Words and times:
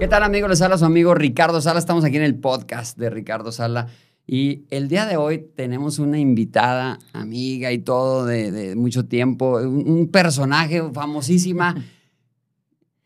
¿Qué 0.00 0.08
tal 0.08 0.22
amigos? 0.22 0.48
Les 0.48 0.62
habla 0.62 0.78
su 0.78 0.86
amigo 0.86 1.14
Ricardo 1.14 1.60
Sala. 1.60 1.78
Estamos 1.78 2.06
aquí 2.06 2.16
en 2.16 2.22
el 2.22 2.34
podcast 2.34 2.96
de 2.96 3.10
Ricardo 3.10 3.52
Sala. 3.52 3.88
Y 4.26 4.62
el 4.70 4.88
día 4.88 5.04
de 5.04 5.18
hoy 5.18 5.44
tenemos 5.54 5.98
una 5.98 6.18
invitada, 6.18 6.98
amiga 7.12 7.70
y 7.70 7.80
todo 7.80 8.24
de, 8.24 8.50
de 8.50 8.76
mucho 8.76 9.04
tiempo, 9.04 9.58
un, 9.58 9.86
un 9.86 10.08
personaje 10.08 10.82
famosísima. 10.94 11.74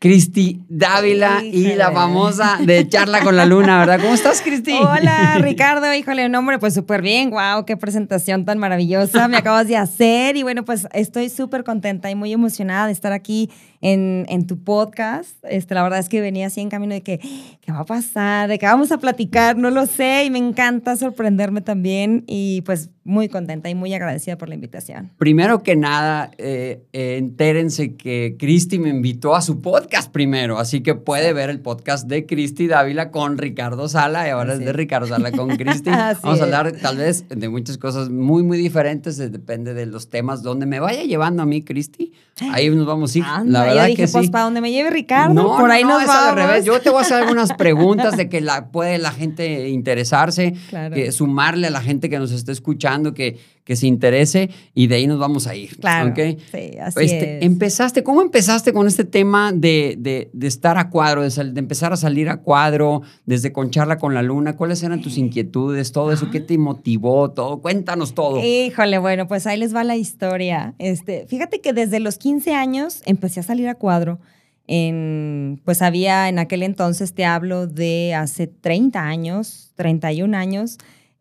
Cristi 0.05 0.61
Dávila 0.69 1.41
y 1.43 1.73
la 1.73 1.91
famosa 1.91 2.59
de 2.61 2.87
Charla 2.87 3.21
con 3.21 3.35
la 3.35 3.45
Luna, 3.45 3.79
¿verdad? 3.79 3.99
¿Cómo 3.99 4.13
estás, 4.13 4.41
Cristi? 4.41 4.73
Hola, 4.73 5.39
Ricardo. 5.39 5.91
Híjole, 5.93 6.25
un 6.27 6.35
hombre, 6.35 6.59
pues 6.59 6.75
súper 6.75 7.01
bien. 7.01 7.31
Wow, 7.31 7.65
qué 7.65 7.75
presentación 7.75 8.45
tan 8.45 8.59
maravillosa 8.59 9.27
me 9.27 9.37
acabas 9.37 9.67
de 9.67 9.77
hacer. 9.77 10.35
Y 10.35 10.43
bueno, 10.43 10.63
pues 10.63 10.87
estoy 10.93 11.29
súper 11.29 11.63
contenta 11.63 12.11
y 12.11 12.15
muy 12.15 12.33
emocionada 12.33 12.85
de 12.87 12.91
estar 12.91 13.13
aquí 13.13 13.49
en, 13.85 14.25
en 14.29 14.47
tu 14.47 14.63
podcast. 14.63 15.37
Este, 15.43 15.75
la 15.75 15.83
verdad 15.83 15.99
es 15.99 16.09
que 16.09 16.19
venía 16.19 16.47
así 16.47 16.59
en 16.59 16.69
camino 16.69 16.95
de 16.95 17.01
que, 17.01 17.19
¿qué 17.19 17.71
va 17.71 17.81
a 17.81 17.85
pasar? 17.85 18.49
¿De 18.49 18.57
qué 18.57 18.65
vamos 18.65 18.91
a 18.91 18.97
platicar? 18.97 19.57
No 19.57 19.69
lo 19.69 19.85
sé 19.85 20.25
y 20.25 20.31
me 20.31 20.39
encanta 20.39 20.95
sorprenderme 20.95 21.61
también. 21.61 22.23
Y 22.25 22.61
pues 22.61 22.89
muy 23.05 23.29
contenta 23.29 23.69
y 23.69 23.75
muy 23.75 23.93
agradecida 23.93 24.35
por 24.35 24.49
la 24.49 24.55
invitación. 24.55 25.11
Primero 25.17 25.61
que 25.61 25.75
nada, 25.75 26.31
eh, 26.39 26.81
eh, 26.91 27.17
entérense 27.17 27.95
que 27.95 28.35
Cristi 28.39 28.79
me 28.79 28.89
invitó 28.89 29.35
a 29.35 29.43
su 29.43 29.61
podcast 29.61 30.11
primero, 30.11 30.57
así 30.57 30.81
que 30.81 30.95
puede 30.95 31.31
ver 31.31 31.51
el 31.51 31.59
podcast 31.59 32.07
de 32.07 32.25
Cristi 32.25 32.65
Dávila 32.65 33.11
con 33.11 33.37
Ricardo 33.37 33.87
Sala 33.87 34.27
y 34.27 34.31
ahora 34.31 34.53
Así 34.53 34.63
es 34.63 34.65
de. 34.65 34.73
Ricardo 34.73 35.07
Sala 35.07 35.31
con 35.31 35.49
Cristi. 35.55 35.91
Vamos 36.23 36.41
a 36.41 36.43
hablar 36.43 36.71
tal 36.81 36.97
vez 36.97 37.25
de 37.29 37.47
muchas 37.47 37.77
cosas 37.77 38.09
muy, 38.09 38.41
muy 38.41 38.57
diferentes, 38.57 39.19
eh, 39.19 39.29
depende 39.29 39.75
de 39.75 39.85
los 39.85 40.09
temas 40.09 40.41
donde 40.41 40.65
me 40.65 40.79
vaya 40.79 41.03
llevando 41.03 41.43
a 41.43 41.45
mí 41.45 41.61
Cristi. 41.61 42.11
Ahí 42.51 42.71
nos 42.71 42.87
vamos 42.87 43.13
a 43.13 43.19
ir, 43.19 43.25
la 43.45 43.63
yo 43.75 43.85
dije, 43.85 44.07
pues 44.07 44.25
sí. 44.25 44.31
para 44.31 44.45
donde 44.45 44.61
me 44.61 44.71
lleve 44.71 44.89
Ricardo, 44.89 45.33
No, 45.33 45.57
por 45.57 45.69
ahí 45.71 45.83
no, 45.83 45.99
nos 45.99 46.09
al 46.09 46.35
revés. 46.35 46.65
Yo 46.65 46.79
te 46.81 46.89
voy 46.89 46.99
a 46.99 47.01
hacer 47.01 47.17
algunas 47.21 47.53
preguntas 47.57 48.17
de 48.17 48.29
que 48.29 48.41
la, 48.41 48.67
puede 48.67 48.97
la 48.97 49.11
gente 49.11 49.69
interesarse, 49.69 50.53
Claro. 50.69 50.95
que 50.95 51.11
sumarle 51.11 51.67
a 51.67 51.71
la 51.71 51.81
gente 51.81 52.09
que 52.09 52.19
nos 52.19 52.31
esté 52.31 52.51
escuchando, 52.51 53.13
que, 53.13 53.37
que 53.65 53.75
se 53.75 53.87
interese 53.87 54.49
y 54.73 54.85
de 54.87 54.95
ahí 54.95 55.07
nos 55.07 55.19
vamos 55.19 55.47
a 55.47 55.55
ir. 55.55 55.77
Claro. 55.79 56.13
Sí, 56.15 56.77
así 56.79 56.99
Este, 57.03 57.37
es. 57.39 57.43
Empezaste, 57.43 58.03
¿cómo 58.03 58.21
empezaste 58.21 58.71
con 58.71 58.85
este 58.87 59.03
tema 59.03 59.51
de, 59.51 59.95
de- 59.99 60.29
de 60.31 60.47
estar 60.47 60.77
a 60.77 60.89
cuadro, 60.91 61.23
de, 61.23 61.31
sal- 61.31 61.53
de 61.53 61.59
empezar 61.59 61.91
a 61.91 61.97
salir 61.97 62.29
a 62.29 62.37
cuadro, 62.37 63.01
desde 63.25 63.51
con 63.51 63.71
charla 63.71 63.97
con 63.97 64.13
la 64.13 64.21
luna? 64.21 64.55
¿Cuáles 64.55 64.83
eran 64.83 65.01
tus 65.01 65.17
inquietudes, 65.17 65.91
todo 65.91 66.11
eso? 66.13 66.29
¿Qué 66.31 66.39
te 66.39 66.57
motivó? 66.59 67.31
Todo, 67.31 67.59
cuéntanos 67.59 68.13
todo. 68.13 68.39
Híjole, 68.41 68.99
bueno, 68.99 69.27
pues 69.27 69.47
ahí 69.47 69.57
les 69.57 69.75
va 69.75 69.83
la 69.83 69.95
historia. 69.97 70.75
Este, 70.77 71.25
fíjate 71.27 71.59
que 71.59 71.73
desde 71.73 71.99
los 71.99 72.17
15 72.19 72.53
años 72.53 73.01
empecé 73.05 73.39
a 73.39 73.43
salir 73.43 73.67
a 73.67 73.73
cuadro. 73.75 74.19
En, 74.67 75.61
pues 75.63 75.81
había 75.81 76.27
en 76.29 76.39
aquel 76.39 76.63
entonces, 76.63 77.13
te 77.13 77.23
hablo 77.25 77.67
de 77.67 78.13
hace 78.15 78.47
30 78.47 78.99
años, 79.01 79.71
31 79.75 80.35
años, 80.35 80.77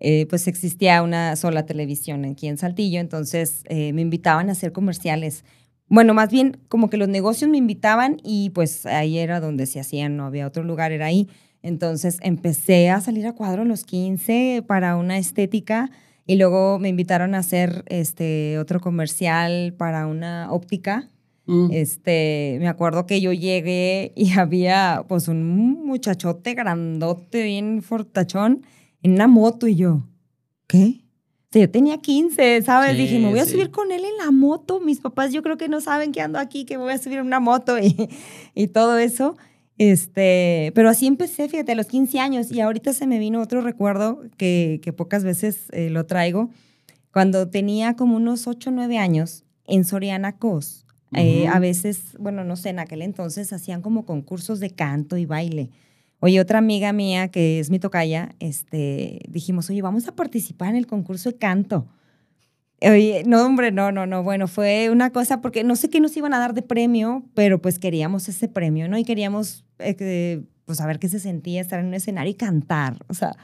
eh, 0.07 0.27
pues 0.29 0.47
existía 0.49 1.03
una 1.03 1.35
sola 1.35 1.65
televisión 1.65 2.27
aquí 2.27 2.47
en 2.47 2.59
Saltillo, 2.59 3.01
entonces 3.01 3.63
eh, 3.71 3.95
me 3.95 4.03
invitaban 4.03 4.51
a 4.51 4.53
hacer 4.53 4.71
comerciales. 4.71 5.47
Bueno, 5.89 6.13
más 6.13 6.31
bien 6.31 6.59
como 6.69 6.91
que 6.91 6.99
los 6.99 7.09
negocios 7.09 7.51
me 7.51 7.57
invitaban 7.57 8.19
y 8.23 8.51
pues 8.51 8.85
ahí 8.85 9.17
era 9.17 9.41
donde 9.41 9.65
se 9.65 9.81
hacían, 9.81 10.19
no 10.19 10.27
había 10.27 10.47
otro 10.47 10.63
lugar, 10.63 10.93
era 10.93 11.07
ahí. 11.07 11.31
Entonces 11.63 12.19
empecé 12.21 12.91
a 12.91 13.01
salir 13.01 13.27
a 13.27 13.33
cuadro 13.33 13.63
a 13.63 13.65
los 13.65 13.85
15 13.85 14.63
para 14.67 14.97
una 14.97 15.17
estética 15.17 15.91
y 16.27 16.37
luego 16.37 16.79
me 16.79 16.91
invitaron 16.91 17.35
a 17.35 17.39
hacer 17.39 17.83
este 17.87 18.59
otro 18.59 18.81
comercial 18.81 19.73
para 19.79 20.07
una 20.07 20.53
óptica. 20.53 21.09
Mm. 21.47 21.69
Este, 21.73 22.59
me 22.61 22.69
acuerdo 22.69 23.07
que 23.07 23.23
yo 23.23 23.33
llegué 23.33 24.13
y 24.17 24.33
había 24.39 25.07
pues 25.09 25.29
un 25.29 25.87
muchachote 25.87 26.53
grandote, 26.53 27.43
bien 27.43 27.81
fortachón, 27.81 28.67
en 29.05 29.13
una 29.13 29.29
moto 29.29 29.69
y 29.69 29.77
yo, 29.77 30.03
¿qué? 30.67 31.03
O 31.51 31.53
sea, 31.53 31.63
yo 31.63 31.71
tenía 31.71 31.99
15, 31.99 32.63
¿sabes? 32.63 32.97
Sí, 32.97 33.03
Dije, 33.03 33.19
me 33.21 33.29
voy 33.29 33.39
a 33.39 33.45
sí. 33.45 33.53
subir 33.53 33.71
con 33.71 33.93
él 33.93 34.03
en 34.05 34.17
la 34.25 34.33
moto. 34.33 34.81
Mis 34.81 34.99
papás 35.01 35.33
yo 35.33 35.43
creo 35.43 35.57
que 35.57 35.69
no 35.69 35.81
saben 35.81 36.11
que 36.11 36.21
ando 36.21 36.39
aquí, 36.41 36.65
que 36.65 36.77
me 36.79 36.83
voy 36.85 36.95
a 36.95 36.99
subir 36.99 37.19
en 37.19 37.27
una 37.27 37.39
moto 37.39 37.79
y, 37.79 37.95
y 38.57 38.67
todo 38.69 38.99
eso. 38.99 39.37
Este, 39.77 40.73
pero 40.75 40.89
así 40.89 41.07
empecé, 41.07 41.49
fíjate, 41.49 41.73
a 41.73 41.75
los 41.75 41.87
15 41.87 42.19
años 42.19 42.51
y 42.51 42.61
ahorita 42.61 42.93
se 42.93 43.07
me 43.07 43.19
vino 43.19 43.41
otro 43.41 43.61
recuerdo 43.61 44.23
que, 44.37 44.81
que 44.83 44.93
pocas 44.93 45.23
veces 45.23 45.67
eh, 45.73 45.91
lo 45.91 46.07
traigo. 46.07 46.51
Cuando 47.13 47.49
tenía 47.49 47.95
como 47.95 48.17
unos 48.17 48.47
8 48.49 48.71
o 48.71 48.73
9 48.73 48.99
años 48.99 49.45
en 49.67 49.85
Soriana 49.85 50.39
Cos, 50.39 50.87
eh, 51.13 51.45
Ujú. 51.47 51.55
a 51.55 51.59
veces, 51.61 52.17
bueno, 52.19 52.43
no 52.43 52.57
sé, 52.57 52.71
en 52.71 52.79
aquel 52.81 53.03
entonces 53.03 53.53
hacían 53.53 53.83
como 53.83 54.05
concursos 54.07 54.61
de 54.61 54.71
canto 54.71 55.17
y 55.19 55.27
baile. 55.27 55.71
Oye, 56.21 56.41
otra 56.41 56.59
amiga 56.59 56.93
mía 56.93 57.29
que 57.29 57.61
es 57.61 57.71
mi 57.71 57.79
tocaya, 57.79 58.35
este, 58.41 59.21
dijimos, 59.29 59.69
oye, 59.71 59.83
vamos 59.83 60.09
a 60.09 60.15
participar 60.15 60.71
en 60.71 60.77
el 60.77 60.87
concurso 60.87 61.31
de 61.31 61.37
canto. 61.37 61.87
Oye, 62.81 63.23
no, 63.27 63.45
hombre, 63.45 63.73
no, 63.73 63.93
no, 63.93 64.07
no. 64.07 64.23
Bueno, 64.23 64.49
fue 64.49 64.91
una 64.91 65.11
cosa 65.11 65.41
porque 65.41 65.65
no 65.65 65.77
sé 65.77 65.89
qué 65.89 66.01
nos 66.01 66.17
iban 66.17 66.35
a 66.35 66.39
dar 66.39 66.55
de 66.55 66.63
premio, 66.63 67.25
pero 67.35 67.61
pues 67.61 67.79
queríamos 67.79 68.29
ese 68.29 68.49
premio, 68.49 68.89
¿no? 68.89 68.99
Y 68.99 69.05
queríamos, 69.05 69.65
eh, 69.79 70.43
pues, 70.65 70.79
saber 70.79 70.99
qué 70.99 71.09
se 71.09 71.21
sentía 71.21 71.61
estar 71.61 71.81
en 71.81 71.87
un 71.87 71.95
escenario 71.95 72.31
y 72.31 72.35
cantar. 72.35 73.05
O 73.09 73.15
sea, 73.15 73.37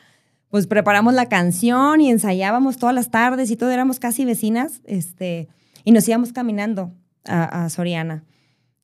pues 0.49 0.67
preparamos 0.67 1.15
la 1.15 1.27
canción 1.27 2.01
y 2.01 2.11
ensayábamos 2.11 2.77
todas 2.77 2.95
las 2.95 3.11
tardes 3.11 3.51
y 3.51 3.57
todo, 3.57 3.71
éramos 3.71 4.01
casi 4.01 4.25
vecinas, 4.25 4.83
este, 4.85 5.49
y 5.85 5.93
nos 5.93 6.07
íbamos 6.09 6.33
caminando 6.33 6.93
a, 7.25 7.65
a 7.65 7.71
Soriana. 7.71 8.25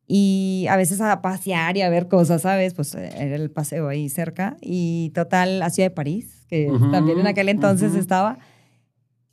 Y 0.09 0.67
a 0.71 0.77
veces 0.77 1.01
a 1.01 1.21
pasear 1.21 1.77
y 1.77 1.83
a 1.83 1.89
ver 1.91 2.07
cosas, 2.09 2.43
¿sabes? 2.43 2.75
Pues 2.75 2.95
eh, 2.95 3.11
era 3.17 3.35
el 3.37 3.51
paseo 3.51 3.89
ahí 3.89 4.09
cerca. 4.09 4.57
Y 4.61 5.11
total, 5.15 5.61
a 5.63 5.71
Ciudad 5.71 5.89
de 5.91 5.95
París, 5.95 6.45
que 6.49 6.71
Ujú, 6.71 6.91
también 6.91 7.19
en 7.19 7.27
aquel 7.27 7.49
entonces 7.49 7.91
ujú. 7.91 7.99
estaba. 8.01 8.39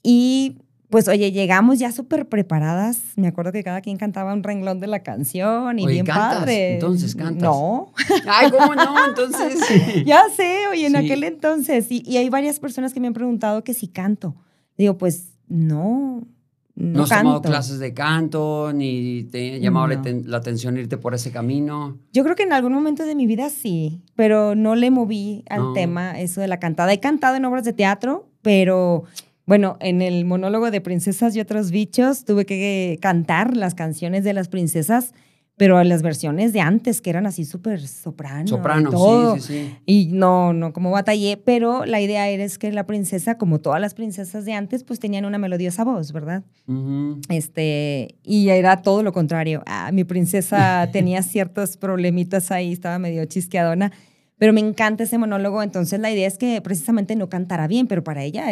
Y 0.01 0.57
pues, 0.89 1.07
oye, 1.07 1.31
llegamos 1.31 1.79
ya 1.79 1.91
súper 1.91 2.28
preparadas. 2.28 3.00
Me 3.16 3.28
acuerdo 3.28 3.51
que 3.51 3.63
cada 3.63 3.81
quien 3.81 3.97
cantaba 3.97 4.33
un 4.33 4.44
renglón 4.44 4.79
de 4.79 4.88
la 4.88 5.00
canción 5.01 5.79
y 5.79 5.85
Oye, 5.85 5.94
bien 5.94 6.06
¿cantas? 6.06 6.39
padre. 6.39 6.73
Entonces, 6.75 7.16
¿cantas? 7.16 7.41
No, 7.44 7.94
Ay, 8.28 8.50
¿cómo 8.51 8.75
no? 8.75 8.95
Entonces. 9.07 9.59
ya 10.06 10.22
sé, 10.35 10.67
oye, 10.72 10.85
en 10.88 10.91
Sí. 10.94 10.97
aquel 10.97 11.23
entonces. 11.23 11.88
Y, 11.91 12.03
y 12.06 12.17
hay 12.17 12.29
varias 12.29 12.59
personas 12.59 12.94
que 12.94 13.00
me 13.00 13.07
han 13.07 13.13
preguntado 13.13 13.63
que 13.63 13.73
si 13.73 13.88
canto. 13.88 14.35
Digo, 14.78 14.97
pues 14.97 15.33
no, 15.47 16.28
no, 16.75 16.97
¿No 16.97 17.03
has 17.03 17.09
canto. 17.09 17.23
tomado 17.23 17.41
clases 17.44 17.79
de 17.79 17.94
canto, 17.94 18.72
ni 18.73 19.25
te 19.25 19.56
ha 19.56 19.57
llamado 19.59 19.88
la 19.88 19.95
No. 19.95 20.01
aten- 20.01 20.23
la 20.25 20.38
atención 20.38 20.75
irte 20.78 20.97
por 20.97 21.13
ese 21.13 21.31
camino? 21.31 21.97
Yo 22.13 22.23
creo 22.23 22.35
que 22.35 22.44
en 22.44 22.53
algún 22.53 22.73
momento 22.73 23.06
de 23.06 23.13
mi 23.16 23.28
vida 23.28 23.50
sí, 23.50 24.01
pero 24.16 24.56
no 24.56 24.73
le 24.75 24.89
moví 24.89 25.44
al 25.50 25.59
No. 25.62 25.73
tema 25.73 26.19
eso 26.19 26.41
de 26.41 26.47
la 26.47 26.59
cantada. 26.59 26.91
He 26.91 27.00
cantado 27.00 27.35
en 27.35 27.45
obras 27.45 27.63
de 27.63 27.73
teatro, 27.73 28.28
pero 28.41 29.03
bueno, 29.45 29.78
en 29.81 30.01
el 30.01 30.25
monólogo 30.25 30.72
de 30.72 30.81
Princesas 30.81 31.35
y 31.35 31.39
otros 31.41 31.69
bichos 31.69 32.25
tuve 32.25 32.45
que 32.45 32.97
cantar 33.01 33.56
las 33.56 33.75
canciones 33.75 34.23
de 34.23 34.33
las 34.33 34.47
princesas, 34.47 35.13
pero 35.56 35.78
a 35.78 35.84
las 35.84 36.02
versiones 36.02 36.52
de 36.52 36.62
antes, 36.62 37.00
que 37.00 37.09
eran 37.12 37.25
así 37.28 37.46
súper 37.46 37.88
soprano. 37.88 38.46
y 38.46 38.47
Soprano, 38.47 38.90
todo. 38.90 39.36
sí, 39.36 39.41
sí, 39.41 39.53
sí. 39.53 39.75
Y 39.86 40.09
no, 40.12 40.52
no, 40.52 40.74
como 40.74 40.90
batallé, 40.91 41.38
pero 41.38 41.86
la 41.86 42.02
idea 42.02 42.28
era 42.30 42.44
es 42.44 42.58
que 42.58 42.72
la 42.72 42.86
princesa, 42.88 43.38
como 43.38 43.59
todas 43.59 43.80
las 43.80 43.94
princesas 43.94 44.46
de 44.46 44.53
antes, 44.53 44.84
pues 44.84 45.00
tenían 45.00 45.25
una 45.25 45.38
melodiosa 45.38 45.84
voz, 45.84 46.12
¿verdad? 46.12 46.44
Ujú. 46.68 47.22
Este, 47.30 48.16
y 48.24 48.50
era 48.50 48.81
todo 48.81 49.03
lo 49.03 49.13
contrario. 49.13 49.62
Ah, 49.68 49.92
mi 49.94 50.03
princesa 50.03 50.90
tenía 50.92 51.22
ciertos 51.22 51.78
problemitas 51.78 52.52
ahí, 52.52 52.74
estaba 52.74 52.97
medio 52.97 53.24
chisqueadona, 53.25 53.92
pero 54.40 54.53
me 54.53 54.59
encanta 54.59 55.03
ese 55.03 55.18
monólogo, 55.19 55.62
entonces 55.62 56.00
la 56.00 56.12
idea 56.12 56.28
es 56.28 56.38
que 56.38 56.59
precisamente 56.62 57.16
no 57.16 57.30
cantara 57.30 57.68
bien, 57.68 57.88
pero 57.88 58.03
para 58.03 58.24
ella, 58.24 58.47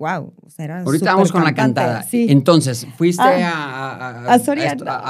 wow, 0.00 0.32
o 0.42 0.50
sea, 0.50 0.64
era 0.64 0.80
Ahorita 0.80 1.12
vamos 1.12 1.30
con 1.30 1.44
la 1.44 1.54
cantada. 1.54 2.02
Sí. 2.02 2.26
Entonces, 2.30 2.86
fuiste 2.96 3.22
Ah, 3.22 3.94
a, 3.98 4.30
a, 4.30 4.34
a 4.34 4.38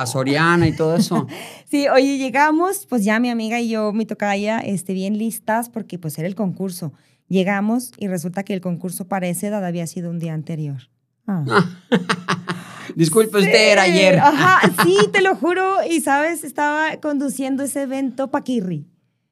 Soriana. 0.07 0.65
a 0.65 0.69
y 0.69 0.73
todo 0.77 0.97
eso. 0.97 1.27
Sí, 1.71 1.87
oye, 1.87 2.19
llegamos, 2.19 2.87
pues 2.89 3.05
ya 3.05 3.21
mi 3.21 3.31
amiga 3.31 3.61
y 3.61 3.69
yo, 3.69 3.93
mi 3.93 4.05
tocaya, 4.05 4.59
este, 4.59 4.93
bien 4.93 5.17
listas, 5.17 5.69
porque 5.69 6.01
pues 6.01 6.19
era 6.19 6.27
el 6.27 6.35
concurso. 6.35 6.93
Llegamos 7.29 7.93
y 7.97 8.09
resulta 8.09 8.43
que 8.43 8.55
el 8.55 8.61
concurso 8.61 9.07
para 9.07 9.29
esa 9.29 9.47
edad 9.47 9.65
había 9.65 9.87
sido 9.87 10.11
un 10.11 10.19
día 10.19 10.35
anterior. 10.35 10.91
Ah. 11.29 11.45
Disculpe, 12.97 13.39
Sí, 13.39 13.45
usted 13.47 13.73
era 13.73 13.83
ayer. 13.83 14.19
Ajá, 14.19 14.69
sí, 14.83 14.97
te 15.13 15.23
lo 15.23 15.37
juro. 15.37 15.77
Y 15.89 16.01
sabes, 16.01 16.43
estaba 16.43 16.97
conduciendo 17.01 17.63
ese 17.63 17.83
evento 17.83 18.33
Paquirri 18.33 18.90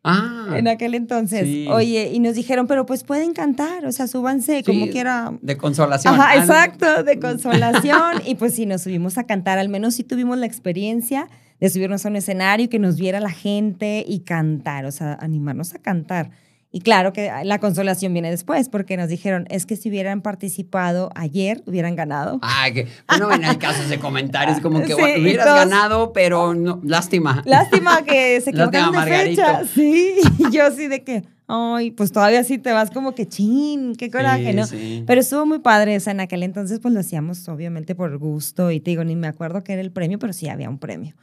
Ah, 0.08 0.54
en 0.56 0.68
aquel 0.68 0.94
entonces. 0.94 1.42
sí. 1.44 1.66
Oye, 1.68 2.10
y 2.12 2.18
nos 2.20 2.34
dijeron, 2.34 2.66
pero 2.66 2.86
pues 2.86 3.04
pueden 3.04 3.32
cantar, 3.34 3.84
o 3.86 3.92
sea, 3.92 4.06
súbanse 4.06 4.62
como 4.64 4.88
quiera. 4.88 5.32
de 5.42 5.56
consolación. 5.56 6.14
Ajá, 6.14 6.30
Ah, 6.30 6.34
no. 6.36 6.40
exacto, 6.42 7.02
de 7.04 7.18
consolación. 7.18 8.22
y 8.26 8.34
pues 8.36 8.54
sí, 8.54 8.66
nos 8.66 8.82
subimos 8.82 9.18
a 9.18 9.24
cantar, 9.24 9.58
al 9.58 9.68
menos 9.68 9.94
sí 9.94 10.04
tuvimos 10.04 10.38
la 10.38 10.46
experiencia 10.46 11.28
de 11.60 11.68
subirnos 11.70 12.06
a 12.06 12.08
un 12.08 12.16
escenario 12.16 12.66
y 12.66 12.68
que 12.68 12.78
nos 12.78 12.96
viera 12.98 13.20
la 13.20 13.30
gente 13.30 14.04
y 14.06 14.20
cantar, 14.20 14.84
o 14.84 14.92
sea, 14.92 15.14
animarnos 15.20 15.74
a 15.74 15.78
cantar. 15.78 16.30
Y 16.70 16.80
claro 16.80 17.14
que 17.14 17.30
la 17.44 17.58
consolación 17.60 18.12
viene 18.12 18.30
después, 18.30 18.68
porque 18.68 18.98
nos 18.98 19.08
dijeron, 19.08 19.46
es 19.48 19.64
que 19.64 19.74
si 19.76 19.88
hubieran 19.88 20.20
participado 20.20 21.08
ayer, 21.14 21.62
hubieran 21.66 21.96
ganado. 21.96 22.38
Ay, 22.42 22.74
que 22.74 22.88
bueno, 23.08 23.28
ven 23.28 23.42
el 23.44 23.56
caso 23.56 23.88
de 23.88 23.98
comentarios 23.98 24.60
como 24.60 24.80
que 24.80 24.88
Sí, 24.94 25.00
bueno, 25.00 25.22
hubieras 25.22 25.46
todos- 25.46 25.58
ganado, 25.60 26.12
pero 26.12 26.54
no, 26.54 26.80
lástima. 26.84 27.42
Lástima 27.46 28.02
que 28.04 28.38
se 28.44 28.50
equivocaron 28.50 28.92
de 28.92 28.98
Margarito. 28.98 29.42
fecha. 29.42 29.64
Sí, 29.64 30.14
y 30.38 30.50
yo 30.54 30.66
así 30.66 30.88
de 30.88 31.02
que, 31.04 31.24
ay, 31.46 31.90
pues 31.92 32.12
todavía 32.12 32.44
sí 32.44 32.58
te 32.58 32.70
vas 32.72 32.90
como 32.90 33.14
que 33.14 33.26
chin, 33.26 33.94
qué 33.96 34.10
coraje, 34.10 34.50
Sí, 34.50 34.56
¿no? 34.56 34.66
sí. 34.66 35.04
Pero 35.06 35.22
estuvo 35.22 35.46
muy 35.46 35.60
padre, 35.60 35.96
o 35.96 36.00
sea, 36.00 36.10
en 36.12 36.20
aquel 36.20 36.42
entonces 36.42 36.80
pues 36.80 36.92
lo 36.92 37.00
hacíamos 37.00 37.48
obviamente 37.48 37.94
por 37.94 38.16
gusto 38.18 38.70
y 38.70 38.80
te 38.80 38.90
digo, 38.90 39.04
ni 39.04 39.16
me 39.16 39.26
acuerdo 39.28 39.64
que 39.64 39.72
era 39.72 39.80
el 39.80 39.90
premio, 39.90 40.18
pero 40.18 40.34
sí 40.34 40.48
había 40.50 40.68
un 40.68 40.78
premio. 40.78 41.14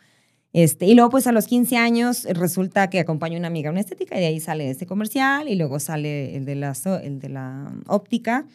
Este, 0.57 0.85
y 0.85 0.95
luego 0.95 1.09
pues 1.09 1.27
a 1.27 1.33
los 1.33 1.47
15 1.47 1.75
años 1.75 2.23
resulta 2.29 2.89
que 2.89 3.01
acompaño 3.01 3.35
a 3.35 3.39
una 3.39 3.49
amiga 3.49 3.67
a 3.67 3.71
una 3.73 3.81
estética 3.81 4.15
y 4.15 4.21
de 4.21 4.27
ahí 4.27 4.39
sale 4.39 4.69
este 4.69 4.85
comercial 4.85 5.49
y 5.49 5.55
luego 5.55 5.81
sale 5.81 6.37
el 6.37 6.45
de 6.45 6.55
la, 6.55 6.71
el 7.03 7.19
de 7.19 7.27
la 7.27 7.73
óptica 7.87 8.45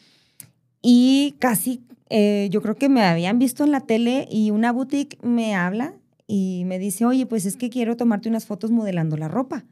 y 0.80 1.34
casi 1.40 1.82
eh, 2.08 2.48
yo 2.50 2.62
creo 2.62 2.76
que 2.76 2.88
me 2.88 3.02
habían 3.02 3.38
visto 3.38 3.64
en 3.64 3.70
la 3.70 3.82
tele 3.82 4.26
y 4.30 4.50
una 4.50 4.72
boutique 4.72 5.18
me 5.22 5.54
habla 5.54 5.92
y 6.26 6.62
me 6.64 6.78
dice, 6.78 7.04
oye, 7.04 7.26
pues 7.26 7.44
es 7.44 7.56
que 7.56 7.68
quiero 7.68 7.98
tomarte 7.98 8.30
unas 8.30 8.46
fotos 8.46 8.70
modelando 8.70 9.18
la 9.18 9.28
ropa. 9.28 9.66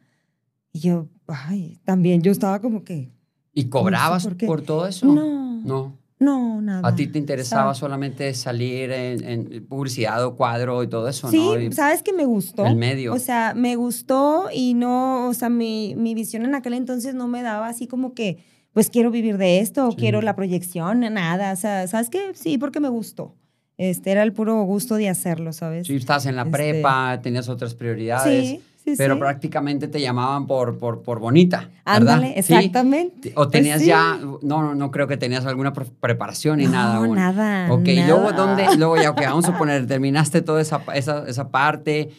Y 0.70 0.80
yo, 0.80 1.08
ay, 1.28 1.78
también 1.84 2.20
yo 2.20 2.30
estaba 2.30 2.60
como 2.60 2.84
que, 2.84 3.10
¿Y 3.54 3.70
cobrabas 3.70 4.24
por 4.24 4.36
por 4.36 4.60
todo 4.60 4.86
eso? 4.86 5.06
no, 5.06 5.62
No. 5.64 5.96
No, 6.20 6.60
nada. 6.60 6.86
¿A 6.88 6.94
ti 6.94 7.06
te 7.06 7.18
interesaba 7.18 7.74
solamente 7.74 8.34
salir 8.34 8.90
en, 8.90 9.24
en 9.24 9.66
publicidad 9.66 10.24
o 10.24 10.34
cuadro 10.36 10.82
y 10.82 10.88
todo 10.88 11.08
eso, 11.08 11.30
Sí, 11.30 11.36
no? 11.38 11.58
Y 11.60 11.72
sabes 11.72 12.02
que 12.02 12.12
me 12.12 12.24
gustó. 12.24 12.66
el 12.66 12.76
medio. 12.76 13.14
O 13.14 13.18
sea, 13.18 13.54
me 13.54 13.76
gustó 13.76 14.48
y 14.52 14.74
no, 14.74 15.28
o 15.28 15.34
sea, 15.34 15.48
mi, 15.48 15.94
mi 15.96 16.14
visión 16.14 16.44
en 16.44 16.54
aquel 16.54 16.74
entonces 16.74 17.14
no 17.14 17.28
me 17.28 17.42
daba 17.42 17.68
así 17.68 17.86
como 17.86 18.14
que, 18.14 18.38
pues 18.72 18.90
quiero 18.90 19.10
vivir 19.10 19.38
de 19.38 19.60
esto, 19.60 19.86
o 19.88 19.90
Sí. 19.92 19.96
quiero 19.98 20.20
la 20.22 20.34
proyección, 20.36 21.00
nada. 21.00 21.52
O 21.52 21.56
sea, 21.56 21.86
¿sabes 21.86 22.10
qué? 22.10 22.32
Sí, 22.34 22.58
porque 22.58 22.80
me 22.80 22.88
gustó. 22.88 23.34
Este 23.76 24.10
era 24.10 24.24
el 24.24 24.32
puro 24.32 24.60
gusto 24.64 24.96
de 24.96 25.08
hacerlo, 25.08 25.52
¿sabes? 25.52 25.86
Sí, 25.86 25.94
estabas 25.94 26.26
en 26.26 26.34
la 26.34 26.42
Este- 26.42 26.52
prepa, 26.52 27.20
tenías 27.22 27.48
otras 27.48 27.74
prioridades, 27.76 28.48
sí, 28.48 28.60
sí. 28.92 28.96
pero 28.98 29.14
sí. 29.14 29.20
prácticamente 29.20 29.88
te 29.88 30.00
llamaban 30.00 30.46
por, 30.46 30.78
por, 30.78 31.02
por 31.02 31.18
bonita, 31.20 31.70
¿verdad? 31.86 32.14
Ándale, 32.16 32.28
Sí. 32.42 32.54
exactamente. 32.54 33.32
O 33.36 33.48
tenías 33.48 33.76
Pues 33.76 33.82
sí. 33.84 33.88
ya, 33.88 34.18
no, 34.20 34.38
no, 34.42 34.74
no 34.74 34.90
creo 34.90 35.06
que 35.06 35.16
tenías 35.16 35.44
alguna 35.46 35.72
pre- 35.72 35.86
preparación 36.00 36.58
ni 36.58 36.64
no, 36.66 36.72
nada. 36.72 36.96
aún. 36.96 37.16
nada. 37.16 37.72
Ok, 37.72 37.88
y 37.88 38.02
luego, 38.04 38.30
nada. 38.30 38.36
¿dónde? 38.46 38.66
Luego 38.78 38.96
ya, 38.96 39.10
ok, 39.10 39.20
vamos 39.22 39.44
a 39.46 39.52
suponer, 39.52 39.86
terminaste 39.86 40.42
toda 40.42 40.60
esa, 40.60 40.82
esa, 40.94 41.28
esa 41.28 41.50
parte 41.50 42.10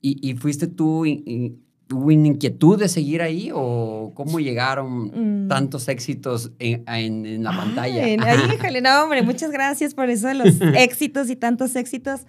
y, 0.00 0.18
y 0.28 0.34
fuiste 0.34 0.66
tú, 0.66 1.06
y, 1.06 1.22
y- 1.26 1.58
¿hubo 1.92 2.10
inquietud 2.10 2.78
de 2.78 2.88
seguir 2.88 3.20
ahí 3.20 3.50
o 3.54 4.10
cómo 4.14 4.40
llegaron 4.40 5.44
Mm. 5.44 5.48
tantos 5.48 5.86
éxitos 5.88 6.50
en, 6.58 6.82
en- 6.88 7.26
en 7.26 7.44
la 7.44 7.54
pantalla? 7.54 8.02
Ay, 8.04 8.16
híjole, 8.54 8.80
no, 8.80 9.02
hombre, 9.04 9.22
muchas 9.22 9.50
gracias 9.50 9.94
por 9.94 10.08
eso 10.08 10.26
de 10.28 10.34
los 10.34 10.46
éxitos 10.76 11.28
y 11.30 11.36
tantos 11.36 11.76
éxitos. 11.76 12.22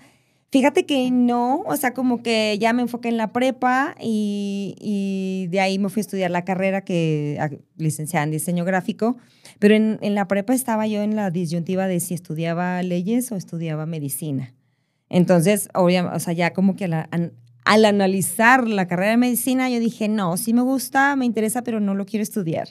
Fíjate 0.52 0.86
que 0.86 1.12
no, 1.12 1.62
o 1.66 1.76
sea, 1.76 1.94
como 1.94 2.24
que 2.24 2.58
ya 2.60 2.72
me 2.72 2.82
enfoqué 2.84 3.10
en 3.10 3.18
la 3.18 3.34
prepa 3.34 3.96
y, 4.00 4.76
y 4.80 5.48
de 5.48 5.60
ahí 5.60 5.80
me 5.80 5.90
fui 5.90 6.00
a 6.00 6.02
estudiar 6.02 6.32
la 6.32 6.46
carrera 6.46 6.82
que 6.86 7.60
licenciada 7.78 8.24
en 8.24 8.32
diseño 8.32 8.64
gráfico, 8.64 9.18
pero 9.60 9.76
en, 9.76 9.98
en 10.02 10.16
la 10.16 10.28
prepa 10.30 10.54
estaba 10.54 10.88
yo 10.88 11.02
en 11.02 11.16
la 11.18 11.30
disyuntiva 11.30 11.88
de 11.88 12.00
si 12.00 12.14
estudiaba 12.14 12.82
leyes 12.84 13.32
o 13.32 13.36
estudiaba 13.36 13.86
medicina. 13.86 14.54
Entonces, 15.10 15.68
obvia- 15.74 16.12
o 16.16 16.20
sea, 16.20 16.34
ya 16.34 16.54
como 16.54 16.76
que 16.76 16.86
a 16.86 16.88
la- 16.88 17.10
al 17.66 17.84
analizar 17.84 18.68
la 18.68 18.88
carrera 18.88 19.12
de 19.12 19.18
medicina, 19.18 19.70
yo 19.72 19.80
dije, 19.80 20.08
no, 20.08 20.38
sí 20.38 20.54
me 20.54 20.62
gusta, 20.62 21.16
me 21.16 21.26
interesa, 21.26 21.64
pero 21.64 21.80
no 21.80 21.96
lo 21.96 22.06
quiero 22.06 22.22
estudiar. 22.22 22.70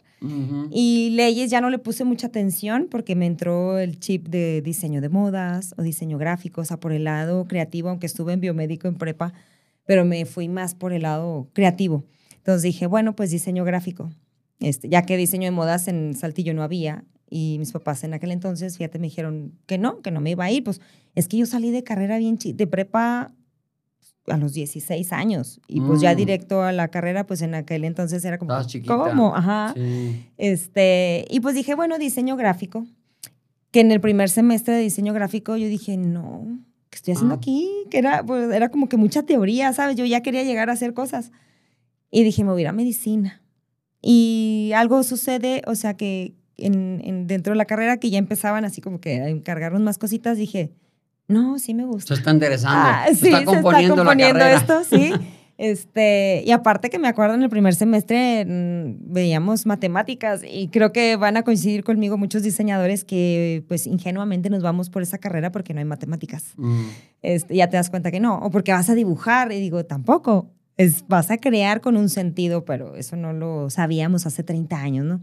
Y 0.71 1.11
leyes 1.11 1.51
ya 1.51 1.61
no 1.61 1.69
le 1.69 1.81
puse 1.81 2.05
mucha 2.05 2.29
atención 2.29 2.87
porque 2.89 3.17
me 3.17 3.27
entró 3.27 3.77
el 3.79 3.99
chip 3.99 4.29
de 4.29 4.63
diseño 4.63 5.01
de 5.01 5.09
modas 5.09 5.75
o 5.77 5.83
diseño 5.83 6.17
gráfico, 6.17 6.61
o 6.61 6.65
sea, 6.65 6.79
por 6.79 6.93
el 6.93 7.05
lado 7.05 7.45
creativo, 7.47 7.89
aunque 7.89 8.07
estuve 8.07 8.35
en 8.35 8.41
biomédico 8.41 8.87
en 8.87 8.95
prepa, 8.95 9.35
pero 9.85 10.05
me 10.05 10.25
fui 10.27 10.49
más 10.49 10.77
por 10.77 10.93
el 10.93 11.03
lado 11.03 11.49
creativo. 11.53 12.05
Entonces 12.37 12.63
dije, 12.63 12.87
bueno, 12.87 13.17
pues 13.17 13.33
diseño 13.33 13.65
gráfico, 13.65 14.11
este, 14.61 14.89
ya 14.89 15.03
que 15.03 15.17
diseño 15.17 15.47
de 15.47 15.51
modas 15.51 15.89
en 15.89 16.15
Saltillo 16.15 16.55
no 16.55 16.63
había 16.63 17.05
y 17.29 17.57
mis 17.59 17.73
papás 17.73 18.05
en 18.05 18.15
aquel 18.15 18.31
entonces, 18.31 18.77
fíjate, 18.77 19.01
me 19.01 19.09
dijeron 19.09 19.59
que 19.67 19.77
no, 19.77 20.03
que 20.03 20.13
no 20.13 20.21
me 20.21 20.31
iba 20.31 20.45
a 20.45 20.53
ir, 20.53 20.63
pues 20.63 20.81
es 21.17 21.27
que 21.27 21.37
yo 21.37 21.47
salí 21.47 21.73
de 21.73 21.83
carrera 21.83 22.17
bien, 22.19 22.39
de 22.41 22.67
prepa 22.69 23.33
a 24.27 24.37
los 24.39 24.55
16 24.55 25.13
años 25.13 25.61
y 25.69 25.81
pues 25.81 26.01
ya 26.01 26.15
Mm. 26.15 26.17
directo 26.17 26.63
a 26.63 26.73
la 26.73 26.89
carrera, 26.89 27.27
pues 27.27 27.43
en 27.43 27.55
aquel 27.55 27.85
entonces 27.85 28.25
era 28.25 28.39
como. 28.39 28.55
¿cómo? 28.87 29.37
Ajá. 29.37 29.73
Sí. 29.77 30.25
Este, 30.39 31.25
y 31.31 31.41
pues 31.41 31.55
dije, 31.55 31.75
bueno, 31.75 31.99
diseño 31.99 32.37
gráfico. 32.37 32.87
Que 33.71 33.81
en 33.81 33.91
el 33.91 34.01
primer 34.01 34.31
semestre 34.31 34.75
de 34.75 34.81
diseño 34.83 35.13
gráfico 35.13 35.57
yo 35.57 35.67
dije, 35.67 35.97
no, 35.97 36.47
¿qué 36.91 36.97
estoy 36.97 37.13
haciendo 37.15 37.35
Ah. 37.35 37.39
aquí? 37.39 37.69
Que 37.91 37.99
era, 37.99 38.25
pues, 38.25 38.53
era 38.53 38.69
como 38.71 38.89
que 38.89 38.97
mucha 38.97 39.25
teoría, 39.25 39.73
¿sabes? 39.73 39.97
Yo 39.97 40.05
ya 40.05 40.21
quería 40.23 40.43
llegar 40.45 40.71
a 40.71 40.75
hacer 40.75 40.95
cosas. 40.95 41.33
Y 42.11 42.23
dije, 42.23 42.45
me 42.45 42.53
voy 42.53 42.61
a 42.61 42.63
ir 42.63 42.69
a 42.69 42.73
medicina. 42.73 43.43
Y 44.01 44.71
algo 44.77 45.03
sucede, 45.03 45.63
o 45.67 45.75
sea, 45.75 45.95
que 45.97 46.35
en, 46.57 47.01
en- 47.05 47.27
dentro 47.27 47.53
de 47.53 47.57
la 47.57 47.65
carrera 47.65 47.99
que 47.99 48.11
ya 48.11 48.19
empezaban 48.19 48.65
así 48.65 48.81
como 48.81 49.01
que 49.01 49.21
a 49.21 49.29
encargarnos 49.29 49.83
más 49.83 49.99
cositas, 49.99 50.39
dije, 50.39 50.71
no, 51.29 51.59
sí 51.59 51.75
me 51.75 51.85
gusta. 51.85 52.15
Se 52.15 52.21
está 52.21 52.31
interesando. 52.31 52.79
Ah, 52.79 53.07
se 53.09 53.15
sí, 53.17 53.27
está 53.27 53.39
se 53.41 53.45
componiendo, 53.45 53.95
está 53.95 54.05
componiendo 54.05 54.39
la 54.39 54.53
esto, 54.53 54.85
sí. 54.85 55.13
Este, 55.57 56.43
y 56.45 56.51
aparte 56.51 56.91
que 56.91 56.99
me 56.99 57.07
acuerdo 57.07 57.37
en 57.37 57.43
el 57.45 57.49
primer 57.49 57.77
semestre 57.77 58.45
mm, 58.45 59.13
veíamos 59.13 59.67
matemáticas 59.67 60.43
y 60.43 60.67
creo 60.69 60.93
que 60.93 61.15
van 61.15 61.37
a 61.37 61.45
coincidir 61.45 61.85
conmigo 61.85 62.19
muchos 62.19 62.43
diseñadores 62.43 63.05
que 63.05 63.65
pues 63.69 63.87
ingenuamente 63.87 64.51
nos 64.51 64.65
vamos 64.65 64.91
por 64.91 65.03
esa 65.03 65.19
carrera 65.19 65.53
porque 65.53 65.73
no 65.73 65.79
hay 65.79 65.85
matemáticas. 65.85 66.55
Mm. 66.57 66.87
Este, 67.23 67.55
ya 67.55 67.69
te 67.69 67.77
das 67.77 67.89
cuenta 67.89 68.11
que 68.11 68.19
no, 68.19 68.39
o 68.39 68.51
porque 68.51 68.73
vas 68.73 68.91
a 68.91 68.95
dibujar 68.95 69.53
y 69.53 69.61
digo, 69.61 69.85
tampoco. 69.85 70.51
Es, 70.77 71.07
vas 71.07 71.31
a 71.31 71.39
crear 71.39 71.81
con 71.81 71.97
un 71.97 72.09
sentido, 72.09 72.65
pero 72.65 72.97
eso 72.97 73.15
no 73.15 73.33
lo 73.33 73.71
sabíamos 73.71 74.27
hace 74.27 74.43
30 74.43 74.77
años, 74.77 75.05
¿no? 75.07 75.23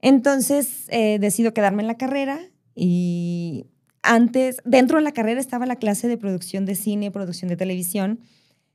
Entonces 0.00 0.86
eh, 0.90 1.18
decido 1.18 1.52
quedarme 1.52 1.82
en 1.82 1.88
la 1.88 1.96
carrera 1.96 2.38
y 2.76 3.66
antes, 4.06 4.58
dentro 4.64 4.98
de 4.98 5.04
la 5.04 5.12
carrera 5.12 5.40
estaba 5.40 5.66
la 5.66 5.76
clase 5.76 6.08
de 6.08 6.16
producción 6.16 6.64
de 6.64 6.74
cine, 6.74 7.10
producción 7.10 7.48
de 7.48 7.56
televisión 7.56 8.20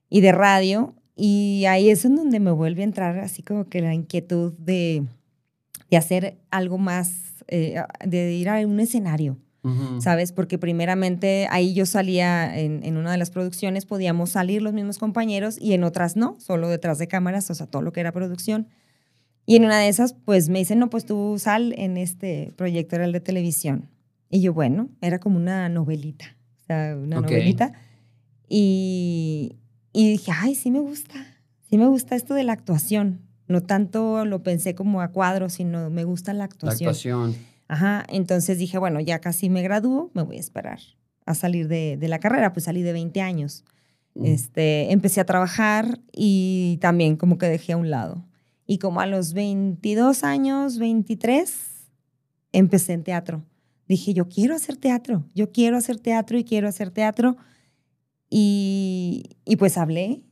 y 0.09 0.21
de 0.21 0.31
radio 0.31 0.95
y 1.15 1.65
ahí 1.65 1.89
es 1.89 2.05
en 2.05 2.15
donde 2.15 2.39
me 2.39 2.51
vuelve 2.51 2.81
a 2.81 2.85
entrar 2.85 3.19
así 3.19 3.43
como 3.43 3.65
que 3.69 3.81
la 3.81 3.93
inquietud 3.93 4.53
de, 4.53 5.03
de 5.89 5.97
hacer 5.97 6.37
algo 6.51 6.77
más, 6.77 7.43
eh, 7.47 7.81
de 8.05 8.33
ir 8.33 8.49
a 8.49 8.65
un 8.65 8.79
escenario. 8.79 9.37
Ujú. 9.63 10.01
¿sabes? 10.01 10.31
Porque 10.31 10.57
primeramente 10.57 11.47
ahí 11.51 11.75
yo 11.75 11.85
salía 11.85 12.57
en, 12.57 12.83
en 12.83 12.97
una 12.97 13.11
de 13.11 13.19
las 13.19 13.29
producciones, 13.29 13.85
podíamos 13.85 14.31
salir 14.31 14.63
los 14.63 14.73
mismos 14.73 14.97
compañeros 14.97 15.57
y 15.61 15.73
en 15.73 15.83
otras 15.83 16.15
no, 16.15 16.35
solo 16.39 16.67
detrás 16.67 16.97
de 16.97 17.07
cámaras, 17.07 17.47
o 17.51 17.53
sea, 17.53 17.67
todo 17.67 17.83
lo 17.83 17.93
que 17.93 17.99
era 17.99 18.11
producción. 18.11 18.67
Y 19.45 19.57
en 19.57 19.65
una 19.65 19.79
de 19.79 19.87
esas, 19.87 20.13
pues 20.13 20.49
me 20.49 20.57
dicen, 20.57 20.79
no, 20.79 20.89
pues 20.89 21.05
tú 21.05 21.35
sal 21.37 21.75
en 21.77 21.97
este 21.97 22.53
proyecto, 22.55 22.95
era 22.95 23.05
el 23.05 23.11
de 23.11 23.19
televisión. 23.19 23.89
Y 24.31 24.41
yo, 24.41 24.53
bueno, 24.53 24.89
era 25.01 25.19
como 25.19 25.35
una 25.35 25.67
novelita, 25.69 26.37
o 26.61 26.65
sea, 26.65 26.95
una 26.97 27.19
novelita. 27.19 27.73
Y, 28.47 29.57
y 29.93 30.09
dije, 30.11 30.31
ay, 30.33 30.55
sí 30.55 30.71
me 30.71 30.79
gusta, 30.79 31.13
sí 31.69 31.77
me 31.77 31.85
gusta 31.87 32.15
esto 32.15 32.33
de 32.33 32.43
la 32.43 32.53
actuación. 32.53 33.21
No 33.47 33.61
tanto 33.61 34.23
lo 34.25 34.41
pensé 34.41 34.73
como 34.73 35.01
a 35.01 35.09
cuadro, 35.09 35.49
sino 35.49 35.89
me 35.89 36.05
gusta 36.05 36.31
la 36.31 36.39
La 36.39 36.45
actuación. 36.45 36.89
actuación. 36.89 37.35
Ajá, 37.67 38.05
entonces 38.07 38.57
dije, 38.57 38.77
bueno, 38.77 38.99
ya 39.01 39.19
casi 39.19 39.49
me 39.49 39.61
gradúo, 39.61 40.09
me 40.13 40.23
voy 40.23 40.37
a 40.37 40.39
esperar 40.39 40.79
a 41.25 41.35
salir 41.35 41.67
de, 41.67 41.97
de 41.97 42.07
la 42.07 42.19
carrera, 42.19 42.53
pues 42.53 42.65
salí 42.65 42.81
de 42.81 42.93
20 42.93 43.21
años. 43.21 43.63
Mm. 44.15 44.25
Este, 44.25 44.91
empecé 44.91 45.21
a 45.21 45.25
trabajar 45.25 45.99
y 46.13 46.77
también 46.81 47.15
como 47.17 47.37
que 47.37 47.47
dejé 47.47 47.73
a 47.73 47.77
un 47.77 47.89
lado. 47.89 48.25
Y 48.65 48.77
como 48.77 49.01
a 49.01 49.05
los 49.05 49.33
22 49.33 50.23
años, 50.23 50.77
23, 50.77 51.53
empecé 52.53 52.93
en 52.93 53.03
teatro. 53.03 53.43
Dije, 53.91 54.13
yo 54.13 54.29
quiero 54.29 54.55
hacer 54.55 54.77
teatro, 54.77 55.25
yo 55.35 55.51
quiero 55.51 55.75
hacer 55.75 55.99
teatro 55.99 56.37
y 56.37 56.45
quiero 56.45 56.69
hacer 56.69 56.91
teatro. 56.91 57.35
Y, 58.29 59.23
y 59.43 59.57
pues 59.57 59.77
hablé 59.77 60.23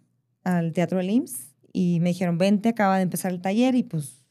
al 0.46 0.72
Teatro 0.72 1.00
del 1.00 1.10
IMSS 1.10 1.54
y 1.74 2.00
me 2.00 2.10
dijeron, 2.10 2.38
vente, 2.38 2.70
acaba 2.70 2.96
de 2.96 3.04
empezar 3.04 3.32
el 3.34 3.42
taller 3.42 3.76
y 3.76 3.84
pues 3.84 4.24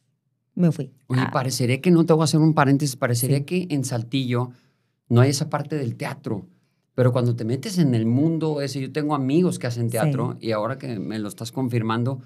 me 0.54 0.72
fui. 0.72 0.92
Oye, 1.08 1.20
Ah, 1.26 1.30
parecería 1.30 1.80
que 1.82 1.90
no 1.90 2.06
te 2.06 2.14
voy 2.14 2.22
a 2.22 2.24
hacer 2.24 2.40
un 2.40 2.54
paréntesis, 2.54 2.96
parecería 2.96 3.38
Sí. 3.38 3.44
que 3.44 3.66
en 3.70 3.84
Saltillo 3.84 4.50
no 5.10 5.20
hay 5.20 5.30
esa 5.30 5.50
parte 5.50 5.76
del 5.76 5.96
teatro. 5.96 6.46
Pero 6.94 7.12
cuando 7.12 7.36
te 7.36 7.44
metes 7.44 7.76
en 7.78 7.94
el 7.94 8.06
mundo 8.06 8.62
ese, 8.62 8.80
yo 8.80 8.90
tengo 8.90 9.14
amigos 9.14 9.58
que 9.58 9.66
hacen 9.66 9.90
teatro 9.90 10.38
y 10.40 10.52
ahora 10.52 10.78
que 10.78 10.98
me 10.98 11.18
lo 11.18 11.28
estás 11.28 11.52
confirmando, 11.52 12.22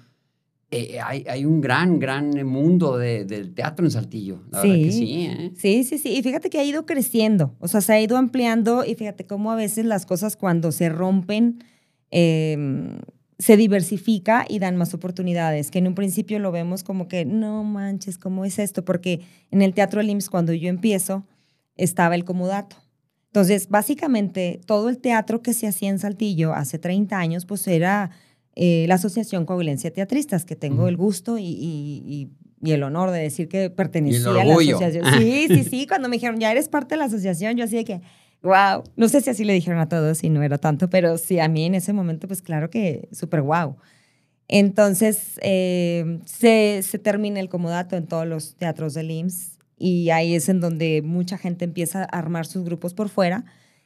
eh, 0.75 0.99
hay, 1.01 1.23
hay 1.29 1.45
un 1.45 1.61
gran, 1.61 1.99
gran 1.99 2.31
mundo 2.45 2.97
de- 2.97 3.25
del 3.25 3.53
teatro 3.53 3.85
en 3.85 3.91
Saltillo. 3.91 4.43
La 4.51 4.61
verdad 4.61 4.75
que 4.75 4.91
Sí. 4.91 4.97
sí, 4.99 5.25
¿eh? 5.25 5.51
Sí, 5.55 5.83
sí, 5.83 5.97
sí. 5.97 6.09
Y 6.17 6.23
fíjate 6.23 6.49
que 6.49 6.59
ha 6.59 6.63
ido 6.63 6.85
creciendo, 6.85 7.55
o 7.59 7.67
sea, 7.67 7.81
se 7.81 7.93
ha 7.93 8.01
ido 8.01 8.17
ampliando 8.17 8.83
y 8.85 8.95
fíjate 8.95 9.25
cómo 9.25 9.51
a 9.51 9.55
veces 9.55 9.85
las 9.85 10.05
cosas 10.05 10.35
cuando 10.35 10.71
se 10.71 10.89
rompen, 10.89 11.63
eh, 12.11 12.97
se 13.39 13.57
diversifica 13.57 14.45
y 14.47 14.59
dan 14.59 14.77
más 14.77 14.93
oportunidades, 14.93 15.71
que 15.71 15.79
en 15.79 15.87
un 15.87 15.95
principio 15.95 16.39
lo 16.39 16.51
vemos 16.51 16.83
como 16.83 17.07
que, 17.07 17.25
no 17.25 17.63
manches, 17.63 18.17
¿cómo 18.17 18.45
es 18.45 18.59
esto? 18.59 18.85
Porque 18.85 19.21
en 19.51 19.61
el 19.61 19.73
Teatro 19.73 20.01
LIMS, 20.01 20.29
cuando 20.29 20.53
yo 20.53 20.69
empiezo, 20.69 21.25
estaba 21.75 22.15
el 22.15 22.23
comodato. 22.23 22.77
Entonces, 23.27 23.67
básicamente, 23.67 24.61
todo 24.67 24.89
el 24.89 24.99
teatro 24.99 25.41
que 25.41 25.53
se 25.53 25.67
hacía 25.67 25.89
en 25.89 25.97
Saltillo 25.97 26.53
hace 26.53 26.77
30 26.77 27.17
años, 27.17 27.45
pues 27.47 27.67
era 27.67 28.11
eh, 28.55 28.85
la 28.87 28.95
Asociación 28.95 29.45
Coahuilencia 29.45 29.91
Teatristas, 29.91 30.45
que 30.45 30.55
tengo 30.55 30.87
el 30.87 30.95
gusto 30.97 31.37
y, 31.37 31.45
y, 31.45 32.29
y, 32.61 32.71
el 32.71 32.83
honor 32.83 33.11
de 33.11 33.19
decir 33.19 33.49
que 33.49 33.69
pertenecía 33.69 34.29
a 34.29 34.45
la 34.45 34.53
asociación. 34.53 35.05
Sí, 35.19 35.47
sí, 35.49 35.63
sí, 35.63 35.87
cuando 35.87 36.07
me 36.07 36.15
dijeron, 36.15 36.39
ya 36.39 36.51
eres 36.51 36.69
parte 36.69 36.95
de 36.95 36.99
la 36.99 37.05
asociación, 37.05 37.57
yo 37.57 37.65
así 37.65 37.75
de 37.75 37.83
que, 37.83 38.01
wow, 38.41 38.83
no 38.95 39.09
sé 39.09 39.21
si 39.21 39.29
así 39.29 39.43
le 39.43 39.53
dijeron 39.53 39.79
a 39.79 39.89
todos 39.89 40.23
y 40.23 40.29
no 40.29 40.43
era 40.43 40.57
tanto, 40.57 40.89
pero 40.89 41.17
sí, 41.17 41.39
a 41.39 41.47
mí 41.47 41.65
en 41.65 41.75
ese 41.75 41.93
momento, 41.93 42.27
pues 42.27 42.41
claro 42.41 42.69
que 42.69 43.09
súper 43.11 43.41
wow. 43.41 43.75
Entonces, 44.47 45.39
eh, 45.41 46.19
se, 46.25 46.81
se, 46.83 46.99
termina 46.99 47.39
el 47.39 47.49
comodato 47.49 47.95
en 47.95 48.05
todos 48.07 48.27
los 48.27 48.55
teatros 48.55 48.93
del 48.93 49.09
IMSS 49.11 49.57
y 49.77 50.11
ahí 50.11 50.35
es 50.35 50.47
en 50.47 50.59
donde 50.59 51.01
mucha 51.01 51.37
gente 51.37 51.65
empieza 51.65 52.03
a 52.03 52.05
armar 52.05 52.45
sus 52.45 52.63
grupos 52.63 52.93
por 52.93 53.09
fuera 53.09 53.45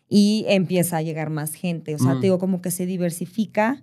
y 0.09 0.45
empieza 0.47 0.97
a 0.97 1.01
llegar 1.01 1.29
más 1.29 1.53
gente. 1.53 1.95
O 1.95 2.00
sea, 2.00 2.12
te 2.12 2.17
mm. 2.17 2.21
digo, 2.21 2.39
como 2.39 2.62
que 2.62 2.71
se 2.71 2.86
diversifica 2.86 3.81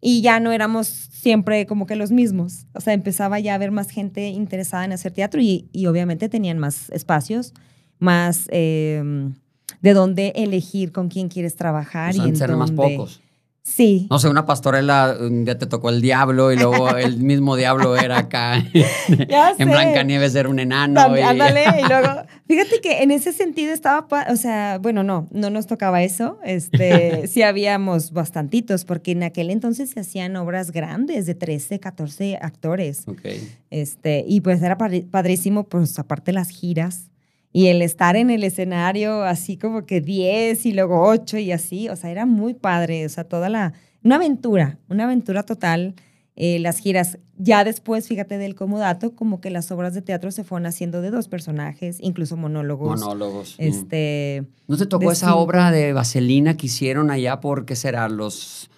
y 0.00 0.22
ya 0.22 0.40
no 0.40 0.52
éramos 0.52 0.86
siempre 0.86 1.66
como 1.66 1.86
que 1.86 1.96
los 1.96 2.10
mismos. 2.10 2.66
O 2.74 2.80
sea, 2.80 2.92
empezaba 2.92 3.40
ya 3.40 3.52
a 3.52 3.54
haber 3.56 3.70
más 3.70 3.90
gente 3.90 4.28
interesada 4.28 4.84
en 4.84 4.92
hacer 4.92 5.12
teatro 5.12 5.40
y, 5.40 5.68
y 5.72 5.86
obviamente 5.86 6.28
tenían 6.28 6.58
más 6.58 6.90
espacios, 6.90 7.54
más... 7.98 8.48
Eh, 8.50 9.32
de 9.80 9.94
dónde 9.94 10.32
elegir 10.36 10.92
con 10.92 11.08
quién 11.08 11.28
quieres 11.28 11.56
trabajar. 11.56 12.14
y 12.14 12.20
en 12.20 12.36
ser 12.36 12.54
más 12.56 12.70
pocos. 12.70 13.20
Sí. 13.66 14.06
No 14.10 14.20
sé, 14.20 14.28
una 14.28 14.46
pastorela, 14.46 15.18
ya 15.42 15.58
te 15.58 15.66
tocó 15.66 15.90
el 15.90 16.00
diablo 16.00 16.52
y 16.52 16.56
luego 16.56 16.88
el 16.96 17.18
mismo 17.18 17.56
diablo 17.56 17.96
era 17.96 18.18
acá. 18.18 18.64
ya 19.28 19.54
en 19.58 19.68
Blancanieves 19.68 20.36
era 20.36 20.48
un 20.48 20.60
enano. 20.60 21.16
y... 21.16 21.20
Ándale, 21.20 21.64
y 21.82 21.82
luego, 21.88 22.22
fíjate 22.46 22.80
que 22.80 23.02
en 23.02 23.10
ese 23.10 23.32
sentido 23.32 23.72
estaba, 23.72 24.06
o 24.30 24.36
sea, 24.36 24.78
bueno, 24.78 25.02
no, 25.02 25.26
no 25.32 25.50
nos 25.50 25.66
tocaba 25.66 26.04
eso. 26.04 26.38
Este, 26.44 27.26
sí 27.26 27.42
habíamos 27.42 28.12
bastantitos, 28.12 28.84
porque 28.84 29.10
en 29.10 29.24
aquel 29.24 29.50
entonces 29.50 29.90
se 29.90 29.98
hacían 29.98 30.36
obras 30.36 30.70
grandes 30.70 31.26
de 31.26 31.34
13, 31.34 31.80
14 31.80 32.38
actores. 32.40 33.02
Ok. 33.08 33.26
Este, 33.70 34.24
y 34.28 34.42
pues 34.42 34.62
era 34.62 34.78
padrísimo, 34.78 35.64
pues 35.64 35.98
aparte 35.98 36.32
las 36.32 36.50
giras 36.50 37.10
y 37.52 37.68
el 37.68 37.82
estar 37.82 38.16
en 38.16 38.30
el 38.30 38.44
escenario 38.44 39.22
así 39.22 39.56
como 39.56 39.86
que 39.86 40.00
10 40.00 40.66
y 40.66 40.72
luego 40.72 41.06
8 41.08 41.38
y 41.38 41.52
así, 41.52 41.88
o 41.88 41.96
sea, 41.96 42.10
era 42.10 42.26
muy 42.26 42.54
padre, 42.54 43.06
o 43.06 43.08
sea, 43.08 43.24
toda 43.24 43.48
la, 43.48 43.72
una 44.02 44.16
aventura, 44.16 44.78
una 44.88 45.04
aventura 45.04 45.42
total. 45.42 45.94
Eh, 46.38 46.58
las 46.58 46.76
giras, 46.76 47.18
ya 47.38 47.64
después, 47.64 48.08
fíjate 48.08 48.36
del 48.36 48.54
comodato, 48.54 49.16
como 49.16 49.40
que 49.40 49.48
las 49.48 49.70
obras 49.70 49.94
de 49.94 50.02
teatro 50.02 50.30
se 50.30 50.44
fueron 50.44 50.66
haciendo 50.66 51.00
de 51.00 51.10
dos 51.10 51.28
personajes, 51.28 51.96
incluso 52.02 52.36
monólogos. 52.36 53.00
Monólogos. 53.00 53.54
Este, 53.56 54.44
¿No 54.68 54.76
te 54.76 54.84
tocó 54.84 55.10
esa 55.10 55.34
obra 55.34 55.70
de 55.70 55.94
Vaselina 55.94 56.58
que 56.58 56.66
hicieron 56.66 57.10
allá 57.10 57.40
por, 57.40 57.64
qué 57.64 57.74
será, 57.74 58.10
los 58.10 58.68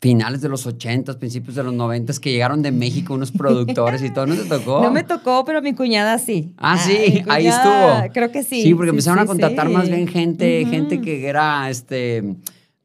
finales 0.00 0.40
de 0.40 0.48
los 0.48 0.66
80, 0.66 1.18
principios 1.18 1.56
de 1.56 1.64
los 1.64 1.74
90 1.74 2.12
que 2.20 2.30
llegaron 2.30 2.62
de 2.62 2.70
México 2.70 3.14
unos 3.14 3.32
productores 3.32 4.02
y 4.02 4.10
todo, 4.10 4.26
¿no 4.26 4.36
te 4.36 4.44
tocó? 4.48 4.80
No 4.82 4.92
me 4.92 5.02
tocó, 5.02 5.44
pero 5.44 5.60
mi 5.60 5.74
cuñada 5.74 6.18
sí. 6.18 6.54
Ah, 6.56 6.78
sí, 6.78 7.22
ahí 7.28 7.48
estuvo. 7.48 8.12
Creo 8.12 8.30
que 8.30 8.42
sí. 8.42 8.62
Sí, 8.62 8.74
porque 8.74 8.90
empezaron 8.90 9.18
a 9.18 9.26
contratar 9.26 9.68
más 9.68 9.88
bien 9.88 10.06
gente, 10.06 10.64
gente 10.66 11.00
que 11.00 11.26
era, 11.26 11.68
este, 11.68 12.36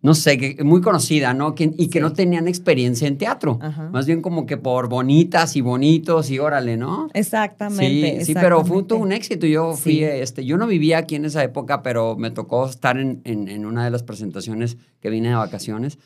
no 0.02 0.16
sé, 0.16 0.40
que, 0.40 0.64
muy 0.64 0.82
conocida, 0.82 1.36
¿no? 1.36 1.54
y 1.58 1.88
que 1.90 2.02
no 2.02 2.14
tenían 2.14 2.48
experiencia 2.48 3.08
en 3.08 3.20
teatro. 3.20 3.60
Más 3.92 4.08
bien 4.08 4.24
como 4.24 4.48
que 4.48 4.58
por 4.58 4.90
bonitas 4.90 5.56
y 5.56 5.62
bonitos 5.62 6.32
y 6.32 6.40
órale, 6.40 6.78
¿no? 6.78 7.10
Exactamente. 7.14 8.20
Sí, 8.22 8.26
sí, 8.26 8.34
pero 8.34 8.66
fue 8.66 8.84
todo 8.84 8.98
un 8.98 9.12
éxito. 9.12 9.46
Yo 9.46 9.74
fui, 9.74 10.04
este, 10.04 10.46
yo 10.46 10.58
no 10.58 10.66
vivía 10.66 10.98
aquí 10.98 11.16
en 11.16 11.26
esa 11.26 11.44
época, 11.44 11.84
pero 11.84 12.18
me 12.18 12.32
tocó 12.32 12.68
estar 12.68 12.98
en, 12.98 13.22
en, 13.24 13.50
en 13.50 13.68
una 13.68 13.86
de 13.86 13.92
las 13.92 14.02
presentaciones 14.02 14.78
que 15.00 15.12
vine 15.12 15.30
de 15.30 15.36
vacaciones. 15.36 16.00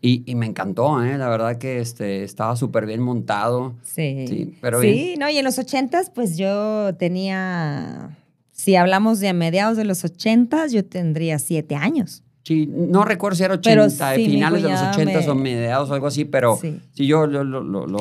Y, 0.00 0.34
me 0.34 0.46
encantó, 0.46 1.02
¿eh? 1.02 1.18
La 1.18 1.28
verdad 1.28 1.58
que 1.58 1.80
este, 1.80 2.24
estaba 2.24 2.56
súper 2.56 2.86
bien 2.86 3.00
montado. 3.00 3.74
Sí. 3.82 4.26
Sí, 4.28 4.58
pero 4.60 4.80
sí 4.80 5.16
no, 5.18 5.28
y 5.28 5.38
en 5.38 5.44
los 5.44 5.58
ochentas, 5.58 6.10
pues 6.10 6.36
yo 6.36 6.94
tenía, 6.96 8.18
si 8.52 8.76
hablamos 8.76 9.20
de 9.20 9.32
mediados 9.32 9.76
de 9.76 9.84
los 9.84 10.04
ochentas, 10.04 10.72
yo 10.72 10.84
tendría 10.84 11.38
siete 11.38 11.74
años. 11.74 12.22
Sí, 12.42 12.66
no 12.66 13.04
recuerdo 13.04 13.36
si 13.36 13.44
era 13.44 13.54
80, 13.54 14.14
finales 14.14 14.62
de 14.62 14.70
los 14.70 14.80
ochentas 14.80 15.28
o 15.28 15.34
mediados 15.34 15.90
o 15.90 15.94
algo 15.94 16.06
así, 16.06 16.24
pero 16.24 16.58
sí, 16.60 16.80
yo 16.94 17.26
lo, 17.26 17.44
lo, 17.44 17.62
lo, 17.62 17.86
lo 17.86 17.98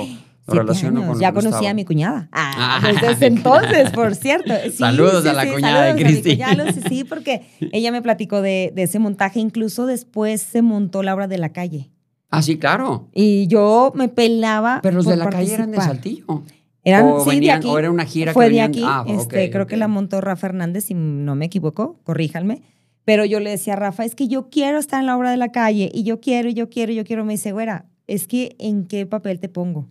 relaciono 0.49 1.05
con 1.05 1.19
Ya 1.19 1.33
conocí 1.33 1.65
a 1.65 1.73
mi 1.73 1.85
cuñada. 1.85 2.29
Ah, 2.31 2.81
ah. 2.83 2.91
desde 3.01 3.27
entonces, 3.27 3.91
por 3.91 4.15
cierto. 4.15 4.53
saludos 4.77 5.25
a 5.25 5.33
la 5.33 5.51
cuñada 5.51 5.93
de 5.93 6.01
Cristi. 6.01 6.39
Sí, 6.87 7.03
porque 7.03 7.43
ella 7.71 7.91
me 7.91 8.01
platicó 8.01 8.41
de, 8.41 8.71
de, 8.75 8.83
ese 8.83 8.99
montaje. 8.99 9.39
Incluso 9.39 9.85
después 9.85 10.41
se 10.41 10.61
montó 10.61 11.03
la 11.03 11.13
obra 11.13 11.27
de 11.27 11.37
la 11.37 11.49
calle. 11.49 11.89
Ah, 12.29 12.41
sí, 12.41 12.57
claro. 12.57 13.09
Y 13.13 13.47
yo 13.47 13.91
me 13.95 14.09
pelaba. 14.09 14.79
Pero 14.83 14.97
los 14.97 15.05
de 15.05 15.15
la 15.15 15.29
calle 15.29 15.53
eran 15.53 15.71
de 15.71 15.77
Saltillo. 15.77 16.43
Eran, 16.83 17.05
o, 17.07 17.25
sí, 17.25 17.39
de 17.39 17.51
aquí. 17.51 17.67
o 17.67 17.77
era 17.77 17.91
una 17.91 18.05
gira 18.05 18.33
Fue 18.33 18.47
que 18.47 18.53
de 18.53 18.61
aquí. 18.61 18.81
Ah, 18.83 19.03
este, 19.07 19.49
creo 19.51 19.67
que 19.67 19.77
la 19.77 19.87
montó 19.87 20.21
Rafa 20.21 20.47
Hernández, 20.47 20.85
si 20.85 20.93
no 20.93 21.35
me 21.35 21.45
equivoco, 21.45 21.99
corríjanme. 22.03 22.61
Pero 23.03 23.25
yo 23.25 23.39
le 23.39 23.49
decía 23.49 23.73
a 23.73 23.75
Rafa, 23.75 24.05
es 24.05 24.15
que 24.15 24.27
yo 24.27 24.49
quiero 24.49 24.77
estar 24.77 24.99
en 24.99 25.07
la 25.07 25.17
obra 25.17 25.31
de 25.31 25.37
la 25.37 25.51
calle 25.51 25.89
y 25.93 26.03
yo 26.03 26.19
quiero, 26.21 26.49
y 26.49 26.53
yo 26.53 26.69
quiero, 26.69 26.91
y 26.91 26.95
yo 26.95 27.03
quiero. 27.03 27.25
Me 27.25 27.33
dice, 27.33 27.51
güera, 27.51 27.85
es 28.07 28.27
que 28.27 28.55
¿en 28.59 28.85
qué 28.85 29.05
papel 29.05 29.39
te 29.39 29.49
pongo? 29.49 29.89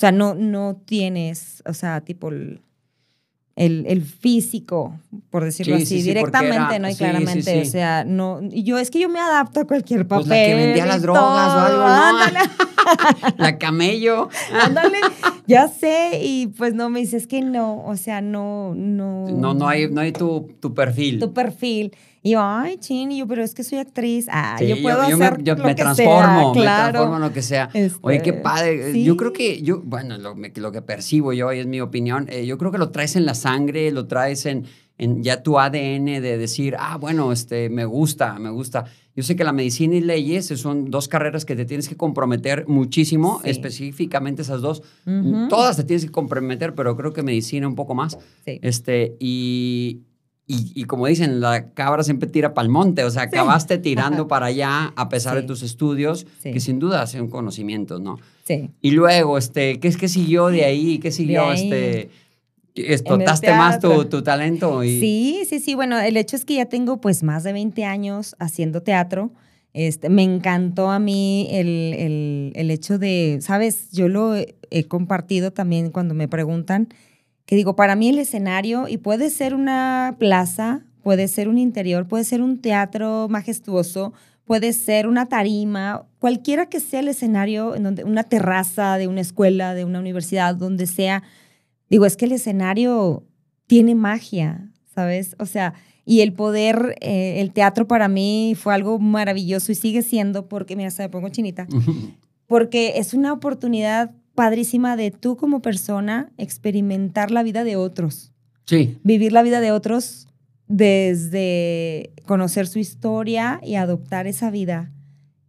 O 0.00 0.04
sea, 0.08 0.12
no, 0.12 0.34
no 0.34 0.80
tienes, 0.86 1.62
o 1.66 1.74
sea, 1.74 2.00
tipo 2.00 2.30
el, 2.30 2.62
el, 3.54 4.00
físico, 4.00 4.98
por 5.28 5.44
decirlo 5.44 5.76
así, 5.76 6.00
directamente, 6.00 6.78
¿no? 6.78 6.88
Y 6.88 6.94
claramente, 6.94 7.60
o 7.60 7.64
sea, 7.66 8.04
no, 8.06 8.40
yo 8.48 8.78
es 8.78 8.90
que 8.90 8.98
yo 8.98 9.10
me 9.10 9.20
adapto 9.20 9.60
a 9.60 9.66
cualquier 9.66 10.08
papel. 10.08 10.26
Pues 10.26 10.38
la 10.38 10.46
que 10.46 10.54
vendía 10.54 10.86
las 10.86 11.02
drogas 11.02 11.22
o 11.22 11.58
algo, 11.58 11.82
¿no? 11.82 13.34
la 13.36 13.58
camello. 13.58 14.30
Ándale, 14.58 14.96
ya 15.46 15.68
sé, 15.68 16.22
y 16.22 16.46
pues 16.46 16.72
no, 16.72 16.88
me 16.88 17.00
dices 17.00 17.26
que 17.26 17.42
no, 17.42 17.84
o 17.84 17.94
sea, 17.98 18.22
no, 18.22 18.72
no. 18.74 19.28
No, 19.28 19.52
no 19.52 19.68
hay, 19.68 19.90
no 19.90 20.00
hay 20.00 20.12
tu, 20.12 20.48
tu 20.60 20.72
perfil. 20.72 21.18
Tu 21.18 21.34
perfil. 21.34 21.92
Y 22.22 22.32
yo, 22.32 22.40
ay, 22.42 22.76
chin, 22.76 23.12
y 23.12 23.18
yo, 23.18 23.26
pero 23.26 23.42
es 23.42 23.54
que 23.54 23.64
soy 23.64 23.78
actriz. 23.78 24.26
Ah, 24.30 24.62
yo 24.62 24.80
puedo 24.82 25.00
hacer 25.00 25.38
me, 25.38 25.44
yo 25.44 25.56
me 25.56 25.74
transformo, 25.74 26.54
me 26.54 26.62
transformo 26.62 27.16
en 27.16 27.22
lo 27.22 27.32
que 27.32 27.40
sea. 27.40 27.70
Oye, 28.02 28.20
qué 28.20 28.30
este, 28.30 28.32
padre. 28.42 29.02
Yo 29.02 29.16
creo 29.16 29.32
que, 29.32 29.62
yo, 29.62 29.80
bueno, 29.82 30.18
lo, 30.18 30.34
lo 30.34 30.72
que 30.72 30.82
percibo 30.82 31.32
yo, 31.32 31.50
y 31.52 31.60
es 31.60 31.66
mi 31.66 31.80
opinión, 31.80 32.26
eh, 32.28 32.44
yo 32.44 32.58
creo 32.58 32.70
que 32.70 32.78
lo 32.78 32.90
traes 32.90 33.16
en 33.16 33.24
la 33.24 33.34
sangre, 33.34 33.90
lo 33.90 34.06
traes 34.06 34.44
en, 34.44 34.66
en 34.98 35.22
ya 35.22 35.42
tu 35.42 35.58
ADN 35.58 36.04
de 36.04 36.36
decir, 36.36 36.76
ah, 36.78 36.98
bueno, 36.98 37.32
este, 37.32 37.70
me 37.70 37.86
gusta, 37.86 38.38
me 38.38 38.50
gusta. 38.50 38.84
Yo 39.16 39.22
sé 39.22 39.34
que 39.34 39.44
la 39.44 39.52
medicina 39.52 39.96
y 39.96 40.02
leyes 40.02 40.46
son 40.46 40.90
dos 40.90 41.08
carreras 41.08 41.46
que 41.46 41.56
te 41.56 41.64
tienes 41.64 41.88
que 41.88 41.96
comprometer 41.96 42.68
muchísimo, 42.68 43.40
específicamente 43.44 44.42
esas 44.42 44.60
dos. 44.60 44.82
Todas 45.48 45.76
te 45.76 45.84
tienes 45.84 46.04
que 46.04 46.10
comprometer, 46.10 46.74
pero 46.74 46.96
creo 46.98 47.14
que 47.14 47.22
medicina 47.22 47.66
un 47.66 47.74
poco 47.76 47.94
más. 47.94 48.18
Este, 48.44 49.16
y, 49.18 50.02
y, 50.52 50.84
como 50.84 51.06
dicen, 51.06 51.40
la 51.40 51.70
cabra 51.70 52.02
siempre 52.02 52.28
tira 52.28 52.54
para 52.54 52.64
el 52.64 52.70
monte, 52.70 53.04
o 53.04 53.10
sea, 53.10 53.22
acabaste 53.22 53.78
tirando 53.78 54.26
para 54.28 54.46
allá 54.46 54.92
a 54.96 55.08
pesar 55.08 55.36
de 55.36 55.44
tus 55.44 55.62
estudios, 55.62 56.26
que 56.42 56.58
sin 56.58 56.80
duda 56.80 57.04
un 57.20 57.28
conocimiento, 57.28 58.00
¿no? 58.00 58.18
Sí. 58.44 58.70
Y 58.80 58.90
luego, 58.90 59.38
este, 59.38 59.78
¿qué 59.78 59.86
es 59.86 59.96
que 59.96 60.08
siguió 60.08 60.48
de 60.48 60.64
ahí? 60.64 60.98
¿Qué 60.98 61.12
siguió? 61.12 61.52
Este, 61.52 62.10
explotaste 62.74 63.52
más 63.52 63.78
tu, 63.78 64.06
tu 64.06 64.22
talento. 64.22 64.82
Y... 64.82 64.98
Sí, 64.98 65.42
sí, 65.48 65.60
sí. 65.60 65.76
Bueno, 65.76 66.00
el 66.00 66.16
hecho 66.16 66.34
es 66.34 66.44
que 66.44 66.54
ya 66.54 66.66
tengo 66.66 67.00
pues 67.00 67.22
más 67.22 67.44
de 67.44 67.52
20 67.52 67.84
años 67.84 68.34
haciendo 68.40 68.82
teatro. 68.82 69.30
Este, 69.72 70.08
me 70.08 70.24
encantó 70.24 70.90
a 70.90 70.98
mí 70.98 71.46
el, 71.52 71.94
el, 71.94 72.52
el 72.56 72.70
hecho 72.72 72.98
de, 72.98 73.38
sabes, 73.40 73.92
yo 73.92 74.08
lo 74.08 74.34
he 74.34 74.84
compartido 74.88 75.52
también 75.52 75.90
cuando 75.90 76.14
me 76.14 76.26
preguntan 76.26 76.88
que 77.50 77.56
digo, 77.56 77.74
para 77.74 77.96
mí 77.96 78.08
el 78.08 78.20
escenario, 78.20 78.86
y 78.86 78.98
puede 78.98 79.28
ser 79.28 79.56
una 79.56 80.14
plaza, 80.20 80.84
puede 81.02 81.26
ser 81.26 81.48
un 81.48 81.58
interior, 81.58 82.06
puede 82.06 82.22
ser 82.22 82.42
un 82.42 82.60
teatro 82.60 83.26
majestuoso, 83.28 84.12
puede 84.44 84.72
ser 84.72 85.08
una 85.08 85.26
tarima, 85.26 86.06
cualquiera 86.20 86.66
que 86.66 86.78
sea 86.78 87.00
el 87.00 87.08
escenario, 87.08 87.74
en 87.74 87.82
donde, 87.82 88.04
una 88.04 88.22
terraza 88.22 88.98
de 88.98 89.08
una 89.08 89.20
escuela, 89.20 89.74
de 89.74 89.84
una 89.84 89.98
universidad, 89.98 90.54
donde 90.54 90.86
sea. 90.86 91.24
Digo, 91.88 92.06
es 92.06 92.16
que 92.16 92.26
el 92.26 92.32
escenario 92.32 93.26
tiene 93.66 93.96
magia, 93.96 94.70
¿sabes? 94.94 95.34
O 95.40 95.44
sea, 95.44 95.74
y 96.04 96.20
el 96.20 96.32
poder, 96.32 96.94
eh, 97.00 97.40
el 97.40 97.52
teatro 97.52 97.88
para 97.88 98.06
mí 98.06 98.54
fue 98.56 98.74
algo 98.74 99.00
maravilloso 99.00 99.72
y 99.72 99.74
sigue 99.74 100.02
siendo, 100.02 100.48
porque, 100.48 100.76
mira, 100.76 100.92
se 100.92 101.02
me 101.02 101.08
pongo 101.08 101.30
chinita, 101.30 101.66
porque 102.46 102.92
es 102.98 103.12
una 103.12 103.32
oportunidad 103.32 104.12
padrísima 104.40 104.96
de 104.96 105.10
tú 105.10 105.36
como 105.36 105.60
persona 105.60 106.32
experimentar 106.38 107.30
la 107.30 107.42
vida 107.42 107.62
de 107.62 107.76
otros. 107.76 108.32
Sí. 108.64 108.96
Vivir 109.04 109.32
la 109.32 109.42
vida 109.42 109.60
de 109.60 109.70
otros 109.70 110.28
desde 110.66 112.14
conocer 112.24 112.66
su 112.66 112.78
historia 112.78 113.60
y 113.62 113.74
adoptar 113.74 114.26
esa 114.26 114.50
vida 114.50 114.92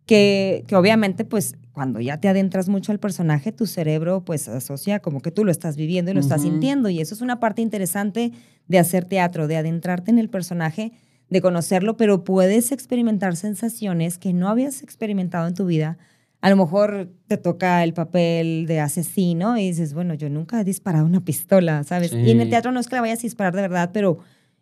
que, 0.06 0.66
que 0.68 0.76
obviamente 0.76 1.24
pues 1.24 1.56
cuando 1.72 2.02
ya 2.02 2.20
te 2.20 2.28
adentras 2.28 2.68
mucho 2.68 2.92
al 2.92 3.00
personaje, 3.00 3.54
tu 3.54 3.66
cerebro 3.66 4.26
pues 4.26 4.50
asocia 4.50 5.00
como 5.00 5.22
que 5.22 5.32
tú 5.32 5.46
lo 5.46 5.52
estás 5.52 5.78
viviendo 5.78 6.12
y 6.12 6.14
lo 6.14 6.20
estás 6.20 6.42
sintiendo. 6.42 6.90
Y 6.90 7.00
eso 7.00 7.16
es 7.16 7.22
una 7.22 7.40
parte 7.40 7.62
interesante 7.62 8.34
de 8.68 8.78
hacer 8.78 9.06
teatro, 9.06 9.48
de 9.48 9.56
adentrarte 9.56 10.12
en 10.12 10.20
el 10.20 10.28
personaje, 10.28 10.92
de 11.30 11.42
conocerlo, 11.42 11.96
pero 11.96 12.26
puedes 12.26 12.74
experimentar 12.74 13.38
sensaciones 13.38 14.18
que 14.18 14.34
no 14.34 14.50
habías 14.50 14.84
experimentado 14.84 15.48
en 15.48 15.54
tu 15.54 15.66
vida. 15.66 15.98
A 16.42 16.50
lo 16.50 16.56
mejor 16.58 17.10
te 17.28 17.38
toca 17.38 17.84
el 17.84 17.94
papel 17.94 18.66
de 18.68 18.80
asesino 18.80 19.58
y 19.58 19.68
dices, 19.68 19.94
bueno, 19.94 20.16
yo 20.16 20.28
nunca 20.30 20.60
he 20.60 20.64
disparado 20.64 21.06
una 21.06 21.24
pistola, 21.24 21.84
¿sabes? 21.84 22.12
Y 22.14 22.32
en 22.32 22.42
el 22.42 22.50
teatro 22.50 22.72
no 22.72 22.80
es 22.80 22.88
que 22.88 22.96
la 22.96 23.02
vayas 23.02 23.20
a 23.20 23.24
disparar 23.24 23.56
de 23.56 23.62
verdad, 23.62 23.92
pero 23.94 24.18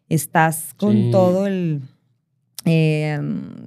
estás 0.10 0.74
con 0.76 1.04
Sí. 1.04 1.12
todo 1.12 1.48
el, 1.48 1.82
eh, 2.66 3.18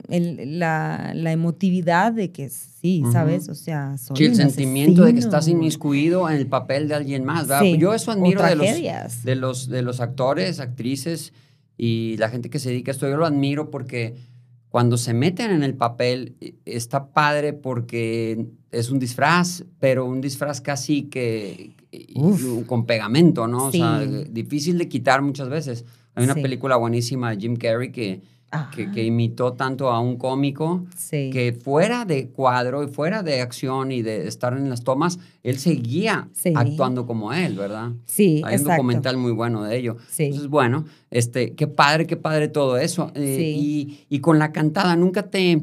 el- 0.08 0.58
la, 0.58 1.12
la 1.14 1.32
emotividad 1.32 2.12
de 2.12 2.30
que 2.30 2.48
sí. 2.50 3.02
¿sabes? 3.12 3.48
O 3.48 3.54
sea, 3.54 3.96
soy 3.96 4.16
Sí, 4.16 4.24
el 4.24 4.34
sentimiento 4.34 5.04
de 5.04 5.14
que 5.14 5.20
estás 5.20 5.46
inmiscuido 5.46 6.28
en 6.28 6.36
el 6.36 6.48
papel 6.48 6.88
de 6.88 6.96
alguien 6.96 7.24
más. 7.24 7.46
¿verdad? 7.46 7.62
Sí, 7.62 7.78
Yo 7.78 7.94
eso 7.94 8.10
admiro 8.10 8.42
de 8.42 8.56
los, 8.56 9.22
de, 9.24 9.36
los, 9.36 9.68
de 9.68 9.82
los 9.82 10.00
actores, 10.00 10.58
actrices 10.60 11.32
y 11.78 12.16
la 12.18 12.28
gente 12.28 12.50
que 12.50 12.58
se 12.58 12.70
dedica 12.70 12.90
a 12.90 12.94
esto. 12.94 13.08
Yo 13.08 13.16
lo 13.16 13.24
admiro 13.24 13.70
porque 13.70 14.16
cuando 14.72 14.96
se 14.96 15.12
meten 15.12 15.50
en 15.50 15.62
el 15.62 15.74
papel 15.74 16.34
eh, 16.40 16.54
está 16.64 17.12
padre 17.12 17.52
porque 17.52 18.46
es 18.70 18.90
un 18.90 18.98
disfraz, 18.98 19.64
pero 19.78 20.06
un 20.06 20.20
disfraz 20.22 20.60
casi 20.62 21.04
que 21.04 21.76
Uf. 22.14 22.66
con 22.66 22.86
pegamento, 22.86 23.46
¿no? 23.46 23.66
O 23.66 23.70
sea, 23.72 24.00
difícil 24.00 24.78
de 24.78 24.88
quitar 24.88 25.20
muchas 25.20 25.50
veces. 25.50 25.84
Hay 26.14 26.24
una 26.24 26.34
Sí. 26.34 26.40
película 26.42 26.76
buenísima 26.76 27.30
de 27.30 27.36
Jim 27.36 27.56
Carrey 27.56 27.92
que, 27.92 28.22
que, 28.74 29.02
imitó 29.04 29.54
tanto 29.54 29.90
a 29.90 30.00
un 30.00 30.16
cómico 30.16 30.84
Sí. 30.96 31.30
que 31.32 31.52
fuera 31.52 32.04
de 32.04 32.28
cuadro 32.28 32.82
y 32.82 32.88
fuera 32.88 33.22
de 33.22 33.40
acción 33.40 33.92
y 33.92 34.02
de 34.02 34.28
estar 34.28 34.52
en 34.56 34.68
las 34.68 34.84
tomas, 34.84 35.18
él 35.42 35.58
seguía 35.58 36.28
Sí. 36.32 36.52
actuando 36.54 37.06
como 37.06 37.32
él, 37.32 37.56
¿verdad? 37.56 37.92
sí, 38.04 38.42
Hay 38.44 38.56
un 38.58 38.64
documental 38.64 39.16
muy 39.16 39.32
bueno 39.32 39.62
de 39.62 39.76
ello. 39.78 39.96
Sí. 40.10 40.24
Entonces, 40.24 40.48
bueno, 40.48 40.84
este, 41.10 41.54
qué 41.54 41.66
padre, 41.66 42.06
qué 42.06 42.16
padre 42.16 42.48
todo 42.48 42.76
eso. 42.76 43.10
Eh, 43.14 43.54
y, 43.56 44.04
y 44.10 44.18
con 44.20 44.38
la 44.38 44.52
cantada, 44.52 44.96
nunca 44.96 45.22
te... 45.30 45.62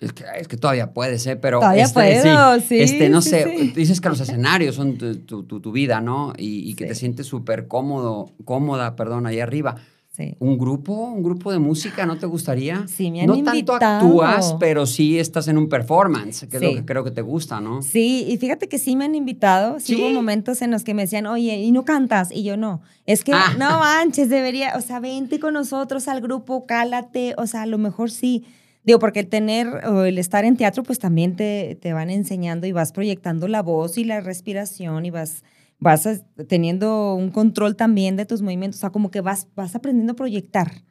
Es 0.00 0.12
que, 0.12 0.24
es 0.38 0.48
que 0.48 0.56
todavía 0.56 0.92
puedes, 0.92 1.24
¿eh? 1.26 1.36
Pero 1.36 1.60
Todavía 1.60 1.84
este, 1.84 1.94
puedo, 2.20 2.60
sí, 2.60 2.80
Este, 2.80 3.08
no 3.08 3.22
sé, 3.22 3.72
dices 3.74 4.00
que 4.00 4.08
los 4.08 4.20
escenarios 4.20 4.74
son 4.74 4.98
tu, 4.98 5.16
tu- 5.18 5.44
tu- 5.44 5.60
tu 5.60 5.72
vida, 5.72 6.00
¿no? 6.00 6.34
Y, 6.36 6.68
y 6.68 6.74
que 6.74 6.84
te 6.84 6.94
sientes 6.96 7.26
súper 7.28 7.68
cómodo, 7.68 8.32
cómoda, 8.44 8.96
perdón, 8.96 9.26
ahí 9.26 9.38
arriba. 9.40 9.76
Sí. 10.16 10.36
¿Un 10.38 10.56
grupo? 10.58 10.92
¿Un 10.92 11.24
grupo 11.24 11.50
de 11.50 11.58
música 11.58 12.06
no 12.06 12.16
te 12.16 12.26
gustaría? 12.26 12.86
Sí, 12.86 13.10
me 13.10 13.22
han 13.22 13.26
no 13.26 13.42
tanto 13.42 13.74
actúas, 13.74 14.54
pero 14.60 14.86
sí 14.86 15.18
estás 15.18 15.48
en 15.48 15.58
un 15.58 15.68
performance, 15.68 16.46
que 16.48 16.56
es 16.58 16.62
lo 16.62 16.72
que 16.72 16.84
creo 16.84 17.02
que 17.02 17.10
te 17.10 17.20
gusta, 17.20 17.60
¿no? 17.60 17.82
Sí, 17.82 18.24
y 18.28 18.36
fíjate 18.36 18.68
que 18.68 18.78
sí 18.78 18.94
me 18.94 19.06
han 19.06 19.16
invitado. 19.16 19.80
Sí, 19.80 19.96
¿Sí? 19.96 20.00
hubo 20.00 20.10
momentos 20.12 20.62
en 20.62 20.70
los 20.70 20.84
que 20.84 20.94
me 20.94 21.02
decían, 21.02 21.26
oye, 21.26 21.56
¿y 21.56 21.72
no 21.72 21.84
cantas? 21.84 22.30
Y 22.30 22.44
yo 22.44 22.56
no. 22.56 22.80
Es 23.06 23.24
que 23.24 23.32
Ah. 23.34 23.56
no 23.58 23.80
manches, 23.80 24.28
debería, 24.28 24.74
o 24.76 24.80
sea, 24.82 25.00
vente 25.00 25.40
con 25.40 25.54
nosotros 25.54 26.06
al 26.06 26.20
grupo, 26.20 26.64
cálate. 26.64 27.34
O 27.36 27.48
sea, 27.48 27.62
a 27.62 27.66
lo 27.66 27.78
mejor 27.78 28.10
sí. 28.12 28.44
Digo, 28.84 29.00
porque 29.00 29.18
el 29.20 29.26
tener 29.28 29.66
o 29.88 30.04
el 30.04 30.18
estar 30.18 30.44
en 30.44 30.56
teatro, 30.56 30.84
pues 30.84 31.00
también 31.00 31.34
te, 31.34 31.76
te 31.80 31.92
van 31.92 32.10
enseñando 32.10 32.68
y 32.68 32.72
vas 32.72 32.92
proyectando 32.92 33.48
la 33.48 33.62
voz 33.62 33.98
y 33.98 34.04
la 34.04 34.20
respiración 34.20 35.06
y 35.06 35.10
vas, 35.10 35.42
vas 35.84 36.06
a- 36.06 36.18
teniendo 36.48 37.14
un 37.14 37.30
control 37.30 37.76
también 37.76 38.16
de 38.16 38.24
tus 38.24 38.40
movimientos. 38.42 38.78
O 38.78 38.80
sea, 38.80 38.90
como 38.90 39.10
que 39.10 39.20
vas, 39.20 39.46
vas 39.54 39.74
aprendiendo 39.76 40.14
a 40.14 40.16
proyectar. 40.16 40.82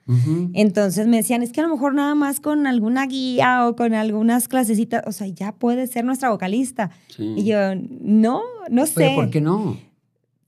Entonces 0.54 1.08
me 1.08 1.18
decían, 1.18 1.42
es 1.44 1.52
que 1.52 1.60
a 1.62 1.64
lo 1.64 1.70
mejor 1.74 1.94
nada 1.96 2.14
más 2.16 2.40
con 2.40 2.68
alguna 2.68 3.06
guía 3.08 3.68
o 3.68 3.76
con 3.76 3.94
algunas 3.94 4.48
clasecitas, 4.48 5.04
o 5.08 5.12
sea, 5.12 5.28
ya 5.28 5.54
puede 5.54 5.88
ser 5.88 6.06
nuestra 6.06 6.30
vocalista. 6.30 6.92
Sí. 7.10 7.34
Y 7.38 7.44
yo, 7.46 7.58
no, 8.02 8.42
no 8.70 8.86
sé. 8.86 8.94
Pero 8.96 9.16
¿por 9.16 9.30
qué 9.32 9.42
no? 9.42 9.78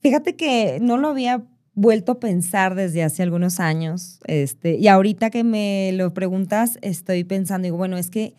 Fíjate 0.00 0.36
que 0.36 0.78
no 0.80 0.96
lo 0.96 1.08
había 1.08 1.42
vuelto 1.74 2.12
a 2.12 2.20
pensar 2.20 2.74
desde 2.74 3.02
hace 3.02 3.22
algunos 3.22 3.58
años. 3.60 4.20
Este, 4.26 4.76
y 4.76 4.86
ahorita 4.88 5.30
que 5.30 5.42
me 5.44 5.90
lo 5.92 6.14
preguntas, 6.14 6.78
estoy 6.82 7.24
pensando, 7.24 7.66
digo, 7.66 7.76
bueno, 7.76 7.96
es 7.96 8.08
que 8.10 8.34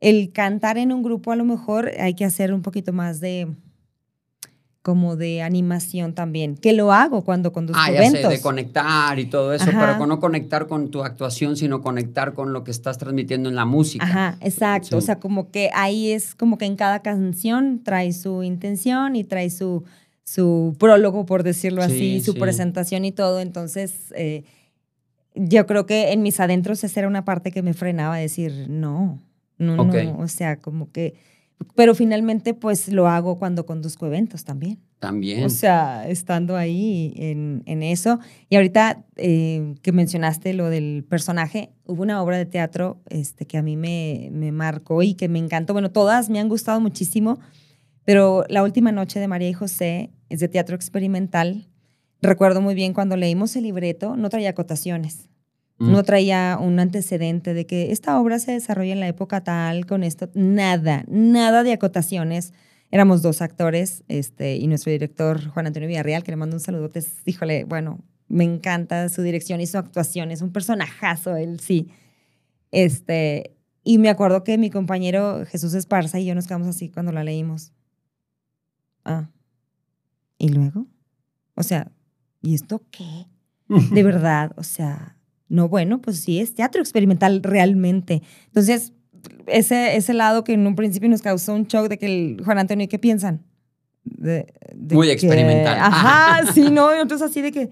el 0.00 0.32
cantar 0.32 0.78
en 0.78 0.92
un 0.92 1.02
grupo 1.02 1.30
a 1.32 1.36
lo 1.36 1.44
mejor 1.44 1.90
hay 1.98 2.14
que 2.14 2.24
hacer 2.24 2.52
un 2.52 2.62
poquito 2.62 2.92
más 2.92 3.20
de 3.20 3.48
como 4.88 5.16
de 5.16 5.42
animación 5.42 6.14
también, 6.14 6.56
que 6.56 6.72
lo 6.72 6.94
hago 6.94 7.22
cuando 7.22 7.52
conduzco 7.52 7.78
Ah, 7.84 7.90
ya 7.92 7.98
sé, 8.00 8.06
eventos. 8.06 8.30
de 8.30 8.40
conectar 8.40 9.18
y 9.18 9.26
todo 9.26 9.52
eso, 9.52 9.68
Ajá. 9.68 9.78
pero 9.80 9.98
con 9.98 10.08
no 10.08 10.18
conectar 10.18 10.66
con 10.66 10.90
tu 10.90 11.04
actuación, 11.04 11.58
sino 11.58 11.82
conectar 11.82 12.32
con 12.32 12.54
lo 12.54 12.64
que 12.64 12.70
estás 12.70 12.96
transmitiendo 12.96 13.50
en 13.50 13.54
la 13.54 13.66
música. 13.66 14.06
Ajá, 14.06 14.38
exacto. 14.40 14.88
Sí. 14.88 14.94
O 14.94 15.00
sea, 15.02 15.20
como 15.20 15.50
que 15.50 15.68
ahí 15.74 16.10
es 16.10 16.34
como 16.34 16.56
que 16.56 16.64
en 16.64 16.76
cada 16.76 17.00
canción 17.02 17.82
trae 17.84 18.14
su 18.14 18.42
intención 18.42 19.14
y 19.14 19.24
trae 19.24 19.50
su, 19.50 19.84
su 20.24 20.74
prólogo, 20.78 21.26
por 21.26 21.42
decirlo 21.42 21.82
Sí, 21.82 21.92
así, 21.92 22.20
su 22.22 22.32
sí. 22.32 22.38
presentación 22.40 23.04
y 23.04 23.12
todo. 23.12 23.40
Entonces, 23.40 24.10
eh, 24.16 24.44
yo 25.34 25.66
creo 25.66 25.84
que 25.84 26.12
en 26.12 26.22
mis 26.22 26.40
adentros 26.40 26.82
esa 26.82 27.00
era 27.00 27.08
una 27.08 27.26
parte 27.26 27.50
que 27.52 27.60
me 27.62 27.74
frenaba 27.74 28.14
a 28.14 28.18
decir, 28.18 28.68
no, 28.70 29.20
no, 29.58 29.76
no. 29.84 30.18
O 30.18 30.28
sea, 30.28 30.56
como 30.56 30.90
que... 30.92 31.12
Pero 31.74 31.94
finalmente, 31.94 32.54
pues 32.54 32.88
lo 32.88 33.08
hago 33.08 33.38
cuando 33.38 33.66
conduzco 33.66 34.06
eventos 34.06 34.44
también. 34.44 34.78
También. 34.98 35.44
O 35.44 35.48
sea, 35.48 36.08
estando 36.08 36.56
ahí 36.56 37.12
en, 37.16 37.62
en 37.66 37.82
eso. 37.82 38.18
Y 38.48 38.56
ahorita 38.56 39.04
eh, 39.16 39.74
que 39.82 39.92
mencionaste 39.92 40.54
lo 40.54 40.70
del 40.70 41.04
personaje, 41.08 41.70
hubo 41.86 42.02
una 42.02 42.22
obra 42.22 42.36
de 42.36 42.46
teatro 42.46 43.00
este, 43.08 43.46
que 43.46 43.58
a 43.58 43.62
mí 43.62 43.76
me, 43.76 44.28
me 44.32 44.50
marcó 44.50 45.02
y 45.02 45.14
que 45.14 45.28
me 45.28 45.38
encantó. 45.38 45.72
Bueno, 45.72 45.90
todas 45.90 46.30
me 46.30 46.40
han 46.40 46.48
gustado 46.48 46.80
muchísimo, 46.80 47.38
pero 48.04 48.44
La 48.48 48.62
Última 48.62 48.90
Noche 48.90 49.20
de 49.20 49.28
María 49.28 49.48
y 49.48 49.52
José 49.52 50.10
es 50.28 50.40
de 50.40 50.48
teatro 50.48 50.74
experimental. 50.74 51.68
Recuerdo 52.20 52.60
muy 52.60 52.74
bien 52.74 52.92
cuando 52.92 53.16
leímos 53.16 53.54
el 53.54 53.62
libreto, 53.64 54.16
no 54.16 54.28
traía 54.30 54.50
acotaciones. 54.50 55.27
Mm. 55.78 55.92
No 55.92 56.02
traía 56.02 56.58
un 56.60 56.80
antecedente 56.80 57.54
de 57.54 57.66
que 57.66 57.92
esta 57.92 58.20
obra 58.20 58.38
se 58.38 58.52
desarrolla 58.52 58.92
en 58.92 59.00
la 59.00 59.08
época 59.08 59.42
tal, 59.42 59.86
con 59.86 60.02
esto, 60.02 60.28
nada, 60.34 61.04
nada 61.08 61.62
de 61.62 61.72
acotaciones. 61.72 62.52
Éramos 62.90 63.22
dos 63.22 63.42
actores 63.42 64.02
este, 64.08 64.56
y 64.56 64.66
nuestro 64.66 64.90
director 64.90 65.48
Juan 65.48 65.66
Antonio 65.66 65.88
Villarreal, 65.88 66.24
que 66.24 66.32
le 66.32 66.36
mando 66.36 66.56
un 66.56 66.60
saludote, 66.60 67.04
híjole, 67.26 67.64
bueno, 67.64 68.00
me 68.28 68.44
encanta 68.44 69.08
su 69.08 69.22
dirección 69.22 69.60
y 69.60 69.66
su 69.66 69.78
actuación, 69.78 70.30
es 70.30 70.42
un 70.42 70.52
personajazo, 70.52 71.36
él 71.36 71.60
sí. 71.60 71.88
Este, 72.70 73.56
y 73.84 73.98
me 73.98 74.10
acuerdo 74.10 74.44
que 74.44 74.58
mi 74.58 74.70
compañero 74.70 75.44
Jesús 75.46 75.74
Esparza 75.74 76.18
y 76.18 76.26
yo 76.26 76.34
nos 76.34 76.46
quedamos 76.46 76.68
así 76.68 76.90
cuando 76.90 77.12
la 77.12 77.24
leímos. 77.24 77.72
Ah, 79.04 79.30
¿y 80.38 80.48
luego? 80.48 80.86
O 81.54 81.62
sea, 81.62 81.90
¿y 82.42 82.54
esto 82.54 82.82
qué? 82.90 83.26
De 83.92 84.02
verdad, 84.02 84.52
o 84.56 84.62
sea, 84.62 85.17
no, 85.48 85.68
bueno, 85.68 86.00
pues 86.00 86.20
sí, 86.20 86.40
es 86.40 86.54
teatro 86.54 86.80
experimental 86.80 87.42
realmente. 87.42 88.22
Entonces, 88.46 88.92
ese, 89.46 89.96
ese 89.96 90.14
lado 90.14 90.44
que 90.44 90.52
en 90.52 90.66
un 90.66 90.74
principio 90.76 91.08
nos 91.08 91.22
causó 91.22 91.54
un 91.54 91.64
shock 91.64 91.88
de 91.88 91.98
que 91.98 92.06
el 92.06 92.42
Juan 92.44 92.58
Antonio, 92.58 92.86
¿qué 92.88 92.98
piensan? 92.98 93.42
De- 94.04 94.52
de 94.74 94.94
Muy 94.94 95.06
que- 95.08 95.12
experimental. 95.14 95.78
Ajá, 95.80 96.50
sí, 96.54 96.70
no, 96.70 96.92
y 96.92 96.96
nosotros 96.96 97.22
así 97.22 97.40
de 97.42 97.52
que, 97.52 97.70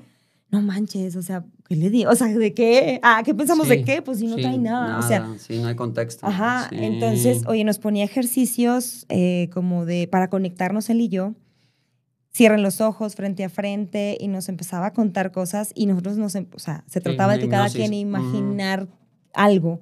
no 0.51 0.62
manches, 0.62 1.17
o 1.17 1.23
sea, 1.23 1.45
¿qué 1.69 1.75
le 1.77 1.91
digo? 1.91 2.11
O 2.11 2.15
sea, 2.15 2.29
¿de 2.29 2.55
qué? 2.55 3.01
Ah, 3.03 3.23
¿qué 3.25 3.35
pensamos 3.35 3.67
Sí, 3.69 3.77
de 3.77 3.85
qué? 3.85 4.01
Pues 4.03 4.19
si 4.21 4.27
no 4.27 4.37
sí, 4.37 4.43
trae 4.43 4.59
nada. 4.59 4.99
O 4.99 5.03
sea, 5.03 5.27
sí, 5.39 5.59
no 5.59 5.67
hay 5.69 5.75
contexto. 5.75 6.25
Ajá, 6.27 6.69
Sí. 6.71 6.77
entonces, 6.81 7.43
oye, 7.47 7.65
nos 7.65 7.79
ponía 7.79 8.05
ejercicios 8.05 9.07
eh, 9.09 9.49
como 9.53 9.85
de, 9.87 10.09
para 10.09 10.29
conectarnos 10.31 10.89
él 10.89 11.01
y 11.01 11.09
yo. 11.09 11.35
Cierren 12.37 12.62
los 12.62 12.83
ojos 12.83 13.14
frente 13.14 13.44
a 13.44 13.49
frente 13.49 14.18
y 14.20 14.29
nos 14.29 14.51
empezaba 14.51 14.87
a 14.88 14.92
contar 14.92 15.33
cosas 15.33 15.72
y 15.75 15.87
nosotros 15.87 16.18
nos, 16.18 16.35
em- 16.35 16.49
o 16.55 16.59
sea, 16.59 16.85
se 16.87 17.01
trataba 17.01 17.33
una 17.33 17.37
de 17.38 17.44
que 17.44 17.49
cada 17.49 17.70
quien 17.70 17.94
imaginar 17.94 18.88
algo. 19.33 19.81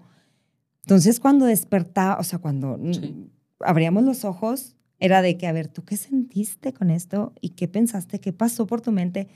Entonces, 0.82 1.18
cuando 1.18 1.46
despertaba, 1.46 2.16
o 2.20 2.22
sea, 2.22 2.38
cuando 2.38 2.78
mm, 2.78 2.92
Sí. 2.94 3.30
abríamos 3.58 4.04
los 4.04 4.24
ojos, 4.24 4.76
era 5.00 5.20
de 5.20 5.36
que, 5.36 5.48
a 5.48 5.52
ver, 5.52 5.66
¿tú 5.66 5.84
qué 5.84 5.96
sentiste 5.96 6.72
con 6.72 6.90
esto? 6.90 7.32
¿Y 7.40 7.50
qué 7.50 7.66
pensaste? 7.66 8.20
¿Qué 8.20 8.32
pasó 8.32 8.68
por 8.68 8.80
tu 8.80 8.92
mente? 8.92 9.26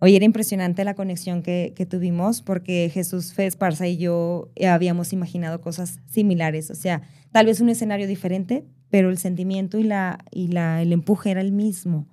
Oye, 0.00 0.16
era 0.16 0.26
impresionante 0.26 0.84
la 0.84 0.94
conexión 0.94 1.42
que, 1.42 1.72
que 1.74 1.86
tuvimos 1.86 2.42
porque 2.42 2.90
Jesús 2.92 3.32
Fe 3.32 3.46
Esparza 3.46 3.86
y 3.88 3.96
yo 3.96 4.50
habíamos 4.68 5.14
imaginado 5.14 5.62
cosas 5.62 6.00
similares. 6.06 6.70
O 6.70 6.74
sea, 6.74 7.00
tal 7.32 7.46
vez 7.46 7.62
un 7.62 7.70
escenario 7.70 8.06
diferente, 8.06 8.66
pero 8.90 9.08
el 9.08 9.16
sentimiento 9.16 9.78
y, 9.78 9.84
la, 9.84 10.18
y 10.30 10.48
la, 10.48 10.82
el 10.82 10.92
empuje 10.92 11.30
era 11.30 11.40
el 11.40 11.52
mismo. 11.52 12.06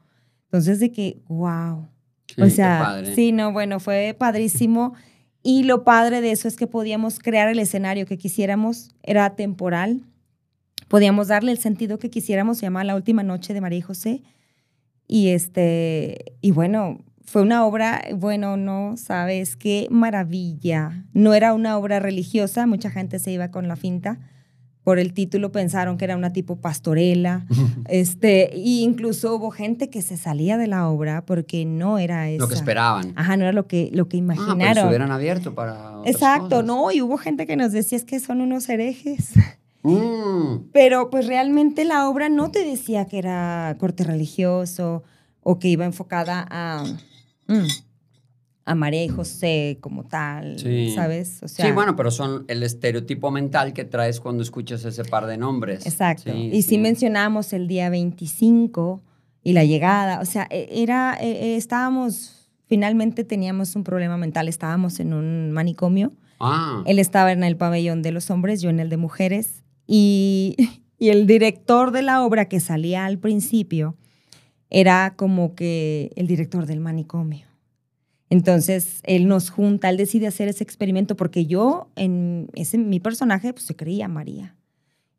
Entonces, 0.55 0.79
de 0.79 0.91
que, 0.91 1.21
wow. 1.27 1.89
Sí, 2.33 2.41
o 2.41 2.49
sea, 2.49 2.79
padre. 2.83 3.13
sí, 3.13 3.31
no, 3.33 3.51
bueno, 3.51 3.81
fue 3.81 4.15
padrísimo. 4.17 4.93
Y 5.43 5.63
lo 5.63 5.83
padre 5.83 6.21
de 6.21 6.31
eso 6.31 6.47
es 6.47 6.55
que 6.55 6.65
podíamos 6.65 7.19
crear 7.19 7.49
el 7.49 7.59
escenario 7.59 8.05
que 8.05 8.17
quisiéramos, 8.17 8.95
era 9.03 9.35
temporal. 9.35 10.01
Podíamos 10.87 11.27
darle 11.27 11.51
el 11.51 11.57
sentido 11.57 11.99
que 11.99 12.09
quisiéramos, 12.09 12.57
se 12.57 12.67
llama 12.67 12.85
La 12.85 12.95
Última 12.95 13.21
Noche 13.21 13.53
de 13.53 13.59
María 13.59 13.79
y 13.79 13.81
José. 13.81 14.23
Y, 15.07 15.27
este, 15.29 16.37
y 16.39 16.51
bueno, 16.51 16.99
fue 17.25 17.41
una 17.41 17.65
obra, 17.65 18.01
bueno, 18.15 18.55
no 18.55 18.95
sabes 18.95 19.57
qué 19.57 19.87
maravilla. 19.91 21.05
No 21.13 21.33
era 21.33 21.53
una 21.53 21.77
obra 21.77 21.99
religiosa, 21.99 22.65
mucha 22.65 22.89
gente 22.89 23.19
se 23.19 23.31
iba 23.31 23.51
con 23.51 23.67
la 23.67 23.75
finta, 23.75 24.19
por 24.86 25.00
el 25.00 25.12
título 25.13 25.52
pensaron 25.52 25.98
que 25.98 26.06
era 26.06 26.15
una 26.15 26.32
tipo 26.32 26.56
pastorela, 26.62 27.45
este, 27.89 28.56
e 28.56 28.82
incluso 28.82 29.36
hubo 29.36 29.52
gente 29.52 29.89
que 29.89 30.02
se 30.02 30.15
salía 30.15 30.58
de 30.58 30.67
la 30.67 30.88
obra 30.88 31.26
porque 31.26 31.65
no 31.65 31.98
era 31.98 32.30
eso. 32.30 32.43
Lo 32.43 32.48
que 32.48 32.54
esperaban. 32.56 33.12
Ajá, 33.17 33.36
no 33.36 33.43
era 33.43 33.52
lo 33.52 33.67
que, 33.67 33.89
lo 33.91 34.08
que 34.08 34.15
Ah, 34.15 34.19
imaginaron. 34.19 34.58
pero 34.60 34.82
se 34.84 34.88
hubieran 34.88 35.12
abierto 35.12 35.54
para 35.54 35.98
otras 36.00 36.15
Exacto, 36.15 36.50
cosas. 36.50 36.65
no, 36.65 36.91
y 36.93 37.02
hubo 37.02 37.17
gente 37.17 37.45
que 37.45 37.58
nos 37.58 37.74
decía 37.74 37.98
es 37.98 38.06
que 38.06 38.21
son 38.21 38.39
unos 38.39 38.69
herejes. 38.69 39.32
Mm, 39.84 40.69
Pero 40.71 41.10
pues 41.10 41.28
realmente 41.28 41.84
la 41.86 42.08
obra 42.10 42.30
no 42.30 42.50
te 42.50 42.63
decía 42.65 43.06
que 43.06 43.17
era 43.19 43.76
corte 43.80 44.04
religioso 44.04 45.04
o 45.43 45.60
que 45.60 45.67
iba 45.67 45.86
enfocada 45.86 46.45
a, 46.50 46.84
mm, 47.48 47.67
a 48.67 48.73
María 48.75 49.04
y 49.04 49.10
José 49.10 49.78
como 49.80 50.06
tal, 50.06 50.58
Sí. 50.60 50.91
¿sabes? 50.95 51.39
O 51.43 51.47
sea, 51.47 51.65
sí, 51.67 51.71
bueno, 51.71 51.95
pero 51.95 52.10
son 52.10 52.45
el 52.47 52.63
estereotipo 52.63 53.30
mental 53.30 53.73
que 53.73 53.86
traes 53.86 54.19
cuando 54.19 54.41
escuchas 54.41 54.84
ese 54.86 55.04
par 55.06 55.28
de 55.28 55.38
nombres. 55.38 55.86
Exacto. 55.86 56.32
Sí, 56.34 56.49
y 56.51 56.62
sí. 56.63 56.69
sí. 56.69 56.78
mencionamos 56.80 57.54
el 57.54 57.67
día 57.67 57.89
25 57.91 59.04
y 59.43 59.54
la 59.54 59.63
llegada, 59.65 60.19
o 60.19 60.25
sea, 60.25 60.47
e- 60.49 60.67
era, 60.71 61.15
e- 61.21 61.30
e- 61.54 61.56
estábamos, 61.58 62.49
finalmente 62.65 63.23
teníamos 63.23 63.75
un 63.75 63.84
problema 63.84 64.17
mental, 64.17 64.47
estábamos 64.47 64.99
en 64.99 65.13
un 65.13 65.51
manicomio. 65.51 66.13
Ah, 66.39 66.82
Él 66.88 66.97
estaba 66.97 67.32
en 67.32 67.43
el 67.43 67.56
pabellón 67.58 68.01
de 68.01 68.12
los 68.12 68.32
hombres, 68.32 68.62
yo 68.62 68.69
en 68.71 68.80
el 68.80 68.89
de 68.89 68.97
mujeres. 68.97 69.63
Y, 69.86 70.56
y 70.97 71.10
el 71.10 71.28
director 71.28 71.91
de 71.91 72.01
la 72.01 72.23
obra 72.25 72.45
que 72.49 72.60
salía 72.60 73.06
al 73.06 73.19
principio 73.19 73.95
era 74.71 75.13
como 75.15 75.54
que 75.54 76.12
el 76.15 76.25
director 76.25 76.65
del 76.65 76.80
manicomio. 76.80 77.45
Entonces, 78.29 79.01
él 79.03 79.27
nos 79.27 79.49
junta, 79.49 79.89
él 79.89 79.97
decide 79.97 80.27
hacer 80.27 80.47
ese 80.47 80.63
experimento 80.63 81.15
porque 81.15 81.45
yo, 81.45 81.89
en 81.95 82.49
ese, 82.55 82.77
mi 82.77 82.99
personaje, 82.99 83.53
pues 83.53 83.65
se 83.65 83.75
creía 83.75 84.07
María 84.07 84.55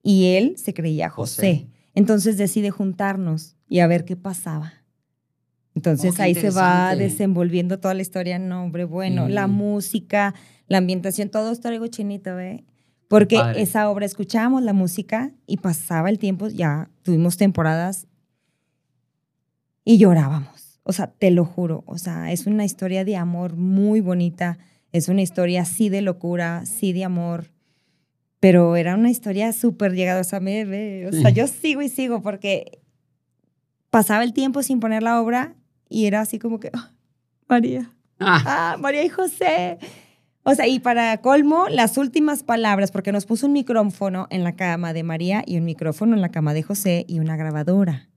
y 0.02 0.36
él 0.36 0.56
se 0.56 0.74
creía 0.74 1.08
José. 1.10 1.34
José. 1.34 1.66
Entonces 1.94 2.36
decide 2.36 2.70
juntarnos 2.70 3.56
y 3.68 3.80
a 3.80 3.86
ver 3.86 4.04
qué 4.04 4.16
pasaba. 4.16 4.74
Entonces 5.74 6.12
Oh, 6.12 6.16
qué 6.16 6.22
ahí 6.22 6.34
se 6.34 6.50
va 6.50 6.94
desenvolviendo 6.94 7.78
toda 7.78 7.94
la 7.94 8.02
historia. 8.02 8.38
No, 8.38 8.64
hombre, 8.64 8.84
bueno, 8.84 9.28
la 9.28 9.46
música, 9.46 10.34
la 10.68 10.78
ambientación, 10.78 11.28
todo 11.28 11.52
esto 11.52 11.68
algo 11.68 11.86
chinito, 11.88 12.38
¿eh? 12.38 12.64
Porque 13.08 13.36
padre. 13.36 13.62
esa 13.62 13.88
obra 13.90 14.06
escuchábamos 14.06 14.62
la 14.62 14.72
música 14.72 15.32
y 15.46 15.58
pasaba 15.58 16.08
el 16.08 16.18
tiempo, 16.18 16.48
ya 16.48 16.90
tuvimos 17.02 17.36
temporadas 17.36 18.06
y 19.84 19.98
llorábamos. 19.98 20.65
O 20.88 20.92
sea, 20.92 21.08
te 21.08 21.30
lo 21.32 21.44
juro. 21.44 21.82
O 21.86 21.98
sea, 21.98 22.30
es 22.30 22.46
una 22.46 22.64
historia 22.64 23.04
de 23.04 23.16
amor 23.16 23.56
muy 23.56 24.00
bonita. 24.00 24.58
Es 24.92 25.08
una 25.08 25.20
historia 25.22 25.64
sí 25.64 25.88
de 25.88 26.00
locura, 26.00 26.64
sí 26.64 26.92
de 26.92 27.02
amor. 27.04 27.50
Pero 28.38 28.76
era 28.76 28.94
una 28.94 29.10
historia 29.10 29.52
súper 29.52 29.92
llegada. 29.94 30.20
O 30.20 30.24
sea, 30.24 30.38
me, 30.38 30.64
me- 30.64 31.06
o 31.08 31.12
sea, 31.12 31.30
yo 31.30 31.48
sigo 31.48 31.82
y 31.82 31.88
sigo 31.88 32.22
porque 32.22 32.80
pasaba 33.90 34.22
el 34.24 34.32
tiempo 34.32 34.62
sin 34.62 34.78
poner 34.80 35.02
la 35.02 35.20
obra 35.20 35.54
y 35.88 36.06
era 36.06 36.20
así 36.20 36.38
como 36.38 36.60
que, 36.60 36.70
"Ah, 36.72 36.92
María, 37.48 37.90
ah, 38.20 38.42
ah, 38.46 38.76
María 38.78 39.04
y 39.04 39.08
José. 39.08 39.78
O 40.44 40.54
sea, 40.54 40.68
y 40.68 40.78
para 40.78 41.16
colmo, 41.20 41.66
las 41.68 41.98
últimas 41.98 42.44
palabras, 42.44 42.92
porque 42.92 43.10
nos 43.10 43.26
puso 43.26 43.46
un 43.46 43.52
micrófono 43.52 44.28
en 44.30 44.44
la 44.44 44.54
cama 44.54 44.92
de 44.92 45.02
María 45.02 45.42
y 45.44 45.56
un 45.58 45.64
micrófono 45.64 46.14
en 46.14 46.20
la 46.20 46.28
cama 46.30 46.54
de 46.54 46.62
José 46.62 47.04
y 47.08 47.18
una 47.18 47.36
grabadora. 47.36 48.08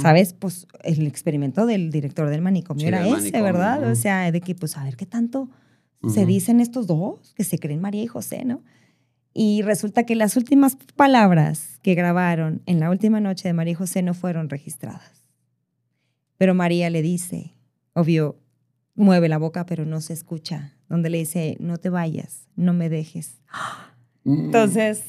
¿Sabes? 0.00 0.32
Pues 0.32 0.66
el 0.82 1.06
experimento 1.06 1.66
del 1.66 1.90
director 1.90 2.30
del 2.30 2.40
manicomio 2.40 2.80
Sí, 2.80 2.88
era 2.88 3.06
ese, 3.06 3.10
manicomio, 3.10 3.44
¿verdad? 3.44 3.90
O 3.90 3.94
sea, 3.94 4.32
de 4.32 4.40
que, 4.40 4.54
pues, 4.54 4.76
a 4.78 4.84
ver 4.84 4.96
qué 4.96 5.04
tanto 5.04 5.50
se 6.08 6.24
dicen 6.24 6.60
estos 6.60 6.86
dos, 6.86 7.34
que 7.34 7.44
se 7.44 7.58
creen 7.58 7.80
María 7.80 8.02
y 8.02 8.06
José, 8.06 8.44
¿no? 8.44 8.62
Y 9.34 9.62
resulta 9.62 10.04
que 10.04 10.14
las 10.14 10.36
últimas 10.36 10.76
palabras 10.96 11.78
que 11.82 11.94
grabaron 11.94 12.62
en 12.66 12.80
la 12.80 12.88
última 12.88 13.20
noche 13.20 13.48
de 13.48 13.52
María 13.52 13.72
y 13.72 13.74
José 13.74 14.02
no 14.02 14.14
fueron 14.14 14.48
registradas. 14.48 15.28
Pero 16.38 16.54
María 16.54 16.88
le 16.88 17.02
dice, 17.02 17.54
obvio, 17.92 18.38
mueve 18.94 19.28
la 19.28 19.38
boca, 19.38 19.66
pero 19.66 19.84
no 19.84 20.00
se 20.00 20.12
escucha, 20.12 20.74
donde 20.88 21.10
le 21.10 21.18
dice, 21.18 21.56
no 21.60 21.78
te 21.78 21.90
vayas, 21.90 22.48
no 22.56 22.72
me 22.72 22.88
dejes. 22.88 23.40
Mm. 24.24 24.46
Entonces, 24.46 25.04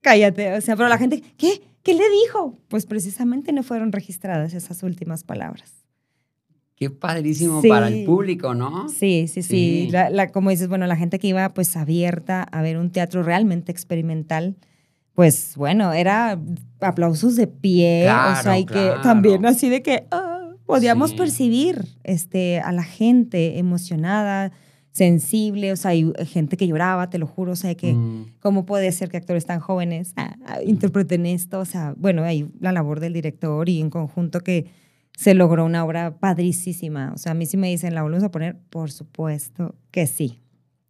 cállate. 0.00 0.54
O 0.54 0.60
sea, 0.60 0.76
pero 0.76 0.88
la 0.88 0.98
gente, 0.98 1.22
¿qué? 1.36 1.62
¿Qué 1.82 1.94
le 1.94 2.04
dijo? 2.24 2.58
Pues 2.68 2.86
precisamente 2.86 3.52
no 3.52 3.62
fueron 3.62 3.92
registradas 3.92 4.54
esas 4.54 4.82
últimas 4.82 5.24
palabras. 5.24 5.72
Qué 6.76 6.88
padrísimo 6.90 7.60
Sí. 7.60 7.68
para 7.68 7.88
el 7.88 8.04
público, 8.04 8.54
¿no? 8.54 8.88
Sí, 8.88 9.26
sí, 9.28 9.42
sí. 9.42 9.86
Sí. 9.86 9.88
La, 9.90 10.08
la- 10.10 10.28
como 10.32 10.50
dices, 10.50 10.68
bueno, 10.68 10.86
la 10.86 10.96
gente 10.96 11.18
que 11.18 11.28
iba 11.28 11.48
pues 11.52 11.76
abierta 11.76 12.42
a 12.42 12.62
ver 12.62 12.78
un 12.78 12.90
teatro 12.90 13.22
realmente 13.22 13.70
experimental, 13.72 14.56
pues 15.14 15.56
bueno, 15.56 15.92
era 15.92 16.38
aplausos 16.80 17.36
de 17.36 17.46
pie, 17.46 18.02
o 18.04 18.06
Claro, 18.06 18.42
sea, 18.42 18.58
y 18.58 18.64
que 18.64 18.72
claro. 18.72 19.00
también 19.02 19.44
así 19.44 19.68
de 19.68 19.82
que 19.82 20.06
ah, 20.10 20.50
podíamos 20.64 21.10
Sí. 21.10 21.16
percibir 21.16 21.84
este, 22.04 22.60
a 22.60 22.72
la 22.72 22.84
gente 22.84 23.58
emocionada, 23.58 24.52
sensible, 24.92 25.72
o 25.72 25.76
sea, 25.76 25.92
hay 25.92 26.12
gente 26.26 26.56
que 26.56 26.66
lloraba, 26.66 27.10
te 27.10 27.18
lo 27.18 27.26
juro, 27.26 27.52
o 27.52 27.56
sea, 27.56 27.74
que 27.74 27.92
Mm. 27.94 28.34
cómo 28.40 28.66
puede 28.66 28.90
ser 28.92 29.08
que 29.08 29.16
actores 29.16 29.46
tan 29.46 29.60
jóvenes 29.60 30.12
ah, 30.16 30.36
ah, 30.46 30.58
interpreten 30.64 31.26
esto, 31.26 31.60
o 31.60 31.64
sea, 31.64 31.94
bueno, 31.96 32.22
hay 32.24 32.50
la 32.60 32.72
labor 32.72 32.98
del 33.00 33.12
director 33.12 33.68
y 33.68 33.80
en 33.80 33.88
conjunto 33.90 34.40
que 34.40 34.66
se 35.16 35.34
logró 35.34 35.64
una 35.64 35.84
obra 35.84 36.16
padricísima. 36.18 37.12
O 37.14 37.18
sea, 37.18 37.32
a 37.32 37.34
mí 37.34 37.46
sí 37.46 37.56
me 37.56 37.68
dicen, 37.68 37.94
¿la 37.94 38.02
volvemos 38.02 38.24
a 38.24 38.30
poner? 38.30 38.56
Por 38.70 38.90
supuesto 38.90 39.74
que 39.90 40.06
sí. 40.06 40.40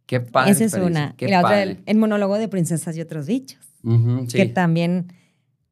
Qué 0.05 0.19
padre. 0.19 0.51
Esa 0.51 0.63
es 0.65 0.73
una. 0.73 1.15
Qué 1.17 1.25
y 1.25 1.29
la 1.29 1.39
otra, 1.39 1.49
padre. 1.49 1.63
el, 1.63 1.79
el 1.85 1.97
monólogo 1.97 2.37
de 2.37 2.47
Princesas 2.47 2.95
y 2.97 3.01
otros 3.01 3.27
bichos, 3.27 3.59
sí. 3.83 4.37
que 4.37 4.45
también 4.47 5.07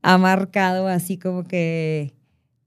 ha 0.02 0.18
marcado 0.18 0.88
así 0.88 1.18
como 1.18 1.44
que 1.46 2.14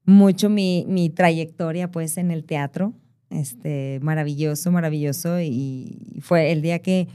mucho 0.05 0.49
mi, 0.49 0.85
mi 0.87 1.09
trayectoria 1.09 1.89
pues 1.91 2.17
en 2.17 2.31
el 2.31 2.43
teatro. 2.43 2.93
Este, 3.33 3.99
maravilloso, 4.01 4.71
maravilloso. 4.71 5.39
Y 5.41 6.19
fue 6.21 6.51
el 6.51 6.61
día 6.61 6.79
que 6.79 7.07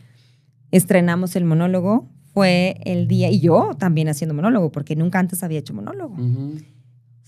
estrenamos 0.71 1.37
el 1.37 1.45
monólogo, 1.45 2.09
fue 2.35 2.77
el 2.85 3.09
día, 3.09 3.31
y 3.31 3.41
yo 3.41 3.71
también 3.79 4.09
haciendo 4.09 4.35
monólogo, 4.35 4.71
porque 4.71 4.97
nunca 4.97 5.19
antes 5.19 5.43
había 5.43 5.59
hecho 5.61 5.75
monólogo 5.75 6.17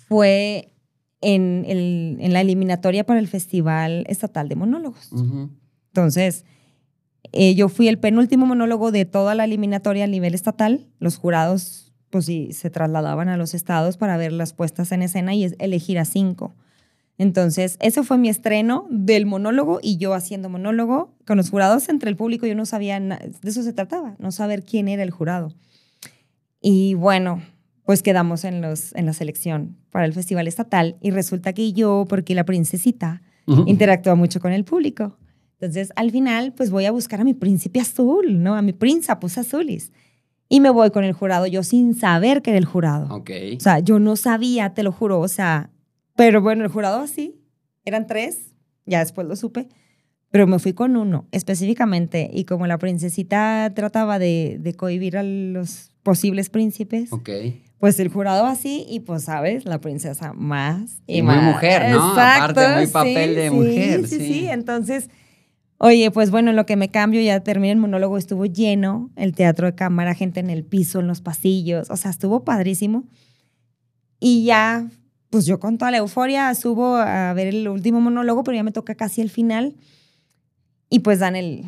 fue 0.09 0.73
en, 1.21 1.65
el- 1.69 2.17
en 2.21 2.33
la 2.33 2.41
eliminatoria 2.41 3.05
para 3.05 3.21
el 3.21 3.29
Festival 3.29 4.05
Estatal 4.09 4.49
de 4.49 4.57
Monólogos. 4.57 5.11
Entonces, 5.89 6.45
eh, 7.33 7.55
yo 7.55 7.69
fui 7.69 7.89
el 7.89 7.99
penúltimo 7.99 8.47
monólogo 8.47 8.91
de 8.91 9.05
toda 9.05 9.35
la 9.35 9.45
eliminatoria 9.45 10.05
a 10.05 10.09
nivel 10.09 10.35
estatal. 10.35 10.87
Los 10.99 11.17
jurados, 11.17 11.93
pues 12.11 12.25
sí, 12.27 12.53
se 12.53 12.71
trasladaban 12.71 13.29
a 13.29 13.37
los 13.37 13.55
estados 13.55 13.97
para 13.97 14.17
ver 14.17 14.33
las 14.33 14.53
puestas 14.53 14.93
en 14.93 15.03
escena 15.03 15.35
y 15.35 15.45
elegir 15.59 15.99
a 15.99 16.05
cinco. 16.05 16.55
Entonces, 17.21 17.77
ese 17.81 18.03
fue 18.03 18.17
mi 18.17 18.31
estreno 18.31 18.87
del 18.89 19.27
monólogo 19.27 19.79
y 19.83 19.99
yo 19.99 20.15
haciendo 20.15 20.49
monólogo 20.49 21.15
con 21.27 21.37
los 21.37 21.51
jurados 21.51 21.91
entre 21.91 22.09
el 22.09 22.17
público. 22.17 22.47
Yo 22.47 22.55
no 22.55 22.65
sabía, 22.65 22.99
de 22.99 23.31
eso 23.45 23.63
se 23.63 23.75
trataba, 23.75 24.17
no 24.19 24.33
saber 24.33 24.65
quién 24.65 24.89
era 24.89 25.03
el 25.03 25.11
jurado. 25.11 25.53
Y 26.63 26.95
bueno, 26.95 27.43
pues 27.85 28.03
quedamos 28.03 28.45
en, 28.45 28.63
los, 28.63 28.95
en 28.95 29.05
la 29.05 29.13
selección 29.13 29.77
para 29.91 30.07
el 30.07 30.15
festival 30.15 30.49
estatal 30.49 30.97
y 31.03 31.11
resulta 31.11 31.53
que 31.53 31.75
yo, 31.75 32.07
porque 32.09 32.35
la 32.35 32.45
princesita, 32.45 33.21
Ujú. 33.47 33.65
interactúa 33.67 34.15
mucho 34.15 34.41
con 34.41 34.53
el 34.53 34.65
público. 34.65 35.19
Entonces, 35.61 35.93
al 35.97 36.11
final, 36.13 36.55
pues 36.55 36.71
voy 36.71 36.87
a 36.87 36.91
buscar 36.91 37.21
a 37.21 37.25
mi 37.25 37.35
príncipe 37.35 37.81
azul, 37.81 38.43
¿no? 38.43 38.55
A 38.55 38.63
mi 38.63 38.73
príncipus 38.73 39.37
azulis. 39.37 39.93
Y 40.49 40.61
me 40.61 40.71
voy 40.71 40.91
con 40.91 41.05
el 41.05 41.13
jurado, 41.13 41.47
yo 41.47 41.65
sin 41.65 41.95
saber 41.95 42.41
que 42.41 42.49
era 42.49 42.59
el 42.59 42.65
jurado. 42.65 43.15
Ok. 43.15 43.31
O 43.59 43.61
sea, 43.61 43.81
yo 43.81 43.99
no 43.99 44.17
sabía, 44.17 44.73
te 44.73 44.83
lo 44.83 44.91
juro, 44.91 45.21
o 45.21 45.29
sea, 45.29 45.69
pero 46.21 46.43
bueno, 46.43 46.65
el 46.65 46.71
jurado 46.71 47.01
así, 47.01 47.41
eran 47.85 48.07
tres, 48.07 48.55
ya 48.87 48.99
después 48.99 49.27
lo 49.27 49.37
supe, 49.37 49.69
pero 50.31 50.47
me 50.47 50.59
fui 50.59 50.75
con 50.75 50.97
uno 50.97 51.27
específicamente 51.33 52.31
y 52.33 52.45
como 52.45 52.67
la 52.67 52.77
princesita 52.79 53.73
trataba 53.75 54.19
de, 54.19 54.59
de 54.61 54.75
cohibir 54.75 55.17
a 55.17 55.23
los 55.23 55.93
posibles 56.03 56.51
príncipes, 56.51 57.13
Ok. 57.13 57.31
pues 57.79 57.99
el 58.01 58.09
jurado 58.09 58.45
así 58.47 58.85
y 58.89 59.01
pues, 59.01 59.25
¿sabes? 59.25 59.65
La 59.65 59.81
princesa 59.81 60.33
más 60.35 61.03
y, 61.07 61.19
Y 61.19 61.23
muy 61.23 61.37
más. 61.37 61.45
mujer, 61.55 61.91
¿no? 61.91 62.13
Aparte, 62.13 62.69
muy 62.77 62.87
papel 62.87 63.35
de 63.35 63.49
sí, 63.49 63.55
mujer, 63.55 64.01
Sí, 64.07 64.19
sí, 64.19 64.19
sí. 64.27 64.35
sí. 64.35 64.47
Entonces, 64.49 65.09
oye, 65.79 66.11
pues 66.11 66.31
bueno, 66.31 66.51
en 66.51 66.57
lo 66.57 66.67
que 66.67 66.77
me 66.77 66.91
cambio, 66.91 67.21
ya 67.23 67.41
terminé 67.41 67.73
el 67.73 67.79
monólogo, 67.79 68.19
estuvo 68.19 68.45
lleno, 68.47 69.11
el 69.17 69.35
teatro 69.35 69.67
de 69.67 69.75
cámara, 69.75 70.15
gente 70.15 70.41
en 70.41 70.51
el 70.51 70.65
piso, 70.65 71.01
en 71.01 71.07
los 71.07 71.23
pasillos, 71.23 71.91
o 71.91 71.97
sea, 71.97 72.11
estuvo 72.11 72.45
padrísimo. 72.45 73.05
Y 74.21 74.45
ya, 74.45 74.87
pues 75.31 75.47
yo 75.47 75.59
con 75.61 75.79
toda 75.79 75.91
la 75.91 75.99
euforia 75.99 76.55
subo 76.55 76.97
a 76.97 77.33
ver 77.33 77.47
el 77.49 77.69
último 77.69 78.01
monólogo, 78.01 78.43
pero 78.45 78.57
ya 78.57 78.63
me 78.63 78.73
toca 78.73 78.95
casi 78.95 79.21
el 79.21 79.31
final. 79.31 79.75
Y 80.89 80.99
pues 81.01 81.21
dan 81.21 81.37
el, 81.37 81.65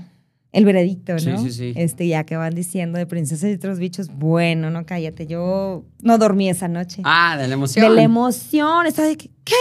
el 0.51 0.65
veredicto, 0.65 1.13
¿no? 1.13 1.19
Sí, 1.19 1.37
sí, 1.39 1.53
sí. 1.53 1.73
Este, 1.77 2.09
ya 2.09 2.25
que 2.25 2.37
van 2.37 2.55
diciendo 2.55 2.99
de 2.99 3.07
princesas 3.07 3.51
y 3.51 3.55
otros 3.55 3.79
bichos, 3.79 4.09
bueno, 4.09 4.71
no 4.71 4.85
cállate, 4.85 5.27
yo 5.29 5.85
no 6.01 6.19
dormí 6.19 6.51
esa 6.51 6.67
noche. 6.69 7.03
Ah, 7.05 7.37
de 7.39 7.47
la 7.47 7.55
emoción. 7.55 7.89
De 7.89 7.95
la 7.95 8.03
emoción, 8.03 8.87
estaba 8.87 9.07
de 9.09 9.17
que, 9.17 9.31
¿qué? 9.45 9.55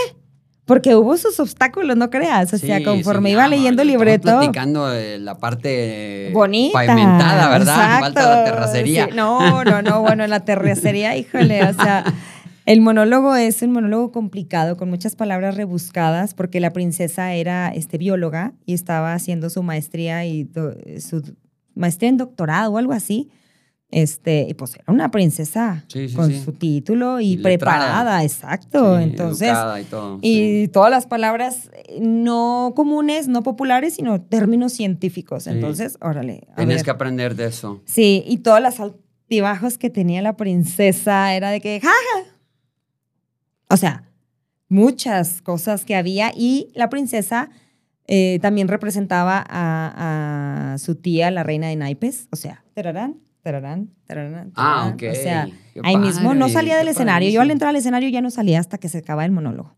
Porque 0.65 0.95
hubo 0.95 1.17
sus 1.17 1.39
obstáculos, 1.39 1.97
no 1.97 2.09
creas. 2.09 2.53
O 2.53 2.57
sea, 2.57 2.77
Sí, 2.77 2.83
conforme 2.83 3.29
sí, 3.29 3.33
iba 3.33 3.43
no, 3.43 3.49
leyendo 3.49 3.81
el 3.81 3.89
libreto. 3.89 4.23
platicando 4.39 4.87
de 4.87 5.19
la 5.19 5.37
parte 5.37 6.29
Bonita. 6.33 6.73
pavimentada, 6.73 7.49
¿verdad? 7.49 7.75
Exacto, 7.75 7.99
Falta 8.05 8.35
la 8.35 8.43
terracería. 8.45 9.05
sí. 9.05 9.11
No, 9.15 9.63
no, 9.63 9.81
no, 9.81 10.01
bueno, 10.01 10.25
la 10.27 10.39
terracería, 10.45 11.15
híjole, 11.17 11.63
o 11.65 11.73
sea, 11.73 12.03
el 12.71 12.81
monólogo 12.81 13.35
es 13.35 13.61
un 13.61 13.71
monólogo 13.71 14.11
complicado, 14.11 14.77
con 14.77 14.89
muchas 14.89 15.15
palabras 15.15 15.55
rebuscadas, 15.55 16.33
porque 16.33 16.59
la 16.59 16.71
princesa 16.73 17.33
era 17.33 17.69
este, 17.69 17.97
bióloga 17.97 18.53
y 18.65 18.73
estaba 18.73 19.13
haciendo 19.13 19.49
su 19.49 19.61
maestría 19.63 20.25
y 20.25 20.43
do- 20.43 20.75
su 20.99 21.21
maestría 21.75 22.09
en 22.09 22.17
doctorado 22.17 22.71
o 22.73 22.77
algo 22.77 22.93
así. 22.93 23.29
Este, 23.93 24.45
y 24.49 24.53
pues 24.53 24.75
era 24.75 24.85
una 24.87 25.11
princesa 25.11 25.83
Sí, 25.89 26.07
sí, 26.07 26.15
con 26.15 26.29
sí. 26.31 26.39
su 26.39 26.53
título 26.53 27.19
y, 27.19 27.33
Y 27.33 27.37
letrada. 27.37 27.77
preparada, 27.79 28.23
exacto. 28.23 28.97
Entonces, 28.97 29.51
y 29.81 29.83
todo. 29.83 30.17
y 30.21 30.33
sí. 30.63 30.67
todas 30.71 30.89
las 30.91 31.07
palabras 31.07 31.69
eh, 31.73 31.99
no 31.99 32.71
comunes, 32.73 33.27
no 33.27 33.43
populares, 33.43 33.95
sino 33.95 34.21
términos 34.21 34.71
científicos. 34.71 35.45
Entonces, 35.47 35.97
órale. 35.99 36.47
Tienes 36.55 36.77
ver. 36.77 36.85
que 36.85 36.91
aprender 36.91 37.35
de 37.35 37.47
eso. 37.47 37.81
Sí, 37.83 38.23
y 38.25 38.37
todas 38.37 38.61
las 38.61 38.79
altibajos 38.79 39.77
que 39.77 39.89
tenía 39.89 40.21
la 40.21 40.37
princesa 40.37 41.35
era 41.35 41.49
de 41.49 41.59
que, 41.59 41.81
jaja. 41.81 42.30
O 43.71 43.77
sea, 43.77 44.03
muchas 44.67 45.41
cosas 45.41 45.85
que 45.85 45.95
había 45.95 46.31
y 46.35 46.71
la 46.75 46.89
princesa 46.89 47.49
eh, 48.07 48.39
también 48.41 48.67
representaba 48.67 49.45
a, 49.47 50.73
a 50.73 50.77
su 50.77 50.95
tía, 50.95 51.31
la 51.31 51.43
reina 51.43 51.67
de 51.67 51.75
naipes. 51.75 52.27
O 52.31 52.35
sea, 52.35 52.63
tararán, 52.73 53.17
tararán, 53.41 53.89
tararán. 54.05 54.51
Ah, 54.55 54.91
ok. 54.93 55.03
O 55.11 55.15
sea, 55.15 55.47
Qué 55.73 55.81
ahí 55.83 55.97
mismo 55.97 56.33
no 56.33 56.49
salía 56.49 56.77
del 56.77 56.87
qué 56.87 56.91
escenario. 56.91 57.29
Yo 57.29 57.41
al 57.41 57.51
entrar 57.51 57.69
al 57.69 57.75
escenario 57.75 58.09
ya 58.09 58.21
no 58.21 58.29
salía 58.29 58.59
hasta 58.59 58.77
que 58.77 58.89
se 58.89 58.99
acababa 58.99 59.25
el 59.25 59.31
monólogo. 59.31 59.75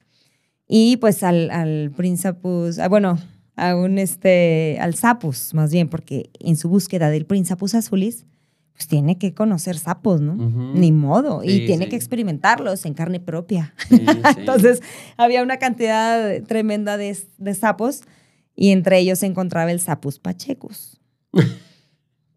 Y 0.68 0.98
pues 0.98 1.24
al, 1.24 1.52
al 1.52 1.92
Príncipus, 1.96 2.80
ah, 2.80 2.88
bueno, 2.88 3.20
a 3.56 3.76
un 3.76 4.00
este, 4.00 4.78
al 4.80 4.96
Sapus, 4.96 5.54
más 5.54 5.72
bien, 5.72 5.90
porque 5.90 6.32
en 6.40 6.56
su 6.56 6.70
búsqueda 6.70 7.10
del 7.10 7.26
Príncipus 7.26 7.76
Azulis, 7.76 8.26
pues 8.74 8.88
tiene 8.88 9.18
que 9.18 9.34
conocer 9.34 9.78
sapos, 9.78 10.20
¿no? 10.22 10.34
Ni 10.36 10.92
modo. 10.92 11.44
y 11.44 11.66
tiene 11.66 11.86
sí. 11.86 11.90
que 11.92 11.96
experimentarlos 11.96 12.86
en 12.86 12.94
carne 12.94 13.20
propia. 13.20 13.74
Sí. 13.90 14.02
Entonces, 14.38 14.82
había 15.18 15.44
una 15.44 15.58
cantidad 15.58 16.42
tremenda 16.44 16.98
de, 16.98 17.16
de 17.38 17.54
sapos 17.54 18.02
y 18.56 18.70
entre 18.72 19.00
ellos 19.00 19.20
se 19.20 19.26
encontraba 19.28 19.72
el 19.72 19.80
Sapus 19.80 20.20
Pachecus. 20.20 21.00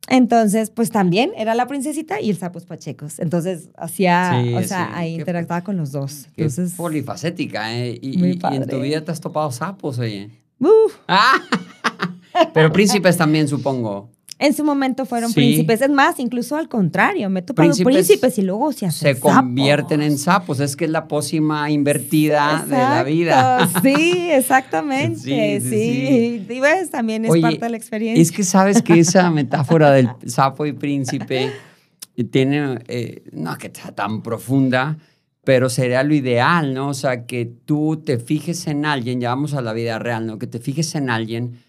Entonces, 0.08 0.70
pues 0.70 0.90
también 0.90 1.32
era 1.36 1.54
la 1.56 1.66
princesita 1.66 2.20
y 2.20 2.30
el 2.30 2.36
Sapus 2.36 2.64
Pachecus. 2.64 3.18
Entonces, 3.18 3.70
hacía, 3.76 4.40
o 4.56 4.62
sea, 4.62 4.96
ahí 4.96 5.14
Qué- 5.14 5.20
interactuaba 5.22 5.64
con 5.64 5.76
los 5.76 5.90
dos. 5.90 6.28
Entonces, 6.36 6.74
polifacética, 6.74 7.74
¿eh? 7.76 7.98
Y, 8.00 8.16
Muy 8.18 8.28
y- 8.32 8.40
y 8.52 8.56
en 8.56 8.68
tu 8.68 8.80
vida 8.80 9.04
te 9.04 9.10
has 9.10 9.20
topado 9.20 9.50
sapos, 9.50 9.98
oye. 9.98 10.30
uf, 10.60 10.94
Ah, 11.08 11.42
pero 12.54 12.72
príncipes 12.72 13.16
también, 13.16 13.48
supongo. 13.48 14.10
En 14.38 14.52
su 14.52 14.64
momento 14.64 15.06
fueron 15.06 15.30
Sí. 15.30 15.36
príncipes. 15.36 15.80
Es 15.80 15.90
más, 15.90 16.18
incluso 16.18 16.56
al 16.56 16.68
contrario, 16.68 17.30
me 17.30 17.40
he 17.40 17.42
topado 17.42 17.66
Príncipes 17.68 17.92
príncipes, 17.94 18.38
y 18.38 18.42
luego 18.42 18.70
se 18.72 18.86
hacen 18.86 19.14
Se 19.14 19.20
convierten 19.20 20.02
en 20.02 20.18
sapos. 20.18 20.60
Es 20.60 20.76
que 20.76 20.84
es 20.84 20.90
la 20.90 21.08
pócima 21.08 21.70
invertida 21.70 22.64
de 22.68 22.76
la 22.76 23.02
vida. 23.02 23.68
Sí, 23.82 24.28
exactamente. 24.30 25.20
Sí, 25.20 25.60
Sí, 25.60 25.68
sí, 25.70 26.46
Y 26.54 26.60
ves, 26.60 26.90
también 26.90 27.24
es 27.24 27.30
Oye, 27.30 27.40
parte 27.42 27.60
de 27.60 27.70
la 27.70 27.76
experiencia. 27.76 28.20
Es 28.22 28.30
que 28.32 28.42
sabes 28.44 28.82
que 28.82 28.98
esa 28.98 29.30
metáfora 29.30 29.90
del 29.90 30.10
sapo 30.26 30.66
y 30.66 30.72
príncipe 30.72 31.50
tiene, 32.30 32.78
eh, 32.88 33.22
no 33.32 33.56
que 33.58 33.70
sea 33.74 33.92
tan 33.94 34.22
profunda, 34.22 34.98
pero 35.44 35.68
sería 35.68 36.02
lo 36.02 36.14
ideal, 36.14 36.74
¿no? 36.74 36.88
O 36.88 36.94
sea, 36.94 37.24
que 37.26 37.44
tú 37.46 38.02
te 38.04 38.18
fijes 38.18 38.66
en 38.66 38.84
alguien, 38.84 39.20
ya 39.20 39.28
vamos 39.30 39.54
a 39.54 39.60
la 39.62 39.72
vida 39.72 39.98
real, 39.98 40.26
¿no? 40.26 40.38
Que 40.38 40.46
te 40.46 40.58
fijes 40.58 40.94
en 40.94 41.08
alguien, 41.10 41.60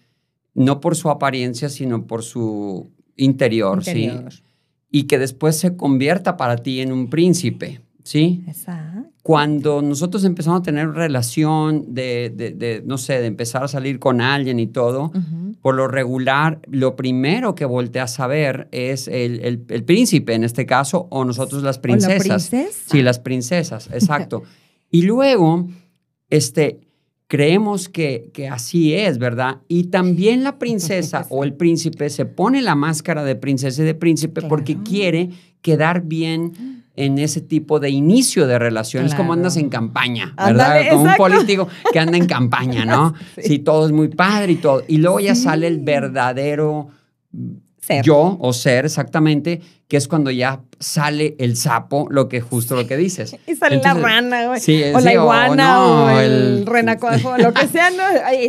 no 0.58 0.80
por 0.80 0.96
su 0.96 1.08
apariencia, 1.10 1.68
sino 1.68 2.06
por 2.06 2.22
su 2.22 2.90
interior, 3.16 3.78
Interior. 3.78 4.32
¿sí? 4.32 4.42
Y 4.90 5.02
que 5.04 5.18
después 5.18 5.56
se 5.56 5.76
convierta 5.76 6.36
para 6.36 6.56
ti 6.56 6.80
en 6.80 6.92
un 6.92 7.08
príncipe, 7.10 7.80
¿sí? 8.04 8.42
Exacto. 8.46 9.08
cuando 9.22 9.82
nosotros 9.82 10.24
empezamos 10.24 10.60
a 10.60 10.62
tener 10.62 10.88
relación 10.92 11.92
de, 11.92 12.32
de- 12.34 12.52
de, 12.52 12.82
no 12.86 12.96
sé, 12.96 13.20
de 13.20 13.26
empezar 13.26 13.62
a 13.62 13.68
salir 13.68 13.98
con 13.98 14.22
alguien 14.22 14.58
y 14.58 14.66
todo, 14.66 15.12
por 15.60 15.74
lo 15.74 15.86
regular, 15.88 16.60
lo 16.70 16.96
primero 16.96 17.54
que 17.54 17.66
volteas 17.66 18.18
a 18.20 18.26
ver 18.26 18.68
es 18.72 19.06
el, 19.08 19.40
el- 19.44 19.64
el 19.68 19.84
príncipe, 19.84 20.32
en 20.32 20.44
este 20.44 20.64
caso, 20.64 21.08
o 21.10 21.26
nosotros 21.26 21.62
las 21.62 21.76
¿O 21.76 21.78
la 21.78 21.82
princesas. 21.82 22.48
princesa? 22.48 22.78
Sí, 22.90 23.02
las 23.02 23.18
princesas, 23.18 23.90
exacto. 23.92 24.44
y 24.90 25.02
luego, 25.02 25.68
este, 26.30 26.80
creemos 27.28 27.88
que, 27.88 28.30
que 28.32 28.48
así 28.48 28.94
es, 28.94 29.18
¿verdad? 29.18 29.58
Y 29.68 29.84
también 29.84 30.42
la 30.42 30.58
princesa 30.58 31.26
o 31.30 31.44
el 31.44 31.54
príncipe 31.54 32.10
se 32.10 32.24
pone 32.26 32.60
la 32.62 32.74
máscara 32.74 33.22
de 33.22 33.36
princesa 33.36 33.82
y 33.82 33.84
de 33.84 33.94
príncipe 33.94 34.42
porque 34.42 34.82
quiere 34.82 35.30
quedar 35.62 36.02
bien 36.02 36.82
en 36.96 37.18
ese 37.18 37.40
tipo 37.40 37.78
de 37.78 37.90
inicio 37.90 38.48
de 38.48 38.58
relaciones, 38.58 39.14
como 39.14 39.28
Claro. 39.28 39.40
andas 39.40 39.56
en 39.56 39.68
campaña, 39.68 40.34
¿verdad? 40.36 40.88
Como 40.90 41.02
exacto. 41.06 41.24
un 41.24 41.30
político 41.30 41.68
que 41.92 41.98
anda 42.00 42.16
en 42.16 42.26
campaña, 42.26 42.84
¿no? 42.84 43.14
Sí. 43.36 43.42
sí. 43.42 43.58
todo 43.60 43.86
es 43.86 43.92
muy 43.92 44.08
padre 44.08 44.52
y 44.52 44.56
todo. 44.56 44.82
Y 44.88 44.96
luego 44.96 45.20
ya 45.20 45.36
Sí. 45.36 45.42
sale 45.42 45.68
el 45.68 45.78
verdadero 45.78 46.88
Ser. 47.88 48.04
yo 48.04 48.36
o 48.40 48.52
ser 48.52 48.84
exactamente, 48.84 49.60
que 49.88 49.96
es 49.96 50.06
cuando 50.06 50.30
ya 50.30 50.60
sale 50.78 51.34
el 51.38 51.56
sapo, 51.56 52.06
lo 52.10 52.28
que 52.28 52.40
justo 52.42 52.76
lo 52.76 52.86
que 52.86 52.96
dices. 52.96 53.34
Y 53.46 53.56
sale 53.56 53.76
Entonces, 53.76 54.02
la 54.02 54.08
rana, 54.08 54.46
güey. 54.46 54.60
sí, 54.60 54.82
o 54.94 54.98
sí, 54.98 55.04
la 55.06 55.12
iguana, 55.14 55.84
o, 55.84 56.06
no, 56.10 56.20
el, 56.20 56.30
el- 56.32 56.66
renacuajo, 56.66 57.36
lo 57.38 57.52
que 57.54 57.66
sea, 57.66 57.88
¿no? 57.90 58.02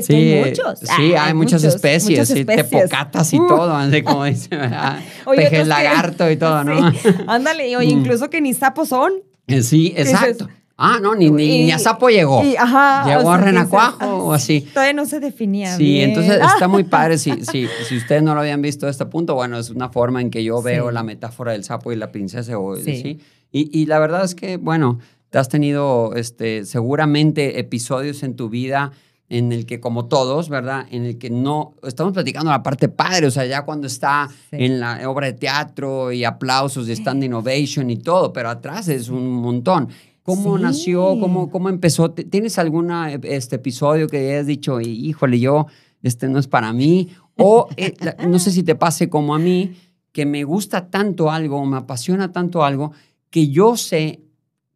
Sí, 0.04 0.14
hay 0.14 0.44
muchos. 0.50 0.80
sí, 0.80 1.14
Ah, 1.16 1.26
hay 1.28 1.34
muchas 1.34 1.62
muchos, 1.64 1.76
especies, 1.76 2.10
muchas 2.10 2.28
sí, 2.28 2.40
especies. 2.42 2.70
tepocatas 2.70 3.34
y 3.34 3.40
Uh, 3.40 3.48
todo, 3.48 3.74
así 3.76 4.02
como 4.04 4.26
dice, 4.26 4.50
¿verdad? 4.58 5.00
Oye, 5.26 5.50
que- 5.50 5.64
lagarto 5.66 6.30
y 6.30 6.36
todo, 6.38 6.64
¿no? 6.66 6.92
Sí, 6.92 6.98
Ándale, 7.28 7.70
y 7.70 7.76
oye, 7.78 7.96
Mm. 7.96 8.00
incluso 8.00 8.30
que 8.30 8.42
ni 8.42 8.54
sapos 8.54 8.90
son. 8.90 9.14
Eh, 9.48 9.64
Sí, 9.64 9.94
exacto. 9.96 10.48
Ah, 10.82 11.00
no, 11.02 11.14
ni, 11.14 11.30
ni, 11.30 11.44
Y- 11.44 11.64
ni 11.66 11.72
a 11.72 11.78
sapo 11.80 12.10
llegó. 12.10 12.42
y, 12.44 12.56
ajá, 12.56 13.04
Llegó 13.06 13.30
o 13.30 13.32
a 13.34 13.38
sea, 13.38 13.46
renacuajo 13.46 14.06
o 14.06 14.32
ah, 14.32 14.36
así. 14.38 14.62
Todavía 14.62 14.94
no 14.94 15.06
se 15.06 15.20
definía 15.20 15.76
Sí, 15.76 15.84
bien. 15.84 16.10
entonces 16.12 16.40
está 16.56 16.68
muy 16.70 16.86
padre. 16.86 17.18
Si, 17.18 17.32
si, 17.46 17.68
si 17.88 17.98
ustedes 17.98 18.24
no 18.24 18.34
lo 18.34 18.40
habían 18.42 18.62
visto 18.62 18.88
a 18.88 18.90
este 18.90 19.06
punto, 19.06 19.36
bueno, 19.36 19.60
es 19.60 19.70
una 19.70 19.90
forma 19.90 20.22
en 20.22 20.30
que 20.30 20.44
yo 20.44 20.62
veo 20.62 20.88
Sí. 20.88 20.94
la 20.94 21.04
metáfora 21.04 21.52
del 21.52 21.64
sapo 21.66 21.92
y 21.92 21.98
la 21.98 22.12
princesa. 22.12 22.58
O, 22.58 22.76
Sí. 22.78 22.96
¿sí? 23.02 23.20
Y, 23.52 23.78
y 23.78 23.86
la 23.88 24.00
verdad 24.00 24.24
es 24.24 24.36
que, 24.36 24.58
bueno, 24.58 25.00
te 25.32 25.38
has 25.38 25.50
tenido 25.50 26.14
este, 26.16 26.64
seguramente 26.66 27.60
episodios 27.60 28.24
en 28.24 28.36
tu 28.36 28.50
vida 28.50 28.92
en 29.32 29.52
el 29.52 29.68
que, 29.68 29.80
como 29.80 30.06
todos, 30.08 30.50
¿verdad? 30.50 30.88
En 30.90 31.06
el 31.06 31.20
que 31.20 31.30
no, 31.30 31.76
estamos 31.84 32.14
platicando 32.14 32.50
la 32.50 32.64
parte 32.64 32.90
padre, 32.90 33.28
o 33.28 33.32
sea, 33.32 33.46
ya 33.46 33.62
cuando 33.64 33.86
está 33.86 34.28
Sí. 34.50 34.56
en 34.60 34.80
la 34.80 35.08
obra 35.08 35.28
de 35.28 35.34
teatro 35.34 36.12
y 36.12 36.24
aplausos 36.24 36.90
y 36.90 36.94
stand 36.94 37.24
innovation 37.26 37.92
y 37.92 37.98
todo, 37.98 38.34
pero 38.34 38.50
atrás 38.50 38.88
es 38.88 39.10
un 39.10 39.30
montón. 39.30 39.90
¿Cómo 40.30 40.58
Sí. 40.58 40.64
nació? 40.64 41.20
¿Cómo, 41.20 41.50
¿Cómo 41.50 41.70
empezó? 41.70 42.12
¿T- 42.12 42.24
¿Tienes 42.26 42.58
algún 42.60 42.92
este 43.24 43.56
episodio 43.58 44.08
que 44.08 44.18
hayas 44.32 44.46
dicho, 44.48 44.80
híjole, 44.82 45.40
yo, 45.40 45.66
este 46.04 46.28
no 46.30 46.40
es 46.40 46.48
para 46.48 46.72
mí? 46.74 47.10
O 47.38 47.68
eh, 47.78 47.94
la- 48.00 48.16
no 48.28 48.38
sé 48.40 48.52
si 48.52 48.64
te 48.64 48.76
pase 48.76 49.10
como 49.10 49.34
a 49.36 49.40
mí, 49.40 49.74
que 50.12 50.26
me 50.26 50.44
gusta 50.44 50.90
tanto 50.90 51.32
algo, 51.32 51.66
me 51.66 51.78
apasiona 51.78 52.32
tanto 52.32 52.64
algo, 52.64 52.92
que 53.30 53.50
yo 53.50 53.78
sé 53.78 54.22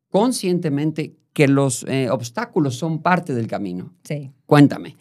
conscientemente 0.10 1.16
que 1.34 1.48
los 1.48 1.84
eh, 1.88 2.10
obstáculos 2.12 2.76
son 2.76 3.02
parte 3.02 3.34
del 3.34 3.48
camino. 3.48 3.92
Sí. 4.04 4.32
Cuéntame. 4.46 4.96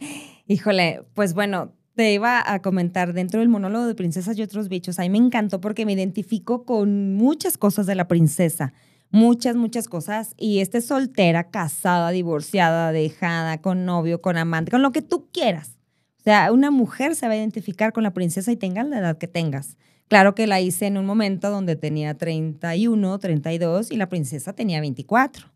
Híjole, 0.46 1.02
pues 1.14 1.34
bueno, 1.34 1.72
te 1.94 2.14
iba 2.14 2.42
a 2.50 2.62
comentar 2.62 3.12
dentro 3.12 3.40
del 3.40 3.50
monólogo 3.50 3.86
de 3.86 3.94
princesas 3.94 4.38
y 4.38 4.42
otros 4.42 4.70
bichos. 4.70 4.98
A 4.98 5.02
mí 5.02 5.10
me 5.10 5.18
encantó 5.18 5.60
porque 5.60 5.84
me 5.84 5.92
identifico 5.92 6.64
con 6.64 7.14
muchas 7.14 7.58
cosas 7.58 7.84
de 7.86 7.94
la 7.94 8.08
princesa. 8.08 8.72
Muchas, 9.12 9.56
muchas 9.56 9.88
cosas. 9.88 10.34
Y 10.38 10.60
esté 10.60 10.80
soltera, 10.80 11.50
casada, 11.50 12.10
divorciada, 12.10 12.90
dejada, 12.92 13.58
con 13.60 13.84
novio, 13.84 14.20
con 14.20 14.36
amante, 14.38 14.70
con 14.70 14.82
lo 14.82 14.90
que 14.90 15.02
tú 15.02 15.28
quieras. 15.32 15.76
O 16.18 16.22
sea, 16.24 16.50
una 16.52 16.70
mujer 16.70 17.14
se 17.14 17.26
va 17.26 17.34
a 17.34 17.36
identificar 17.36 17.92
con 17.92 18.02
la 18.04 18.12
princesa 18.14 18.50
y 18.52 18.56
tengas 18.56 18.86
la 18.88 18.98
edad 18.98 19.18
que 19.18 19.28
tengas. 19.28 19.76
Claro 20.08 20.34
que 20.34 20.46
la 20.46 20.60
hice 20.60 20.86
en 20.86 20.96
un 20.98 21.06
momento 21.06 21.50
donde 21.50 21.76
tenía 21.76 22.14
31, 22.14 23.18
32 23.18 23.90
y 23.90 23.96
la 23.96 24.08
princesa 24.08 24.52
tenía 24.52 24.80
24. 24.80 25.46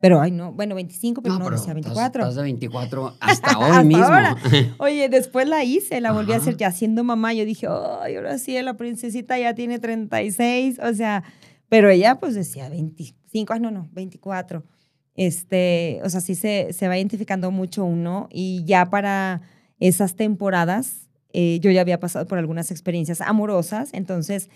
Pero, 0.00 0.20
ay, 0.20 0.30
no, 0.32 0.52
bueno, 0.52 0.74
25, 0.74 1.22
pero 1.22 1.38
no, 1.38 1.44
pero 1.44 1.56
decía 1.56 1.72
estás- 1.72 1.84
24. 1.94 2.22
Estás, 2.22 2.34
de 2.36 2.42
24 2.42 3.16
hasta 3.20 3.58
hoy 3.58 3.64
Hasta 3.70 3.82
mismo. 3.84 4.04
ahora. 4.04 4.36
Oye, 4.78 5.08
después 5.08 5.48
la 5.48 5.64
hice, 5.64 6.00
la 6.00 6.12
volví 6.12 6.32
a 6.32 6.36
hacer 6.36 6.56
ya 6.56 6.72
siendo 6.72 7.04
mamá. 7.04 7.32
Yo 7.32 7.44
dije, 7.44 7.66
ay, 8.02 8.16
ahora 8.16 8.38
sí, 8.38 8.60
la 8.60 8.74
princesita 8.76 9.38
ya 9.38 9.54
tiene 9.54 9.78
36. 9.78 10.78
O 10.82 10.92
sea, 10.94 11.24
pero 11.74 11.90
ella 11.90 12.20
pues 12.20 12.36
decía 12.36 12.68
25, 12.68 13.52
ah, 13.52 13.58
no, 13.58 13.72
no, 13.72 13.88
24. 13.90 14.62
Este, 15.16 16.00
o 16.04 16.08
sea, 16.08 16.20
sí 16.20 16.36
se, 16.36 16.72
se 16.72 16.86
va 16.86 16.96
identificando 16.96 17.50
mucho 17.50 17.84
uno 17.84 18.28
y 18.30 18.62
ya 18.64 18.90
para 18.90 19.42
esas 19.80 20.14
temporadas 20.14 21.08
eh, 21.32 21.58
yo 21.58 21.72
ya 21.72 21.80
había 21.80 21.98
pasado 21.98 22.28
por 22.28 22.38
algunas 22.38 22.70
experiencias 22.70 23.20
amorosas, 23.20 23.90
entonces, 23.92 24.50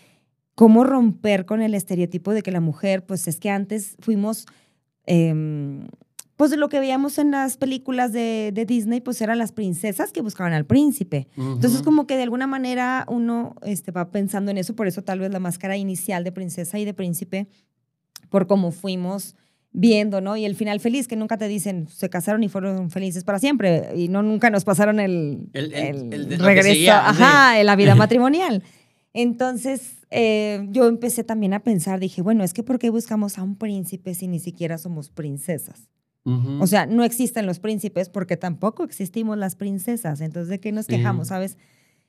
¿cómo 0.55 0.85
romper 0.85 1.45
con 1.45 1.61
el 1.61 1.75
estereotipo 1.75 2.33
de 2.33 2.45
que 2.45 2.53
la 2.53 2.61
mujer, 2.61 3.05
pues 3.05 3.27
es 3.27 3.41
que 3.41 3.51
antes 3.51 3.97
fuimos 3.99 4.47
em, 5.05 5.89
pues 6.39 6.57
lo 6.57 6.69
que 6.71 6.79
veíamos 6.81 7.19
en 7.19 7.33
las 7.33 7.57
películas 7.57 8.13
de, 8.13 8.53
de 8.55 8.65
Disney, 8.65 9.01
pues 9.01 9.21
eran 9.21 9.37
las 9.39 9.51
princesas 9.53 10.13
que 10.13 10.23
buscaban 10.23 10.53
al 10.53 10.65
príncipe. 10.65 11.27
Entonces, 11.37 11.83
como 11.83 12.07
que 12.07 12.17
de 12.17 12.23
alguna 12.23 12.47
manera 12.47 13.05
uno 13.09 13.57
este, 13.63 13.91
va 13.91 14.11
pensando 14.11 14.51
en 14.53 14.57
eso, 14.57 14.75
por 14.77 14.87
eso 14.87 15.03
tal 15.03 15.19
vez 15.19 15.33
la 15.33 15.41
máscara 15.41 15.77
inicial 15.77 16.23
de 16.23 16.31
princesa 16.31 16.79
y 16.79 16.85
de 16.85 16.95
príncipe, 16.95 17.49
por 18.31 18.47
cómo 18.47 18.71
fuimos 18.71 19.35
viendo, 19.73 20.21
¿no? 20.21 20.37
Y 20.37 20.45
el 20.45 20.55
final 20.55 20.79
feliz, 20.81 21.09
que 21.09 21.17
nunca 21.17 21.37
te 21.39 21.49
dicen, 21.49 21.89
se 21.89 22.09
casaron 22.09 22.43
y 22.45 22.49
fueron 22.49 22.91
felices 22.91 23.25
para 23.25 23.39
siempre, 23.41 23.91
y 23.97 24.07
no 24.09 24.23
nunca 24.23 24.49
nos 24.49 24.65
pasaron 24.65 25.01
el, 25.01 25.49
El- 25.53 25.73
el- 25.75 25.97
el 25.97 26.13
el 26.13 26.29
de 26.29 26.37
lo 26.39 26.43
que 26.45 26.49
regreso, 26.55 26.69
seguía, 26.75 27.09
ajá, 27.09 27.61
en 27.61 27.67
la 27.67 27.75
vida 27.77 27.95
matrimonial. 27.97 28.63
Entonces, 29.13 30.07
eh, 30.11 30.67
yo 30.71 30.87
empecé 30.87 31.25
también 31.25 31.53
a 31.55 31.61
pensar, 31.65 31.99
dije, 31.99 32.23
bueno, 32.23 32.45
es 32.45 32.55
que 32.55 32.63
¿por 32.63 32.79
qué 32.79 32.91
buscamos 32.91 33.39
a 33.39 33.43
un 33.43 33.57
príncipe 33.57 34.15
si 34.15 34.29
ni 34.29 34.39
siquiera 34.39 34.79
somos 34.79 35.11
princesas? 35.11 35.89
Ujú. 36.25 36.63
O 36.63 36.67
sea, 36.67 36.87
no 36.87 37.05
existen 37.05 37.47
los 37.47 37.59
príncipes 37.59 38.09
porque 38.09 38.37
tampoco 38.37 38.85
existimos 38.85 39.39
las 39.39 39.57
princesas. 39.57 40.21
Entonces, 40.21 40.49
¿de 40.49 40.61
qué 40.61 40.73
nos 40.73 40.87
quejamos, 40.87 41.29
sabes? 41.29 41.57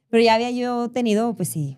Pero 0.09 0.23
ya 0.23 0.33
había 0.35 0.51
yo 0.51 0.89
tenido, 0.89 1.35
pues 1.35 1.49
sí, 1.49 1.77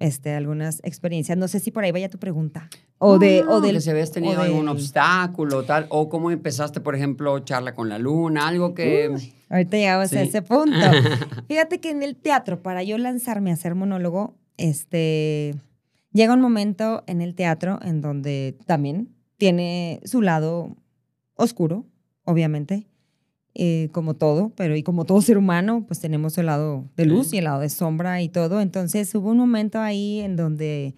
este, 0.00 0.34
algunas 0.34 0.80
experiencias. 0.84 1.38
No 1.38 1.48
sé 1.48 1.60
si 1.60 1.70
por 1.70 1.84
ahí 1.84 1.92
vaya 1.92 2.10
tu 2.10 2.18
pregunta. 2.18 2.68
O 2.98 3.18
de, 3.18 3.42
No, 3.44 3.54
o 3.56 3.60
del, 3.60 3.76
que 3.76 3.80
si 3.80 3.90
habías 3.90 4.10
tenido 4.10 4.40
algún 4.42 4.60
del- 4.66 4.68
obstáculo 4.70 5.62
tal 5.64 5.86
o 5.88 6.08
cómo 6.08 6.30
empezaste 6.32 6.80
por 6.80 6.96
ejemplo 6.96 7.38
charla 7.40 7.74
con 7.76 7.88
la 7.88 7.98
luna 7.98 8.48
algo 8.48 8.74
que 8.74 9.14
Ahorita 9.48 9.76
llegamos 9.76 10.06
a 10.06 10.08
Sí. 10.08 10.16
ese 10.28 10.42
punto. 10.42 10.76
Fíjate 11.48 11.78
que 11.80 11.90
en 11.90 12.02
el 12.02 12.16
teatro, 12.16 12.60
para 12.62 12.82
yo 12.82 12.98
lanzarme 12.98 13.50
a 13.50 13.54
hacer 13.54 13.74
monólogo, 13.76 14.34
este, 14.56 15.54
llega 16.12 16.34
un 16.34 16.40
momento 16.40 17.04
en 17.06 17.20
el 17.22 17.34
teatro 17.34 17.78
en 17.82 18.00
donde 18.00 18.58
también 18.66 19.14
tiene 19.36 20.00
su 20.04 20.20
lado 20.20 20.76
oscuro, 21.38 21.86
obviamente, 22.24 22.86
eh, 23.54 23.88
como 23.92 24.14
todo, 24.14 24.50
pero 24.56 24.76
y 24.76 24.82
como 24.82 25.04
todo 25.06 25.20
ser 25.22 25.38
humano, 25.38 25.84
pues 25.86 26.00
tenemos 26.00 26.36
el 26.38 26.46
lado 26.46 26.84
de 26.96 27.06
luz 27.06 27.28
Sí. 27.30 27.36
y 27.36 27.38
el 27.38 27.44
lado 27.44 27.60
de 27.60 27.70
sombra 27.70 28.20
y 28.22 28.28
todo. 28.28 28.60
Entonces 28.60 29.14
hubo 29.14 29.30
un 29.30 29.38
momento 29.38 29.78
ahí 29.80 30.20
en 30.20 30.36
donde 30.36 30.94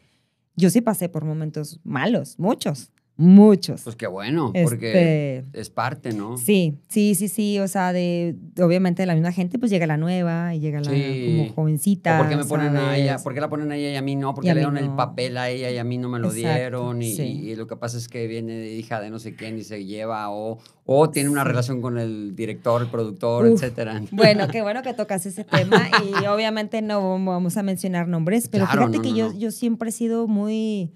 yo 0.57 0.69
sí 0.71 0.81
pasé 0.81 1.09
por 1.09 1.25
momentos 1.25 1.81
malos, 1.85 2.39
muchos, 2.39 2.91
muchos. 3.21 3.83
pues 3.83 3.97
qué 3.97 4.07
bueno 4.07 4.53
porque 4.65 5.37
Este, 5.39 5.61
es 5.61 5.71
parte 5.71 6.13
no 6.13 6.37
Sí, 6.39 6.79
sí, 6.89 7.15
sí, 7.15 7.29
sí. 7.29 7.59
O 7.61 7.69
sea, 7.69 7.93
de, 7.93 8.35
obviamente 8.61 9.03
de 9.03 9.07
la 9.07 9.15
misma 9.15 9.31
gente, 9.33 9.59
pues 9.59 9.71
llega 9.71 9.87
la 9.87 9.97
nueva 9.97 10.55
y 10.55 10.61
llega 10.61 10.81
la 10.81 10.91
Sí. 10.91 11.25
como 11.27 11.55
jovencita. 11.55 12.15
¿O 12.17 12.23
por 12.23 12.29
qué 12.31 12.37
me 12.37 12.45
ponen 12.45 12.77
a 12.77 12.97
ella? 12.97 13.19
¿Por 13.23 13.35
qué 13.35 13.41
la 13.41 13.49
ponen 13.49 13.71
a 13.73 13.77
ella 13.77 13.91
y 13.93 13.97
a 13.97 14.03
mí 14.03 14.17
no? 14.17 14.35
¿Por 14.35 14.45
Y 14.45 14.47
qué 14.47 14.51
a 14.53 14.55
le 14.55 14.61
dieron 14.61 14.79
el 14.79 14.91
papel 14.97 15.37
a 15.37 15.49
ella 15.51 15.71
y 15.71 15.79
a 15.79 15.85
mí 15.85 15.99
no 15.99 16.09
me 16.09 16.19
lo 16.19 16.29
Exacto, 16.33 16.57
dieron? 16.57 17.03
Y, 17.03 17.15
sí. 17.15 17.23
y 17.23 17.55
lo 17.57 17.67
que 17.67 17.77
pasa 17.77 17.99
es 17.99 18.09
que 18.09 18.27
viene 18.27 18.55
de 18.55 18.73
hija 18.73 19.01
de 19.01 19.11
no 19.11 19.19
sé 19.19 19.35
quién 19.35 19.59
y 19.59 19.65
se 19.65 19.85
lleva 19.85 20.31
o, 20.31 20.59
o 20.87 21.11
tiene 21.11 21.29
una 21.29 21.43
Sí. 21.43 21.49
relación 21.49 21.81
con 21.83 21.99
el 21.99 22.35
director, 22.35 22.81
el 22.83 22.89
productor, 22.89 23.47
Uf. 23.47 23.63
etcétera. 23.63 24.01
Bueno, 24.13 24.49
qué 24.49 24.63
bueno 24.63 24.83
que 24.83 24.95
tocas 24.95 25.27
ese 25.27 25.45
tema 25.45 25.89
y 26.05 26.27
obviamente 26.27 26.81
no 26.83 27.03
vamos 27.25 27.57
a 27.57 27.63
mencionar 27.63 28.09
nombres, 28.09 28.49
pero 28.49 28.65
Claro, 28.65 28.83
fíjate 28.89 28.97
no, 28.97 29.03
que 29.03 29.13
yo, 29.19 29.33
yo 29.39 29.51
siempre 29.51 29.91
he 29.91 29.93
sido 29.93 30.27
muy 30.27 30.93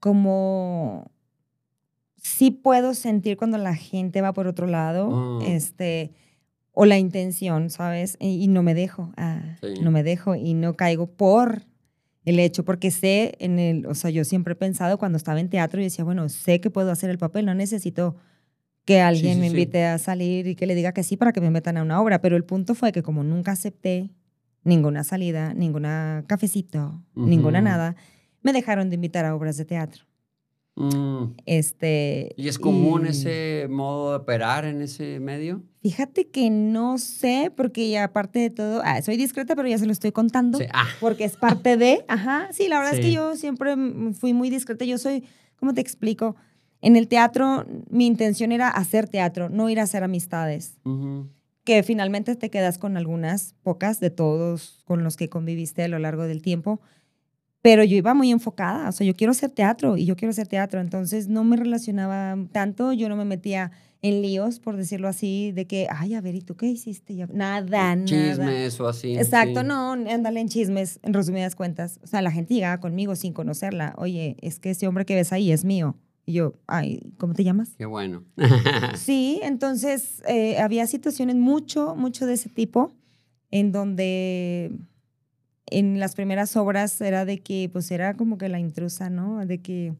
como 0.00 1.10
sí 2.26 2.50
puedo 2.50 2.92
sentir 2.94 3.36
cuando 3.36 3.56
la 3.58 3.74
gente 3.74 4.20
va 4.20 4.32
por 4.32 4.46
otro 4.46 4.66
lado, 4.66 5.08
Mm. 5.10 5.42
este 5.42 6.12
o 6.72 6.84
la 6.84 6.98
intención, 6.98 7.70
¿sabes? 7.70 8.16
Y, 8.20 8.42
y 8.44 8.48
no 8.48 8.62
me 8.62 8.74
dejo, 8.74 9.12
ah, 9.16 9.40
Sí. 9.62 9.80
no 9.80 9.90
me 9.90 10.02
dejo 10.02 10.34
y 10.34 10.52
no 10.54 10.74
caigo 10.76 11.06
por 11.06 11.62
el 12.26 12.38
hecho, 12.38 12.64
porque 12.64 12.90
sé 12.90 13.34
en 13.38 13.58
el, 13.58 13.86
o 13.86 13.94
sea, 13.94 14.10
yo 14.10 14.24
siempre 14.24 14.52
he 14.52 14.56
pensado 14.56 14.98
cuando 14.98 15.16
estaba 15.16 15.40
en 15.40 15.48
teatro 15.48 15.80
y 15.80 15.84
decía, 15.84 16.04
bueno, 16.04 16.28
sé 16.28 16.60
que 16.60 16.68
puedo 16.70 16.90
hacer 16.90 17.08
el 17.08 17.18
papel, 17.18 17.46
no 17.46 17.54
necesito 17.54 18.16
que 18.84 19.00
alguien 19.00 19.34
sí, 19.34 19.40
me 19.40 19.46
invite 19.46 19.84
a 19.84 19.96
salir 19.98 20.46
y 20.48 20.54
que 20.54 20.66
le 20.66 20.74
diga 20.74 20.92
que 20.92 21.02
sí 21.02 21.16
para 21.16 21.32
que 21.32 21.40
me 21.40 21.50
metan 21.50 21.76
a 21.76 21.82
una 21.82 22.00
obra, 22.00 22.20
pero 22.20 22.36
el 22.36 22.44
punto 22.44 22.74
fue 22.74 22.92
que 22.92 23.02
como 23.02 23.22
nunca 23.24 23.52
acepté 23.52 24.10
ninguna 24.64 25.02
salida, 25.04 25.54
ninguna 25.54 26.24
cafecito, 26.26 27.00
ninguna 27.14 27.60
nada, 27.62 27.94
me 28.42 28.52
dejaron 28.52 28.90
de 28.90 28.96
invitar 28.96 29.24
a 29.24 29.34
obras 29.34 29.56
de 29.56 29.64
teatro. 29.64 30.04
Mm. 30.76 31.36
Este, 31.46 32.34
¿Y 32.36 32.48
es 32.48 32.58
común 32.58 33.06
y 33.06 33.08
ese 33.08 33.66
modo 33.68 34.10
de 34.10 34.16
operar 34.18 34.66
en 34.66 34.82
ese 34.82 35.20
medio? 35.20 35.62
Fíjate 35.82 36.28
que 36.28 36.50
no 36.50 36.98
sé, 36.98 37.50
porque 37.56 37.98
aparte 37.98 38.40
de 38.40 38.50
todo, 38.50 38.82
ah, 38.84 39.00
soy 39.00 39.16
discreta, 39.16 39.56
pero 39.56 39.68
ya 39.68 39.78
se 39.78 39.86
lo 39.86 39.92
estoy 39.92 40.12
contando. 40.12 40.58
Sí. 40.58 40.66
Ah, 40.72 40.88
porque 41.00 41.24
es 41.24 41.36
parte 41.36 41.78
de, 41.78 42.04
ajá, 42.08 42.48
sí, 42.52 42.68
la 42.68 42.78
verdad 42.78 42.94
es 42.94 43.00
que 43.00 43.12
yo 43.12 43.36
siempre 43.36 43.74
fui 44.12 44.34
muy 44.34 44.50
discreta, 44.50 44.84
yo 44.84 44.98
soy, 44.98 45.24
¿cómo 45.58 45.72
te 45.72 45.80
explico? 45.80 46.36
En 46.82 46.94
el 46.96 47.08
teatro, 47.08 47.66
mi 47.88 48.06
intención 48.06 48.52
era 48.52 48.68
hacer 48.68 49.08
teatro, 49.08 49.48
no 49.48 49.70
ir 49.70 49.80
a 49.80 49.84
hacer 49.84 50.04
amistades, 50.04 50.76
que 51.64 51.82
finalmente 51.82 52.36
te 52.36 52.50
quedas 52.50 52.76
con 52.76 52.98
algunas, 52.98 53.54
pocas 53.62 53.98
de 53.98 54.10
todos 54.10 54.82
con 54.84 55.02
los 55.02 55.16
que 55.16 55.30
conviviste 55.30 55.82
a 55.82 55.88
lo 55.88 55.98
largo 55.98 56.24
del 56.24 56.42
tiempo, 56.42 56.80
pero 57.66 57.82
yo 57.82 57.96
iba 57.96 58.14
muy 58.14 58.30
enfocada, 58.30 58.88
o 58.88 58.92
sea, 58.92 59.04
yo 59.04 59.14
quiero 59.16 59.32
hacer 59.32 59.50
teatro 59.50 59.96
y 59.96 60.04
yo 60.04 60.14
quiero 60.14 60.30
hacer 60.30 60.46
teatro, 60.46 60.80
entonces 60.80 61.26
no 61.26 61.42
me 61.42 61.56
relacionaba 61.56 62.36
tanto, 62.52 62.92
yo 62.92 63.08
no 63.08 63.16
me 63.16 63.24
metía 63.24 63.72
en 64.02 64.22
líos, 64.22 64.60
por 64.60 64.76
decirlo 64.76 65.08
así, 65.08 65.50
de 65.50 65.66
que, 65.66 65.88
ay, 65.90 66.14
a 66.14 66.20
ver, 66.20 66.36
¿y 66.36 66.42
tú 66.42 66.54
qué 66.54 66.66
hiciste? 66.66 67.16
Ya- 67.16 67.26
Nada, 67.26 67.96
nada. 67.96 68.04
Chismes 68.04 68.78
o 68.78 68.86
así. 68.86 69.16
Exacto, 69.16 69.62
sí. 69.62 69.66
no, 69.66 69.92
ándale 69.94 70.38
en 70.38 70.48
chismes, 70.48 71.00
en 71.02 71.12
resumidas 71.12 71.56
cuentas. 71.56 71.98
O 72.04 72.06
sea, 72.06 72.22
la 72.22 72.30
gente 72.30 72.54
llegaba 72.54 72.78
conmigo 72.78 73.16
sin 73.16 73.32
conocerla. 73.32 73.94
Oye, 73.98 74.36
es 74.42 74.60
que 74.60 74.70
ese 74.70 74.86
hombre 74.86 75.04
que 75.04 75.16
ves 75.16 75.32
ahí 75.32 75.50
es 75.50 75.64
mío. 75.64 75.96
Y 76.24 76.34
yo, 76.34 76.54
ay, 76.68 77.14
¿cómo 77.18 77.34
te 77.34 77.42
llamas? 77.42 77.70
Qué 77.76 77.86
bueno. 77.86 78.22
Sí, 78.96 79.40
entonces 79.42 80.22
eh, 80.28 80.58
había 80.60 80.86
situaciones 80.86 81.34
mucho, 81.34 81.96
mucho 81.96 82.26
de 82.26 82.34
ese 82.34 82.48
tipo, 82.48 82.92
en 83.50 83.72
donde 83.72 84.70
en 85.70 85.98
las 86.00 86.14
primeras 86.14 86.56
obras 86.56 87.00
era 87.00 87.24
de 87.24 87.38
que, 87.38 87.68
pues 87.72 87.90
era 87.90 88.14
como 88.14 88.38
que 88.38 88.48
la 88.48 88.58
intrusa, 88.60 89.10
¿no? 89.10 89.44
De 89.44 89.58
que 89.58 89.94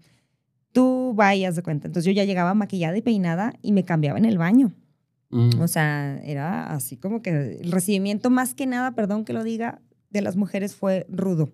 tú 0.72 1.12
vayas 1.14 1.56
de 1.56 1.62
cuenta. 1.62 1.86
Entonces 1.88 2.06
yo 2.06 2.12
ya 2.12 2.24
llegaba 2.24 2.54
maquillada 2.54 2.96
y 2.96 3.02
peinada 3.02 3.54
y 3.62 3.72
me 3.72 3.84
cambiaba 3.84 4.18
en 4.18 4.24
el 4.26 4.38
baño. 4.38 4.72
Mm. 5.30 5.60
O 5.60 5.68
sea, 5.68 6.20
era 6.24 6.72
así 6.72 6.96
como 6.96 7.22
que 7.22 7.58
el 7.60 7.72
recibimiento 7.72 8.30
más 8.30 8.54
que 8.54 8.66
nada, 8.66 8.92
perdón 8.92 9.24
que 9.24 9.32
lo 9.32 9.42
diga, 9.42 9.80
de 10.10 10.22
las 10.22 10.36
mujeres 10.36 10.74
fue 10.76 11.06
rudo. 11.08 11.50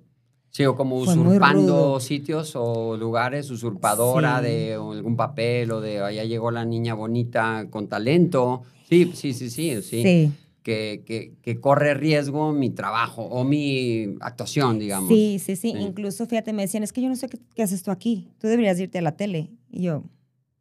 Sí, 0.50 0.66
o 0.66 0.74
como 0.76 1.02
Fue 1.04 1.14
usurpando 1.16 1.98
sitios 1.98 2.52
o 2.56 2.98
lugares, 2.98 3.50
usurpadora 3.50 4.40
Sí. 4.40 4.44
de 4.46 4.74
algún 4.74 5.16
papel 5.16 5.70
o 5.72 5.80
de 5.80 6.00
allá 6.00 6.24
llegó 6.24 6.50
la 6.50 6.66
niña 6.66 6.92
bonita 6.92 7.66
con 7.70 7.88
talento. 7.88 8.62
Sí, 8.86 9.12
sí, 9.14 9.32
sí, 9.32 9.48
sí, 9.48 9.80
sí. 9.80 10.02
Sí, 10.02 10.32
Que, 10.62 11.02
que, 11.04 11.34
que 11.42 11.60
corre 11.60 11.94
riesgo 11.94 12.52
mi 12.52 12.70
trabajo 12.70 13.22
o 13.24 13.42
mi 13.44 14.14
actuación, 14.20 14.78
digamos. 14.78 15.08
sí, 15.08 15.38
sí, 15.40 15.56
sí, 15.56 15.72
Sí. 15.72 15.78
Incluso, 15.78 16.24
fíjate, 16.26 16.52
me 16.52 16.62
decían, 16.62 16.82
es 16.84 16.92
que 16.92 17.02
yo 17.02 17.08
no 17.08 17.16
sé 17.16 17.28
qué, 17.28 17.38
qué 17.54 17.62
haces 17.64 17.82
tú 17.82 17.90
aquí. 17.90 18.28
Tú 18.38 18.46
deberías 18.46 18.78
irte 18.78 18.98
a 18.98 19.02
la 19.02 19.16
tele. 19.16 19.50
Y 19.70 19.82
yo, 19.82 20.04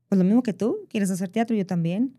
pues 0.09 0.17
lo 0.17 0.25
mismo 0.25 0.41
que 0.41 0.53
tú, 0.53 0.77
¿quieres 0.89 1.11
hacer 1.11 1.29
teatro? 1.29 1.55
Yo 1.55 1.65
también. 1.67 2.15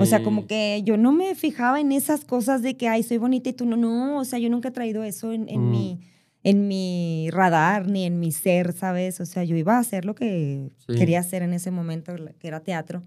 O 0.00 0.06
sea, 0.06 0.22
como 0.22 0.46
que 0.46 0.82
yo 0.84 0.96
no 0.96 1.10
me 1.10 1.34
fijaba 1.34 1.80
en 1.80 1.90
esas 1.90 2.24
cosas 2.24 2.62
de 2.62 2.76
que, 2.76 2.86
ay, 2.86 3.02
soy 3.02 3.16
bonita 3.18 3.48
y 3.48 3.52
tú 3.54 3.64
no, 3.66 3.76
no. 3.76 4.18
O 4.18 4.24
sea, 4.24 4.38
yo 4.38 4.48
nunca 4.50 4.68
he 4.68 4.72
traído 4.72 5.02
eso 5.02 5.32
en, 5.32 5.48
en 5.48 5.66
Mm. 5.66 5.70
mi 5.70 6.00
en 6.44 6.66
mi 6.68 7.28
radar 7.30 7.88
ni 7.88 8.04
en 8.04 8.18
mi 8.20 8.30
ser, 8.32 8.72
¿sabes? 8.72 9.20
O 9.20 9.26
sea, 9.26 9.44
yo 9.44 9.56
iba 9.56 9.76
a 9.76 9.78
hacer 9.78 10.04
lo 10.04 10.14
que 10.16 10.70
Sí. 10.86 10.94
quería 10.98 11.20
hacer 11.20 11.42
en 11.42 11.52
ese 11.52 11.70
momento, 11.70 12.14
que 12.40 12.48
era 12.48 12.60
teatro. 12.60 13.02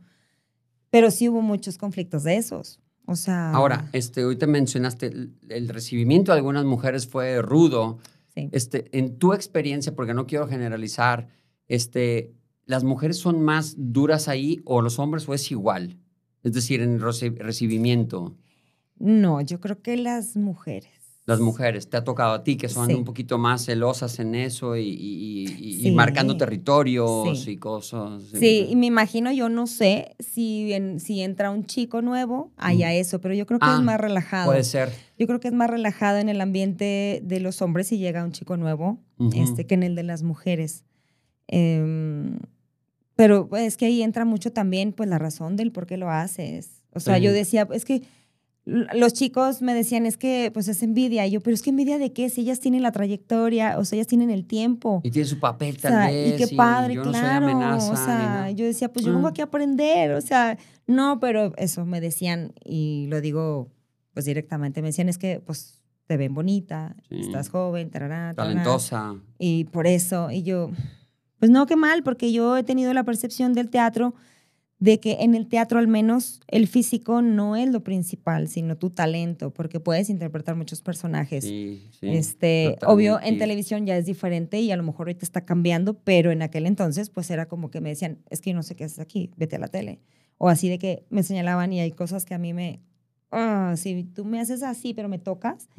Pero 0.89 1.11
sí 1.11 1.27
hubo 1.29 1.41
muchos 1.41 1.77
conflictos 1.77 2.23
de 2.23 2.37
esos. 2.37 2.79
O 3.07 3.15
sea. 3.15 3.51
Ahora, 3.51 3.89
este, 3.93 4.25
hoy 4.25 4.35
te 4.35 4.47
mencionaste, 4.47 5.07
el, 5.07 5.33
el 5.49 5.69
recibimiento 5.69 6.31
de 6.31 6.37
algunas 6.39 6.65
mujeres 6.65 7.07
fue 7.07 7.41
rudo. 7.41 7.99
Sí. 8.33 8.49
Este, 8.51 8.89
en 8.97 9.17
tu 9.17 9.33
experiencia, 9.33 9.95
porque 9.95 10.13
no 10.13 10.25
quiero 10.27 10.47
generalizar, 10.47 11.27
este, 11.67 12.33
¿las 12.65 12.83
mujeres 12.83 13.17
son 13.17 13.41
más 13.41 13.75
duras 13.77 14.27
ahí 14.27 14.61
o 14.65 14.81
los 14.81 14.99
hombres 14.99 15.27
o 15.29 15.33
es 15.33 15.51
igual? 15.51 15.97
Es 16.43 16.53
decir, 16.53 16.81
en 16.81 16.93
el 16.95 17.01
reci- 17.01 17.35
recibimiento, 17.37 18.35
No, 18.97 19.41
yo 19.41 19.59
creo 19.59 19.81
que 19.81 19.97
las 19.97 20.35
mujeres. 20.37 20.94
Las 21.27 21.39
mujeres, 21.39 21.89
te 21.89 21.97
ha 21.97 22.03
tocado 22.03 22.33
a 22.33 22.43
ti 22.43 22.55
que 22.55 22.69
son 22.69 22.87
Sí. 22.87 22.93
un 22.93 23.03
poquito 23.03 23.39
más 23.39 23.65
celosas 23.65 24.19
en 24.19 24.35
eso 24.35 24.77
y, 24.77 24.83
y- 24.87 25.87
y- 25.87 25.91
marcando 25.91 26.37
territorios 26.37 27.43
Sí. 27.43 27.51
y 27.51 27.57
cosas. 27.57 28.21
Sí, 28.37 28.67
y 28.69 28.75
me 28.75 28.85
imagino, 28.85 29.31
yo 29.31 29.49
no 29.49 29.65
sé 29.65 30.15
si, 30.19 30.71
en- 30.73 30.99
si 30.99 31.21
entra 31.21 31.49
un 31.49 31.65
chico 31.65 32.03
nuevo, 32.03 32.51
haya 32.57 32.93
eso, 32.93 33.21
pero 33.21 33.33
yo 33.33 33.47
creo 33.47 33.57
que 33.59 33.65
Ah, 33.67 33.77
es 33.79 33.83
más 33.83 33.99
relajado. 33.99 34.45
Puede 34.51 34.63
ser. 34.63 34.91
Yo 35.17 35.25
creo 35.25 35.39
que 35.39 35.47
es 35.47 35.53
más 35.55 35.69
relajado 35.69 36.19
en 36.19 36.29
el 36.29 36.41
ambiente 36.41 37.21
de 37.23 37.39
los 37.39 37.59
hombres 37.63 37.87
si 37.87 37.97
llega 37.97 38.23
un 38.23 38.31
chico 38.31 38.55
nuevo 38.57 38.99
este, 39.33 39.65
que 39.65 39.73
en 39.75 39.81
el 39.83 39.95
de 39.95 40.03
las 40.03 40.21
mujeres. 40.21 40.83
Em, 41.47 42.37
pero 43.15 43.49
es 43.57 43.77
que 43.77 43.85
ahí 43.85 44.01
entra 44.03 44.25
mucho 44.25 44.51
también 44.51 44.91
pues 44.93 45.09
la 45.09 45.17
razón 45.19 45.55
del 45.55 45.71
por 45.71 45.85
qué 45.87 45.97
lo 45.97 46.09
haces. 46.11 46.83
O 46.93 46.99
sea, 46.99 47.17
yo 47.17 47.31
decía, 47.33 47.67
es 47.73 47.83
que 47.85 48.03
los 48.65 49.13
chicos 49.13 49.61
me 49.61 49.73
decían, 49.75 50.05
es 50.07 50.17
que 50.17 50.49
pues 50.53 50.67
es 50.67 50.81
envidia. 50.81 51.25
Y 51.27 51.31
yo, 51.31 51.41
pero 51.41 51.53
es 51.53 51.61
que 51.61 51.69
envidia 51.69 51.97
de 51.99 52.11
qué? 52.13 52.29
Si 52.29 52.41
ellas 52.41 52.59
tienen 52.59 52.81
la 52.81 52.91
trayectoria, 52.91 53.77
o 53.77 53.85
sea, 53.85 53.97
ellas 53.97 54.07
tienen 54.07 54.31
el 54.31 54.45
tiempo. 54.47 55.01
Y 55.03 55.11
tienen 55.11 55.29
su 55.29 55.39
papel 55.39 55.75
O 55.77 55.79
sea, 55.79 55.91
tal 55.91 56.13
vez. 56.13 56.33
y 56.33 56.37
qué 56.49 56.55
padre, 56.55 56.95
yo 56.95 57.03
no 57.05 57.11
soy 57.11 57.21
claro. 57.21 57.45
amenaza, 57.47 57.91
o 57.91 57.95
sea, 57.95 58.51
yo 58.51 58.65
decía, 58.65 58.91
pues 58.91 59.05
yo 59.05 59.13
vengo 59.13 59.27
Ah. 59.27 59.29
aquí 59.29 59.41
a 59.41 59.45
aprender. 59.45 60.13
O 60.13 60.21
sea, 60.21 60.57
no, 60.87 61.19
pero 61.19 61.53
eso 61.57 61.85
me 61.85 62.01
decían, 62.01 62.53
y 62.63 63.05
lo 63.09 63.21
digo 63.21 63.71
pues 64.13 64.25
directamente, 64.25 64.81
me 64.81 64.87
decían, 64.87 65.09
es 65.09 65.17
que 65.17 65.41
pues 65.45 65.81
te 66.07 66.15
ven 66.17 66.33
bonita, 66.33 66.95
Sí. 67.09 67.19
estás 67.19 67.49
joven, 67.49 67.89
tarará, 67.91 68.33
tarará, 68.33 68.53
Talentosa. 68.53 69.15
Y 69.37 69.65
por 69.65 69.85
eso, 69.87 70.31
y 70.31 70.41
yo, 70.43 70.71
pues 71.37 71.51
no, 71.51 71.65
qué 71.65 71.75
mal, 71.75 72.01
porque 72.01 72.31
yo 72.31 72.55
he 72.57 72.63
tenido 72.63 72.93
la 72.93 73.03
percepción 73.03 73.53
del 73.53 73.69
teatro 73.69 74.15
de 74.79 74.99
que 74.99 75.17
en 75.21 75.35
el 75.35 75.47
teatro 75.47 75.79
al 75.79 75.87
menos 75.87 76.41
el 76.47 76.67
físico 76.67 77.21
no 77.21 77.55
es 77.55 77.69
lo 77.69 77.83
principal, 77.83 78.47
sino 78.49 78.77
tu 78.77 78.89
talento, 78.89 79.51
porque 79.51 79.79
puedes 79.79 80.09
interpretar 80.09 80.55
muchos 80.55 80.81
personajes. 80.81 81.45
Sí, 81.45 81.87
sí. 81.99 82.09
Este, 82.09 82.77
obvio, 82.85 83.19
en 83.21 83.37
televisión 83.37 83.85
ya 83.85 83.95
es 83.97 84.05
diferente 84.05 84.59
y 84.59 84.71
a 84.71 84.77
lo 84.77 84.83
mejor 84.83 85.07
ahorita 85.07 85.25
está 85.25 85.45
cambiando, 85.45 85.93
pero 85.93 86.31
en 86.31 86.41
aquel 86.41 86.65
entonces, 86.65 87.09
pues 87.09 87.29
era 87.31 87.47
como 87.47 87.71
que 87.71 87.79
me 87.79 87.89
decían, 87.89 88.19
es 88.29 88.41
que 88.41 88.53
no 88.53 88.63
sé 88.63 88.75
qué 88.75 88.83
haces 88.83 88.99
aquí, 88.99 89.31
vete 89.37 89.55
a 89.55 89.59
la 89.59 89.69
tele. 89.69 90.01
O 90.37 90.49
así 90.49 90.67
de 90.67 90.77
que 90.77 91.05
me 91.09 91.23
señalaban 91.23 91.71
y 91.71 91.79
hay 91.79 91.91
cosas 91.91 92.25
que 92.25 92.33
a 92.33 92.37
mí 92.37 92.53
me, 92.53 92.81
ah, 93.31 93.75
si 93.77 94.03
tú 94.03 94.25
me 94.25 94.41
haces 94.41 94.61
así, 94.61 94.93
pero 94.93 95.07
me 95.07 95.19
tocas, 95.19 95.69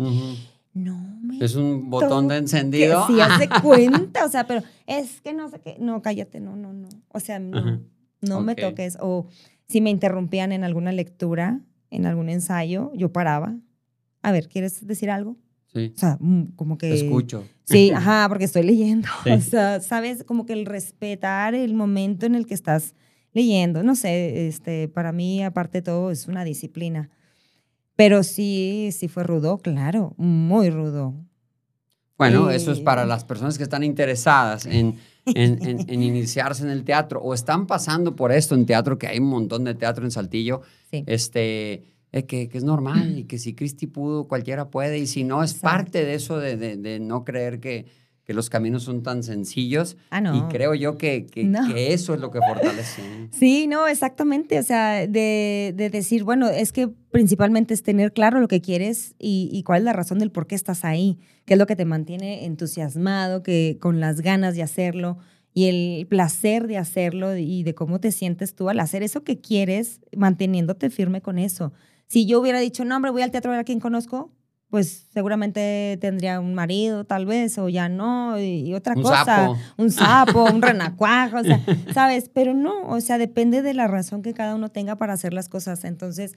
no 0.72 1.18
me 1.22 1.44
Es 1.44 1.54
un 1.54 1.90
botón 1.90 2.28
de 2.28 2.34
que 2.34 2.38
encendido. 2.38 3.06
sí, 3.06 3.20
haz 3.20 3.38
de 3.38 3.48
cuenta, 3.62 4.24
o 4.24 4.28
sea, 4.30 4.46
pero 4.46 4.62
es 4.86 5.20
que 5.20 5.34
no 5.34 5.50
sé 5.50 5.60
qué, 5.60 5.76
no, 5.78 6.00
cállate, 6.00 6.40
no, 6.40 6.56
no, 6.56 6.72
no. 6.72 6.88
O 7.12 7.20
sea, 7.20 7.38
no, 7.38 7.58
Ajá. 7.58 7.80
No 8.20 8.40
me 8.40 8.54
toques. 8.54 8.96
O 9.00 9.26
si 9.68 9.80
me 9.80 9.90
interrumpían 9.90 10.52
en 10.52 10.64
alguna 10.64 10.92
lectura, 10.92 11.60
en 11.90 12.06
algún 12.06 12.28
ensayo, 12.28 12.92
yo 12.94 13.12
paraba. 13.12 13.56
A 14.22 14.32
ver, 14.32 14.48
¿quieres 14.48 14.86
decir 14.86 15.10
algo? 15.10 15.36
Sí. 15.72 15.92
O 15.94 15.98
sea, 15.98 16.16
mm, 16.20 16.54
como 16.56 16.78
que... 16.78 16.88
Te 16.88 17.04
escucho. 17.04 17.44
Sí, 17.64 17.90
ajá, 17.90 18.26
porque 18.28 18.44
estoy 18.44 18.62
leyendo. 18.62 19.08
Sí. 19.24 19.30
O 19.30 19.40
sea, 19.40 19.80
sabes, 19.80 20.24
como 20.24 20.46
que 20.46 20.52
el 20.52 20.66
respetar 20.66 21.54
el 21.54 21.74
momento 21.74 22.26
en 22.26 22.34
el 22.34 22.46
que 22.46 22.54
estás 22.54 22.94
leyendo. 23.32 23.82
No 23.82 23.94
sé, 23.94 24.48
este, 24.48 24.88
para 24.88 25.12
mí, 25.12 25.44
aparte 25.44 25.78
de 25.78 25.82
todo, 25.82 26.10
es 26.10 26.26
una 26.26 26.44
disciplina. 26.44 27.10
Pero 27.94 28.22
sí, 28.22 28.90
sí 28.92 29.08
fue 29.08 29.24
rudo, 29.24 29.58
claro, 29.58 30.14
muy 30.16 30.70
rudo. 30.70 31.14
Bueno, 32.18 32.50
eso 32.50 32.72
es 32.72 32.80
para 32.80 33.04
las 33.04 33.24
personas 33.24 33.58
que 33.58 33.64
están 33.64 33.82
interesadas 33.82 34.64
en, 34.66 34.98
en, 35.34 35.66
en- 35.66 35.90
en 35.90 36.02
iniciarse 36.02 36.62
en 36.62 36.70
el 36.70 36.84
teatro 36.84 37.20
o 37.20 37.34
están 37.34 37.66
pasando 37.66 38.14
por 38.16 38.32
esto 38.32 38.54
en 38.54 38.66
teatro, 38.66 38.98
que 38.98 39.06
hay 39.08 39.18
un 39.18 39.28
montón 39.28 39.64
de 39.64 39.74
teatro 39.74 40.04
en 40.04 40.10
Saltillo, 40.10 40.62
Sí. 40.90 41.02
este, 41.06 41.82
eh, 42.12 42.24
que, 42.26 42.48
que 42.48 42.58
es 42.58 42.64
normal 42.64 43.18
y 43.18 43.24
que 43.24 43.38
si 43.38 43.54
Cristi 43.54 43.86
pudo, 43.88 44.28
cualquiera 44.28 44.70
puede. 44.70 44.98
Y 44.98 45.06
si 45.06 45.24
no, 45.24 45.42
es 45.42 45.52
Exacto. 45.52 45.76
parte 45.76 46.04
de 46.04 46.14
eso 46.14 46.38
de, 46.38 46.56
de- 46.56 46.76
de 46.76 47.00
no 47.00 47.24
creer 47.24 47.58
que, 47.60 47.86
que 48.26 48.34
los 48.34 48.50
caminos 48.50 48.82
son 48.82 49.02
tan 49.04 49.22
sencillos. 49.22 49.96
Ah, 50.10 50.20
no. 50.20 50.36
Y 50.36 50.40
creo 50.52 50.74
yo 50.74 50.98
que, 50.98 51.26
que- 51.26 51.44
No. 51.44 51.72
que 51.72 51.92
eso 51.92 52.12
es 52.14 52.20
lo 52.20 52.30
que 52.32 52.40
fortalece. 52.40 53.00
Sí, 53.30 53.66
no, 53.68 53.86
exactamente. 53.86 54.58
O 54.58 54.62
sea, 54.62 55.06
de, 55.06 55.72
de 55.76 55.90
decir, 55.90 56.24
bueno, 56.24 56.48
es 56.48 56.72
que 56.72 56.88
principalmente 57.10 57.72
es 57.74 57.82
tener 57.82 58.12
claro 58.12 58.40
lo 58.40 58.48
que 58.48 58.60
quieres 58.60 59.14
y, 59.18 59.48
y 59.52 59.62
cuál 59.62 59.78
es 59.82 59.84
la 59.84 59.92
razón 59.92 60.18
del 60.18 60.32
por 60.32 60.46
qué 60.48 60.54
estás 60.56 60.84
ahí, 60.84 61.18
qué 61.44 61.54
es 61.54 61.58
lo 61.58 61.66
que 61.66 61.76
te 61.76 61.84
mantiene 61.84 62.44
entusiasmado, 62.46 63.42
que 63.44 63.78
con 63.80 64.00
las 64.00 64.20
ganas 64.22 64.54
de 64.56 64.62
hacerlo 64.62 65.18
y 65.54 65.66
el 65.68 66.06
placer 66.08 66.66
de 66.66 66.76
hacerlo 66.78 67.36
y 67.36 67.62
de 67.62 67.74
cómo 67.74 68.00
te 68.00 68.10
sientes 68.12 68.54
tú 68.54 68.68
al 68.68 68.80
hacer 68.80 69.02
eso 69.02 69.22
que 69.22 69.40
quieres, 69.40 70.00
manteniéndote 70.16 70.90
firme 70.90 71.22
con 71.22 71.38
eso. 71.38 71.72
Si 72.08 72.26
yo 72.26 72.40
hubiera 72.40 72.60
dicho, 72.60 72.84
no, 72.84 72.96
hombre, 72.96 73.10
voy 73.12 73.22
al 73.22 73.30
teatro 73.30 73.50
a 73.50 73.54
ver 73.54 73.60
a 73.60 73.64
quien 73.64 73.80
conozco, 73.80 74.32
pues 74.68 75.06
seguramente 75.12 75.96
tendría 76.00 76.40
un 76.40 76.54
marido, 76.54 77.04
tal 77.04 77.24
vez, 77.26 77.56
o 77.58 77.68
ya 77.68 77.88
no, 77.88 78.38
y, 78.38 78.68
y 78.68 78.74
otra 78.74 78.94
Un 78.96 79.02
cosa 79.02 79.24
sapo. 79.24 79.56
un 79.76 79.90
sapo, 79.90 80.44
un 80.44 80.60
renacuajo, 80.62 81.38
o 81.38 81.44
sea, 81.44 81.60
¿sabes? 81.94 82.28
Pero 82.32 82.52
no, 82.54 82.82
o 82.88 83.00
sea, 83.00 83.18
depende 83.18 83.62
de 83.62 83.74
la 83.74 83.86
razón 83.86 84.22
que 84.22 84.34
cada 84.34 84.54
uno 84.54 84.68
tenga 84.70 84.96
para 84.96 85.12
hacer 85.12 85.32
las 85.32 85.48
cosas. 85.48 85.84
Entonces, 85.84 86.34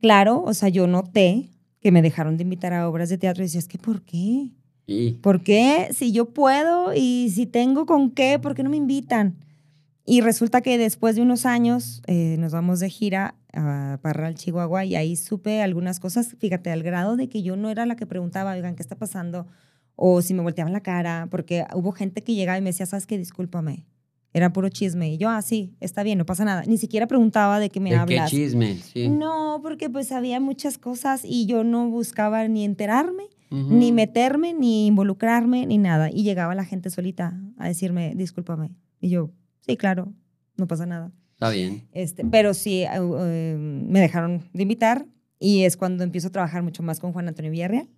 claro, 0.00 0.42
o 0.44 0.54
sea, 0.54 0.68
yo 0.68 0.86
noté 0.86 1.48
que 1.80 1.90
me 1.90 2.02
dejaron 2.02 2.36
de 2.36 2.44
invitar 2.44 2.72
a 2.72 2.88
obras 2.88 3.08
de 3.08 3.18
teatro 3.18 3.42
y 3.42 3.46
decía, 3.46 3.58
es 3.58 3.68
que 3.68 3.78
¿por 3.78 4.02
qué? 4.02 4.52
Y 4.86 5.12
¿Por 5.14 5.42
qué? 5.42 5.88
Si 5.92 6.12
yo 6.12 6.26
puedo 6.30 6.92
y 6.94 7.30
si 7.34 7.46
tengo 7.46 7.86
con 7.86 8.10
qué, 8.10 8.38
¿por 8.38 8.54
qué 8.54 8.62
no 8.62 8.70
me 8.70 8.76
invitan? 8.76 9.36
Y 10.04 10.20
resulta 10.20 10.60
que 10.60 10.78
después 10.78 11.14
de 11.16 11.22
unos 11.22 11.46
años 11.46 12.02
eh, 12.06 12.36
nos 12.38 12.52
vamos 12.52 12.80
de 12.80 12.90
gira 12.90 13.34
a 13.52 13.98
Parral, 14.02 14.34
Chihuahua, 14.34 14.84
y 14.84 14.96
ahí 14.96 15.16
supe 15.16 15.62
algunas 15.62 16.00
cosas, 16.00 16.36
fíjate, 16.38 16.70
al 16.70 16.82
grado 16.82 17.16
de 17.16 17.28
que 17.28 17.42
yo 17.42 17.56
no 17.56 17.70
era 17.70 17.86
la 17.86 17.96
que 17.96 18.06
preguntaba, 18.06 18.52
oigan, 18.52 18.74
¿qué 18.76 18.82
está 18.82 18.96
pasando? 18.96 19.46
O 19.94 20.22
si 20.22 20.34
me 20.34 20.42
volteaban 20.42 20.72
la 20.72 20.80
cara, 20.80 21.28
porque 21.30 21.64
hubo 21.74 21.92
gente 21.92 22.22
que 22.22 22.34
llegaba 22.34 22.58
y 22.58 22.62
me 22.62 22.70
decía, 22.70 22.86
¿sabes 22.86 23.06
qué? 23.06 23.18
Discúlpame. 23.18 23.86
Era 24.34 24.52
puro 24.52 24.70
chisme. 24.70 25.12
Y 25.12 25.18
yo, 25.18 25.28
ah, 25.28 25.42
sí, 25.42 25.74
está 25.80 26.02
bien, 26.02 26.16
no 26.16 26.24
pasa 26.24 26.44
nada. 26.44 26.62
Ni 26.66 26.78
siquiera 26.78 27.06
preguntaba 27.06 27.60
de 27.60 27.68
qué 27.68 27.80
me 27.80 27.90
¿De 27.90 27.96
qué 27.96 28.00
hablas. 28.00 28.30
chisme? 28.30 28.76
Sí. 28.78 29.08
No, 29.10 29.60
porque 29.62 29.90
pues 29.90 30.10
había 30.10 30.40
muchas 30.40 30.78
cosas 30.78 31.20
y 31.24 31.44
yo 31.44 31.64
no 31.64 31.90
buscaba 31.90 32.48
ni 32.48 32.64
enterarme, 32.64 33.24
ni 33.50 33.92
meterme, 33.92 34.54
ni 34.54 34.86
involucrarme, 34.86 35.66
ni 35.66 35.76
nada. 35.76 36.10
Y 36.10 36.22
llegaba 36.22 36.54
la 36.54 36.64
gente 36.64 36.88
solita 36.88 37.38
a 37.58 37.68
decirme, 37.68 38.14
discúlpame. 38.16 38.70
Y 38.98 39.10
yo, 39.10 39.30
sí, 39.60 39.76
claro, 39.76 40.14
no 40.56 40.66
pasa 40.66 40.86
nada. 40.86 41.12
Está 41.42 41.50
bien. 41.50 41.88
Este, 41.90 42.24
pero 42.24 42.54
sí, 42.54 42.84
eh, 42.84 42.88
eh, 42.92 43.56
me 43.58 44.00
dejaron 44.00 44.48
de 44.52 44.62
invitar 44.62 45.06
y 45.40 45.64
es 45.64 45.76
cuando 45.76 46.04
empiezo 46.04 46.28
a 46.28 46.30
trabajar 46.30 46.62
mucho 46.62 46.84
más 46.84 47.00
con 47.00 47.12
Juan 47.12 47.26
Antonio 47.26 47.50
Villarreal, 47.50 47.88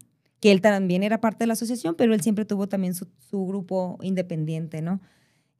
que 0.40 0.50
él 0.50 0.62
también 0.62 1.02
era 1.02 1.20
parte 1.20 1.40
de 1.40 1.48
la 1.48 1.52
asociación, 1.52 1.94
pero 1.94 2.14
él 2.14 2.22
siempre 2.22 2.46
tuvo 2.46 2.68
también 2.68 2.94
su, 2.94 3.06
su 3.18 3.46
grupo 3.46 3.98
independiente, 4.00 4.80
¿no? 4.80 5.02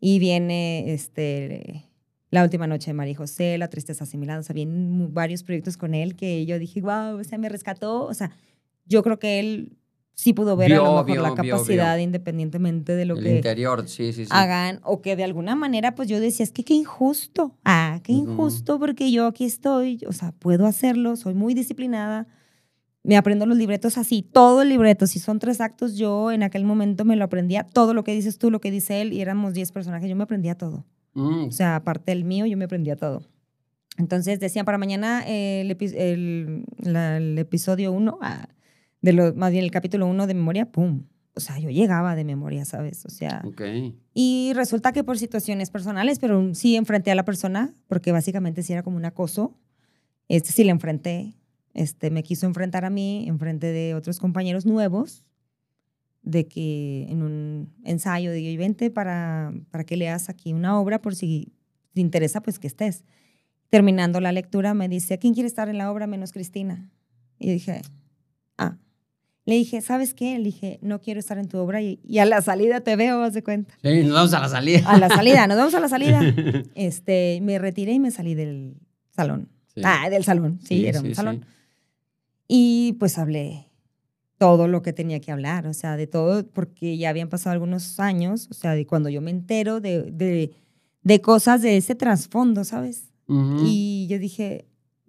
Y 0.01 0.19
viene 0.19 0.95
este, 0.95 1.85
La 2.31 2.43
Última 2.43 2.67
Noche 2.67 2.87
de 2.87 2.95
María 2.95 3.17
José, 3.17 3.59
La 3.59 3.69
Tristeza 3.69 4.05
Asimilada, 4.05 4.41
o 4.41 4.43
sea, 4.43 4.55
vienen 4.55 5.13
varios 5.13 5.43
proyectos 5.43 5.77
con 5.77 5.93
él 5.93 6.17
que 6.17 6.47
yo 6.47 6.59
dije, 6.59 6.81
wow, 6.81 7.19
o 7.21 7.25
sea, 7.25 7.37
me 7.37 7.51
rescató, 7.51 8.07
o 8.07 8.15
sea, 8.15 8.31
yo 8.87 9.03
creo 9.03 9.19
que 9.19 9.41
él 9.41 9.77
sí 10.15 10.33
pudo 10.33 10.57
ver 10.57 10.73
a 10.73 10.75
Vio, 10.77 10.85
lo 10.85 10.91
mejor 10.93 11.07
vio, 11.07 11.23
la 11.23 11.35
capacidad 11.35 11.97
vio. 11.97 12.05
independientemente 12.05 12.95
de 12.97 13.05
lo 13.05 13.17
El 13.17 13.25
que 13.25 13.37
interior, 13.37 13.89
sí, 13.89 14.13
sí, 14.13 14.25
sí. 14.25 14.31
hagan 14.33 14.81
o 14.85 15.03
que 15.03 15.17
de 15.17 15.25
alguna 15.25 15.55
manera 15.57 15.95
pues 15.95 16.09
yo 16.09 16.21
decía, 16.21 16.45
es 16.45 16.53
que 16.53 16.65
qué 16.65 16.75
injusto, 16.75 17.57
ah, 17.65 18.01
qué 18.03 18.13
injusto 18.13 18.79
porque 18.79 19.11
yo 19.13 19.27
aquí 19.27 19.45
estoy, 19.45 20.01
o 20.09 20.13
sea, 20.13 20.33
puedo 20.33 20.67
hacerlo, 20.67 21.17
soy 21.17 21.35
muy 21.35 21.53
disciplinada, 21.55 22.27
me 23.03 23.17
aprendo 23.19 23.45
los 23.45 23.59
libretos 23.59 23.99
así, 23.99 24.23
todo 24.23 24.63
el 24.63 24.71
libreto, 24.71 25.07
si 25.07 25.19
son 25.19 25.39
tres 25.39 25.61
actos, 25.61 25.97
yo 25.97 26.31
en 26.33 26.43
aquel 26.43 26.65
momento 26.65 27.05
me 27.05 27.17
lo 27.17 27.25
aprendía, 27.25 27.65
todo 27.65 27.93
lo 27.93 28.03
que 28.05 28.15
dices 28.15 28.39
tú, 28.39 28.51
lo 28.51 28.61
que 28.61 28.71
dice 28.71 29.03
él, 29.03 29.13
y 29.13 29.21
éramos 29.21 29.53
diez 29.53 29.73
personajes, 29.73 30.09
yo 30.09 30.17
me 30.17 30.23
aprendía 30.25 30.55
todo, 30.57 30.87
Mm, 31.15 31.49
o 31.49 31.53
sea, 31.53 31.77
aparte 31.77 32.11
del 32.13 32.25
mío, 32.25 32.47
yo 32.47 32.57
me 32.57 32.65
aprendía 32.65 32.97
todo. 32.97 33.23
Entonces 33.99 34.41
decían 34.41 34.65
para 34.65 34.79
mañana 34.79 35.23
eh, 35.29 35.61
el, 35.61 35.71
epi- 35.71 35.95
el- 35.97 36.65
la- 36.79 37.19
el 37.19 37.39
episodio 37.39 37.93
uno, 37.93 38.19
ah, 38.23 38.49
de 39.05 39.13
lo, 39.13 39.35
más 39.35 39.53
bien 39.53 39.65
el 39.65 39.71
capítulo 39.71 40.07
uno 40.07 40.27
de 40.27 40.33
memoria, 40.33 40.73
¡pum! 40.73 41.05
O 41.35 41.41
sea, 41.41 41.59
yo 41.59 41.69
llegaba 41.69 42.17
de 42.17 42.25
memoria, 42.25 42.65
¿sabes? 42.65 43.05
O 43.05 43.11
sea, 43.11 43.43
ok. 43.45 43.61
y 44.15 44.53
resulta 44.55 44.93
que 44.93 45.05
por 45.05 45.19
situaciones 45.19 45.69
personales, 45.71 46.19
pero 46.19 46.55
sí 46.55 46.75
enfrenté 46.75 47.11
a 47.11 47.15
la 47.15 47.27
persona, 47.27 47.75
porque 47.87 48.13
básicamente 48.13 48.63
sí 48.63 48.73
era 48.73 48.83
como 48.83 48.97
un 48.97 49.05
acoso. 49.05 49.59
Este 50.29 50.53
sí 50.53 50.65
le 50.65 50.71
enfrenté. 50.71 51.35
Este 51.75 52.11
me 52.11 52.23
quiso 52.23 52.47
enfrentar 52.47 52.87
a 52.87 52.91
mí, 52.91 53.27
enfrente 53.29 53.73
de 53.73 53.95
otros 53.95 54.19
compañeros 54.21 54.65
nuevos, 54.65 55.27
de 56.23 56.47
que 56.47 57.07
en 57.11 57.23
un 57.23 57.75
ensayo 57.85 58.33
digo, 58.33 58.49
y 58.49 58.57
vente 58.57 58.91
para, 58.91 59.53
para 59.71 59.85
que 59.85 59.99
leas 59.99 60.31
aquí 60.31 60.55
una 60.55 60.81
obra 60.81 61.03
por 61.03 61.15
si 61.15 61.53
te 61.93 62.01
interesa, 62.01 62.41
pues 62.41 62.59
que 62.59 62.69
estés. 62.69 63.05
Terminando 63.69 64.21
la 64.21 64.33
lectura, 64.33 64.73
me 64.73 64.89
dice, 64.89 65.19
¿quién 65.19 65.35
quiere 65.35 65.49
estar 65.49 65.69
en 65.69 65.77
la 65.77 65.93
obra 65.93 66.07
menos 66.07 66.33
Cristina? 66.33 66.91
Y 67.39 67.51
dije, 67.51 67.83
ah. 67.85 68.04
Le 69.47 69.55
dije, 69.57 69.81
¿sabes 69.83 70.15
qué? 70.15 70.39
Le 70.39 70.45
dije, 70.45 70.79
no 70.81 71.01
quiero 71.01 71.21
estar 71.21 71.37
en 71.39 71.49
tu 71.49 71.59
obra 71.59 71.83
y, 71.83 72.01
y 72.03 72.19
a 72.19 72.25
la 72.25 72.41
salida 72.41 72.81
te 72.81 72.97
veo, 72.97 73.23
haz 73.23 73.35
de 73.35 73.43
cuenta. 73.43 73.75
Sí, 73.83 74.03
nos 74.03 74.13
vamos 74.15 74.33
a 74.33 74.41
la 74.41 74.49
salida. 74.49 74.89
A 74.91 74.99
la 74.99 75.09
salida, 75.09 75.47
nos 75.47 75.57
vemos 75.59 75.75
a 75.75 75.81
la 75.81 75.89
salida. 75.89 76.21
Este, 76.75 77.41
me 77.43 77.59
retiré 77.59 77.93
y 77.93 78.01
me 78.01 78.11
salí 78.11 78.35
del 78.35 78.77
salón. 79.15 79.51
Sí. 79.75 79.83
Ah, 79.85 80.09
del 80.09 80.25
salón, 80.25 80.61
sí, 80.63 80.67
Sí, 80.79 80.87
era 80.87 81.01
sí, 81.01 81.09
un 81.09 81.15
salón. 81.15 81.41
sí. 81.43 81.47
Y 82.49 82.93
pues 82.99 83.19
hablé 83.19 83.69
todo 84.39 84.67
lo 84.69 84.83
que 84.83 84.93
tenía 84.93 85.21
que 85.21 85.31
hablar, 85.33 85.67
o 85.67 85.75
sea, 85.75 85.97
de 85.97 86.07
todo, 86.07 86.47
porque 86.47 86.97
ya 86.99 87.11
habían 87.11 87.29
pasado 87.29 87.53
algunos 87.53 87.99
años, 88.01 88.49
o 88.51 88.55
sea, 88.55 88.73
de 88.73 88.87
cuando 88.87 89.09
yo 89.09 89.21
me 89.21 89.31
entero 89.31 89.81
de, 89.81 90.11
de, 90.11 90.53
de 91.03 91.21
cosas 91.21 91.63
de 91.63 91.77
ese 91.77 91.95
trasfondo, 91.95 92.65
¿sabes? 92.65 93.13
Ujú. 93.27 93.63
Y 93.65 94.07
yo 94.09 94.19
dije, 94.19 94.67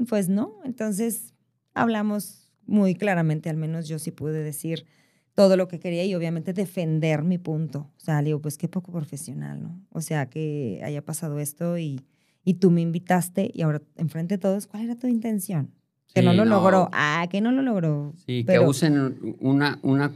pues 0.07 0.29
no, 0.29 0.53
entonces 0.63 1.33
hablamos 1.73 2.44
muy 2.67 2.95
claramente, 2.95 3.49
al 3.49 3.57
menos 3.57 3.87
yo 3.87 3.99
sí 3.99 4.11
pude 4.11 4.43
decir 4.43 4.85
todo 5.33 5.57
lo 5.57 5.67
que 5.67 5.79
quería 5.79 6.05
y 6.05 6.15
obviamente 6.15 6.53
defender 6.53 7.23
mi 7.23 7.37
punto. 7.37 7.91
O 7.97 7.99
sea, 7.99 8.21
le 8.21 8.27
digo, 8.27 8.41
pues 8.41 8.57
qué 8.57 8.67
poco 8.69 8.91
profesional, 8.91 9.61
¿no? 9.61 9.81
O 9.91 10.01
sea, 10.01 10.29
que 10.29 10.81
haya 10.83 11.03
pasado 11.03 11.39
esto 11.39 11.77
y, 11.77 12.01
y 12.43 12.55
tú 12.55 12.71
me 12.71 12.81
invitaste 12.81 13.51
y 13.53 13.61
ahora 13.61 13.81
enfrente 13.97 14.35
de 14.35 14.39
todos, 14.39 14.65
¿cuál 14.67 14.83
era 14.83 14.95
tu 14.95 15.07
intención? 15.07 15.71
Que 16.13 16.21
Sí, 16.21 16.25
no 16.25 16.33
lo 16.33 16.45
no. 16.45 16.51
logró. 16.55 16.89
Ah, 16.93 17.27
que 17.29 17.41
no 17.41 17.51
lo 17.51 17.61
logró. 17.61 18.13
Sí, 18.25 18.43
Pero- 18.47 18.61
que 18.61 18.67
usen 18.69 19.35
una, 19.41 19.77
una, 19.81 20.13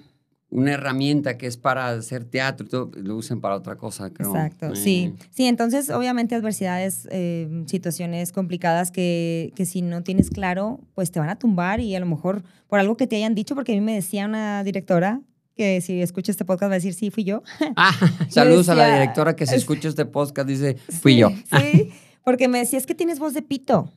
una 0.52 0.74
herramienta 0.74 1.38
que 1.38 1.46
es 1.46 1.58
para 1.58 1.90
hacer 1.90 2.26
teatro, 2.26 2.66
y 2.66 2.70
todo, 2.70 2.92
lo 2.96 3.16
usen 3.16 3.40
para 3.40 3.56
otra 3.56 3.76
cosa, 3.78 4.10
creo. 4.12 4.30
Exacto, 4.30 4.74
Eh, 4.74 4.76
sí. 4.76 5.14
Sí, 5.30 5.46
entonces 5.46 5.90
obviamente 5.92 6.34
adversidades, 6.36 7.08
eh, 7.12 7.64
situaciones 7.68 8.32
complicadas 8.32 8.92
que, 8.92 9.54
que 9.56 9.66
si 9.66 9.82
no 9.82 10.02
tienes 10.04 10.30
claro, 10.30 10.80
pues 10.96 11.12
te 11.12 11.20
van 11.20 11.30
a 11.30 11.38
tumbar 11.38 11.80
y 11.80 11.96
a 11.96 12.00
lo 12.00 12.08
mejor 12.08 12.44
por 12.68 12.80
algo 12.80 12.98
que 12.98 13.06
te 13.06 13.16
hayan 13.18 13.36
dicho, 13.36 13.54
porque 13.54 13.74
a 13.74 13.76
mí 13.76 13.82
me 13.82 13.94
decía 13.94 14.26
una 14.26 14.64
directora 14.64 15.22
que 15.56 15.82
si 15.82 16.02
escucha 16.02 16.32
este 16.32 16.46
podcast 16.46 16.72
va 16.72 16.76
a 16.76 16.78
decir, 16.78 16.94
sí, 16.94 17.12
fui 17.12 17.26
yo. 17.26 17.44
Ah, 17.76 17.94
saludos 18.30 18.70
a 18.70 18.76
la 18.76 18.94
directora 18.94 19.36
que 19.36 19.46
se 19.46 19.56
escucha 19.58 19.88
este 19.90 20.06
podcast, 20.06 20.48
dice, 20.48 20.76
fui 21.02 21.18
yo. 21.18 21.30
Sí, 21.30 21.92
porque 22.24 22.48
me 22.48 22.60
decía, 22.60 22.80
es 22.80 22.86
que 22.88 22.96
tienes 22.96 23.20
voz 23.20 23.34
de 23.34 23.42
pito 23.42 23.94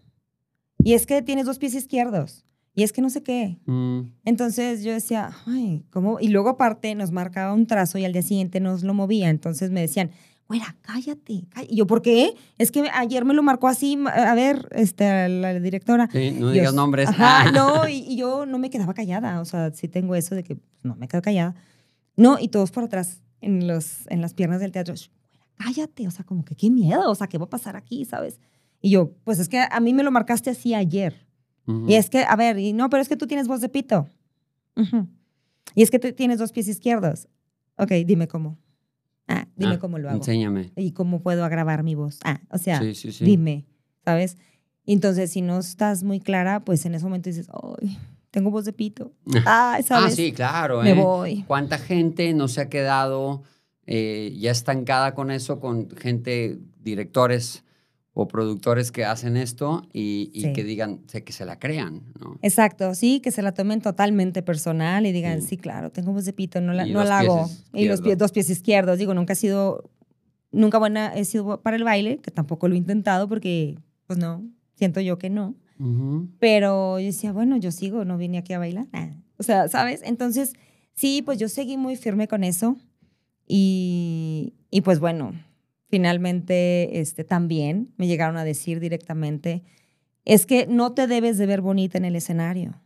y 0.85 0.95
es 0.95 1.07
que 1.07 1.23
tienes 1.23 1.47
dos 1.47 1.59
pies 1.59 1.75
izquierdos 1.75 2.45
y 2.75 2.83
es 2.85 2.93
que 2.93 3.03
no 3.03 3.11
sé 3.11 3.23
qué. 3.23 3.59
Mm, 3.67 4.01
Entonces 4.25 4.83
yo 4.83 4.93
decía, 4.93 5.31
ay, 5.47 5.85
¿cómo? 5.91 6.19
Y 6.21 6.29
luego 6.29 6.49
aparte 6.51 6.95
nos 6.95 7.11
marcaba 7.13 7.53
un 7.55 7.67
trazo 7.67 7.99
y 7.99 8.05
al 8.05 8.13
día 8.13 8.23
siguiente 8.23 8.61
nos 8.61 8.83
lo 8.83 8.95
movía. 8.95 9.29
Entonces 9.31 9.71
me 9.71 9.81
decían, 9.81 10.11
güera, 10.49 10.77
cállate. 10.83 11.45
cállate". 11.51 11.73
Y 11.73 11.77
yo, 11.77 11.87
¿por 11.87 12.03
qué? 12.03 12.35
Es 12.59 12.71
que 12.73 12.89
ayer 12.93 13.25
me 13.25 13.35
lo 13.35 13.43
marcó 13.43 13.69
así, 13.69 13.99
a 14.15 14.35
ver, 14.35 14.69
este, 14.73 15.29
la 15.29 15.59
directora. 15.61 16.09
sí, 16.13 16.31
no 16.33 16.47
Yo- 16.49 16.53
digas 16.53 16.75
nombres. 16.75 17.09
Ajá, 17.09 17.45
Ah. 17.49 17.53
no, 17.53 17.89
y, 17.89 17.99
y 18.09 18.17
yo 18.17 18.47
no 18.47 18.59
me 18.59 18.71
quedaba 18.71 18.95
callada. 18.95 19.41
O 19.41 19.45
sea, 19.45 19.71
sí 19.73 19.89
tengo 19.89 20.15
eso 20.15 20.35
de 20.35 20.43
que 20.43 20.57
pues, 20.57 20.85
no 20.85 20.95
me 20.97 21.09
quedo 21.09 21.23
callada. 21.23 21.55
No, 22.17 22.39
y 22.39 22.49
todos 22.49 22.71
por 22.71 22.85
atrás, 22.85 23.23
en, 23.41 23.67
los, 23.67 24.07
en 24.09 24.21
las 24.21 24.35
piernas 24.35 24.61
del 24.61 24.73
teatro. 24.73 24.95
"Shh, 24.95 25.09
güera, 25.31 25.47
cállate. 25.57 26.07
O 26.07 26.11
sea, 26.11 26.25
como 26.25 26.45
que 26.45 26.55
qué 26.55 26.71
miedo. 26.71 27.11
O 27.11 27.15
sea, 27.15 27.27
¿qué 27.27 27.39
va 27.39 27.45
a 27.45 27.51
pasar 27.51 27.77
aquí, 27.77 28.05
sabes? 28.05 28.39
Y 28.81 28.91
yo, 28.91 29.13
pues 29.25 29.39
es 29.39 29.49
que 29.49 29.59
a 29.61 29.81
mí 29.81 29.93
me 29.95 30.03
lo 30.03 30.11
marcaste 30.11 30.51
así 30.51 30.75
ayer. 30.75 31.27
Ujú. 31.67 31.87
Y 31.89 31.95
es 31.95 32.11
que, 32.11 32.25
a 32.25 32.37
ver, 32.37 32.59
y 32.59 32.73
no, 32.73 32.91
pero 32.91 33.03
es 33.03 33.09
que 33.09 33.17
tú 33.17 33.27
tienes 33.27 33.49
voz 33.49 33.61
de 33.61 33.69
pito. 33.69 34.09
Ujú. 34.77 35.09
Y 35.75 35.83
es 35.83 35.91
que 35.91 35.99
tú 35.99 36.13
tienes 36.13 36.39
dos 36.39 36.53
pies 36.53 36.69
izquierdos. 36.69 37.29
Ok, 37.77 37.91
dime 38.07 38.29
cómo. 38.29 38.59
Ah, 39.29 39.47
dime 39.57 39.75
Ah, 39.75 39.79
cómo 39.79 39.99
lo 39.99 40.09
hago. 40.09 40.19
Enséñame. 40.19 40.73
Y 40.77 40.93
cómo 40.93 41.23
puedo 41.23 41.45
agravar 41.45 41.83
mi 41.83 41.95
voz. 41.95 42.19
Ah, 42.25 42.41
o 42.51 42.59
sea, 42.59 42.81
sí, 42.81 42.95
sí, 42.95 43.13
sí. 43.13 43.25
dime, 43.25 43.65
¿sabes? 44.05 44.37
Entonces, 44.85 45.31
si 45.31 45.43
no 45.43 45.59
estás 45.61 46.03
muy 46.03 46.19
clara, 46.21 46.65
pues 46.65 46.85
en 46.87 46.95
ese 46.95 47.05
momento 47.05 47.31
dices, 47.31 47.49
ay, 47.81 47.97
tengo 48.31 48.51
voz 48.51 48.65
de 48.65 48.73
pito. 48.73 49.13
Ah, 49.47 49.77
Ah, 49.79 49.83
¿sabes? 49.83 50.17
sí, 50.17 50.33
claro. 50.33 50.83
Me 50.83 50.91
¿eh? 50.91 50.95
voy. 50.95 51.45
¿Cuánta 51.47 51.79
gente 51.79 52.35
no 52.35 52.49
se 52.49 52.61
ha 52.63 52.69
quedado 52.69 53.43
eh, 53.87 54.37
ya 54.39 54.51
estancada 54.51 55.15
con 55.15 55.31
eso, 55.31 55.61
con 55.61 55.89
gente, 55.91 56.59
directores 56.83 57.65
o 58.15 58.29
productores 58.29 58.93
que 58.93 59.05
hacen 59.07 59.37
esto 59.39 59.87
y, 59.93 60.31
y 60.35 60.43
Sí. 60.43 60.53
que 60.53 60.65
digan, 60.65 61.01
sé 61.07 61.25
que 61.25 61.33
se 61.33 61.47
la 61.47 61.59
crean, 61.59 62.03
¿no? 62.21 62.39
Exacto, 62.43 62.95
sí, 62.95 63.21
que 63.21 63.31
se 63.31 63.41
la 63.41 63.53
tomen 63.53 63.81
totalmente 63.81 64.43
personal 64.43 65.07
y 65.07 65.13
digan, 65.13 65.41
Sí. 65.41 65.49
sí, 65.49 65.57
claro, 65.57 65.91
tengo 65.91 66.13
voz 66.13 66.25
de 66.27 66.33
pito, 66.35 66.61
no 66.61 66.75
la, 66.75 66.85
no 66.85 67.05
la 67.05 67.21
hago. 67.21 67.49
Y 67.73 67.87
los 67.87 68.03
pies, 68.03 68.19
dos 68.19 68.31
pies 68.33 68.51
izquierdos, 68.51 68.99
digo, 68.99 69.15
nunca 69.15 69.33
he 69.33 69.37
sido, 69.37 69.91
nunca 70.51 70.79
buena, 70.79 71.15
he 71.15 71.25
sido 71.25 71.63
para 71.63 71.77
el 71.77 71.85
baile, 71.85 72.19
que 72.19 72.31
tampoco 72.31 72.69
lo 72.69 72.75
he 72.75 72.79
intentado 72.79 73.29
porque, 73.29 73.79
pues 74.07 74.19
no, 74.19 74.43
siento 74.75 75.01
yo 75.01 75.19
que 75.19 75.31
no. 75.31 75.55
Ujú. 75.79 76.29
Pero 76.39 76.99
yo 76.99 77.07
decía, 77.07 77.33
bueno, 77.33 77.57
yo 77.57 77.71
sigo, 77.73 78.05
no 78.05 78.19
vine 78.19 78.37
aquí 78.39 78.53
a 78.53 78.59
bailar. 78.59 78.89
Ah, 78.93 79.09
O 79.39 79.43
sea, 79.43 79.69
¿sabes? 79.69 80.03
Entonces, 80.05 80.53
sí, 80.95 81.23
pues 81.25 81.39
yo 81.39 81.49
seguí 81.49 81.79
muy 81.79 81.97
firme 81.97 82.29
con 82.29 82.45
eso. 82.45 82.77
Y, 83.49 84.55
y 84.71 84.83
pues 84.83 85.01
bueno, 85.01 85.33
finalmente 85.93 87.01
este, 87.01 87.23
también 87.23 87.93
me 87.99 88.07
llegaron 88.07 88.39
a 88.39 88.45
decir 88.45 88.81
directamente, 88.81 89.63
es 90.25 90.47
que 90.47 90.67
no 90.67 90.95
te 90.95 91.07
debes 91.07 91.37
de 91.37 91.45
ver 91.45 91.61
bonita 91.61 91.99
en 91.99 92.07
el 92.07 92.17
escenario. 92.17 92.81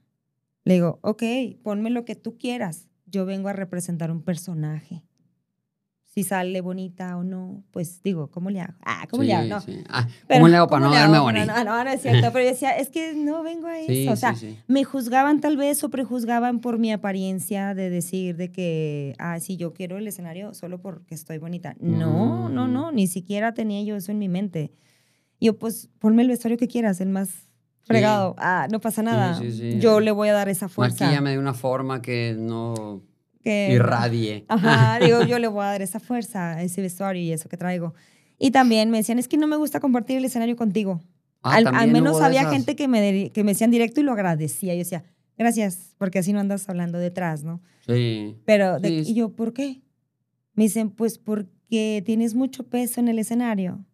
Le 0.65 0.75
digo, 0.75 0.99
ok, 1.03 1.23
ponme 1.63 1.91
lo 1.91 2.05
que 2.05 2.17
tú 2.17 2.37
quieras. 2.37 2.89
Yo 3.07 3.25
vengo 3.25 3.49
a 3.49 3.53
representar 3.53 4.11
un 4.11 4.23
personaje. 4.23 5.05
Si 6.17 6.23
sale 6.25 6.63
bonita 6.63 7.15
o 7.19 7.25
no, 7.25 7.63
pues 7.73 8.03
digo, 8.03 8.31
¿cómo 8.31 8.49
le 8.49 8.63
hago? 8.63 8.73
Ah, 8.87 9.07
¿cómo 9.11 9.23
Sí, 9.23 9.27
le 9.29 9.35
hago? 9.35 9.49
No. 9.51 9.61
sí. 9.61 9.83
Ah, 9.91 10.09
Pero, 10.27 10.41
¿Cómo 10.41 10.49
le 10.49 10.57
hago 10.57 10.67
para 10.67 10.87
no 10.87 10.91
verme 10.91 11.17
hago? 11.17 11.25
bonito? 11.27 11.45
No, 11.45 11.63
no, 11.63 11.85
no 11.85 11.91
es 11.91 12.01
cierto. 12.01 12.33
Pero 12.33 12.43
yo 12.43 12.51
decía, 12.53 12.71
es 12.79 12.89
que 12.89 13.13
no 13.15 13.43
vengo 13.43 13.67
a 13.67 13.79
eso. 13.81 13.93
Sí, 13.93 14.09
o 14.09 14.17
sea, 14.17 14.35
me 14.67 14.83
juzgaban 14.85 15.43
tal 15.43 15.59
vez 15.59 15.85
o 15.85 15.91
prejuzgaban 15.91 16.61
por 16.61 16.79
mi 16.79 16.91
apariencia 16.91 17.75
de 17.75 17.91
decir 17.91 18.35
de 18.39 18.51
que, 18.51 19.15
ah, 19.19 19.39
sí, 19.41 19.59
yo 19.59 19.75
quiero 19.75 19.99
el 19.99 20.09
escenario 20.09 20.55
solo 20.55 20.81
porque 20.81 21.15
estoy 21.15 21.37
bonita. 21.37 21.77
No, 21.81 22.49
no, 22.49 22.67
Mm. 22.67 22.73
no, 22.73 22.93
ni 22.93 23.09
siquiera 23.09 23.53
tenía 23.53 23.83
yo 23.83 23.95
eso 23.95 24.11
en 24.11 24.19
mi 24.19 24.31
mente. 24.31 24.73
Yo, 25.39 25.59
pues, 25.59 25.91
ponme 25.99 26.23
el 26.23 26.29
vestuario 26.29 26.57
que 26.57 26.67
quieras, 26.67 26.99
el 27.03 27.11
más 27.11 27.29
fregado. 27.83 28.35
Ah, 28.39 28.69
no 28.73 28.81
pasa 28.81 29.03
nada. 29.03 29.39
Yo 29.81 30.01
le 30.01 30.13
voy 30.13 30.29
a 30.31 30.33
dar 30.33 30.49
esa 30.49 30.71
fuerza. 30.71 31.05
Maquíllame 31.05 31.33
de 31.33 31.39
una 31.39 31.53
forma 31.53 32.01
que 32.01 32.35
no 32.39 33.03
que- 33.51 33.73
irradie. 33.73 34.45
Ajá, 34.49 34.99
digo, 35.05 35.23
yo 35.27 35.39
le 35.39 35.47
voy 35.49 35.63
a 35.63 35.67
dar 35.69 35.83
esa 35.83 36.01
fuerza, 36.01 36.53
a 36.55 36.63
ese 36.63 36.83
vestuario 36.83 37.23
y 37.23 37.33
eso 37.33 37.49
que 37.49 37.57
traigo. 37.57 37.95
Y 38.39 38.51
también 38.51 38.91
me 38.91 38.99
decían, 38.99 39.19
es 39.19 39.29
que 39.29 39.37
no 39.39 39.47
me 39.47 39.57
gusta 39.57 39.81
compartir 39.81 40.19
el 40.19 40.25
escenario 40.25 40.57
contigo. 40.57 41.01
Ah, 41.43 41.57
al, 41.57 41.67
al 41.69 41.91
menos 41.93 42.21
había 42.21 42.49
gente 42.51 42.75
que 42.77 42.89
me, 42.89 43.31
que 43.31 43.45
me 43.45 43.53
decían 43.53 43.71
directo 43.71 44.01
y 44.01 44.05
lo 44.05 44.13
agradecía. 44.13 44.75
Yo 44.75 44.79
decía, 44.81 45.05
gracias, 45.39 45.95
porque 45.99 46.19
así 46.19 46.33
no 46.33 46.41
andas 46.41 46.69
hablando 46.69 46.99
detrás, 46.99 47.45
¿no? 47.45 47.61
Sí. 47.87 48.37
Pero, 48.45 48.81
de- 48.81 49.05
sí. 49.05 49.13
y 49.13 49.15
yo, 49.15 49.31
¿por 49.35 49.53
qué? 49.53 49.81
Me 50.55 50.65
dicen, 50.65 50.91
pues 50.91 51.19
porque 51.19 52.03
tienes 52.05 52.35
mucho 52.35 52.65
peso 52.69 53.01
en 53.01 53.09
el 53.09 53.19
escenario. 53.19 53.85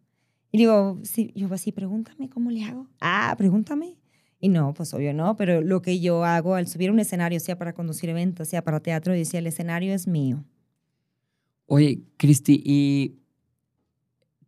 Y 0.51 0.57
digo, 0.57 0.99
sí, 1.03 1.31
yo 1.35 1.47
así, 1.53 1.71
pregúntame 1.71 2.29
cómo 2.29 2.49
le 2.51 2.63
hago. 2.63 2.87
Ah, 3.01 3.33
pregúntame. 3.37 3.95
Y 4.43 4.49
no, 4.49 4.73
pues 4.73 4.93
obvio 4.93 5.13
no, 5.13 5.37
pero 5.37 5.61
lo 5.61 5.81
que 5.81 6.01
yo 6.01 6.25
hago 6.25 6.55
al 6.55 6.67
subir 6.67 6.91
un 6.91 6.99
escenario, 6.99 7.39
sea 7.39 7.57
para 7.57 7.71
conducir 7.71 8.09
eventos, 8.09 8.49
sea 8.49 8.61
para 8.61 8.81
teatro, 8.81 9.13
decía, 9.13 9.39
el 9.39 9.47
escenario 9.47 9.93
es 9.93 10.05
mío. 10.05 10.43
Oye, 11.65 12.01
Cristi, 12.17 12.61
¿y 12.65 13.15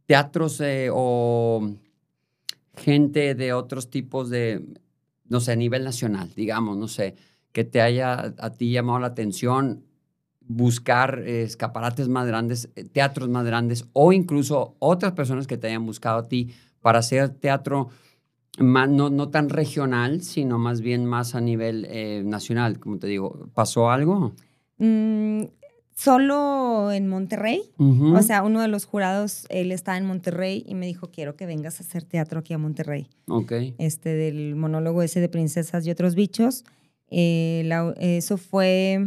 teatros 0.05 0.59
eh, 0.59 0.89
o 0.91 1.71
gente 2.75 3.35
de 3.35 3.53
otros 3.53 3.89
tipos 3.89 4.29
de, 4.29 4.65
no 5.29 5.39
sé, 5.39 5.53
a 5.53 5.55
nivel 5.55 5.85
nacional, 5.85 6.29
digamos, 6.35 6.75
no 6.75 6.89
sé, 6.89 7.15
que 7.53 7.63
te 7.63 7.79
haya 7.79 8.33
a 8.37 8.49
ti 8.49 8.73
llamado 8.73 8.99
la 8.99 9.07
atención 9.07 9.85
buscar 10.41 11.19
escaparates 11.19 12.09
más 12.09 12.27
grandes, 12.27 12.69
eh, 12.75 12.83
teatros 12.83 13.29
más 13.29 13.45
grandes 13.45 13.85
o 13.93 14.11
incluso 14.11 14.75
otras 14.79 15.13
personas 15.13 15.47
que 15.47 15.57
te 15.57 15.67
hayan 15.67 15.85
buscado 15.85 16.19
a 16.19 16.27
ti 16.27 16.53
para 16.81 16.99
hacer 16.99 17.29
teatro 17.29 17.91
más, 18.60 18.89
no, 18.89 19.10
no 19.10 19.30
tan 19.30 19.49
regional, 19.49 20.22
sino 20.22 20.58
más 20.58 20.82
bien 20.82 21.06
más 21.06 21.36
a 21.36 21.41
nivel 21.41 21.86
eh, 21.89 22.24
nacional, 22.26 22.80
como 22.80 22.97
te 22.99 23.08
digo, 23.08 23.49
¿pasó 23.53 23.89
algo? 23.89 24.34
Mm, 24.78 25.43
solo 25.93 26.91
en 26.91 27.08
Monterrey. 27.08 27.62
O 27.78 28.22
sea, 28.22 28.43
uno 28.43 28.62
de 28.62 28.68
los 28.68 28.86
jurados, 28.86 29.45
él 29.49 29.72
está 29.72 29.97
en 29.97 30.06
Monterrey 30.06 30.64
y 30.68 30.76
me 30.76 30.86
dijo, 30.86 31.10
quiero 31.12 31.36
que 31.36 31.45
vengas 31.45 31.80
a 31.80 31.84
hacer 31.84 32.03
teatro 32.03 32.39
aquí 32.39 32.53
a 32.53 32.58
Monterrey. 32.58 33.08
Ok. 33.28 33.51
Este, 33.78 34.10
del 34.14 34.56
monólogo 34.56 35.01
ese 35.01 35.20
de 35.22 35.30
princesas 35.30 35.86
y 35.86 35.91
otros 35.91 36.16
bichos. 36.16 36.64
Eh, 37.10 37.64
la- 37.66 37.93
eso 37.99 38.38
fue, 38.38 39.06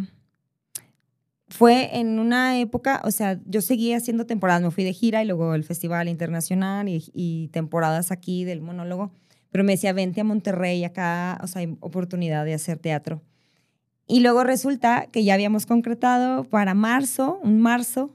fue 1.49 1.99
en 1.99 2.19
una 2.19 2.59
época, 2.61 3.01
o 3.05 3.11
sea, 3.11 3.41
yo 3.47 3.61
seguía 3.63 3.97
haciendo 3.97 4.27
temporadas, 4.27 4.63
me 4.63 4.71
fui 4.71 4.85
de 4.85 4.93
gira 4.93 5.23
y 5.23 5.27
luego 5.27 5.55
el 5.55 5.65
Festival 5.65 6.09
Internacional 6.09 6.89
y, 6.89 7.03
y 7.15 7.49
temporadas 7.49 8.13
aquí 8.13 8.45
del 8.45 8.61
monólogo, 8.61 9.11
pero 9.51 9.65
me 9.65 9.73
decía, 9.73 9.93
vente 9.93 10.21
a 10.21 10.25
Monterrey, 10.25 10.85
acá, 10.85 11.39
o 11.43 11.47
sea, 11.47 11.61
hay 11.61 11.77
oportunidad 11.81 12.45
de 12.45 12.55
hacer 12.55 12.79
teatro. 12.79 13.23
Y 14.07 14.21
luego 14.21 14.43
resulta 14.43 15.07
que 15.13 15.25
ya 15.25 15.35
habíamos 15.35 15.67
concretado 15.67 16.45
para 16.45 16.75
marzo, 16.75 17.39
un 17.43 17.61
marzo 17.61 18.15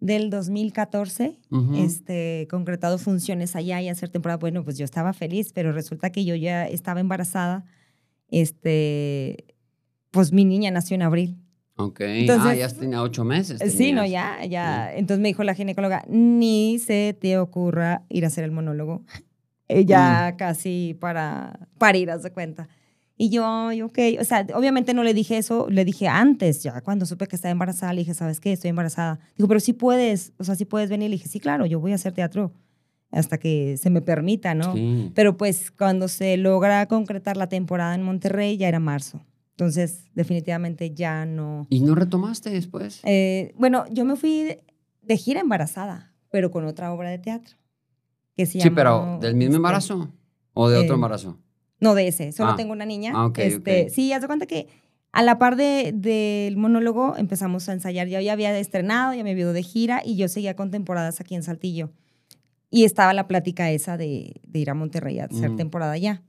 del 0.00 0.30
2014, 0.30 1.38
Ujú. 1.50 1.74
este, 1.76 2.48
concretado 2.50 2.98
funciones 2.98 3.54
allá 3.54 3.80
y 3.80 3.88
hacer 3.88 4.08
temporada. 4.08 4.38
Bueno, 4.38 4.64
pues 4.64 4.78
yo 4.78 4.84
estaba 4.84 5.12
feliz, 5.12 5.52
pero 5.52 5.72
resulta 5.72 6.10
que 6.10 6.24
yo 6.24 6.34
ya 6.34 6.66
estaba 6.66 7.00
embarazada. 7.00 7.64
Este, 8.28 9.44
pues 10.10 10.32
mi 10.32 10.44
niña 10.44 10.70
nació 10.70 10.94
en 10.96 11.02
abril. 11.02 11.36
Ok. 11.76 12.00
ah, 12.28 12.54
ya 12.54 12.68
tenía 12.68 13.02
ocho 13.02 13.24
meses. 13.24 13.60
Sí, 13.72 13.92
no, 13.92 14.04
ya, 14.04 14.44
ya. 14.44 14.92
Entonces 14.94 15.20
me 15.22 15.28
dijo 15.28 15.44
la 15.44 15.54
ginecóloga, 15.54 16.04
ni 16.08 16.78
se 16.78 17.16
te 17.18 17.38
ocurra 17.38 18.04
ir 18.08 18.24
a 18.24 18.28
hacer 18.28 18.44
el 18.44 18.50
monólogo. 18.50 19.02
Eh, 19.70 19.84
Ya 19.84 20.34
casi 20.36 20.96
para, 21.00 21.68
para 21.78 21.96
ir, 21.98 22.10
haz 22.10 22.22
de 22.22 22.32
cuenta. 22.32 22.68
Y 23.16 23.28
yo, 23.28 23.70
yo, 23.72 23.86
ok, 23.86 23.98
o 24.18 24.24
sea, 24.24 24.46
obviamente 24.54 24.94
no 24.94 25.04
le 25.04 25.12
dije 25.12 25.36
eso, 25.36 25.68
le 25.68 25.84
dije 25.84 26.08
antes, 26.08 26.62
ya 26.62 26.80
cuando 26.80 27.04
supe 27.04 27.26
que 27.26 27.36
estaba 27.36 27.52
embarazada, 27.52 27.92
le 27.92 28.00
dije, 28.00 28.14
¿sabes 28.14 28.40
qué? 28.40 28.52
Estoy 28.52 28.70
embarazada. 28.70 29.20
Digo, 29.36 29.46
pero 29.46 29.60
sí 29.60 29.74
puedes, 29.74 30.32
o 30.38 30.44
sea, 30.44 30.54
sí 30.56 30.64
puedes 30.64 30.88
venir. 30.88 31.10
Le 31.10 31.16
dije, 31.16 31.28
sí, 31.28 31.38
claro, 31.38 31.66
yo 31.66 31.80
voy 31.80 31.92
a 31.92 31.96
hacer 31.96 32.14
teatro 32.14 32.52
hasta 33.10 33.38
que 33.38 33.76
se 33.76 33.90
me 33.90 34.00
permita, 34.00 34.54
¿no? 34.54 34.72
Sí. 34.74 35.12
Pero 35.14 35.36
pues 35.36 35.70
cuando 35.70 36.08
se 36.08 36.36
logra 36.38 36.86
concretar 36.86 37.36
la 37.36 37.48
temporada 37.48 37.94
en 37.94 38.02
Monterrey 38.02 38.56
ya 38.56 38.68
era 38.68 38.80
marzo. 38.80 39.20
Entonces, 39.50 40.04
definitivamente 40.14 40.94
ya 40.94 41.26
no. 41.26 41.66
¿Y 41.68 41.80
no 41.80 41.94
retomaste 41.94 42.48
después? 42.48 43.00
Eh, 43.04 43.52
bueno, 43.58 43.84
yo 43.90 44.06
me 44.06 44.16
fui 44.16 44.56
de 45.02 45.16
gira 45.18 45.40
embarazada, 45.40 46.14
pero 46.30 46.50
con 46.50 46.64
otra 46.64 46.90
obra 46.90 47.10
de 47.10 47.18
teatro. 47.18 47.58
Que 48.40 48.46
se 48.46 48.60
sí, 48.60 48.70
pero 48.70 49.18
¿del 49.20 49.34
mismo 49.34 49.50
este, 49.52 49.56
embarazo 49.56 50.08
o 50.54 50.68
de 50.70 50.78
otro 50.78 50.92
eh, 50.92 50.94
embarazo? 50.94 51.38
No 51.78 51.94
de 51.94 52.08
ese, 52.08 52.32
solo 52.32 52.52
Ah. 52.52 52.56
tengo 52.56 52.72
una 52.72 52.86
niña. 52.86 53.12
Ah, 53.14 53.26
ok, 53.26 53.38
este, 53.38 53.82
ok. 53.84 53.88
Sí, 53.90 54.12
haz 54.12 54.22
de 54.22 54.26
cuenta 54.26 54.46
que 54.46 54.68
a 55.12 55.22
la 55.22 55.38
par 55.38 55.56
de- 55.56 55.92
del 55.94 56.56
monólogo 56.56 57.16
empezamos 57.16 57.68
a 57.68 57.72
ensayar. 57.74 58.08
Yo 58.08 58.20
ya 58.20 58.32
había 58.32 58.56
estrenado, 58.58 59.12
ya 59.14 59.24
me 59.24 59.32
había 59.32 59.42
ido 59.42 59.52
de 59.52 59.62
gira 59.62 60.00
y 60.04 60.16
yo 60.16 60.28
seguía 60.28 60.56
con 60.56 60.70
temporadas 60.70 61.20
aquí 61.20 61.34
en 61.34 61.42
Saltillo. 61.42 61.90
Y 62.70 62.84
estaba 62.84 63.12
la 63.12 63.26
plática 63.28 63.70
esa 63.70 63.96
de, 63.96 64.40
de 64.46 64.58
ir 64.58 64.70
a 64.70 64.74
Monterrey 64.74 65.18
a 65.18 65.24
hacer 65.24 65.48
Ujú. 65.48 65.56
temporada 65.56 65.92
allá. 65.92 66.22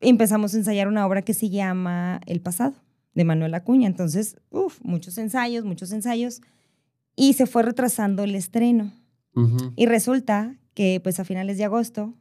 Empezamos 0.00 0.52
a 0.54 0.58
ensayar 0.58 0.88
una 0.88 1.06
obra 1.06 1.22
que 1.22 1.32
se 1.34 1.48
llama 1.48 2.20
El 2.26 2.40
pasado, 2.40 2.74
de 3.14 3.24
Manuel 3.24 3.54
Acuña. 3.54 3.86
Entonces, 3.86 4.36
uff, 4.50 4.80
muchos 4.82 5.16
ensayos, 5.18 5.64
muchos 5.64 5.92
ensayos. 5.92 6.40
Y 7.16 7.34
se 7.34 7.46
fue 7.46 7.62
retrasando 7.62 8.24
el 8.24 8.34
estreno. 8.34 8.92
Y 9.76 9.86
resulta 9.86 10.56
que 10.74 11.00
pues 11.02 11.18
a 11.20 11.24
finales 11.24 11.56
de 11.58 11.64
agosto 11.64 12.14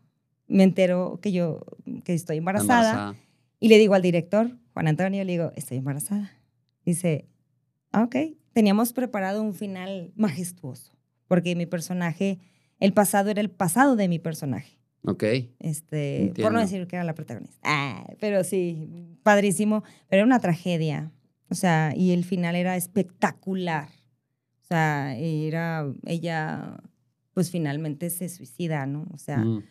me 0.47 0.63
entero 0.63 1.19
que 1.21 1.31
yo 1.31 1.61
que 2.03 2.13
estoy 2.13 2.37
embarazada, 2.37 2.89
Embarazada. 2.91 3.15
y 3.59 3.67
le 3.69 3.77
digo 3.79 3.93
al 3.93 4.01
director, 4.01 4.57
Juan 4.73 4.87
Antonio, 4.87 5.23
le 5.23 5.31
digo, 5.31 5.51
estoy 5.55 5.77
embarazada. 5.77 6.31
Dice, 6.85 7.27
ah, 7.91 8.03
ok, 8.03 8.15
teníamos 8.53 8.93
preparado 8.93 9.41
un 9.41 9.53
final 9.53 10.11
majestuoso, 10.15 10.91
porque 11.27 11.55
mi 11.55 11.65
personaje, 11.65 12.39
el 12.79 12.93
pasado 12.93 13.29
era 13.29 13.41
el 13.41 13.49
pasado 13.49 13.95
de 13.95 14.07
mi 14.07 14.19
personaje. 14.19 14.77
Ok. 15.05 15.23
Este, 15.59 16.33
por 16.41 16.51
no 16.53 16.59
decir 16.59 16.87
que 16.87 16.95
era 16.95 17.03
la 17.05 17.13
protagonista. 17.15 17.57
Ah, 17.63 18.05
pero 18.19 18.43
sí, 18.43 18.89
padrísimo, 19.23 19.83
pero 20.07 20.19
era 20.21 20.25
una 20.25 20.39
tragedia. 20.39 21.11
O 21.49 21.55
sea, 21.55 21.93
y 21.95 22.11
el 22.11 22.23
final 22.23 22.55
era 22.55 22.75
espectacular. 22.77 23.89
O 24.61 24.65
sea, 24.65 25.15
era 25.17 25.85
ella 26.05 26.77
pues 27.33 27.49
finalmente 27.51 28.09
se 28.09 28.29
suicida, 28.29 28.85
¿no? 28.85 29.05
O 29.13 29.17
sea, 29.17 29.37
Mm. 29.39 29.63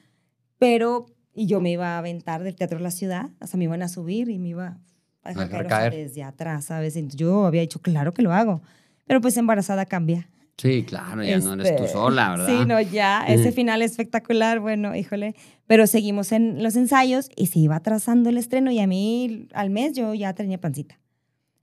pero 0.59 1.07
y 1.35 1.47
yo 1.47 1.61
me 1.61 1.71
iba 1.71 1.95
a 1.95 1.99
aventar 1.99 2.43
del 2.43 2.55
Teatro 2.57 2.79
de 2.79 2.85
la 2.85 2.91
Ciudad, 2.91 3.31
o 3.41 3.47
sea, 3.47 3.57
me 3.59 3.65
iban 3.65 3.83
a 3.83 3.89
subir 3.89 4.29
y 4.29 4.39
me 4.39 4.49
iba 4.49 4.79
a 5.23 5.29
dejar 5.33 5.67
caer, 5.67 5.95
desde 5.95 6.23
atrás, 6.23 6.67
¿sabes? 6.67 6.95
Entonces, 6.97 7.19
yo 7.19 7.47
había 7.47 7.63
dicho, 7.63 7.81
claro 7.81 8.13
que 8.13 8.21
lo 8.23 8.33
hago, 8.33 8.61
pero 9.07 9.21
pues 9.21 9.37
embarazada 9.39 9.87
cambia. 9.87 10.29
Sí, 10.59 10.83
claro, 10.85 11.23
ya 11.25 11.39
no 11.39 11.55
eres 11.55 11.77
tú 11.77 11.85
Este, 11.85 11.93
sola, 11.95 12.31
¿verdad? 12.37 12.47
Sí, 12.47 12.67
no, 12.67 12.81
ya, 12.83 13.25
ese 13.27 13.51
final 13.53 13.81
espectacular, 13.81 14.61
bueno, 14.61 14.95
híjole, 14.95 15.35
pero 15.67 15.87
seguimos 15.87 16.33
en 16.33 16.63
los 16.63 16.77
ensayos 16.77 17.31
y 17.35 17.47
se 17.47 17.61
iba 17.61 17.77
atrasando 17.77 18.29
el 18.29 18.37
estreno 18.37 18.71
y 18.71 18.79
a 18.81 18.87
mí 18.87 19.49
al 19.55 19.71
mes 19.71 19.95
yo 19.95 20.13
ya 20.13 20.35
tenía 20.35 20.61
pancita. 20.61 20.99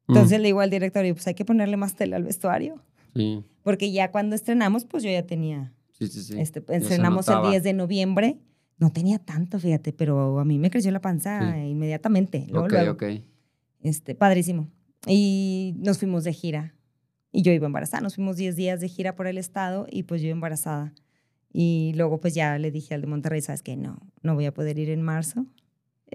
Mm. 0.08 0.14
Entonces 0.14 0.40
le 0.40 0.48
digo 0.48 0.62
al 0.62 0.72
director, 0.72 1.06
pues 1.14 1.28
hay 1.28 1.36
que 1.36 1.46
ponerle 1.46 1.78
más 1.78 1.94
tela 1.96 2.16
al 2.16 2.24
vestuario, 2.24 2.82
Sí, 3.16 3.44
porque 3.64 3.92
ya 3.92 4.10
cuando 4.12 4.36
estrenamos, 4.36 4.86
pues 4.86 5.04
yo 5.04 5.12
ya 5.12 5.24
tenía 5.28 5.72
sí, 6.00 6.08
sí. 6.08 6.22
sí. 6.24 6.40
este, 6.40 6.60
estrenamos 6.70 7.28
el 7.28 7.36
notaba. 7.36 7.50
10 7.52 7.64
de 7.64 7.74
noviembre. 7.74 8.40
No 8.78 8.92
tenía 8.92 9.20
tanto, 9.20 9.60
fíjate, 9.60 9.92
pero 9.92 10.40
a 10.40 10.46
mí 10.46 10.58
me 10.58 10.70
creció 10.72 10.92
la 10.92 11.02
panza 11.02 11.54
Sí. 11.54 11.60
inmediatamente. 11.68 12.46
Luego, 12.50 12.66
ok, 12.66 12.72
luego. 12.72 12.92
ok. 12.94 13.04
Este, 13.82 14.16
padrísimo. 14.16 14.70
Y 15.08 15.74
nos 15.78 15.98
fuimos 16.00 16.24
de 16.24 16.34
gira. 16.34 16.76
Y 17.32 17.42
yo 17.42 17.52
iba 17.52 17.66
embarazada. 17.68 18.02
Nos 18.02 18.16
fuimos 18.16 18.38
10 18.38 18.56
días 18.56 18.80
de 18.80 18.88
gira 18.88 19.16
por 19.16 19.28
el 19.28 19.38
estado 19.38 19.86
y 19.90 20.04
pues 20.04 20.22
yo 20.22 20.30
embarazada. 20.30 20.94
Y 21.52 21.94
luego 21.96 22.20
pues 22.20 22.34
ya 22.36 22.58
le 22.58 22.72
dije 22.72 22.94
al 22.94 23.02
de 23.02 23.08
Monterrey, 23.08 23.42
¿sabes 23.42 23.64
qué? 23.64 23.76
No, 23.76 24.00
no 24.22 24.36
voy 24.36 24.46
a 24.46 24.54
poder 24.54 24.78
ir 24.80 24.90
en 24.90 25.02
marzo. 25.02 25.46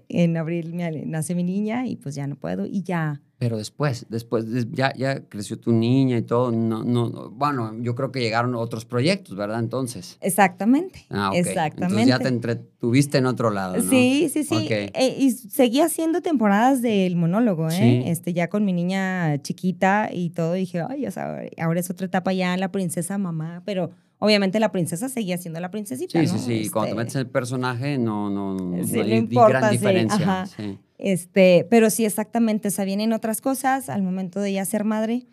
En 0.09 0.37
abril 0.37 0.75
me 0.75 1.05
nace 1.07 1.35
mi 1.35 1.45
niña 1.45 1.87
y 1.87 1.97
pues 1.97 2.15
ya 2.15 2.27
no 2.27 2.37
puedo. 2.37 2.67
Y 2.67 2.83
ya. 2.83 3.21
Pero 3.45 3.59
después, 3.59 4.07
después, 4.09 4.51
des- 4.51 4.67
ya, 4.73 4.95
ya 4.97 5.21
creció 5.29 5.59
tu 5.61 5.71
niña 5.71 6.17
y 6.17 6.23
todo, 6.23 6.51
no, 6.51 6.83
no, 6.83 7.29
bueno, 7.29 7.75
yo 7.83 7.95
creo 7.95 8.11
que 8.11 8.21
llegaron 8.21 8.55
otros 8.55 8.87
proyectos, 8.87 9.37
¿verdad? 9.37 9.59
Entonces. 9.61 10.17
Exactamente. 10.23 11.05
Ah, 11.11 11.29
ok. 11.29 11.37
Exactamente. 11.37 11.85
Entonces 11.85 12.07
ya 12.09 12.19
te 12.21 12.29
entretuviste 12.29 13.19
en 13.19 13.27
otro 13.27 13.51
lado, 13.51 13.77
¿no? 13.77 13.83
Sí, 13.83 14.31
sí, 14.33 14.45
sí. 14.45 14.55
Ok. 14.57 14.71
Eh, 14.71 15.17
y 15.19 15.31
seguí 15.33 15.81
haciendo 15.83 16.23
temporadas 16.23 16.81
del 16.81 17.17
monólogo, 17.17 17.69
¿eh? 17.69 17.73
Sí. 17.73 18.03
Este, 18.07 18.33
ya 18.33 18.49
con 18.49 18.65
mi 18.65 18.73
niña 18.73 19.37
chiquita 19.43 20.09
y 20.11 20.31
todo, 20.31 20.55
dije, 20.55 20.81
ay, 20.89 21.07
o 21.07 21.11
sea, 21.11 21.43
ahora 21.59 21.81
es 21.81 21.91
otra 21.91 22.07
etapa 22.07 22.33
ya, 22.33 22.57
la 22.57 22.73
princesa 22.73 23.19
mamá, 23.19 23.63
pero 23.67 23.91
obviamente 24.21 24.59
la 24.59 24.73
princesa 24.73 25.11
seguía 25.11 25.37
siendo 25.37 25.61
la 25.61 25.71
princesita, 25.71 26.19
Sí, 26.19 26.27
¿no? 26.27 26.39
sí, 26.39 26.65
sí. 26.65 26.71
Cuando 26.71 26.87
te 26.87 26.91
Este, 26.93 26.97
metes 27.05 27.17
el 27.17 27.27
personaje, 27.27 27.99
no, 27.99 28.31
no, 28.31 28.55
no, 28.55 28.85
Sí, 28.87 29.01
no 29.01 29.05
importa, 29.17 29.49
gran 29.59 29.71
sí, 29.71 29.77
diferencia. 29.77 30.17
ajá. 30.25 30.47
Sí. 30.47 30.79
Este, 30.99 31.67
pero 31.71 31.91
sí, 31.91 32.05
exactamente, 32.05 32.69
o 32.69 32.71
sea, 32.71 32.85
vienen 32.85 33.13
otras 33.13 33.41
cosas 33.41 33.89
al 33.89 34.03
momento 34.03 34.41
de 34.41 34.53
ya 34.53 34.65
ser 34.65 34.85
madre. 34.85 35.27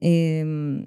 em, 0.00 0.86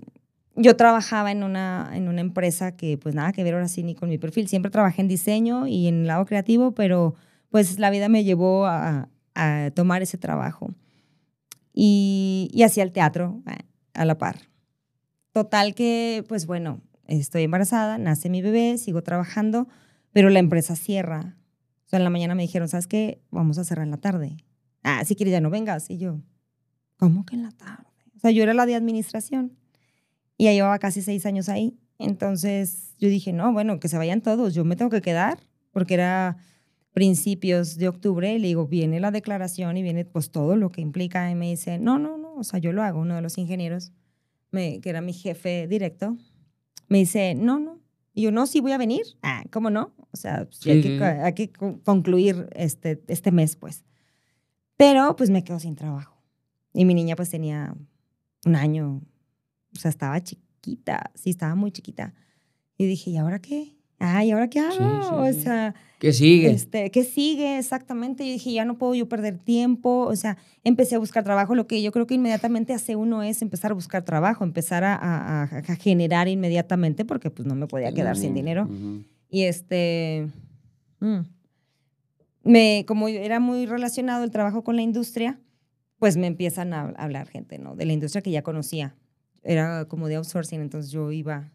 yo 0.56 0.76
trabajaba 0.78 1.32
en 1.32 1.44
una, 1.44 1.92
en 1.94 2.08
una 2.08 2.22
empresa 2.22 2.76
que 2.76 2.98
pues 2.98 3.16
nada 3.16 3.32
que 3.34 3.44
ver 3.44 3.56
ahora 3.56 3.68
sí 3.68 3.84
ni 3.84 3.96
con 3.96 4.10
mi 4.10 4.18
perfil. 4.20 4.48
Siempre 4.48 4.72
trabajé 4.72 5.02
en 5.02 5.08
diseño 5.08 5.66
y 5.68 5.88
en 5.88 6.02
el 6.02 6.08
lado 6.08 6.26
creativo, 6.26 6.74
pero 6.74 7.16
pues 7.50 7.80
la 7.80 7.90
vida 7.90 8.08
me 8.10 8.24
llevó 8.24 8.66
a, 8.68 9.10
a 9.36 9.72
tomar 9.74 10.04
ese 10.04 10.18
trabajo. 10.18 10.74
Y, 11.74 12.50
y 12.54 12.64
hacía 12.64 12.84
el 12.84 12.92
teatro 12.92 13.42
eh, 13.48 13.64
a 13.94 14.06
la 14.06 14.18
par. 14.18 14.42
Total 15.32 15.74
que, 15.74 16.24
pues 16.28 16.46
bueno, 16.46 16.82
estoy 17.08 17.44
embarazada, 17.44 17.98
nace 17.98 18.30
mi 18.30 18.42
bebé, 18.44 18.78
sigo 18.78 19.02
trabajando, 19.02 19.68
pero 20.12 20.30
la 20.30 20.40
empresa 20.40 20.76
cierra. 20.76 21.36
Sea, 21.94 22.00
en 22.00 22.06
la 22.06 22.10
mañana 22.10 22.34
me 22.34 22.42
dijeron, 22.42 22.68
¿sabes 22.68 22.88
qué? 22.88 23.22
Vamos 23.30 23.60
a 23.60 23.64
cerrar 23.64 23.86
en 23.86 23.92
la 23.92 23.98
tarde. 23.98 24.38
Ah, 24.82 25.06
si 25.06 25.16
quieres 25.16 25.32
ya 25.32 25.42
no 25.42 25.52
vengas. 25.52 25.92
Y 25.92 26.00
yo, 26.00 26.22
¿cómo 26.98 27.24
que 27.24 27.36
en 27.36 27.44
la 27.44 27.52
tarde? 27.52 27.86
O 28.16 28.20
sea, 28.20 28.32
yo 28.32 28.42
era 28.42 28.56
la 28.56 28.66
de 28.66 28.74
administración 28.74 29.56
y 30.36 30.46
ya 30.46 30.54
llevaba 30.54 30.80
casi 30.80 31.04
seis 31.04 31.28
años 31.28 31.50
ahí. 31.50 31.78
Entonces 32.00 32.96
yo 32.98 33.10
dije, 33.10 33.32
no, 33.32 33.54
bueno, 33.54 33.80
que 33.80 33.90
se 33.90 34.00
vayan 34.00 34.22
todos, 34.22 34.56
yo 34.56 34.66
me 34.66 34.76
tengo 34.76 34.90
que 34.90 35.04
quedar, 35.04 35.38
porque 35.70 35.94
era 35.94 36.38
principios 36.94 37.78
de 37.78 37.90
octubre, 37.90 38.34
y 38.34 38.40
le 38.40 38.48
digo, 38.48 38.66
viene 38.66 39.00
la 39.00 39.12
declaración 39.12 39.78
y 39.78 39.84
viene 39.84 40.04
pues 40.04 40.32
todo 40.32 40.56
lo 40.56 40.72
que 40.72 40.82
implica. 40.82 41.30
Y 41.30 41.36
me 41.36 41.52
dice, 41.52 41.78
no, 41.78 42.00
no, 42.00 42.18
no, 42.18 42.34
o 42.34 42.44
sea, 42.44 42.58
yo 42.58 42.72
lo 42.72 42.82
hago. 42.82 43.02
Uno 43.02 43.14
de 43.14 43.22
los 43.22 43.38
ingenieros, 43.38 43.92
me, 44.50 44.82
que 44.82 44.90
era 44.90 45.02
mi 45.02 45.14
jefe 45.14 45.68
directo, 45.68 46.18
me 46.88 46.98
dice, 46.98 47.36
no, 47.36 47.60
no. 47.60 47.83
Y 48.14 48.22
yo, 48.24 48.32
no, 48.32 48.46
sí 48.46 48.60
voy 48.60 48.72
a 48.74 48.78
venir. 48.78 49.02
Ah, 49.24 49.44
¿cómo 49.52 49.70
no? 49.70 49.94
O 50.12 50.18
sea, 50.18 50.48
sí 50.52 50.70
hay, 50.70 50.82
que, 50.82 51.04
hay 51.04 51.34
que 51.34 51.52
co- 51.52 51.80
concluir 51.84 52.48
este, 52.56 53.04
este 53.08 53.32
mes, 53.32 53.56
pues. 53.56 53.84
Pero 54.78 55.16
pues 55.16 55.30
me 55.30 55.44
quedo 55.44 55.60
sin 55.60 55.76
trabajo. 55.76 56.22
Y 56.74 56.86
mi 56.86 56.94
niña 56.94 57.16
pues 57.16 57.30
tenía 57.30 57.76
un 58.46 58.56
año, 58.56 59.02
o 59.74 59.80
sea, 59.80 59.90
estaba 59.90 60.22
chiquita, 60.24 61.12
sí, 61.16 61.30
estaba 61.30 61.56
muy 61.56 61.72
chiquita. 61.72 62.14
Y 62.78 62.86
dije, 62.88 63.12
¿y 63.12 63.18
ahora 63.18 63.40
qué? 63.40 63.78
Ay, 64.06 64.28
¿y 64.28 64.32
ahora 64.32 64.50
qué 64.50 64.60
hago? 64.60 64.72
Sí, 64.72 64.84
sí, 65.08 65.16
o 65.16 65.34
sea, 65.44 65.76
¿Qué 65.98 66.12
sigue? 66.12 66.52
este, 66.52 66.92
¿qué 66.92 67.06
sigue 67.06 67.58
exactamente? 67.58 68.26
Yo 68.26 68.34
dije, 68.34 68.52
ya 68.52 68.66
no 68.66 68.78
puedo 68.78 68.94
yo 68.96 69.08
perder 69.08 69.38
tiempo. 69.38 70.06
O 70.08 70.16
sea, 70.18 70.38
empecé 70.66 70.96
a 70.96 71.00
buscar 71.00 71.24
trabajo. 71.24 71.56
Lo 71.56 71.68
que 71.68 71.82
yo 71.82 71.92
creo 71.94 72.06
que 72.06 72.16
inmediatamente 72.16 72.74
hace 72.74 72.98
uno 72.98 73.24
es 73.24 73.42
empezar 73.42 73.72
a 73.72 73.76
buscar 73.76 74.04
trabajo, 74.04 74.44
empezar 74.44 74.84
a, 74.84 74.94
a- 74.96 75.44
a- 75.44 75.76
generar 75.78 76.28
inmediatamente, 76.28 77.06
porque 77.06 77.30
pues 77.30 77.48
no 77.48 77.56
me 77.56 77.66
podía 77.68 77.94
quedar 77.94 78.18
sin 78.18 78.34
dinero. 78.34 78.64
Ujú. 78.64 79.04
Y 79.30 79.44
este, 79.44 80.28
mm, 81.00 81.20
me, 82.44 82.84
como 82.88 83.08
era 83.08 83.40
muy 83.40 83.66
relacionado 83.66 84.26
el 84.26 84.32
trabajo 84.32 84.66
con 84.66 84.76
la 84.76 84.82
industria, 84.82 85.40
pues 85.98 86.18
me 86.18 86.28
empiezan 86.28 86.74
a 86.74 86.90
hablar 86.98 87.30
gente, 87.30 87.58
¿no? 87.58 87.76
De 87.78 87.86
la 87.86 87.94
industria 87.94 88.22
que 88.22 88.32
ya 88.32 88.42
conocía. 88.42 88.96
Era 89.44 89.86
como 89.86 90.10
de 90.10 90.16
outsourcing, 90.18 90.60
entonces 90.60 90.92
yo 90.92 91.10
iba 91.14 91.53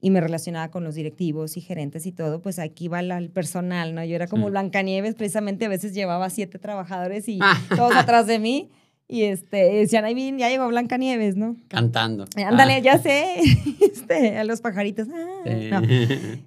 y 0.00 0.10
me 0.10 0.20
relacionaba 0.20 0.70
con 0.70 0.84
los 0.84 0.94
directivos 0.94 1.56
y 1.56 1.60
gerentes 1.60 2.06
y 2.06 2.12
todo, 2.12 2.40
pues 2.40 2.58
aquí 2.58 2.86
va 2.88 3.02
la- 3.02 3.18
el 3.18 3.30
personal, 3.30 3.94
¿no? 3.94 4.04
Yo 4.04 4.14
era 4.16 4.26
como 4.28 4.46
Sí. 4.46 4.50
Blancanieves, 4.52 5.14
precisamente 5.16 5.64
a 5.64 5.68
veces 5.68 5.92
llevaba 5.94 6.30
siete 6.30 6.58
trabajadores 6.58 7.28
y 7.28 7.38
Ah. 7.42 7.60
todos 7.76 7.92
atrás 8.12 8.26
de 8.26 8.38
mí. 8.38 8.70
Y 9.10 9.22
este, 9.22 9.56
decían, 9.72 10.04
ahí 10.04 10.12
viene, 10.14 10.38
ya 10.38 10.50
llegó 10.50 10.68
Blancanieves, 10.68 11.34
¿no? 11.36 11.56
Cantando. 11.68 12.26
Ándale, 12.36 12.74
Ah. 12.74 12.78
ya 12.80 12.98
sé, 12.98 13.24
este, 13.80 14.36
a 14.36 14.44
los 14.44 14.60
pajaritos. 14.60 15.08
ah, 15.12 15.42
Sí. 15.46 15.68
no. 15.70 15.82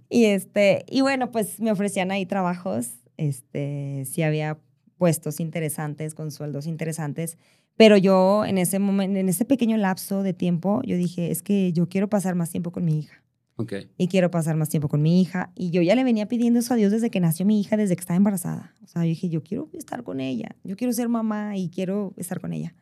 Y 0.10 0.26
este, 0.26 0.86
y 0.88 1.02
bueno, 1.02 1.32
pues 1.32 1.60
me 1.60 1.72
ofrecían 1.72 2.12
ahí 2.12 2.26
trabajos, 2.28 2.90
este, 3.18 4.04
sí 4.06 4.22
había 4.24 4.58
puestos 4.98 5.40
interesantes 5.40 6.14
con 6.14 6.30
sueldos 6.32 6.68
interesantes, 6.68 7.38
pero 7.76 7.98
yo 7.98 8.46
en 8.46 8.58
ese 8.60 8.78
momento, 8.78 9.20
en 9.20 9.28
ese 9.30 9.44
pequeño 9.46 9.78
lapso 9.78 10.22
de 10.22 10.34
tiempo, 10.34 10.82
yo 10.86 10.96
dije, 10.98 11.32
es 11.32 11.42
que 11.42 11.74
yo 11.74 11.90
quiero 11.90 12.08
pasar 12.10 12.36
más 12.36 12.52
tiempo 12.52 12.72
con 12.72 12.86
mi 12.86 13.00
hija 13.00 13.24
Ok. 13.58 13.74
y 13.98 14.08
quiero 14.08 14.32
pasar 14.32 14.56
más 14.56 14.70
tiempo 14.70 14.88
con 14.88 15.02
mi 15.02 15.22
hija 15.22 15.52
y 15.56 15.70
yo 15.70 15.82
ya 15.82 15.94
le 15.94 16.04
venía 16.04 16.28
pidiendo 16.28 16.60
eso 16.60 16.74
a 16.74 16.78
Dios 16.78 16.92
desde 16.92 17.12
que 17.12 17.20
nació 17.20 17.46
mi 17.46 17.60
hija, 17.60 17.78
desde 17.78 17.96
que 17.96 18.00
estaba 18.00 18.18
embarazada. 18.18 18.74
O 18.84 18.88
sea, 18.88 19.04
yo 19.04 19.10
dije, 19.10 19.30
yo 19.30 19.44
quiero 19.44 19.70
estar 19.74 20.04
con 20.04 20.20
ella, 20.20 20.56
yo 20.64 20.76
quiero 20.76 20.94
ser 20.94 21.10
mamá 21.10 21.58
y 21.58 21.70
quiero 21.70 22.14
estar 22.18 22.40
con 22.40 22.54
ella. 22.54 22.74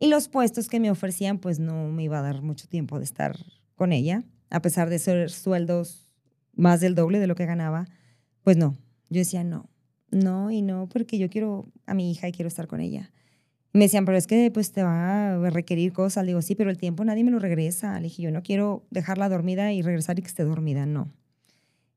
Y 0.00 0.08
los 0.08 0.28
puestos 0.28 0.68
que 0.68 0.80
me 0.80 0.90
ofrecían, 0.90 1.38
pues 1.38 1.60
no 1.60 1.88
me 1.88 2.02
iba 2.02 2.18
a 2.18 2.22
dar 2.22 2.42
mucho 2.42 2.66
tiempo 2.66 2.98
de 2.98 3.04
estar 3.04 3.38
con 3.76 3.92
ella, 3.92 4.24
a 4.50 4.60
pesar 4.60 4.90
de 4.90 4.98
ser 4.98 5.30
sueldos 5.30 6.08
más 6.54 6.80
del 6.80 6.94
doble 6.94 7.20
de 7.20 7.26
lo 7.26 7.34
que 7.34 7.46
ganaba, 7.46 7.86
pues 8.42 8.56
no. 8.56 8.76
Yo 9.10 9.20
decía, 9.20 9.44
no, 9.44 9.70
no 10.10 10.50
y 10.50 10.62
no, 10.62 10.88
porque 10.88 11.18
yo 11.18 11.30
quiero 11.30 11.70
a 11.86 11.94
mi 11.94 12.10
hija 12.10 12.28
y 12.28 12.32
quiero 12.32 12.48
estar 12.48 12.66
con 12.66 12.80
ella. 12.80 13.12
Me 13.72 13.84
decían, 13.84 14.04
pero 14.04 14.18
es 14.18 14.26
que 14.26 14.50
pues 14.52 14.72
te 14.72 14.82
va 14.82 15.34
a 15.34 15.50
requerir 15.50 15.92
cosas. 15.92 16.24
Le 16.24 16.28
digo, 16.28 16.42
sí, 16.42 16.54
pero 16.54 16.70
el 16.70 16.76
tiempo 16.76 17.04
nadie 17.04 17.24
me 17.24 17.30
lo 17.30 17.38
regresa. 17.38 17.94
Le 17.96 18.04
dije, 18.04 18.22
yo 18.22 18.30
no 18.30 18.42
quiero 18.42 18.84
dejarla 18.90 19.28
dormida 19.28 19.72
y 19.72 19.82
regresar 19.82 20.18
y 20.18 20.22
que 20.22 20.28
esté 20.28 20.44
dormida, 20.44 20.84
no. 20.84 21.10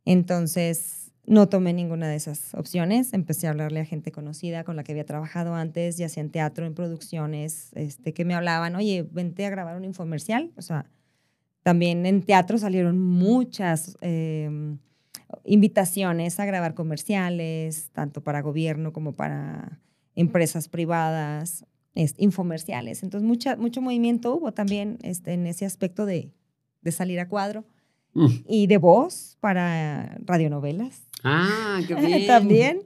Entonces, 0.05 1.11
no 1.27 1.49
tomé 1.49 1.73
ninguna 1.73 2.07
de 2.07 2.15
esas 2.15 2.53
opciones. 2.53 3.13
Empecé 3.13 3.47
a 3.47 3.49
hablarle 3.49 3.79
a 3.81 3.85
gente 3.85 4.11
conocida 4.11 4.63
con 4.63 4.75
la 4.75 4.83
que 4.83 4.91
había 4.93 5.05
trabajado 5.05 5.55
antes, 5.55 5.97
ya 5.97 6.07
sea 6.07 6.21
en 6.21 6.29
teatro, 6.29 6.65
en 6.65 6.75
producciones, 6.75 7.71
este, 7.73 8.13
que 8.13 8.25
me 8.25 8.35
hablaban, 8.35 8.75
oye, 8.75 9.07
vente 9.11 9.45
a 9.45 9.49
grabar 9.49 9.75
un 9.75 9.83
infomercial. 9.83 10.51
O 10.55 10.61
sea, 10.61 10.85
también 11.63 12.05
en 12.05 12.21
teatro 12.21 12.57
salieron 12.57 12.99
muchas 12.99 13.97
em, 14.01 14.77
invitaciones 15.43 16.39
a 16.39 16.45
grabar 16.45 16.75
comerciales, 16.75 17.89
tanto 17.91 18.23
para 18.23 18.41
gobierno 18.41 18.93
como 18.93 19.13
para 19.13 19.79
empresas 20.15 20.67
privadas, 20.67 21.65
infomerciales. 22.17 23.03
Entonces, 23.03 23.27
mucha, 23.27 23.55
mucho 23.55 23.81
movimiento 23.81 24.35
hubo 24.35 24.51
también 24.51 24.97
este, 25.01 25.33
en 25.33 25.47
ese 25.47 25.65
aspecto 25.65 26.05
de, 26.05 26.31
de 26.81 26.91
salir 26.91 27.19
a 27.19 27.27
cuadro. 27.27 27.65
Mm. 28.13 28.27
Y 28.47 28.67
de 28.67 28.77
voz 28.77 29.37
para 29.41 30.17
radionovelas. 30.25 31.03
Ah, 31.23 31.81
qué 31.87 31.95
bien. 31.95 32.27
También. 32.27 32.81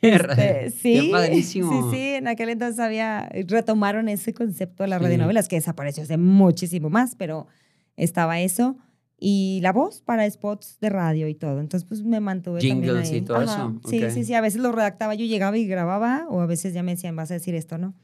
Este, 0.00 0.70
sí, 0.70 1.12
sí, 1.42 1.62
sí, 1.90 2.14
en 2.14 2.28
aquel 2.28 2.50
entonces 2.50 2.78
había, 2.78 3.28
retomaron 3.48 4.08
ese 4.08 4.32
concepto 4.32 4.84
de 4.84 4.88
las 4.88 5.02
radionovelas 5.02 5.48
que 5.48 5.56
desapareció 5.56 6.04
hace 6.04 6.16
muchísimo 6.16 6.88
más, 6.88 7.16
pero 7.16 7.48
estaba 7.96 8.38
eso 8.38 8.76
y 9.20 9.58
la 9.62 9.72
voz 9.72 10.00
para 10.02 10.28
spots 10.30 10.78
de 10.80 10.90
radio 10.90 11.26
y 11.28 11.34
todo. 11.34 11.60
Entonces, 11.60 11.86
pues 11.88 12.02
me 12.04 12.20
mantuve 12.20 12.60
Jingles 12.60 12.94
también 12.94 13.14
ahí. 13.14 13.18
y 13.18 13.24
todo 13.24 13.42
eso. 13.42 13.80
Sí, 13.88 14.10
sí, 14.10 14.24
sí. 14.24 14.34
A 14.34 14.40
veces 14.40 14.60
lo 14.60 14.70
redactaba, 14.72 15.14
yo 15.14 15.26
llegaba 15.26 15.58
y 15.58 15.66
grababa, 15.66 16.26
o 16.28 16.40
a 16.40 16.46
veces 16.46 16.72
ya 16.72 16.82
me 16.82 16.92
decían, 16.92 17.16
vas 17.16 17.30
a 17.30 17.34
decir 17.34 17.54
esto, 17.54 17.78
¿no? 17.78 17.94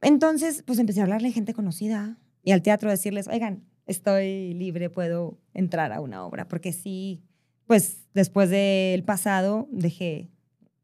Entonces, 0.00 0.62
pues 0.64 0.78
empecé 0.78 1.00
a 1.00 1.04
hablarle 1.04 1.28
a 1.28 1.32
gente 1.32 1.54
conocida 1.54 2.18
y 2.44 2.52
al 2.52 2.62
teatro 2.62 2.90
decirles, 2.90 3.26
oigan, 3.26 3.64
estoy 3.86 4.54
libre, 4.54 4.90
puedo 4.90 5.38
entrar 5.54 5.92
a 5.92 6.00
una 6.00 6.24
obra, 6.24 6.46
porque 6.46 6.72
sí, 6.72 7.24
pues 7.66 8.06
después 8.14 8.50
del 8.50 9.02
pasado 9.02 9.68
dejé... 9.72 10.30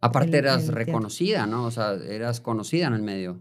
Aparte 0.00 0.36
eras 0.36 0.66
reconocida, 0.66 1.46
¿no? 1.46 1.64
O 1.64 1.70
sea, 1.70 1.94
eras 1.94 2.40
conocida 2.40 2.88
en 2.88 2.94
el 2.94 3.02
medio. 3.02 3.38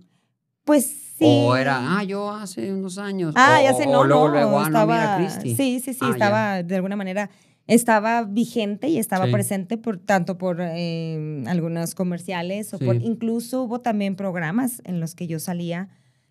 Pues 0.64 1.11
sí. 1.22 1.44
O 1.46 1.56
era, 1.56 1.98
ah, 1.98 2.04
yo 2.04 2.30
hace 2.32 2.74
unos 2.74 2.98
años. 2.98 3.34
Ah, 3.38 3.62
ya 3.64 3.74
sé, 3.74 3.86
no, 3.86 4.04
luego, 4.04 4.28
no, 4.28 4.34
luego, 4.34 4.60
ah, 4.60 4.64
estaba, 4.66 5.18
no, 5.18 5.20
mira. 5.20 5.42
Sí, 5.42 5.56
sí, 5.56 5.80
sí, 5.94 5.98
Ah, 6.02 6.10
estaba 6.12 6.64
de 6.64 6.76
alguna 6.76 6.96
manera, 6.96 7.30
estaba 7.68 8.24
vigente 8.24 8.88
y 8.90 8.98
estaba 8.98 9.26
Sí. 9.28 9.32
presente 9.32 9.78
por 9.78 9.98
tanto 9.98 10.38
por 10.38 10.58
eh, 10.60 11.44
algunos 11.48 11.96
comerciales 11.96 12.74
o 12.74 12.80
por, 12.80 12.96
incluso 12.98 13.62
hubo 13.64 13.80
también 13.82 14.16
programas 14.16 14.82
en 14.84 15.00
los 15.00 15.16
que 15.16 15.28
yo 15.28 15.40
salía 15.40 15.88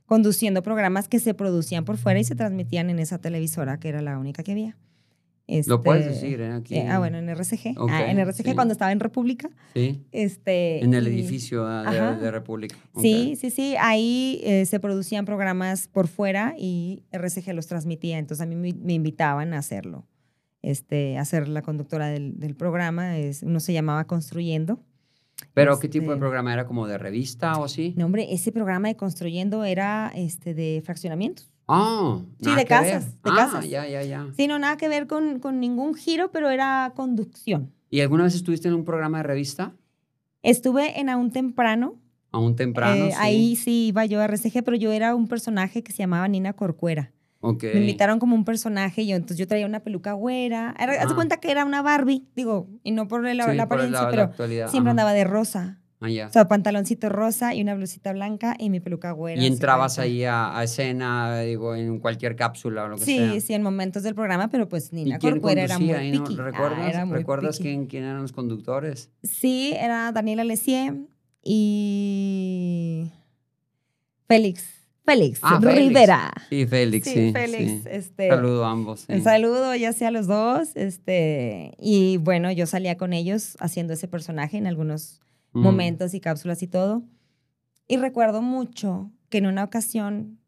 conduciendo 0.06 0.62
programas 0.64 1.06
que 1.08 1.20
se 1.20 1.34
producían 1.34 1.84
por 1.84 1.96
fuera 1.96 2.18
y 2.18 2.24
se 2.24 2.34
transmitían 2.34 2.90
en 2.90 2.98
esa 2.98 3.18
televisora 3.18 3.78
que 3.78 3.88
era 3.88 4.02
la 4.02 4.18
única 4.18 4.42
que 4.42 4.52
había. 4.52 4.76
Lo 5.66 5.82
puedes 5.82 6.06
Este, 6.06 6.26
decir, 6.26 6.40
¿eh? 6.40 6.52
Aquí. 6.52 6.76
eh, 6.76 6.86
ah, 6.88 6.98
bueno, 6.98 7.18
en 7.18 7.28
RCG. 7.28 7.74
Ah, 7.88 8.10
en 8.10 8.18
RCG 8.18 8.44
sí. 8.48 8.54
cuando 8.54 8.72
estaba 8.72 8.92
en 8.92 9.00
República. 9.00 9.50
Sí. 9.74 10.02
Este, 10.12 10.82
En 10.84 10.94
el 10.94 11.06
y- 11.08 11.10
edificio 11.20 11.64
ah, 11.66 12.16
de, 12.20 12.30
República. 12.30 12.76
Sí, 13.00 13.36
sí, 13.40 13.50
sí. 13.50 13.74
Ahí 13.80 14.40
eh, 14.44 14.64
se 14.66 14.80
producían 14.80 15.24
programas 15.24 15.88
por 15.88 16.08
fuera 16.08 16.54
y 16.58 17.02
RCG 17.12 17.52
los 17.54 17.66
transmitía. 17.66 18.18
Entonces 18.18 18.42
a 18.42 18.46
mí 18.46 18.56
me, 18.56 18.72
me 18.74 18.92
invitaban 18.94 19.52
a 19.54 19.58
hacerlo. 19.58 20.06
Este, 20.62 21.16
a 21.16 21.24
ser 21.24 21.48
la 21.48 21.62
conductora 21.62 22.08
del, 22.08 22.38
del 22.38 22.54
programa. 22.54 23.16
Es, 23.18 23.42
uno 23.42 23.60
se 23.60 23.72
llamaba 23.72 24.06
Construyendo. 24.06 24.80
Pero, 25.54 25.78
¿qué 25.78 25.88
tipo 25.88 26.08
de 26.08 26.12
Este- 26.12 26.20
programa 26.20 26.52
era? 26.52 26.66
¿Como 26.66 26.86
de 26.86 26.98
revista 26.98 27.54
o 27.58 27.64
así? 27.64 27.94
No, 27.96 28.04
hombre, 28.04 28.26
ese 28.34 28.52
programa 28.52 28.88
de 28.88 28.96
Construyendo 28.96 29.64
era 29.64 30.12
este, 30.14 30.52
de 30.52 30.82
fraccionamientos. 30.84 31.50
Ah, 31.72 32.18
Sí, 32.42 32.54
de 32.54 32.64
casas, 32.64 33.04
ver. 33.04 33.22
de 33.22 33.30
Ah, 33.30 33.36
casas. 33.36 33.68
ya, 33.68 33.86
ya, 33.86 34.02
ya. 34.02 34.26
Sí, 34.36 34.46
no, 34.48 34.58
nada 34.58 34.76
que 34.76 34.88
ver 34.88 35.06
con, 35.06 35.38
con 35.38 35.60
ningún 35.60 35.94
giro, 35.94 36.30
pero 36.32 36.50
era 36.50 36.92
conducción. 36.96 37.72
¿Y 37.90 38.00
alguna 38.00 38.24
vez 38.24 38.34
estuviste 38.34 38.68
en 38.68 38.74
un 38.74 38.84
programa 38.84 39.18
de 39.18 39.22
revista? 39.24 39.72
Estuve 40.42 40.98
en 41.00 41.08
Aún 41.08 41.30
Temprano. 41.30 41.94
Aún 42.32 42.54
temprano, 42.54 43.06
Eh, 43.06 43.10
sí. 43.10 43.16
Ahí 43.18 43.56
sí 43.56 43.86
iba 43.88 44.04
yo 44.06 44.20
a 44.20 44.24
RCG, 44.24 44.62
pero 44.64 44.76
yo 44.76 44.92
era 44.92 45.14
un 45.16 45.26
personaje 45.26 45.82
que 45.82 45.90
se 45.92 45.98
llamaba 45.98 46.28
Nina 46.28 46.52
Corcuera. 46.52 47.12
Ok. 47.40 47.64
Me 47.74 47.80
invitaron 47.80 48.18
como 48.20 48.36
un 48.36 48.44
personaje 48.44 49.02
y 49.02 49.08
yo, 49.08 49.16
entonces 49.16 49.38
yo 49.38 49.48
traía 49.48 49.66
una 49.66 49.80
peluca 49.80 50.12
güera. 50.12 50.74
Era, 50.78 50.92
Haz 50.92 51.08
de 51.08 51.12
Ah. 51.12 51.14
cuenta 51.16 51.38
que 51.38 51.50
era 51.50 51.64
una 51.64 51.82
Barbie, 51.82 52.28
digo, 52.36 52.68
y 52.84 52.92
no 52.92 53.08
por 53.08 53.22
la, 53.24 53.30
Sí, 53.30 53.36
la 53.36 53.44
por 53.46 53.54
la- 53.56 53.62
apariencia, 53.64 54.08
pero 54.10 54.32
siempre 54.68 54.78
ajá. 54.80 54.90
andaba 54.90 55.12
de 55.12 55.24
rosa. 55.24 55.79
Ah, 56.02 56.08
ya. 56.08 56.28
O 56.28 56.32
sea, 56.32 56.48
pantaloncito 56.48 57.10
rosa 57.10 57.54
y 57.54 57.60
una 57.60 57.74
blusita 57.74 58.12
blanca 58.14 58.56
y 58.58 58.70
mi 58.70 58.80
peluca 58.80 59.12
güera. 59.12 59.42
Y 59.42 59.46
entrabas 59.46 59.96
blanca. 59.96 60.06
ahí 60.10 60.24
a, 60.24 60.58
a 60.58 60.64
escena, 60.64 61.40
digo, 61.40 61.74
en 61.76 61.98
cualquier 61.98 62.36
cápsula 62.36 62.84
o 62.84 62.88
lo 62.88 62.96
que 62.96 63.04
Sí, 63.04 63.18
sea. 63.18 63.40
sí, 63.40 63.52
en 63.52 63.62
momentos 63.62 64.02
del 64.02 64.14
programa, 64.14 64.48
pero 64.48 64.66
pues 64.68 64.90
¿Y 64.92 64.96
Nina 64.96 65.18
Corcuera 65.18 65.62
era 65.62 65.78
muy 65.78 65.88
no? 66.10 66.24
piqui. 66.24 66.36
Ah, 66.40 66.42
¿Recuerdas, 66.42 66.88
era 66.88 67.04
muy 67.04 67.16
¿recuerdas 67.18 67.58
piqui. 67.58 67.68
quién, 67.68 67.86
quién 67.86 68.04
eran 68.04 68.22
los 68.22 68.32
conductores? 68.32 69.10
Sí, 69.22 69.74
era 69.76 70.10
Daniela 70.12 70.42
Lessier 70.44 70.94
y 71.42 73.10
Félix. 74.26 74.64
Félix 75.04 75.40
Ah, 75.42 75.58
Félix. 75.60 75.78
Rivera. 75.88 76.32
Sí, 76.48 76.66
Félix, 76.66 77.08
sí. 77.08 77.32
Félix. 77.32 77.82
sí. 77.82 77.88
Este, 77.90 78.28
Saludo 78.28 78.64
a 78.64 78.70
ambos. 78.70 79.00
sí. 79.00 79.12
Un 79.12 79.22
saludo 79.22 79.74
ya 79.74 79.92
sea 79.92 80.08
a 80.08 80.10
los 80.12 80.26
dos. 80.26 80.70
Este, 80.76 81.72
y 81.78 82.16
bueno, 82.18 82.50
yo 82.52 82.66
salía 82.66 82.96
con 82.96 83.12
ellos 83.12 83.56
haciendo 83.60 83.92
ese 83.94 84.08
personaje 84.08 84.56
en 84.56 84.66
algunos 84.66 85.20
Mm. 85.52 85.62
momentos 85.62 86.14
y 86.14 86.20
cápsulas 86.20 86.62
y 86.62 86.66
todo. 86.68 87.02
Y 87.88 87.96
recuerdo 87.96 88.40
mucho 88.42 89.10
que 89.28 89.38
en 89.38 89.46
una 89.46 89.64
ocasión, 89.64 90.38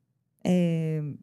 eh, 0.45 1.17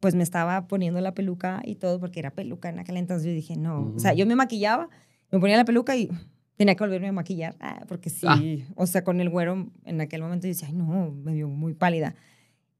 pues 0.00 0.14
me 0.14 0.22
estaba 0.22 0.66
poniendo 0.68 1.00
la 1.00 1.14
peluca 1.14 1.62
y 1.64 1.76
todo, 1.76 1.98
porque 1.98 2.20
era 2.20 2.30
peluca 2.30 2.68
en 2.68 2.78
aquel 2.78 2.96
entonces. 2.96 3.26
Yo 3.26 3.32
dije, 3.32 3.56
no. 3.56 3.92
O 3.96 3.98
sea, 3.98 4.12
yo 4.14 4.26
me 4.26 4.36
maquillaba, 4.36 4.88
me 5.32 5.40
ponía 5.40 5.56
la 5.56 5.64
peluca 5.64 5.96
y 5.96 6.10
tenía 6.56 6.74
que 6.76 6.84
volverme 6.84 7.08
a 7.08 7.12
maquillar. 7.12 7.56
Ah, 7.60 7.84
porque 7.88 8.10
sí, 8.10 8.26
Ah. 8.28 8.40
o 8.76 8.86
sea, 8.86 9.02
con 9.02 9.20
el 9.20 9.30
güero 9.30 9.70
en 9.84 10.00
aquel 10.00 10.22
momento 10.22 10.46
yo 10.46 10.52
decía, 10.52 10.68
ay, 10.68 10.74
no, 10.74 11.10
me 11.12 11.32
vio 11.34 11.48
muy 11.48 11.74
pálida. 11.74 12.14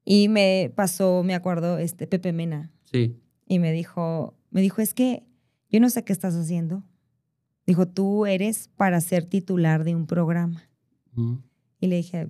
Y 0.05 0.29
me 0.29 0.71
pasó, 0.75 1.23
me 1.23 1.33
acuerdo, 1.35 1.79
este 1.79 2.05
Pepe 2.07 2.31
Mena 2.31 2.71
Sí. 2.83 3.17
y 3.47 3.59
me 3.59 3.71
dijo, 3.71 4.35
me 4.51 4.61
dijo, 4.61 4.81
es 4.81 4.93
que 4.93 5.23
yo 5.71 5.79
no 5.79 5.89
sé 5.89 6.03
qué 6.03 6.13
estás 6.13 6.35
haciendo. 6.35 6.83
Dijo, 7.67 7.87
tú 7.87 8.25
eres 8.25 8.69
para 8.75 9.01
ser 9.01 9.25
titular 9.25 9.83
de 9.83 9.95
un 9.95 10.05
programa. 10.05 10.63
Y 11.79 11.87
le 11.87 11.95
dije, 11.97 12.27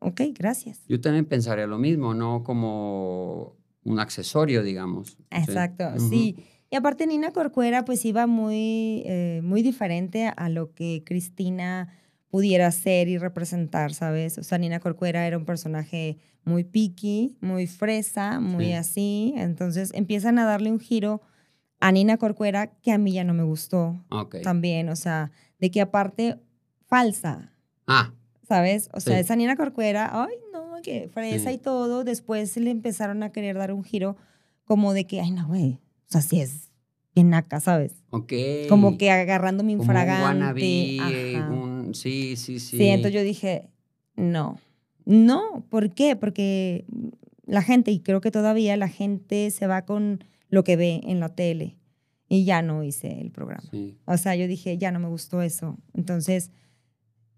ok, 0.00 0.20
gracias. 0.34 0.80
Yo 0.88 1.00
también 1.00 1.24
pensaría 1.26 1.66
lo 1.66 1.78
mismo, 1.78 2.12
no 2.14 2.42
como 2.42 3.56
un 3.84 4.00
accesorio, 4.00 4.62
digamos. 4.62 5.10
Sí. 5.10 5.16
Exacto, 5.30 5.84
sí. 6.10 6.36
Y 6.70 6.76
aparte 6.76 7.06
Nina 7.06 7.30
Corcuera 7.32 7.84
pues 7.84 8.04
iba 8.04 8.26
muy, 8.26 9.02
eh, 9.06 9.40
muy 9.44 9.62
diferente 9.62 10.32
a 10.36 10.48
lo 10.48 10.72
que 10.74 11.04
Cristina 11.06 11.88
pudiera 12.28 12.70
ser 12.72 13.06
y 13.08 13.18
representar, 13.18 13.94
¿sabes? 13.94 14.36
O 14.38 14.42
sea, 14.42 14.58
Nina 14.58 14.80
Corcuera 14.80 15.26
era 15.28 15.38
un 15.38 15.44
personaje 15.44 16.18
muy 16.44 16.64
picky, 16.64 17.36
muy 17.40 17.68
fresa, 17.68 18.40
muy 18.40 18.66
Sí. 18.66 18.72
así. 18.72 19.34
Entonces 19.36 19.92
empiezan 19.94 20.38
a 20.40 20.44
darle 20.44 20.72
un 20.72 20.80
giro 20.80 21.22
a 21.80 21.92
Nina 21.92 22.16
Corcuera 22.16 22.68
que 22.82 22.92
a 22.92 22.98
mí 22.98 23.12
ya 23.12 23.24
no 23.24 23.34
me 23.34 23.42
gustó 23.42 24.02
Ok. 24.10 24.36
también. 24.42 24.88
O 24.88 24.96
sea, 24.96 25.30
de 25.60 25.70
que 25.70 25.80
aparte 25.80 26.38
falsa, 26.86 27.52
Ah, 27.86 28.12
¿sabes? 28.48 28.88
O 28.92 29.00
sea, 29.00 29.14
Sí. 29.14 29.20
esa 29.20 29.36
Nina 29.36 29.56
Corcuera, 29.56 30.10
ay, 30.12 30.34
no, 30.52 30.80
que 30.82 31.08
fresa 31.12 31.50
Sí. 31.50 31.56
y 31.56 31.58
todo. 31.58 32.02
Después 32.04 32.56
le 32.56 32.70
empezaron 32.70 33.22
a 33.22 33.30
querer 33.30 33.56
dar 33.56 33.72
un 33.72 33.84
giro 33.84 34.16
como 34.64 34.92
de 34.92 35.04
que, 35.06 35.20
ay, 35.20 35.30
no, 35.30 35.46
güey. 35.46 35.74
O 36.08 36.12
sea, 36.12 36.20
sí 36.22 36.40
es 36.40 36.70
bien 37.14 37.30
naca, 37.30 37.60
¿sabes? 37.60 37.94
ok. 38.10 38.32
Como 38.68 38.98
que 38.98 39.10
agarrando 39.10 39.62
mi 39.64 39.72
infragante. 39.72 40.98
ajá. 41.00 41.48
un- 41.50 41.94
sí, 41.94 42.36
sí, 42.36 42.58
sí. 42.60 42.76
Sí. 42.78 42.86
entonces 42.88 43.12
yo 43.14 43.22
dije, 43.22 43.68
no. 44.16 44.58
No, 45.04 45.64
¿por 45.70 45.92
qué? 45.94 46.16
Porque 46.16 46.84
la 47.46 47.62
gente, 47.62 47.90
y 47.92 48.00
creo 48.00 48.20
que 48.20 48.30
todavía 48.32 48.76
la 48.76 48.88
gente 48.88 49.50
se 49.52 49.66
va 49.68 49.82
con 49.82 50.24
lo 50.48 50.64
que 50.64 50.76
ve 50.76 51.00
en 51.04 51.20
la 51.20 51.34
tele. 51.34 51.78
Y 52.28 52.44
ya 52.44 52.60
no 52.62 52.82
hice 52.82 53.20
el 53.20 53.30
programa. 53.30 53.68
Sí. 53.70 53.96
O 54.04 54.16
sea, 54.16 54.34
yo 54.34 54.48
dije, 54.48 54.78
ya 54.78 54.90
no 54.90 54.98
me 54.98 55.08
gustó 55.08 55.42
eso. 55.42 55.78
Entonces, 55.94 56.50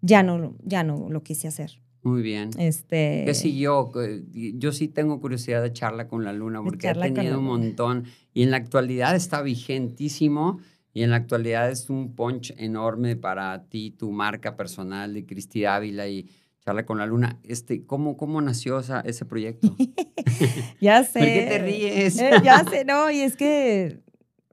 ya 0.01 0.23
no, 0.23 0.55
ya 0.63 0.83
no 0.83 1.09
lo 1.09 1.21
quise 1.21 1.47
hacer. 1.47 1.79
Muy 2.01 2.21
bien. 2.21 2.49
Este, 2.57 3.23
¿Qué 3.25 3.33
siguió? 3.33 3.91
Que- 3.91 4.23
Yo 4.57 4.71
sí 4.71 4.87
tengo 4.87 5.19
curiosidad 5.19 5.61
de 5.61 5.73
charla 5.73 6.07
con 6.07 6.23
la 6.23 6.33
luna 6.33 6.63
porque 6.63 6.87
ha 6.87 6.93
tenido 6.93 7.37
un 7.39 7.45
montón 7.45 8.05
y 8.33 8.43
en 8.43 8.51
la 8.51 8.57
actualidad 8.57 9.15
está 9.15 9.41
vigentísimo 9.41 10.59
y 10.93 11.03
en 11.03 11.09
la 11.11 11.17
actualidad 11.17 11.69
es 11.69 11.89
un 11.89 12.15
punch 12.15 12.53
enorme 12.57 13.15
para 13.15 13.65
ti, 13.69 13.91
tu 13.91 14.11
marca 14.11 14.55
personal 14.55 15.13
de 15.13 15.25
Cristi 15.25 15.65
Ávila 15.65 16.07
y 16.07 16.27
charla 16.69 16.85
con 16.85 16.99
la 16.99 17.07
luna. 17.07 17.39
Este, 17.43 17.83
¿cómo, 17.85 18.15
cómo 18.15 18.39
nació 18.41 18.79
esa- 18.79 19.01
ese 19.01 19.25
proyecto? 19.25 19.75
ya 20.79 21.03
sé. 21.03 21.19
¿Por 21.19 21.27
qué 21.27 21.45
te 21.49 21.57
ríes? 21.59 22.19
Eh, 22.19 22.31
ya 22.43 22.63
sé, 22.63 22.85
no, 22.85 23.09
y 23.09 23.21
es 23.21 23.35
que, 23.35 24.01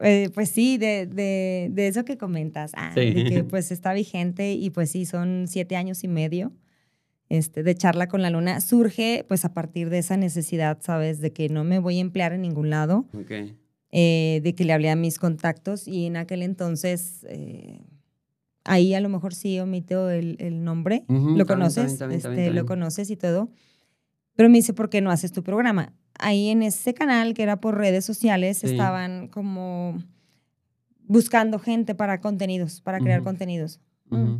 eh, 0.00 0.30
pues 0.34 0.48
sí, 0.50 0.78
de, 0.78 1.06
de, 1.06 1.68
de 1.70 1.88
eso 1.88 2.04
que 2.06 2.16
comentas, 2.16 2.72
ah, 2.74 2.90
Sí. 2.94 3.10
de 3.12 3.24
que 3.24 3.44
pues 3.50 3.70
está 3.70 3.92
vigente 3.92 4.52
y 4.54 4.70
pues 4.70 4.90
sí, 4.90 5.04
son 5.04 5.44
siete 5.46 5.76
años 5.76 6.04
y 6.04 6.08
medio 6.08 6.52
este, 7.28 7.62
de 7.62 7.74
charla 7.74 8.08
con 8.08 8.22
la 8.22 8.30
luna, 8.30 8.60
surge 8.60 9.24
pues 9.28 9.44
a 9.44 9.52
partir 9.52 9.90
de 9.90 9.98
esa 9.98 10.16
necesidad, 10.16 10.78
¿sabes? 10.80 11.20
De 11.20 11.32
que 11.32 11.48
no 11.50 11.64
me 11.64 11.80
voy 11.80 11.98
a 11.98 12.00
emplear 12.00 12.32
en 12.32 12.40
ningún 12.42 12.70
lado, 12.70 13.06
Ok. 13.12 13.32
eh, 13.92 14.40
de 14.42 14.54
que 14.54 14.64
le 14.64 14.72
hablé 14.72 14.88
a 14.90 14.96
mis 14.96 15.18
contactos 15.18 15.86
y 15.88 16.06
en 16.06 16.16
aquel 16.16 16.42
entonces, 16.42 17.26
eh, 17.28 17.80
ahí 18.66 18.94
a 18.94 19.00
lo 19.00 19.08
mejor 19.08 19.34
sí 19.34 19.58
omito 19.60 20.10
el, 20.10 20.36
el 20.38 20.62
nombre, 20.64 21.04
lo 21.08 21.46
conoces, 21.46 21.98
también, 21.98 22.20
también, 22.20 22.46
este, 22.46 22.54
lo 22.54 22.66
conoces 22.66 23.10
y 23.10 23.16
todo. 23.16 23.50
Pero 24.34 24.48
me 24.50 24.58
dice, 24.58 24.74
¿por 24.74 24.90
qué 24.90 25.00
no 25.00 25.10
haces 25.10 25.32
tu 25.32 25.42
programa? 25.42 25.94
Ahí 26.18 26.48
en 26.48 26.62
ese 26.62 26.92
canal, 26.92 27.32
que 27.32 27.42
era 27.42 27.60
por 27.60 27.76
redes 27.78 28.04
sociales, 28.04 28.58
Sí. 28.58 28.66
estaban 28.66 29.28
como 29.28 30.02
buscando 31.08 31.58
gente 31.58 31.94
para 31.94 32.20
contenidos, 32.20 32.80
para 32.80 32.98
crear 33.00 33.22
contenidos. 33.22 33.80
Mm. 34.10 34.36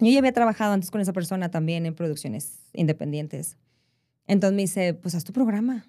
Yo 0.00 0.10
ya 0.10 0.18
había 0.18 0.32
trabajado 0.32 0.72
antes 0.72 0.90
con 0.90 1.00
esa 1.00 1.12
persona 1.12 1.50
también 1.50 1.86
en 1.86 1.94
producciones 1.94 2.60
independientes. 2.72 3.58
Entonces 4.26 4.54
me 4.56 4.62
dice, 4.62 4.94
pues 4.94 5.14
haz 5.14 5.24
tu 5.24 5.32
programa. 5.32 5.86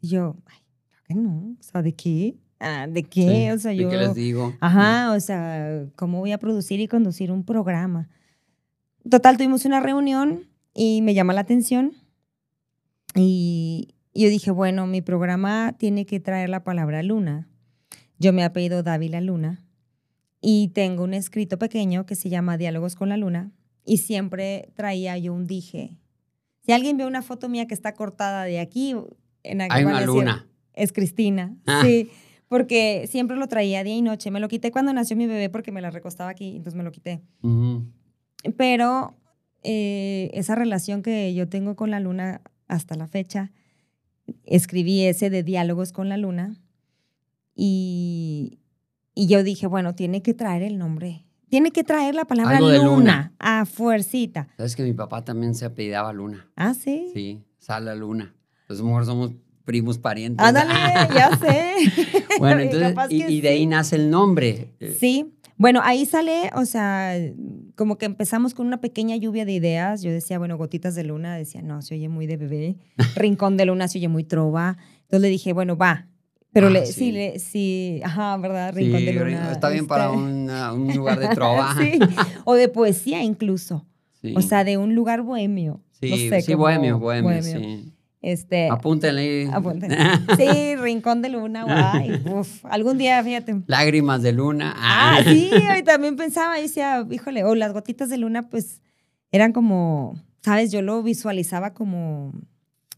Y 0.00 0.08
yo, 0.08 0.36
ay, 0.46 0.58
claro 0.88 1.04
que 1.06 1.14
no. 1.14 1.56
O 1.58 1.62
sea, 1.62 1.82
¿de 1.82 1.92
qué? 1.94 2.36
Ah, 2.60 2.86
¿De 2.88 3.02
qué? 3.04 3.22
Sí, 3.46 3.50
O 3.50 3.58
sea, 3.58 3.70
¿de 3.72 3.78
yo... 3.78 3.88
qué 3.88 3.96
les 3.96 4.14
digo? 4.14 4.54
Ajá, 4.60 5.12
o 5.14 5.20
sea, 5.20 5.86
¿cómo 5.96 6.18
voy 6.20 6.32
a 6.32 6.38
producir 6.38 6.78
y 6.80 6.88
conducir 6.88 7.32
un 7.32 7.44
programa? 7.44 8.08
Total, 9.08 9.36
tuvimos 9.38 9.64
una 9.64 9.80
reunión 9.80 10.44
y 10.74 11.00
me 11.02 11.14
llama 11.14 11.32
la 11.32 11.40
atención. 11.40 11.92
Y 13.14 13.94
yo 14.14 14.28
dije, 14.28 14.50
bueno, 14.50 14.86
mi 14.86 15.00
programa 15.02 15.74
tiene 15.78 16.06
que 16.06 16.20
traer 16.20 16.48
la 16.48 16.62
palabra 16.64 17.02
luna. 17.02 17.48
Yo 18.18 18.32
me 18.32 18.42
he 18.42 18.44
apellido 18.44 18.82
Dávila 18.82 19.20
Luna 19.22 19.64
y 20.42 20.68
tengo 20.68 21.04
un 21.04 21.14
escrito 21.14 21.58
pequeño 21.58 22.04
que 22.04 22.14
se 22.14 22.28
llama 22.28 22.58
Diálogos 22.58 22.94
con 22.94 23.08
la 23.08 23.16
Luna 23.16 23.50
y 23.84 23.98
siempre 23.98 24.70
traía 24.74 25.16
yo 25.16 25.32
un 25.32 25.46
dije. 25.46 25.96
Si 26.66 26.72
alguien 26.72 26.98
ve 26.98 27.06
una 27.06 27.22
foto 27.22 27.48
mía 27.48 27.66
que 27.66 27.72
está 27.74 27.94
cortada 27.94 28.44
de 28.44 28.60
aquí, 28.60 28.94
en 29.42 29.60
Hay 29.62 29.68
van 29.68 29.78
a 29.78 29.86
una 29.88 30.00
decir, 30.00 30.14
luna. 30.14 30.46
es 30.74 30.92
Cristina. 30.92 31.56
Ah. 31.66 31.80
Sí, 31.82 32.10
porque 32.50 33.06
siempre 33.08 33.36
lo 33.36 33.46
traía 33.46 33.84
día 33.84 33.94
y 33.94 34.02
noche. 34.02 34.32
Me 34.32 34.40
lo 34.40 34.48
quité 34.48 34.72
cuando 34.72 34.92
nació 34.92 35.16
mi 35.16 35.28
bebé 35.28 35.50
porque 35.50 35.70
me 35.70 35.80
la 35.80 35.90
recostaba 35.90 36.30
aquí, 36.30 36.48
entonces 36.56 36.74
me 36.74 36.82
lo 36.82 36.90
quité. 36.90 37.22
Pero 38.56 39.14
eh, 39.62 40.32
esa 40.34 40.56
relación 40.56 41.02
que 41.02 41.32
yo 41.32 41.48
tengo 41.48 41.76
con 41.76 41.92
la 41.92 42.00
luna 42.00 42.42
hasta 42.66 42.96
la 42.96 43.06
fecha, 43.06 43.52
escribí 44.42 45.04
ese 45.04 45.30
de 45.30 45.44
diálogos 45.44 45.92
con 45.92 46.08
la 46.08 46.16
luna 46.16 46.56
y, 47.54 48.58
y 49.14 49.28
yo 49.28 49.44
dije, 49.44 49.68
bueno, 49.68 49.94
tiene 49.94 50.20
que 50.20 50.34
traer 50.34 50.64
el 50.64 50.76
nombre. 50.76 51.24
Tiene 51.50 51.70
que 51.70 51.84
traer 51.84 52.16
la 52.16 52.24
palabra 52.24 52.56
Algo 52.56 52.68
de 52.68 52.78
luna, 52.78 52.88
luna. 52.96 53.34
a 53.38 53.64
fuercita. 53.64 54.48
Sabes 54.56 54.74
que 54.74 54.82
mi 54.82 54.92
papá 54.92 55.24
también 55.24 55.54
se 55.54 55.66
apellidaba 55.66 56.12
Luna. 56.12 56.50
Ah, 56.56 56.74
sí. 56.74 57.10
Sí, 57.14 57.44
Sala 57.58 57.94
Luna. 57.94 58.34
Entonces, 58.62 58.80
a 58.80 58.82
lo 58.82 58.88
mejor 58.88 59.06
somos 59.06 59.32
primos 59.70 59.98
parientes. 59.98 60.44
Ándale, 60.44 60.72
ya 61.14 61.36
sé. 61.38 61.74
Bueno, 62.40 62.60
entonces, 62.62 63.10
y, 63.28 63.40
de 63.40 63.48
ahí 63.50 63.58
sí. 63.60 63.66
nace 63.66 63.96
el 63.96 64.10
nombre. 64.10 64.68
Eh, 64.80 64.96
Sí, 64.98 65.34
bueno, 65.56 65.80
ahí 65.84 66.06
sale, 66.06 66.50
o 66.56 66.64
sea, 66.64 67.14
como 67.76 67.98
que 67.98 68.06
empezamos 68.06 68.54
con 68.54 68.66
una 68.66 68.80
pequeña 68.80 69.14
lluvia 69.16 69.44
de 69.44 69.52
ideas. 69.52 70.02
Yo 70.02 70.10
decía, 70.10 70.38
bueno, 70.38 70.56
gotitas 70.56 70.94
de 70.94 71.04
luna, 71.04 71.36
decía, 71.36 71.60
no, 71.62 71.82
se 71.82 71.94
oye 71.94 72.08
muy 72.08 72.26
de 72.26 72.36
bebé. 72.38 72.76
Rincón 73.16 73.56
de 73.56 73.66
luna 73.66 73.86
se 73.88 73.98
oye 73.98 74.08
muy 74.08 74.24
trova. 74.24 74.78
Entonces 75.02 75.20
le 75.20 75.28
dije, 75.28 75.52
bueno, 75.52 75.76
va. 75.76 76.06
Pero 76.52 76.66
Ah, 76.66 76.70
le, 76.70 76.86
sí. 76.86 76.92
sí. 76.94 77.12
le, 77.12 77.38
sí, 77.38 78.00
ajá, 78.04 78.36
¿verdad? 78.38 78.74
Rincón 78.74 78.98
sí, 79.00 79.06
de 79.06 79.12
luna. 79.12 79.52
Está 79.52 79.68
bien 79.68 79.86
para 79.86 80.06
este, 80.06 80.16
una- 80.16 80.72
un 80.72 80.92
lugar 80.96 81.18
de 81.20 81.28
trova. 81.28 81.76
sí, 81.78 81.98
o 82.44 82.54
de 82.54 82.68
poesía 82.68 83.22
incluso. 83.22 83.86
O 84.34 84.40
sea, 84.42 84.64
de 84.64 84.76
un 84.78 84.94
lugar 84.94 85.22
bohemio. 85.22 85.80
sí, 86.00 86.10
no 86.10 86.16
sé, 86.16 86.40
sí, 86.42 86.52
como 86.52 86.64
bohemio, 86.64 86.98
bohemio, 86.98 87.42
sí. 87.42 87.92
Este, 88.22 88.68
Apúntenle. 88.68 89.48
apúntenle. 89.52 89.96
sí, 90.36 90.76
Rincón 90.76 91.22
de 91.22 91.30
luna, 91.30 91.64
guay. 91.64 92.22
Uf, 92.30 92.64
algún 92.66 92.98
día, 92.98 93.22
fíjate. 93.24 93.62
Lágrimas 93.66 94.22
de 94.22 94.32
luna. 94.32 94.74
Ah, 94.76 95.20
sí, 95.24 95.50
y 95.78 95.82
también 95.82 96.16
pensaba, 96.16 96.58
y 96.58 96.62
decía, 96.62 97.06
híjole, 97.10 97.44
o 97.44 97.54
las 97.54 97.72
gotitas 97.72 98.10
de 98.10 98.18
luna, 98.18 98.48
pues 98.50 98.82
eran 99.32 99.52
como, 99.52 100.20
¿sabes? 100.42 100.70
Yo 100.70 100.82
lo 100.82 101.02
visualizaba 101.02 101.72
como 101.72 102.32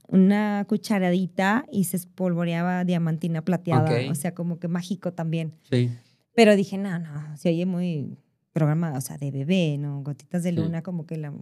una 0.09 0.64
cucharadita 0.68 1.64
y 1.70 1.85
se 1.85 1.97
espolvoreaba 1.97 2.85
diamantina 2.85 3.43
plateada, 3.43 4.11
o 4.11 4.14
sea, 4.14 4.35
como 4.35 4.59
que 4.59 4.68
mágico 4.68 5.12
también. 5.12 5.55
Sí. 5.70 5.91
Pero 6.35 6.57
dije, 6.57 6.79
no, 6.79 6.99
no, 6.99 7.37
se 7.37 7.51
oye 7.51 7.64
muy 7.64 8.18
programa, 8.53 8.93
o 8.97 9.01
sea, 9.01 9.16
de 9.18 9.31
bebé, 9.31 9.77
¿no? 9.79 10.03
Gotitas 10.03 10.43
de 10.43 10.51
Sí. 10.51 10.57
luna, 10.57 10.83
como 10.83 11.07
que 11.07 11.16
la, 11.16 11.33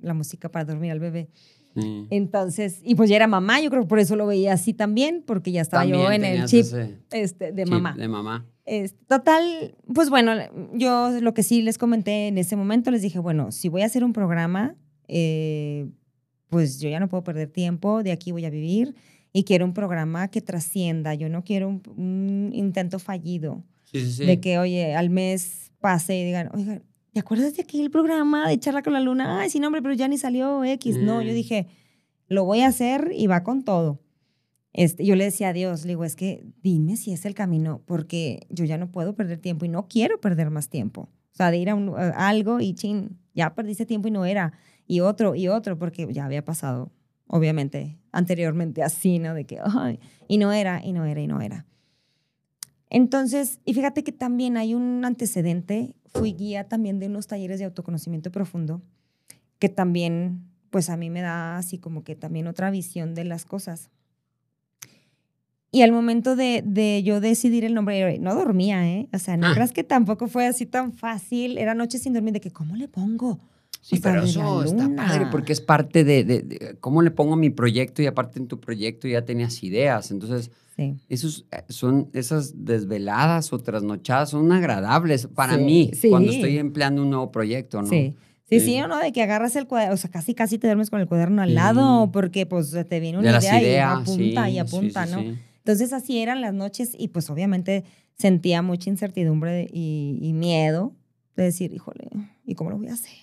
la 0.00 0.14
música 0.14 0.48
para 0.50 0.64
dormir 0.64 0.90
al 0.90 1.00
bebé. 1.00 1.28
Sí. 1.76 2.06
Entonces, 2.10 2.80
y 2.84 2.94
pues 2.94 3.10
ya 3.10 3.16
era 3.16 3.26
mamá, 3.26 3.60
yo 3.60 3.70
creo 3.70 3.82
que 3.82 3.88
por 3.88 3.98
eso 3.98 4.16
lo 4.16 4.26
veía 4.26 4.52
así 4.52 4.72
también, 4.72 5.22
porque 5.26 5.52
ya 5.52 5.60
estaba 5.60 5.84
yo 5.84 6.00
También 6.02 6.24
en 6.24 6.40
el 6.42 6.46
chip 6.46 6.66
este, 7.10 7.52
de 7.52 7.64
chip 7.64 7.72
mamá. 7.72 7.94
De 7.96 8.08
mamá. 8.08 8.46
Es- 8.64 8.94
total, 9.06 9.76
pues 9.94 10.10
bueno, 10.10 10.32
yo 10.74 11.10
lo 11.20 11.34
que 11.34 11.42
sí 11.42 11.62
les 11.62 11.78
comenté 11.78 12.28
en 12.28 12.38
ese 12.38 12.56
momento, 12.56 12.90
les 12.90 13.02
dije, 13.02 13.18
bueno, 13.18 13.52
si 13.52 13.68
voy 13.68 13.82
a 13.82 13.86
hacer 13.86 14.02
un 14.02 14.12
programa, 14.12 14.74
eh, 15.08 15.88
pues 16.48 16.80
yo 16.80 16.88
ya 16.88 17.00
no 17.00 17.08
puedo 17.08 17.22
perder 17.24 17.48
tiempo, 17.48 18.02
de 18.02 18.12
aquí 18.12 18.32
voy 18.32 18.44
a 18.44 18.50
vivir 18.50 18.94
y 19.32 19.44
quiero 19.44 19.64
un 19.64 19.74
programa 19.74 20.28
que 20.28 20.40
trascienda, 20.40 21.14
yo 21.14 21.28
no 21.28 21.44
quiero 21.44 21.68
un, 21.68 21.82
un 21.96 22.50
intento 22.54 22.98
fallido 22.98 23.62
sí, 23.84 24.10
sí. 24.10 24.24
de 24.24 24.40
que, 24.40 24.58
oye, 24.58 24.94
al 24.94 25.10
mes 25.10 25.72
pase 25.80 26.16
y 26.16 26.24
digan, 26.24 26.50
oiga, 26.54 26.80
¿te 27.16 27.20
acuerdas 27.20 27.56
de 27.56 27.62
aquel 27.62 27.90
programa 27.90 28.46
de 28.46 28.60
charla 28.60 28.82
con 28.82 28.92
la 28.92 29.00
luna? 29.00 29.40
Ay, 29.40 29.48
sí, 29.48 29.58
no, 29.58 29.68
hombre, 29.68 29.80
pero 29.80 29.94
ya 29.94 30.06
ni 30.06 30.18
salió 30.18 30.62
X. 30.64 30.98
No, 30.98 31.22
yo 31.22 31.30
Mm. 31.32 31.34
dije, 31.34 31.66
lo 32.28 32.44
voy 32.44 32.60
a 32.60 32.66
hacer 32.66 33.10
y 33.16 33.26
va 33.26 33.42
con 33.42 33.62
todo. 33.64 34.02
Este, 34.74 35.02
yo 35.06 35.16
le 35.16 35.24
decía 35.24 35.48
a 35.48 35.52
Dios, 35.54 35.84
le 35.86 35.92
digo, 35.92 36.04
es 36.04 36.14
que 36.14 36.44
dime 36.62 36.98
si 36.98 37.12
es 37.14 37.24
el 37.24 37.34
camino, 37.34 37.80
porque 37.86 38.46
yo 38.50 38.66
ya 38.66 38.76
no 38.76 38.90
puedo 38.92 39.14
perder 39.14 39.38
tiempo 39.38 39.64
y 39.64 39.68
no 39.70 39.88
quiero 39.88 40.20
perder 40.20 40.50
más 40.50 40.68
tiempo. 40.68 41.08
O 41.32 41.36
sea, 41.36 41.50
de 41.50 41.56
ir 41.56 41.70
a, 41.70 41.74
un- 41.74 41.94
a 41.98 42.28
algo 42.28 42.60
y 42.60 42.74
chin, 42.74 43.18
ya 43.32 43.54
perdiste 43.54 43.86
tiempo 43.86 44.08
y 44.08 44.10
no 44.10 44.26
era. 44.26 44.52
Y 44.86 45.00
otro, 45.00 45.34
y 45.34 45.48
otro, 45.48 45.78
porque 45.78 46.06
ya 46.12 46.26
había 46.26 46.44
pasado, 46.44 46.92
obviamente, 47.28 47.98
anteriormente 48.12 48.82
así, 48.82 49.18
¿no? 49.18 49.32
De 49.32 49.46
que, 49.46 49.58
ay, 49.64 50.00
y 50.28 50.36
no 50.36 50.52
era, 50.52 50.84
y 50.84 50.92
no 50.92 51.06
era, 51.06 51.22
y 51.22 51.26
no 51.28 51.40
era. 51.40 51.64
Entonces, 52.88 53.60
y 53.64 53.74
fíjate 53.74 54.04
que 54.04 54.12
también 54.12 54.56
hay 54.56 54.74
un 54.74 55.04
antecedente, 55.04 55.96
fui 56.16 56.32
guía 56.32 56.64
también 56.68 56.98
de 56.98 57.06
unos 57.06 57.26
talleres 57.26 57.58
de 57.58 57.64
autoconocimiento 57.66 58.30
profundo, 58.32 58.80
que 59.58 59.68
también, 59.68 60.42
pues 60.70 60.88
a 60.90 60.96
mí 60.96 61.10
me 61.10 61.20
da 61.20 61.56
así 61.58 61.78
como 61.78 62.04
que 62.04 62.14
también 62.16 62.46
otra 62.46 62.70
visión 62.70 63.14
de 63.14 63.24
las 63.24 63.44
cosas. 63.44 63.90
Y 65.72 65.82
al 65.82 65.92
momento 65.92 66.36
de, 66.36 66.62
de 66.64 67.02
yo 67.02 67.20
decidir 67.20 67.64
el 67.64 67.74
nombre, 67.74 68.18
no 68.18 68.34
dormía, 68.34 68.88
¿eh? 68.88 69.08
O 69.12 69.18
sea, 69.18 69.36
no 69.36 69.48
Ah. 69.48 69.52
creas 69.52 69.72
que 69.72 69.84
tampoco 69.84 70.26
fue 70.26 70.46
así 70.46 70.64
tan 70.64 70.92
fácil. 70.92 71.58
Era 71.58 71.74
noche 71.74 71.98
sin 71.98 72.14
dormir, 72.14 72.32
de 72.32 72.40
que, 72.40 72.50
¿cómo 72.50 72.76
le 72.76 72.88
pongo? 72.88 73.38
Sí, 73.82 73.96
O 73.96 73.98
sea, 74.00 74.12
pero 74.12 74.24
eso 74.24 74.64
está 74.64 74.88
padre 74.96 75.26
porque 75.30 75.52
es 75.52 75.60
parte 75.60 76.02
de, 76.02 76.24
de- 76.24 76.42
de 76.42 76.76
cómo 76.80 77.02
le 77.02 77.10
pongo 77.10 77.36
mi 77.36 77.50
proyecto 77.50 78.00
y 78.02 78.06
aparte 78.06 78.38
en 78.38 78.48
tu 78.48 78.58
proyecto 78.58 79.06
ya 79.06 79.24
tenías 79.24 79.62
ideas. 79.62 80.10
Entonces, 80.10 80.50
Sí. 80.76 80.94
esos 81.08 81.46
eh, 81.52 81.64
son 81.70 82.10
esas 82.12 82.64
desveladas 82.64 83.50
o 83.52 83.58
trasnochadas 83.58 84.30
son 84.30 84.52
agradables 84.52 85.26
para 85.28 85.56
Sí, 85.56 85.62
mí 85.64 85.90
sí. 85.94 86.10
cuando 86.10 86.30
estoy 86.32 86.58
empleando 86.58 87.02
un 87.02 87.10
nuevo 87.10 87.32
proyecto, 87.32 87.80
¿no? 87.80 87.88
Sí. 87.88 88.14
Sí, 88.48 88.60
Sí. 88.60 88.80
o 88.80 88.86
no, 88.86 88.98
de 88.98 89.10
que 89.10 89.22
agarras 89.22 89.56
el 89.56 89.66
cuaderno, 89.66 89.94
o 89.94 89.96
sea, 89.96 90.10
casi 90.10 90.34
casi 90.34 90.58
te 90.58 90.66
duermes 90.68 90.90
con 90.90 91.00
el 91.00 91.08
cuaderno 91.08 91.42
al 91.42 91.54
lado, 91.54 92.10
porque 92.12 92.46
pues 92.46 92.70
te 92.70 93.00
viene 93.00 93.18
De 93.18 93.22
una 93.24 93.32
las 93.32 93.44
idea 93.44 93.60
ideas, 93.60 93.98
y 93.98 94.02
apunta 94.02 94.50
y 94.50 94.58
apunta, 94.58 95.06
¿no? 95.06 95.24
Entonces 95.58 95.92
así 95.92 96.18
eran 96.18 96.40
las 96.42 96.54
noches 96.54 96.92
y 96.96 97.08
pues 97.08 97.28
obviamente 97.30 97.82
sentía 98.16 98.62
mucha 98.62 98.88
incertidumbre 98.90 99.66
y, 99.72 100.18
y 100.22 100.32
miedo 100.32 100.92
de 101.36 101.42
decir, 101.44 101.72
híjole, 101.72 102.08
¿y 102.44 102.54
cómo 102.54 102.70
lo 102.70 102.76
voy 102.78 102.88
a 102.88 102.92
hacer? 102.92 103.16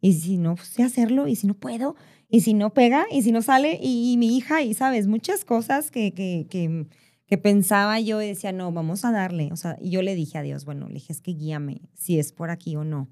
Y 0.00 0.12
si 0.12 0.36
no 0.36 0.56
sé 0.58 0.82
hacerlo, 0.82 1.26
y 1.28 1.34
si 1.34 1.46
no 1.46 1.54
puedo, 1.54 1.96
y 2.28 2.40
si 2.40 2.54
no 2.54 2.72
pega, 2.74 3.06
y 3.10 3.22
si 3.22 3.32
no 3.32 3.42
sale, 3.42 3.78
y, 3.80 4.16
mi 4.18 4.36
hija, 4.36 4.62
y 4.62 4.74
sabes, 4.74 5.06
muchas 5.06 5.44
cosas 5.44 5.90
que, 5.90 6.12
que, 6.12 6.46
que, 6.50 6.86
que 7.26 7.38
pensaba 7.38 8.00
yo 8.00 8.20
y 8.20 8.28
decía, 8.28 8.52
no, 8.52 8.72
vamos 8.72 9.04
a 9.04 9.12
darle. 9.12 9.50
O 9.52 9.56
sea, 9.56 9.76
y 9.80 9.90
yo 9.90 10.02
le 10.02 10.14
dije 10.14 10.38
a 10.38 10.42
Dios, 10.42 10.64
bueno, 10.64 10.88
le 10.88 10.94
dije, 10.94 11.12
es 11.12 11.20
que 11.20 11.32
guíame 11.32 11.82
si 11.94 12.18
es 12.18 12.32
por 12.32 12.50
aquí 12.50 12.76
o 12.76 12.84
no. 12.84 13.08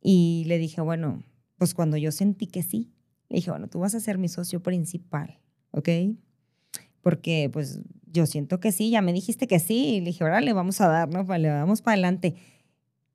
Y 0.00 0.44
le 0.46 0.58
dije, 0.58 0.80
bueno, 0.80 1.22
pues 1.58 1.74
cuando 1.74 1.96
yo 1.96 2.10
sentí 2.10 2.46
que 2.46 2.62
sí, 2.62 2.92
le 3.28 3.36
dije, 3.36 3.50
bueno, 3.50 3.68
tú 3.68 3.78
vas 3.78 3.94
a 3.94 4.00
ser 4.00 4.18
mi 4.18 4.28
socio 4.28 4.62
principal, 4.62 5.38
¿ok? 5.70 5.88
Porque 7.00 7.48
pues 7.52 7.80
yo 8.06 8.26
siento 8.26 8.60
que 8.60 8.72
sí, 8.72 8.90
ya 8.90 9.00
me 9.00 9.12
dijiste 9.12 9.46
que 9.46 9.58
sí, 9.58 9.94
y 9.94 10.00
le 10.00 10.06
dije, 10.06 10.24
órale, 10.24 10.52
vamos 10.52 10.80
a 10.80 10.88
dar, 10.88 11.08
¿no? 11.08 11.24
Vale, 11.24 11.50
vamos 11.50 11.82
para 11.82 11.94
adelante. 11.94 12.34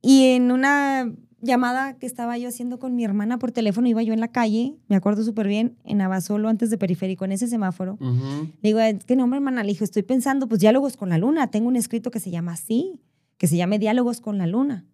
Y 0.02 0.28
en 0.30 0.52
una 0.52 1.14
llamada 1.42 1.98
que 1.98 2.06
estaba 2.06 2.38
yo 2.38 2.50
haciendo 2.50 2.80
con 2.80 2.96
mi 2.96 3.04
hermana 3.04 3.38
por 3.40 3.52
teléfono, 3.52 3.88
iba 3.88 4.02
yo 4.04 4.14
en 4.14 4.20
la 4.20 4.30
calle, 4.30 4.76
me 4.88 4.96
acuerdo 4.96 5.24
súper 5.24 5.48
bien, 5.48 5.78
en 5.84 6.02
Abasolo, 6.02 6.50
antes 6.50 6.70
de 6.70 6.78
Periférico, 6.78 7.26
en 7.26 7.32
ese 7.32 7.48
semáforo. 7.48 7.94
Ujú. 8.00 8.52
Le 8.62 8.74
digo, 8.74 8.80
¿qué 9.06 9.16
nombre, 9.16 9.38
hermana? 9.38 9.64
Le 9.64 9.70
dije, 9.70 9.84
estoy 9.84 10.04
pensando, 10.04 10.48
pues 10.48 10.62
diálogos 10.62 10.98
con 10.98 11.10
la 11.10 11.18
luna. 11.18 11.48
Tengo 11.48 11.68
un 11.68 11.76
escrito 11.76 12.12
que 12.12 12.20
se 12.20 12.32
llama 12.32 12.54
así, 12.54 13.00
que 13.38 13.48
se 13.48 13.58
llame 13.58 13.80
Diálogos 13.80 14.22
con 14.22 14.38
la 14.38 14.48
luna. 14.48 14.86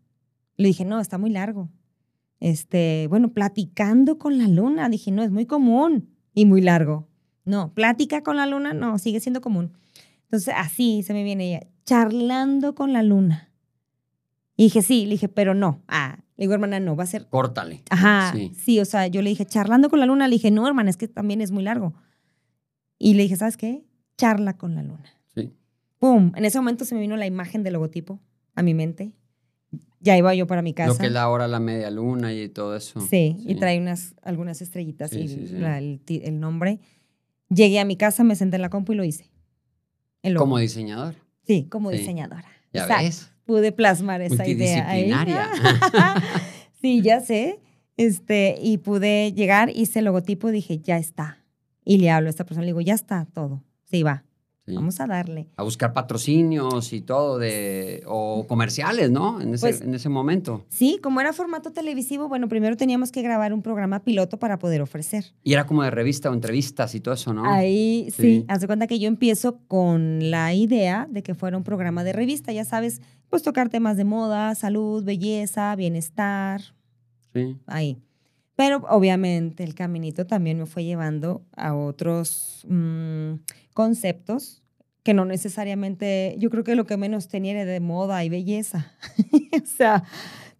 Le 0.58 0.68
dije, 0.68 0.86
no, 0.86 1.00
está 1.00 1.18
muy 1.18 1.30
largo. 1.30 1.70
Este, 2.39 3.08
bueno, 3.10 3.34
platicando 3.34 4.18
con 4.18 4.38
la 4.38 4.48
luna. 4.48 4.89
Dije, 4.89 5.12
no, 5.12 5.24
es 5.24 5.32
muy 5.32 5.46
común 5.46 6.10
y 6.34 6.46
muy 6.46 6.62
largo. 6.62 7.08
No, 7.46 7.74
plática 7.74 8.22
con 8.22 8.38
la 8.38 8.46
luna, 8.46 8.74
no, 8.74 8.98
sigue 8.98 9.20
siendo 9.20 9.41
común. 9.41 9.74
Entonces, 10.26 10.54
así 10.58 11.04
se 11.04 11.14
me 11.14 11.24
viene 11.24 11.48
ella, 11.50 11.68
charlando 11.86 12.76
con 12.76 12.94
la 12.94 13.04
luna. 13.04 13.50
Y 14.56 14.64
dije, 14.64 14.82
sí, 14.82 15.06
le 15.06 15.12
dije, 15.12 15.30
pero 15.30 15.54
no. 15.54 15.82
Ah, 15.88 16.20
le 16.44 16.48
digo, 16.48 16.54
hermana, 16.56 16.80
no, 16.80 16.96
va 16.96 17.04
a 17.06 17.08
ser. 17.08 17.28
Córtale. 17.30 17.84
Ajá, 17.89 18.32
Sí. 18.34 18.52
sí. 18.56 18.80
o 18.80 18.86
sea, 18.86 19.08
yo 19.08 19.22
le 19.22 19.30
dije, 19.30 19.46
charlando 19.46 19.89
con 19.89 20.00
la 20.00 20.06
luna, 20.06 20.28
le 20.28 20.36
dije, 20.36 20.52
no, 20.52 20.68
hermana, 20.68 20.89
es 20.89 20.98
que 20.98 21.08
también 21.08 21.39
es 21.41 21.52
muy 21.52 21.64
largo. 21.64 21.94
Y 23.00 23.14
le 23.16 23.24
dije, 23.24 23.36
¿sabes 23.38 23.58
qué? 23.58 23.86
Charla 24.18 24.58
con 24.58 24.76
la 24.76 24.84
luna. 24.84 25.06
Sí. 25.34 25.54
¡Pum! 26.00 26.32
En 26.36 26.46
ese 26.46 26.60
momento 26.60 26.86
se 26.86 26.96
me 26.96 27.02
vino 27.02 27.16
la 27.18 27.26
imagen 27.26 27.64
del 27.64 27.74
logotipo 27.74 28.20
a 28.56 28.62
mi 28.62 28.74
mente. 28.74 29.14
Ya 30.02 30.18
iba 30.18 30.36
yo 30.36 30.48
para 30.48 30.62
mi 30.62 30.74
casa. 30.74 30.89
Lo 30.89 30.98
que 30.98 31.06
es 31.08 31.12
la 31.14 31.30
hora, 31.30 31.48
la 31.48 31.60
media 31.62 31.89
luna 31.89 32.34
y 32.34 32.50
todo 32.50 32.76
eso. 32.76 33.00
Sí, 33.00 33.38
y 33.39 33.56
trae 33.56 33.80
unas, 33.80 34.16
algunas 34.22 34.62
estrellitas 34.62 35.12
Sí, 35.12 35.20
y 35.20 35.48
la- 35.60 35.78
el, 35.80 36.39
nombre. 36.39 36.82
Llegué 37.50 37.80
a 37.80 37.86
mi 37.86 37.96
casa, 37.96 38.24
me 38.26 38.36
senté 38.36 38.58
en 38.58 38.62
la 38.64 38.70
compu 38.70 38.91
y 38.91 38.96
lo 38.96 39.04
hice. 39.06 39.32
Como 40.38 40.58
diseñador. 40.58 41.16
Sí, 41.48 41.68
como 41.70 41.89
diseñadora. 41.89 42.46
Ya 42.74 42.86
ves. 42.88 43.32
Pude 43.46 43.72
plasmar 43.72 44.22
esa 44.22 44.48
idea 44.48 44.89
ahí. 44.89 45.12
Sí, 46.82 47.02
ya 47.02 47.22
sé. 47.22 47.62
Este, 47.96 48.58
y 48.62 48.78
pude 48.80 49.32
llegar, 49.32 49.70
hice 49.74 50.00
el 50.00 50.06
logotipo 50.06 50.52
dije, 50.52 50.80
ya 50.80 50.98
está. 50.98 51.38
Y 51.86 51.98
le 52.00 52.12
hablo 52.12 52.28
a 52.28 52.30
esta 52.30 52.44
persona, 52.44 52.64
le 52.64 52.72
digo, 52.72 52.82
ya 52.82 52.94
está 52.94 53.26
todo. 53.34 53.64
Sí, 53.86 54.04
va, 54.04 54.26
Sí. 54.66 54.76
vamos 54.76 54.99
a 55.01 55.07
darle. 55.07 55.49
A 55.57 55.64
buscar 55.64 55.91
patrocinios 55.91 56.93
y 56.93 57.01
todo 57.01 57.38
de 57.38 58.01
o 58.07 58.45
comerciales, 58.47 59.11
¿no? 59.11 59.41
En 59.41 59.53
ese, 59.53 59.68
Pues- 59.68 59.82
en 59.82 59.93
ese 59.93 60.07
momento. 60.07 60.66
Sí, 60.70 60.99
como 61.03 61.20
era 61.20 61.34
formato 61.34 61.72
televisivo, 61.74 62.30
bueno, 62.30 62.47
primero 62.47 62.78
teníamos 62.78 63.11
que 63.11 63.22
grabar 63.22 63.53
un 63.53 63.61
programa 63.61 64.03
piloto 64.03 64.39
para 64.39 64.59
poder 64.59 64.82
ofrecer. 64.82 65.26
Y 65.43 65.51
era 65.51 65.66
como 65.66 65.84
de 65.84 65.91
revista 65.91 66.30
o 66.30 66.34
entrevistas 66.34 66.95
y 66.95 67.01
todo 67.01 67.14
eso, 67.14 67.34
¿no? 67.34 67.43
Ahí 67.45 68.07
sí, 68.16 68.22
Sí. 68.22 68.45
haz 68.47 68.61
de 68.61 68.68
cuenta 68.68 68.88
que 68.88 68.99
yo 68.99 69.09
empiezo 69.09 69.59
con 69.68 70.32
la 70.32 70.53
idea 70.53 71.07
de 71.09 71.24
que 71.24 71.36
fuera 71.36 71.57
un 71.57 71.64
programa 71.64 72.05
de 72.05 72.14
revista, 72.14 72.53
ya 72.53 72.64
sabes, 72.64 73.01
pues 73.30 73.43
tocar 73.43 73.68
temas 73.68 73.97
de 73.97 74.05
moda, 74.05 74.55
salud, 74.55 75.03
belleza, 75.03 75.76
bienestar, 75.76 76.61
Sí. 77.34 77.57
ahí. 77.68 77.97
Pero 78.55 78.84
obviamente 78.89 79.64
el 79.64 79.74
caminito 79.74 80.28
también 80.28 80.59
me 80.59 80.68
fue 80.68 80.84
llevando 80.86 81.41
a 81.57 81.74
otros 81.74 82.64
mm, 82.70 83.34
conceptos 83.74 84.64
que 85.04 85.14
no 85.14 85.26
necesariamente, 85.26 86.36
yo 86.40 86.50
creo 86.50 86.64
que 86.64 86.76
lo 86.76 86.86
que 86.86 86.96
menos 86.98 87.28
tenía 87.28 87.52
era 87.54 87.66
de 87.66 87.80
moda 87.82 88.24
y 88.24 88.30
belleza. 88.30 88.94
o 89.64 89.66
sea, 89.66 90.04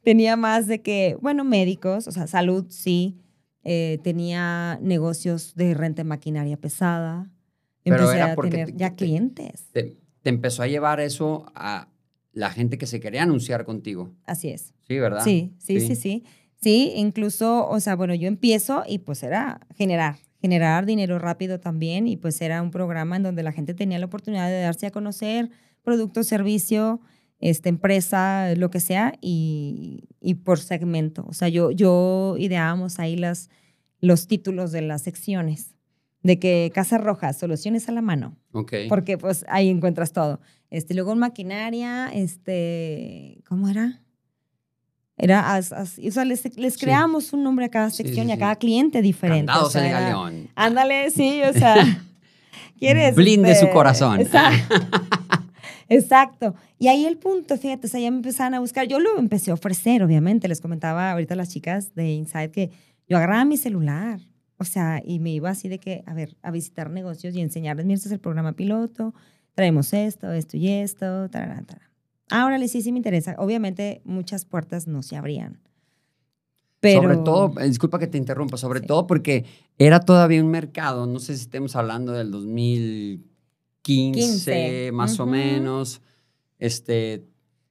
tenía 0.04 0.36
más 0.36 0.68
de 0.68 0.82
que, 0.82 1.18
bueno, 1.22 1.44
médicos, 1.46 2.08
o 2.08 2.12
sea, 2.12 2.28
salud, 2.28 2.66
sí. 2.70 3.20
Eh, 3.64 4.00
tenía 4.04 4.78
negocios 4.82 5.56
de 5.56 5.74
renta 5.74 6.02
de 6.02 6.10
maquinaria 6.10 6.58
pesada. 6.58 7.32
Pero 7.84 7.96
Empecé 7.96 8.16
era 8.18 8.32
a 8.34 8.36
porque 8.36 8.50
tener 8.52 8.72
te- 8.72 8.78
ya 8.78 8.90
te- 8.90 8.96
clientes. 8.98 9.70
Te, 9.72 9.98
te 10.22 10.30
empezó 10.30 10.64
a 10.64 10.68
llevar 10.68 11.00
eso 11.00 11.46
a 11.56 11.88
la 12.34 12.50
gente 12.50 12.78
que 12.78 12.86
se 12.88 13.00
quería 13.00 13.24
anunciar 13.24 13.64
contigo. 13.64 14.12
Así 14.26 14.50
es. 14.50 14.74
Sí, 14.88 15.00
¿verdad? 15.00 15.24
Sí, 15.24 15.54
sí, 15.60 15.80
sí, 15.80 15.96
sí. 15.96 16.24
Sí, 16.60 16.92
incluso, 16.96 17.68
o 17.70 17.80
sea, 17.80 17.96
bueno, 17.96 18.14
yo 18.16 18.28
empiezo 18.28 18.84
y 18.88 19.00
pues 19.00 19.22
era 19.24 19.62
generar, 19.76 20.18
generar 20.44 20.86
dinero 20.86 21.20
rápido 21.20 21.62
también 21.62 22.06
y 22.06 22.18
pues 22.18 22.42
era 22.42 22.62
un 22.62 22.70
programa 22.70 23.16
en 23.16 23.24
donde 23.24 23.44
la 23.44 23.54
gente 23.54 23.74
tenía 23.74 23.98
la 23.98 24.08
oportunidad 24.08 24.50
de 24.50 24.60
darse 24.60 24.88
a 24.88 24.92
conocer 24.92 25.50
producto, 25.84 26.22
servicio, 26.24 27.00
este, 27.40 27.70
empresa, 27.70 28.54
lo 28.58 28.70
que 28.70 28.82
sea 28.82 29.14
y, 29.22 30.04
y 30.20 30.34
por 30.34 30.60
segmento. 30.60 31.24
O 31.30 31.34
sea, 31.34 31.48
yo, 31.48 31.72
yo 31.72 32.36
ideábamos 32.38 33.00
ahí 33.00 33.16
las, 33.16 33.50
los 34.02 34.28
títulos 34.28 34.74
de 34.74 34.82
las 34.82 35.02
secciones 35.04 35.76
de 36.24 36.40
que 36.40 36.72
Casa 36.76 36.98
Roja, 36.98 37.32
soluciones 37.32 37.88
a 37.88 37.94
la 37.94 38.02
mano 38.02 38.38
Ok. 38.52 38.74
porque 38.90 39.18
pues 39.18 39.46
ahí 39.48 39.70
encuentras 39.70 40.12
todo. 40.12 40.42
Este, 40.70 40.94
luego 40.94 41.14
en 41.14 41.20
maquinaria, 41.20 42.10
este, 42.14 43.42
¿cómo 43.48 43.70
era? 43.70 44.03
Era, 45.18 45.56
as- 45.56 45.72
as- 45.72 46.00
o 46.00 46.12
sea, 46.12 46.26
les, 46.26 46.58
les 46.58 46.74
Sí. 46.74 46.80
creamos 46.80 47.34
un 47.34 47.44
nombre 47.44 47.66
a 47.66 47.70
cada 47.70 47.90
sección 47.92 48.26
sí, 48.26 48.30
y 48.32 48.34
a 48.34 48.38
cada 48.40 48.56
cliente 48.56 49.02
diferente. 49.02 49.52
o 49.54 49.70
sea, 49.70 49.88
era- 49.88 50.00
galeón. 50.02 50.48
Ándale, 50.56 51.12
sí, 51.12 51.42
o 51.48 51.54
sea, 51.54 51.76
¿quieres? 52.80 53.16
Blinde 53.16 53.52
este, 53.52 53.68
su 53.68 53.72
corazón. 53.74 54.20
Exacto. 54.22 54.76
Exacto. 55.90 56.56
Y 56.80 56.88
ahí 56.88 57.06
el 57.06 57.18
punto, 57.18 57.58
fíjate, 57.58 57.88
o 57.88 57.90
sea, 57.90 58.00
ya 58.00 58.10
me 58.10 58.18
empezaban 58.18 58.54
a 58.56 58.60
buscar. 58.60 58.88
Yo 58.88 59.00
lo 59.00 59.18
empecé 59.20 59.52
a 59.52 59.54
ofrecer, 59.54 60.02
obviamente. 60.04 60.48
Les 60.48 60.62
comentaba 60.62 61.12
ahorita 61.12 61.34
a 61.34 61.38
las 61.38 61.50
chicas 61.50 61.94
de 61.96 62.12
Inside 62.14 62.52
que 62.52 62.72
yo 63.08 63.18
agarraba 63.18 63.46
mi 63.46 63.58
celular, 63.58 64.20
o 64.58 64.64
sea, 64.64 65.02
y 65.06 65.20
me 65.20 65.32
iba 65.32 65.50
así 65.50 65.68
de 65.68 65.78
que, 65.78 66.04
a 66.08 66.14
ver, 66.14 66.38
a 66.42 66.52
visitar 66.52 66.90
negocios 66.90 67.36
y 67.36 67.42
enseñarles, 67.42 67.86
mira, 67.86 67.96
este 67.98 68.08
es 68.10 68.14
el 68.14 68.20
programa 68.20 68.54
piloto, 68.54 69.14
traemos 69.56 69.94
esto, 69.94 70.32
esto 70.32 70.56
y 70.58 70.70
esto, 70.70 71.30
tarará, 71.30 71.64
tarará. 72.28 72.44
Ahora 72.44 72.68
sí, 72.68 72.82
sí 72.82 72.92
me 72.92 73.00
interesa. 73.00 73.36
Obviamente, 73.38 74.02
muchas 74.06 74.46
puertas 74.46 74.88
no 74.88 75.04
se 75.04 75.16
abrían. 75.16 75.60
Pero, 76.80 77.04
Sobre 77.04 77.18
todo, 77.18 77.60
eh, 77.62 77.68
disculpa 77.70 77.98
que 77.98 78.08
te 78.08 78.18
interrumpa, 78.18 78.58
sobre 78.58 78.82
Sí. 78.82 78.88
todo 78.88 79.08
porque 79.08 79.46
era 79.78 80.02
todavía 80.02 80.44
un 80.44 80.50
mercado, 80.52 81.08
no 81.08 81.20
sé 81.20 81.36
si 81.38 81.44
estemos 81.44 81.78
hablando 81.78 82.12
del 82.12 82.30
2015, 82.30 83.24
15, 83.82 84.92
más 84.92 85.18
o 85.20 85.26
menos, 85.26 86.02
este, 86.60 87.24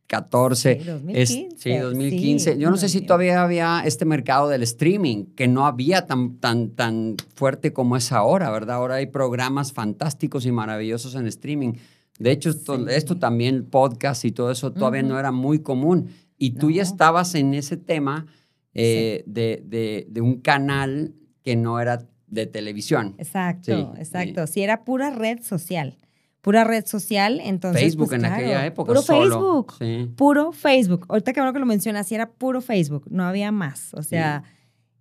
14. 0.06 0.74
Sí, 0.74 0.80
Es- 0.80 0.86
2015. 0.86 1.56
sí, 1.58 1.76
2015. 1.78 2.52
sí, 2.54 2.58
Yo 2.58 2.70
no 2.70 2.76
sé 2.78 2.88
si 2.88 3.00
todavía 3.02 3.42
había 3.42 3.82
este 3.84 4.04
mercado 4.06 4.48
del 4.48 4.62
streaming, 4.62 5.24
que 5.34 5.46
no 5.48 5.66
había 5.66 6.06
tan, 6.06 6.36
tan, 6.38 6.70
tan 6.70 7.16
fuerte 7.34 7.72
como 7.74 7.96
es 7.96 8.12
ahora, 8.12 8.50
¿verdad? 8.50 8.76
Ahora 8.76 8.94
hay 8.96 9.06
programas 9.06 9.72
fantásticos 9.74 10.44
y 10.46 10.52
maravillosos 10.52 11.14
en 11.14 11.26
streaming. 11.26 11.72
De 12.18 12.30
hecho, 12.30 12.50
esto, 12.50 12.76
Sí. 12.78 12.84
esto 12.90 13.16
también, 13.18 13.64
podcast 13.66 14.24
y 14.24 14.32
todo 14.32 14.50
eso, 14.50 14.72
todavía 14.72 15.02
no 15.02 15.18
era 15.18 15.32
muy 15.32 15.60
común. 15.60 16.08
Y 16.38 16.52
tú 16.52 16.70
ya 16.70 16.82
estabas 16.82 17.34
en 17.34 17.54
ese 17.54 17.76
tema 17.76 18.26
eh, 18.74 19.22
de, 19.26 19.62
de- 19.66 20.06
de 20.08 20.20
un 20.22 20.40
canal 20.40 21.14
que 21.42 21.56
no 21.56 21.78
era 21.78 22.08
de 22.28 22.46
televisión. 22.46 23.14
Exacto, 23.18 23.76
Sí, 23.94 24.00
exacto. 24.00 24.46
Si 24.46 24.62
era 24.62 24.82
pura 24.84 25.10
red 25.10 25.40
social. 25.42 25.98
Pura 26.40 26.64
red 26.64 26.86
social, 26.86 27.38
entonces. 27.40 27.82
Facebook 27.82 28.08
pues, 28.08 28.14
en 28.14 28.20
claro, 28.26 28.34
aquella 28.36 28.64
época. 28.66 28.88
Puro 28.88 29.02
solo. 29.02 29.30
Facebook. 29.30 29.74
Sí. 29.78 30.10
Puro 30.16 30.52
Facebook. 30.52 31.04
Ahorita 31.08 31.32
que 31.34 31.40
ahora 31.40 31.52
que 31.52 31.58
lo 31.58 31.66
mencionas, 31.66 32.06
sí 32.08 32.14
era 32.14 32.30
puro 32.30 32.60
Facebook. 32.62 33.04
No 33.10 33.24
había 33.24 33.52
más. 33.52 33.92
O 33.94 34.02
sea, 34.02 34.42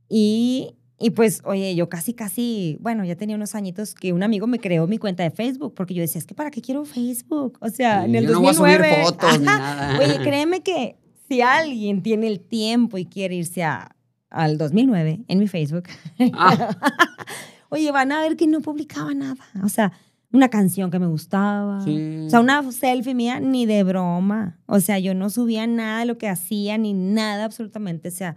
y, 0.10 0.76
y 1.02 1.10
pues, 1.12 1.42
oye, 1.46 1.74
yo 1.76 1.90
casi, 1.90 2.14
casi, 2.14 2.78
bueno, 2.80 3.04
ya 3.04 3.16
tenía 3.16 3.36
unos 3.36 3.56
añitos 3.56 3.94
que 3.96 4.14
un 4.14 4.24
amigo 4.24 4.48
me 4.48 4.60
creó 4.60 4.88
mi 4.88 4.98
cuenta 4.98 5.24
de 5.24 5.32
Facebook 5.32 5.74
porque 5.76 5.94
yo 5.94 6.02
decía, 6.02 6.20
es 6.20 6.26
que 6.26 6.36
¿para 6.36 6.52
qué 6.52 6.62
quiero 6.62 6.86
Facebook? 6.86 7.58
O 7.62 7.70
sea, 7.70 8.04
Sí, 8.04 8.10
en 8.10 8.16
el 8.16 8.26
yo 8.28 8.32
no 8.34 8.40
voy 8.42 8.50
a 8.50 8.54
2009. 8.54 8.90
subir 8.94 9.04
fotos 9.06 9.40
ni 9.40 9.48
Ajá. 9.48 9.60
nada. 9.60 10.00
Oye, 10.00 10.18
créeme 10.24 10.62
que 10.62 10.96
si 11.28 11.42
alguien 11.42 12.02
tiene 12.04 12.28
el 12.28 12.40
tiempo 12.40 12.98
y 12.98 13.06
quiere 13.06 13.36
irse 13.36 13.64
a, 13.64 13.96
al 14.30 14.58
2009 14.58 15.22
en 15.28 15.40
mi 15.40 15.48
Facebook, 15.48 15.86
Ah. 16.34 16.76
oye, 17.70 17.92
van 17.92 18.12
a 18.12 18.22
ver 18.22 18.36
que 18.36 18.48
no 18.48 18.62
publicaba 18.62 19.14
nada. 19.14 19.38
O 19.64 19.70
sea, 19.70 19.92
una 20.34 20.50
canción 20.50 20.92
que 20.92 21.00
me 21.00 21.08
gustaba. 21.08 21.82
Sí. 21.84 22.24
O 22.28 22.30
sea, 22.30 22.40
una 22.40 22.70
selfie 22.72 23.14
mía 23.16 23.40
ni 23.40 23.66
de 23.66 23.84
broma. 23.84 24.60
O 24.66 24.80
sea, 24.80 25.00
yo 25.00 25.14
no 25.14 25.30
subía 25.30 25.68
nada 25.68 26.00
de 26.00 26.06
lo 26.06 26.18
que 26.18 26.30
hacía, 26.30 26.78
ni 26.78 26.94
nada 26.94 27.46
absolutamente. 27.46 28.08
O 28.10 28.12
sea, 28.12 28.36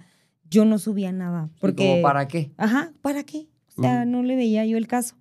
yo 0.50 0.64
no 0.64 0.78
subía 0.78 1.12
nada. 1.12 1.50
Porque, 1.60 1.84
¿Como 1.84 2.02
para 2.02 2.28
qué? 2.28 2.52
Ajá, 2.56 2.92
¿para 3.02 3.24
qué? 3.24 3.48
O 3.76 3.82
sea, 3.82 4.02
Ujú. 4.02 4.10
no 4.10 4.22
le 4.22 4.36
veía 4.36 4.64
yo 4.64 4.76
el 4.76 4.86
caso. 4.86 5.16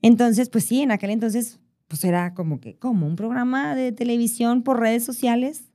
Entonces, 0.00 0.48
pues 0.48 0.64
sí, 0.64 0.82
en 0.82 0.90
aquel 0.90 1.10
entonces, 1.10 1.60
pues 1.88 2.04
era 2.04 2.34
como 2.34 2.60
que, 2.60 2.76
como 2.76 3.06
un 3.06 3.16
programa 3.16 3.74
de 3.74 3.92
televisión 3.92 4.62
por 4.62 4.80
redes 4.80 5.04
sociales. 5.04 5.70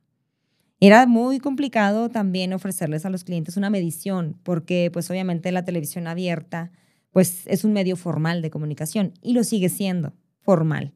Era 0.80 1.08
muy 1.08 1.40
complicado 1.40 2.10
también 2.10 2.54
ofrecerles 2.54 3.06
a 3.06 3.10
los 3.10 3.24
clientes 3.24 3.58
una 3.58 3.70
medición, 3.70 4.38
porque 4.44 4.90
pues 4.94 5.10
obviamente 5.10 5.52
la 5.52 5.66
televisión 5.66 6.06
abierta, 6.08 6.72
pues 7.12 7.48
es 7.48 7.64
un 7.64 7.74
medio 7.74 7.96
formal 7.96 8.42
de 8.42 8.52
comunicación 8.52 9.14
y 9.22 9.34
lo 9.34 9.44
sigue 9.44 9.70
siendo 9.70 10.14
formal. 10.42 10.94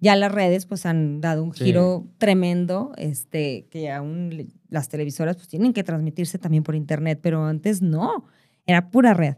Ya 0.00 0.16
las 0.16 0.32
redes 0.32 0.66
pues 0.66 0.84
han 0.86 1.20
dado 1.20 1.42
un 1.44 1.54
Sí. 1.54 1.64
giro 1.64 2.06
tremendo, 2.18 2.92
este, 2.96 3.66
que 3.70 3.90
aún 3.90 4.52
las 4.68 4.88
televisoras 4.88 5.36
pues 5.36 5.48
tienen 5.48 5.72
que 5.72 5.84
transmitirse 5.84 6.38
también 6.38 6.62
por 6.62 6.74
internet, 6.74 7.20
pero 7.22 7.44
antes 7.46 7.80
no, 7.82 8.26
era 8.66 8.90
pura 8.90 9.14
red. 9.14 9.36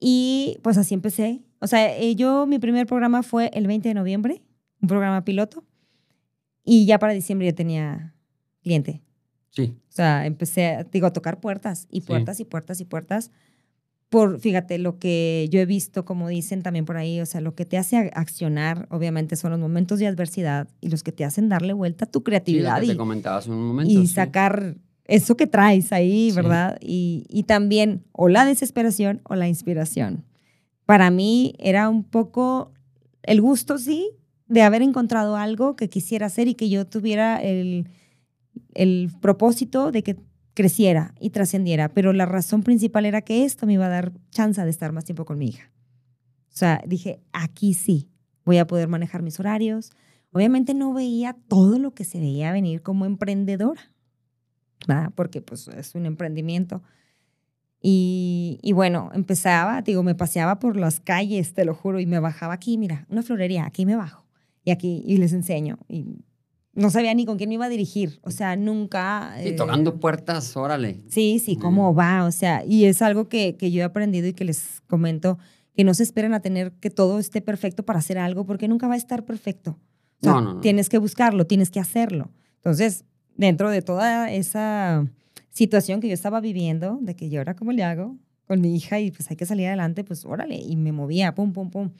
Y 0.00 0.58
pues 0.62 0.76
así 0.78 0.94
empecé. 0.94 1.42
O 1.60 1.66
sea, 1.66 1.96
eh, 1.96 2.14
yo, 2.16 2.46
mi 2.46 2.58
primer 2.58 2.86
programa 2.86 3.22
fue 3.22 3.50
el 3.54 3.66
20 3.66 3.88
de 3.88 3.94
noviembre, 3.94 4.42
un 4.82 4.88
programa 4.88 5.24
piloto, 5.24 5.64
y 6.64 6.86
ya 6.86 6.98
para 6.98 7.12
diciembre 7.12 7.46
ya 7.48 7.54
tenía 7.54 8.14
cliente. 8.62 9.02
Sí. 9.50 9.74
O 9.88 9.92
sea, 9.92 10.26
empecé, 10.26 10.84
digo, 10.90 11.06
a 11.06 11.12
tocar 11.12 11.40
puertas 11.40 11.86
y 11.90 12.00
Sí. 12.00 12.06
puertas 12.08 12.40
y 12.40 12.44
puertas 12.44 12.80
y 12.80 12.84
puertas. 12.84 13.30
Por, 14.14 14.38
fíjate, 14.38 14.78
lo 14.78 14.98
que 15.00 15.48
yo 15.50 15.58
he 15.58 15.66
visto, 15.66 16.04
como 16.04 16.28
dicen 16.28 16.62
también 16.62 16.84
por 16.84 16.96
ahí, 16.96 17.20
o 17.20 17.26
sea, 17.26 17.40
lo 17.40 17.54
que 17.56 17.64
te 17.64 17.76
hace 17.78 18.10
accionar, 18.14 18.86
obviamente, 18.90 19.34
son 19.34 19.50
los 19.50 19.58
momentos 19.58 19.98
de 19.98 20.06
adversidad 20.06 20.68
y 20.80 20.88
los 20.88 21.02
que 21.02 21.10
te 21.10 21.24
hacen 21.24 21.48
darle 21.48 21.72
vuelta 21.72 22.04
a 22.04 22.08
tu 22.08 22.20
Sí, 22.20 22.20
lo 22.20 22.24
creatividad 22.24 22.78
que 22.78 22.86
y, 22.86 22.88
te 22.90 22.96
comentaba 22.96 23.38
hace 23.38 23.50
un 23.50 23.66
momento. 23.66 23.92
y 23.92 24.06
sí. 24.06 24.14
sacar 24.14 24.76
eso 25.06 25.36
que 25.36 25.46
traes 25.48 25.92
ahí, 25.92 26.30
Sí. 26.30 26.36
¿verdad? 26.36 26.78
Y, 26.80 27.24
y 27.28 27.42
también 27.42 28.04
o 28.12 28.28
la 28.28 28.44
desesperación 28.44 29.20
o 29.24 29.34
la 29.34 29.48
inspiración. 29.48 30.24
Para 30.86 31.10
mí 31.10 31.54
era 31.58 31.88
un 31.88 32.04
poco 32.04 32.72
el 33.24 33.40
gusto, 33.40 33.78
sí, 33.78 34.10
de 34.46 34.62
haber 34.62 34.82
encontrado 34.82 35.36
algo 35.36 35.74
que 35.74 35.88
quisiera 35.88 36.26
hacer 36.26 36.46
y 36.46 36.54
que 36.54 36.68
yo 36.68 36.86
tuviera 36.86 37.42
el, 37.42 37.88
el 38.74 39.10
propósito 39.20 39.90
de 39.90 40.02
que 40.04 40.16
creciera 40.54 41.14
y 41.20 41.30
trascendiera, 41.30 41.88
pero 41.88 42.12
la 42.12 42.26
razón 42.26 42.62
principal 42.62 43.04
era 43.04 43.22
que 43.22 43.44
esto 43.44 43.66
me 43.66 43.74
iba 43.74 43.86
a 43.86 43.90
dar 43.90 44.12
chance 44.30 44.62
de 44.62 44.70
estar 44.70 44.92
más 44.92 45.04
tiempo 45.04 45.24
con 45.24 45.38
mi 45.38 45.48
hija. 45.48 45.70
O 46.48 46.56
sea, 46.56 46.82
dije, 46.86 47.20
aquí 47.32 47.74
sí, 47.74 48.08
voy 48.44 48.58
a 48.58 48.66
poder 48.66 48.88
manejar 48.88 49.22
mis 49.22 49.40
horarios. 49.40 49.90
Obviamente 50.32 50.72
no 50.72 50.92
veía 50.92 51.36
todo 51.48 51.78
lo 51.78 51.92
que 51.94 52.04
se 52.04 52.20
veía 52.20 52.52
venir 52.52 52.82
como 52.82 53.04
emprendedora, 53.04 53.92
¿verdad? 54.86 55.12
porque 55.14 55.42
pues 55.42 55.68
es 55.68 55.94
un 55.96 56.06
emprendimiento. 56.06 56.82
Y, 57.86 58.60
y, 58.62 58.72
bueno, 58.72 59.10
empezaba, 59.12 59.82
digo, 59.82 60.02
me 60.02 60.14
paseaba 60.14 60.58
por 60.58 60.76
las 60.76 61.00
calles, 61.00 61.52
te 61.52 61.66
lo 61.66 61.74
juro, 61.74 62.00
y 62.00 62.06
me 62.06 62.18
bajaba 62.18 62.54
aquí, 62.54 62.78
mira, 62.78 63.06
una 63.10 63.22
florería, 63.22 63.66
aquí 63.66 63.84
me 63.84 63.94
bajo, 63.94 64.24
y 64.64 64.70
aquí, 64.70 65.02
y 65.04 65.18
les 65.18 65.34
enseño. 65.34 65.78
Y 65.86 66.24
no 66.74 66.90
sabía 66.90 67.14
ni 67.14 67.24
con 67.24 67.36
quién 67.36 67.48
me 67.48 67.54
iba 67.54 67.66
a 67.66 67.68
dirigir, 67.68 68.18
o 68.22 68.30
sea, 68.30 68.56
nunca... 68.56 69.34
Sí, 69.42 69.54
tocando 69.56 69.90
eh, 69.90 69.98
puertas, 69.98 70.56
órale. 70.56 71.02
Sí, 71.08 71.40
sí, 71.44 71.56
cómo 71.56 71.94
va, 71.94 72.24
o 72.24 72.32
sea, 72.32 72.64
y 72.64 72.84
es 72.84 73.02
algo 73.02 73.28
que, 73.28 73.56
que 73.56 73.70
yo 73.70 73.82
he 73.82 73.84
aprendido 73.84 74.26
y 74.26 74.32
que 74.32 74.44
les 74.44 74.80
comento, 74.86 75.38
que 75.74 75.84
no 75.84 75.94
se 75.94 76.02
esperen 76.02 76.34
a 76.34 76.40
tener 76.40 76.72
que 76.72 76.90
todo 76.90 77.18
esté 77.18 77.40
perfecto 77.40 77.84
para 77.84 78.00
hacer 78.00 78.18
algo, 78.18 78.44
porque 78.44 78.68
nunca 78.68 78.88
va 78.88 78.94
a 78.94 78.98
estar 78.98 79.24
perfecto. 79.24 79.78
O 80.20 80.24
sea, 80.24 80.32
no, 80.32 80.40
no, 80.40 80.54
no. 80.54 80.60
Tienes 80.60 80.88
que 80.88 80.98
buscarlo, 80.98 81.46
tienes 81.46 81.70
que 81.70 81.80
hacerlo. 81.80 82.30
Entonces, 82.56 83.04
dentro 83.36 83.70
de 83.70 83.82
toda 83.82 84.32
esa 84.32 85.06
situación 85.50 86.00
que 86.00 86.08
yo 86.08 86.14
estaba 86.14 86.40
viviendo, 86.40 86.98
de 87.00 87.14
que 87.14 87.28
yo 87.28 87.40
ahora 87.40 87.54
cómo 87.54 87.72
le 87.72 87.84
hago 87.84 88.16
con 88.46 88.60
mi 88.60 88.74
hija 88.74 89.00
y 89.00 89.10
pues 89.10 89.30
hay 89.30 89.36
que 89.36 89.46
salir 89.46 89.66
adelante, 89.66 90.04
pues 90.04 90.24
órale, 90.24 90.56
y 90.56 90.76
me 90.76 90.92
movía, 90.92 91.34
pum, 91.34 91.52
pum, 91.52 91.70
pum. 91.70 91.90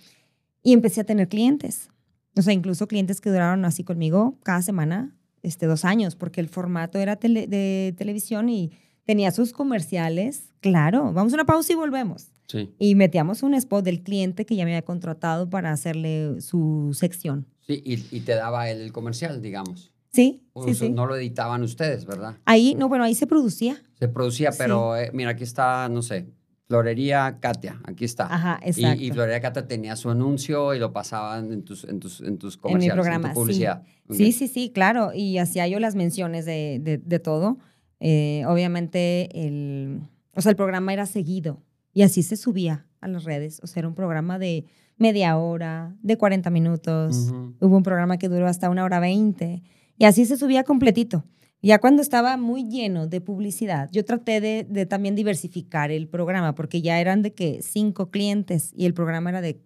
Y 0.63 0.73
empecé 0.73 1.01
a 1.01 1.05
tener 1.05 1.29
clientes. 1.29 1.89
O 2.37 2.43
sea, 2.43 2.53
incluso 2.53 2.89
clientes 2.89 3.21
que 3.21 3.31
duraron 3.31 3.65
así 3.65 3.85
conmigo 3.85 4.39
cada 4.43 4.63
semana, 4.63 5.15
este, 5.43 5.67
dos 5.67 5.85
años, 5.85 6.17
porque 6.17 6.41
el 6.41 6.49
formato 6.49 6.99
era 6.99 7.17
de 7.17 7.95
televisión 7.97 8.49
y 8.49 8.73
tenía 9.05 9.31
sus 9.31 9.53
comerciales. 9.53 10.51
Claro, 10.61 11.13
vamos 11.13 11.33
a 11.33 11.37
una 11.37 11.45
pausa 11.45 11.73
y 11.73 11.77
volvemos. 11.77 12.29
Sí. 12.49 12.75
Y 12.79 12.95
metíamos 12.95 13.43
un 13.43 13.55
spot 13.55 13.85
del 13.85 14.03
cliente 14.03 14.45
que 14.47 14.57
ya 14.57 14.65
me 14.65 14.73
había 14.73 14.85
contratado 14.85 15.49
para 15.49 15.71
hacerle 15.73 16.41
su 16.41 16.91
sección. 16.93 17.47
Sí, 17.67 17.83
y, 17.85 18.17
y 18.17 18.21
te 18.21 18.35
daba 18.35 18.69
el 18.69 18.93
comercial, 18.93 19.41
digamos. 19.41 19.93
Sí, 20.13 20.47
O 20.53 20.65
sí, 20.65 20.75
sí. 20.75 20.91
No 20.91 21.07
lo 21.07 21.17
editaban 21.17 21.63
ustedes, 21.63 22.07
¿verdad? 22.07 22.37
Ahí, 22.45 22.75
no, 22.77 22.89
bueno, 22.89 23.05
ahí 23.05 23.15
se 23.15 23.27
producía. 23.27 23.83
Se 23.99 24.07
producía, 24.09 24.51
pero 24.57 24.97
eh, 24.97 25.11
mira, 25.13 25.31
aquí 25.31 25.43
está, 25.43 25.89
no 25.89 26.03
sé, 26.03 26.27
Florería 26.67 27.39
Katia, 27.41 27.81
aquí 27.85 28.05
está. 28.05 28.33
Ajá, 28.33 28.59
exacto. 28.63 29.03
y 29.03 29.11
Florería 29.11 29.41
Katia 29.41 29.67
tenía 29.67 29.97
su 29.97 30.11
anuncio 30.11 30.75
y 30.75 30.79
lo 30.79 30.93
pasaban 30.93 31.53
en 31.53 31.63
tus, 31.63 31.85
en 31.85 32.01
tus, 32.01 32.21
en 32.21 32.39
tus 32.39 32.55
en 32.55 32.59
mi 32.59 32.63
comerciales, 32.63 32.95
programa, 32.95 33.29
tu 33.29 33.35
publicidad. 33.35 33.83
sí. 34.11 34.17
Sí, 34.17 34.33
sí, 34.33 34.49
sí, 34.49 34.71
claro. 34.71 35.13
Y 35.15 35.39
hacía 35.39 35.69
yo 35.69 35.79
las 35.79 35.95
menciones 35.95 36.47
de, 36.47 36.81
de, 36.83 36.99
de 36.99 37.19
todo. 37.19 37.59
Eh, 38.01 38.45
obviamente, 38.47 39.29
el, 39.47 40.01
o 40.35 40.41
sea, 40.41 40.51
el 40.51 40.57
programa 40.57 40.93
era 40.93 41.07
seguido 41.07 41.63
y 41.93 42.03
así 42.03 42.23
se 42.23 42.37
subía 42.37 42.87
a 43.01 43.09
las 43.09 43.25
redes. 43.25 43.61
O 43.63 43.67
sea, 43.67 43.81
era 43.81 43.89
un 43.89 43.95
programa 43.95 44.39
de 44.39 44.65
media 44.97 45.37
hora, 45.37 45.95
de 46.03 46.17
40 46.17 46.51
minutos. 46.51 47.33
Hubo 47.61 47.77
un 47.77 47.83
programa 47.83 48.17
que 48.19 48.29
duró 48.29 48.47
hasta 48.47 48.71
una 48.71 48.85
hora 48.85 49.01
20 49.01 49.63
y 49.99 50.05
así 50.05 50.25
se 50.25 50.37
subía 50.37 50.65
completito. 50.65 51.25
Ya 51.65 51.79
cuando 51.79 52.03
estaba 52.03 52.37
muy 52.37 52.69
lleno 52.69 53.07
de 53.07 53.21
publicidad, 53.21 53.89
yo 53.91 54.05
traté 54.05 54.41
de, 54.41 54.67
de 54.69 54.85
también 54.85 55.15
diversificar 55.15 55.91
el 55.91 56.09
programa 56.09 56.55
porque 56.55 56.83
ya 56.83 57.01
eran 57.01 57.23
de 57.23 57.33
que 57.33 57.63
cinco 57.63 58.11
clientes 58.11 58.73
y 58.77 58.85
el 58.85 58.93
programa 58.93 59.31
era 59.31 59.41
de 59.41 59.61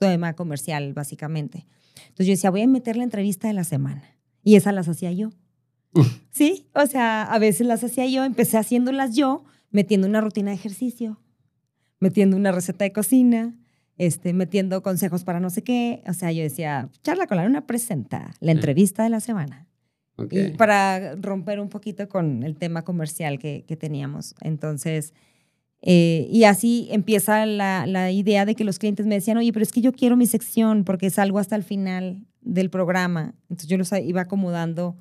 tema 0.00 0.34
comercial, 0.34 0.92
básicamente. 0.92 1.66
Entonces 2.08 2.26
yo 2.26 2.32
decía, 2.32 2.50
voy 2.50 2.62
a 2.62 2.66
meter 2.66 2.96
la 2.96 3.04
entrevista 3.04 3.46
de 3.46 3.54
la 3.54 3.62
semana. 3.62 4.02
Y 4.42 4.56
esas 4.56 4.74
las 4.74 4.88
hacía 4.88 5.12
yo. 5.12 5.30
sí, 6.30 6.68
o 6.74 6.86
sea, 6.86 7.22
a 7.22 7.38
veces 7.38 7.66
las 7.66 7.84
hacía 7.84 8.06
yo, 8.06 8.24
empecé 8.24 8.58
haciéndolas 8.58 9.14
yo, 9.14 9.44
metiendo 9.70 10.08
una 10.08 10.20
rutina 10.20 10.50
de 10.50 10.56
ejercicio, 10.56 11.20
metiendo 12.00 12.36
una 12.36 12.50
receta 12.50 12.84
de 12.84 12.92
cocina, 12.92 13.56
este, 13.98 14.32
metiendo 14.32 14.82
consejos 14.82 15.22
para 15.22 15.38
no 15.38 15.50
sé 15.50 15.62
qué. 15.62 16.02
O 16.08 16.12
sea, 16.12 16.32
yo 16.32 16.42
decía, 16.42 16.88
charla 17.02 17.26
con 17.26 17.36
la 17.36 17.44
luna 17.44 17.66
presenta 17.66 18.32
la 18.40 18.50
entrevista 18.52 19.04
de 19.04 19.10
la 19.10 19.20
semana. 19.20 19.69
Ok. 20.20 20.32
Y 20.32 20.50
para 20.50 21.16
romper 21.16 21.60
un 21.60 21.68
poquito 21.68 22.08
con 22.08 22.42
el 22.42 22.56
tema 22.56 22.82
comercial 22.82 23.38
que, 23.38 23.64
que 23.66 23.76
teníamos. 23.76 24.34
Entonces, 24.40 25.14
eh, 25.82 26.28
y 26.30 26.44
así 26.44 26.88
empieza 26.90 27.46
la, 27.46 27.86
la 27.86 28.10
idea 28.10 28.44
de 28.44 28.54
que 28.54 28.64
los 28.64 28.78
clientes 28.78 29.06
me 29.06 29.14
decían, 29.14 29.38
oye, 29.38 29.52
pero 29.52 29.62
es 29.62 29.72
que 29.72 29.80
yo 29.80 29.92
quiero 29.92 30.16
mi 30.16 30.26
sección 30.26 30.84
porque 30.84 31.08
salgo 31.10 31.38
hasta 31.38 31.56
el 31.56 31.64
final 31.64 32.26
del 32.42 32.70
programa. 32.70 33.34
Entonces 33.48 33.68
yo 33.68 33.78
los 33.78 33.90
iba 33.92 34.22
acomodando. 34.22 34.96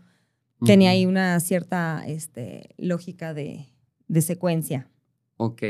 Tenía 0.66 0.90
Ujú. 0.90 0.98
ahí 0.98 1.06
una 1.06 1.40
cierta 1.40 2.04
este, 2.08 2.70
lógica 2.78 3.34
de, 3.34 3.68
de 4.08 4.22
secuencia. 4.22 4.90
Ok. 5.38 5.64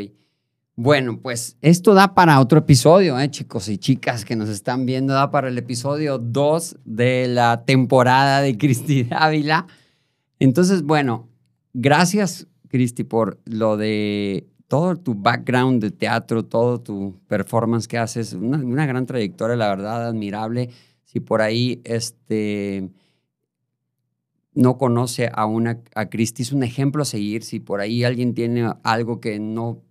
Bueno, 0.81 1.19
pues 1.21 1.57
esto 1.59 1.93
da 1.93 2.15
para 2.15 2.39
otro 2.39 2.59
episodio, 2.59 3.19
¿eh, 3.19 3.29
chicos 3.29 3.67
y 3.67 3.77
chicas 3.77 4.23
que 4.23 4.37
nos 4.37 4.47
están 4.47 4.85
viendo. 4.85 5.13
Da 5.13 5.29
para 5.29 5.49
el 5.49 5.57
episodio 5.57 6.17
2 6.19 6.77
de 6.85 7.27
la 7.27 7.65
temporada 7.65 8.39
de 8.39 8.57
Cristi 8.57 9.03
Dávila. 9.09 9.67
Entonces, 10.39 10.83
bueno, 10.83 11.27
gracias, 11.73 12.47
Cristi, 12.69 13.03
por 13.03 13.41
lo 13.43 13.75
de 13.75 14.47
todo 14.69 14.95
tu 14.95 15.15
background 15.15 15.81
de 15.81 15.91
teatro, 15.91 16.45
todo 16.45 16.79
tu 16.79 17.19
performance 17.27 17.85
que 17.85 17.97
haces. 17.97 18.31
Una, 18.31 18.59
una 18.59 18.85
gran 18.85 19.05
trayectoria, 19.05 19.57
la 19.57 19.67
verdad, 19.67 20.07
admirable. 20.07 20.69
Si 21.03 21.19
por 21.19 21.41
ahí 21.41 21.81
este, 21.83 22.89
no 24.53 24.77
conoce 24.77 25.27
a 25.27 25.45
a 25.95 26.09
Cristi, 26.09 26.43
es 26.43 26.53
un 26.53 26.63
ejemplo 26.63 27.01
a 27.01 27.05
seguir. 27.05 27.43
Si 27.43 27.59
por 27.59 27.81
ahí 27.81 28.05
alguien 28.05 28.33
tiene 28.33 28.71
algo 28.83 29.19
que 29.19 29.41
no 29.41 29.83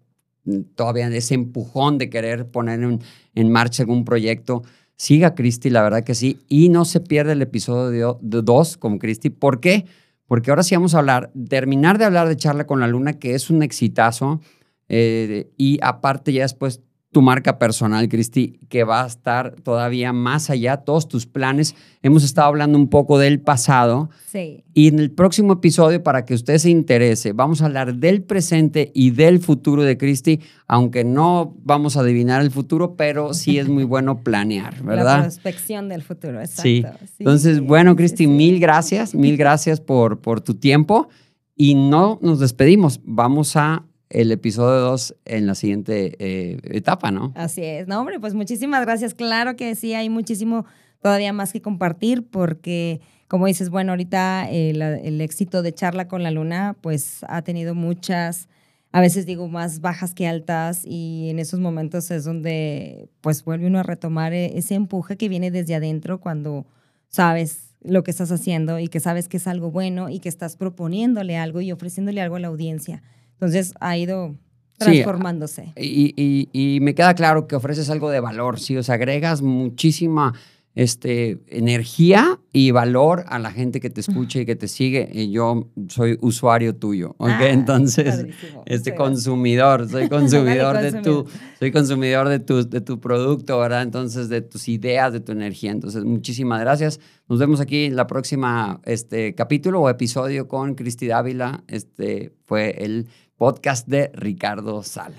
todavía 0.74 1.08
ese 1.08 1.34
empujón 1.34 1.98
de 1.98 2.10
querer 2.10 2.46
poner 2.46 2.82
en, 2.82 3.00
en 3.34 3.52
marcha 3.52 3.82
algún 3.82 4.04
proyecto, 4.04 4.62
siga 4.96 5.34
Cristi, 5.34 5.70
la 5.70 5.82
verdad 5.82 6.04
que 6.04 6.14
sí, 6.14 6.38
y 6.48 6.68
no 6.68 6.84
se 6.84 7.00
pierda 7.00 7.32
el 7.32 7.42
episodio 7.42 8.18
2 8.20 8.76
con 8.76 8.98
Cristi. 8.98 9.30
¿Por 9.30 9.60
qué? 9.60 9.86
Porque 10.26 10.50
ahora 10.50 10.62
sí 10.62 10.74
vamos 10.74 10.94
a 10.94 10.98
hablar, 10.98 11.30
terminar 11.48 11.98
de 11.98 12.04
hablar 12.04 12.28
de 12.28 12.36
Charla 12.36 12.66
con 12.66 12.80
la 12.80 12.88
Luna, 12.88 13.14
que 13.14 13.34
es 13.34 13.48
un 13.48 13.62
exitazo, 13.62 14.40
eh, 14.88 15.50
y 15.56 15.78
aparte 15.82 16.32
ya 16.32 16.42
después 16.42 16.82
tu 17.10 17.22
marca 17.22 17.58
personal, 17.58 18.06
Cristi, 18.08 18.58
que 18.68 18.84
va 18.84 19.02
a 19.02 19.06
estar 19.06 19.54
todavía 19.62 20.12
más 20.12 20.50
allá, 20.50 20.76
todos 20.76 21.08
tus 21.08 21.26
planes. 21.26 21.74
Hemos 22.02 22.22
estado 22.22 22.48
hablando 22.48 22.76
un 22.76 22.88
poco 22.88 23.18
del 23.18 23.40
pasado, 23.40 24.10
Sí. 24.26 24.62
y 24.74 24.88
en 24.88 24.98
el 24.98 25.10
próximo 25.10 25.54
episodio, 25.54 26.02
para 26.02 26.26
que 26.26 26.34
usted 26.34 26.58
se 26.58 26.68
interese, 26.68 27.32
vamos 27.32 27.62
a 27.62 27.64
hablar 27.66 27.94
del 27.94 28.22
presente 28.22 28.92
y 28.94 29.10
del 29.12 29.38
futuro 29.40 29.84
de 29.84 29.96
Cristi, 29.96 30.40
aunque 30.66 31.02
no 31.02 31.56
vamos 31.62 31.96
a 31.96 32.00
adivinar 32.00 32.42
el 32.42 32.50
futuro, 32.50 32.94
pero 32.94 33.32
sí 33.32 33.58
es 33.58 33.68
muy 33.68 33.84
bueno 33.84 34.22
planear, 34.22 34.74
La 34.80 34.84
¿verdad? 34.84 35.22
prospección 35.22 35.88
del 35.88 36.02
futuro, 36.02 36.40
exacto. 36.40 36.62
Sí. 36.62 36.84
Sí, 37.06 37.14
Entonces, 37.20 37.60
bueno, 37.60 37.96
Cristi, 37.96 38.24
sí. 38.24 38.26
mil 38.26 38.60
gracias, 38.60 39.14
mil 39.14 39.38
gracias 39.38 39.80
por, 39.80 40.20
por 40.20 40.42
tu 40.42 40.54
tiempo 40.56 41.08
y 41.56 41.74
no 41.74 42.18
nos 42.20 42.38
despedimos. 42.38 43.00
Vamos 43.02 43.56
a 43.56 43.84
el 44.10 44.32
episodio 44.32 44.80
2 44.80 45.16
en 45.26 45.46
la 45.46 45.54
siguiente 45.54 46.16
eh, 46.18 46.58
etapa, 46.64 47.10
¿no? 47.10 47.32
Así 47.34 47.62
es. 47.62 47.88
No, 47.88 48.00
hombre, 48.00 48.18
pues 48.20 48.34
muchísimas 48.34 48.84
gracias. 48.84 49.14
Claro 49.14 49.56
que 49.56 49.74
sí, 49.74 49.94
hay 49.94 50.08
muchísimo 50.08 50.64
todavía 51.02 51.32
más 51.32 51.52
que 51.52 51.60
compartir 51.60 52.26
porque, 52.26 53.00
como 53.28 53.46
dices, 53.46 53.70
bueno, 53.70 53.92
ahorita 53.92 54.50
eh, 54.50 54.70
el 54.70 55.20
éxito 55.20 55.62
de 55.62 55.72
Charla 55.72 56.08
con 56.08 56.22
la 56.22 56.30
Luna, 56.30 56.76
pues 56.80 57.24
ha 57.28 57.42
tenido 57.42 57.74
muchas, 57.74 58.48
a 58.92 59.00
veces 59.00 59.26
digo, 59.26 59.48
más 59.48 59.80
bajas 59.80 60.14
que 60.14 60.26
altas 60.26 60.82
y 60.84 61.28
en 61.28 61.38
esos 61.38 61.60
momentos 61.60 62.10
es 62.10 62.24
donde 62.24 63.10
pues 63.20 63.44
vuelve 63.44 63.66
uno 63.66 63.78
a 63.78 63.82
retomar 63.82 64.32
eh, 64.32 64.52
ese 64.56 64.74
empuje 64.74 65.16
que 65.16 65.28
viene 65.28 65.50
desde 65.50 65.74
adentro 65.74 66.20
cuando 66.20 66.66
sabes 67.08 67.74
lo 67.82 68.02
que 68.02 68.10
estás 68.10 68.32
haciendo 68.32 68.78
y 68.78 68.88
que 68.88 69.00
sabes 69.00 69.28
que 69.28 69.36
es 69.36 69.46
algo 69.46 69.70
bueno 69.70 70.08
y 70.08 70.18
que 70.18 70.28
estás 70.28 70.56
proponiéndole 70.56 71.36
algo 71.36 71.60
y 71.60 71.70
ofreciéndole 71.70 72.20
algo 72.20 72.36
a 72.36 72.40
la 72.40 72.48
audiencia. 72.48 73.02
Entonces 73.40 73.74
ha 73.80 73.96
ido 73.96 74.34
Sí, 74.80 74.84
transformándose. 74.84 75.72
Y, 75.76 76.14
y- 76.16 76.48
y 76.52 76.80
me 76.80 76.94
queda 76.94 77.14
claro 77.14 77.48
que 77.48 77.56
ofreces 77.56 77.90
algo 77.90 78.10
de 78.10 78.20
valor, 78.20 78.60
sí, 78.60 78.76
o 78.76 78.82
sea, 78.84 78.94
agregas 78.94 79.42
muchísima 79.42 80.34
este, 80.76 81.40
energía 81.48 82.38
y 82.52 82.70
valor 82.70 83.24
a 83.26 83.40
la 83.40 83.50
gente 83.50 83.80
que 83.80 83.90
te 83.90 84.00
escucha 84.00 84.38
y 84.40 84.46
que 84.46 84.54
te 84.54 84.68
sigue. 84.68 85.08
Y 85.12 85.32
yo 85.32 85.68
soy 85.88 86.16
usuario 86.20 86.76
tuyo, 86.76 87.16
¿ok? 87.18 87.28
Ah, 87.30 87.48
Entonces, 87.48 88.08
padrísimo. 88.14 88.62
este 88.66 88.94
consumidor, 88.94 89.88
soy 89.90 90.08
consumidor 90.08 90.78
de 90.78 90.92
tu, 91.02 91.26
soy 91.58 91.72
consumidor 91.72 92.28
de 92.28 92.38
tu, 92.38 92.68
de 92.68 92.80
tu 92.80 93.00
producto, 93.00 93.58
¿verdad? 93.58 93.82
Entonces, 93.82 94.28
de 94.28 94.40
tus 94.42 94.68
ideas, 94.68 95.12
de 95.12 95.18
tu 95.18 95.32
energía. 95.32 95.72
Entonces, 95.72 96.04
muchísimas 96.04 96.60
gracias. 96.60 97.00
Nos 97.28 97.40
vemos 97.40 97.60
aquí 97.60 97.86
en 97.86 97.96
la 97.96 98.06
próxima 98.06 98.80
este, 98.84 99.34
capítulo 99.34 99.80
o 99.80 99.90
episodio 99.90 100.46
con 100.46 100.76
Cristi 100.76 101.08
Dávila. 101.08 101.64
Este 101.66 102.32
fue 102.46 102.70
el 102.84 103.08
podcast 103.38 103.86
de 103.86 104.10
Ricardo 104.14 104.82
Sala. 104.82 105.14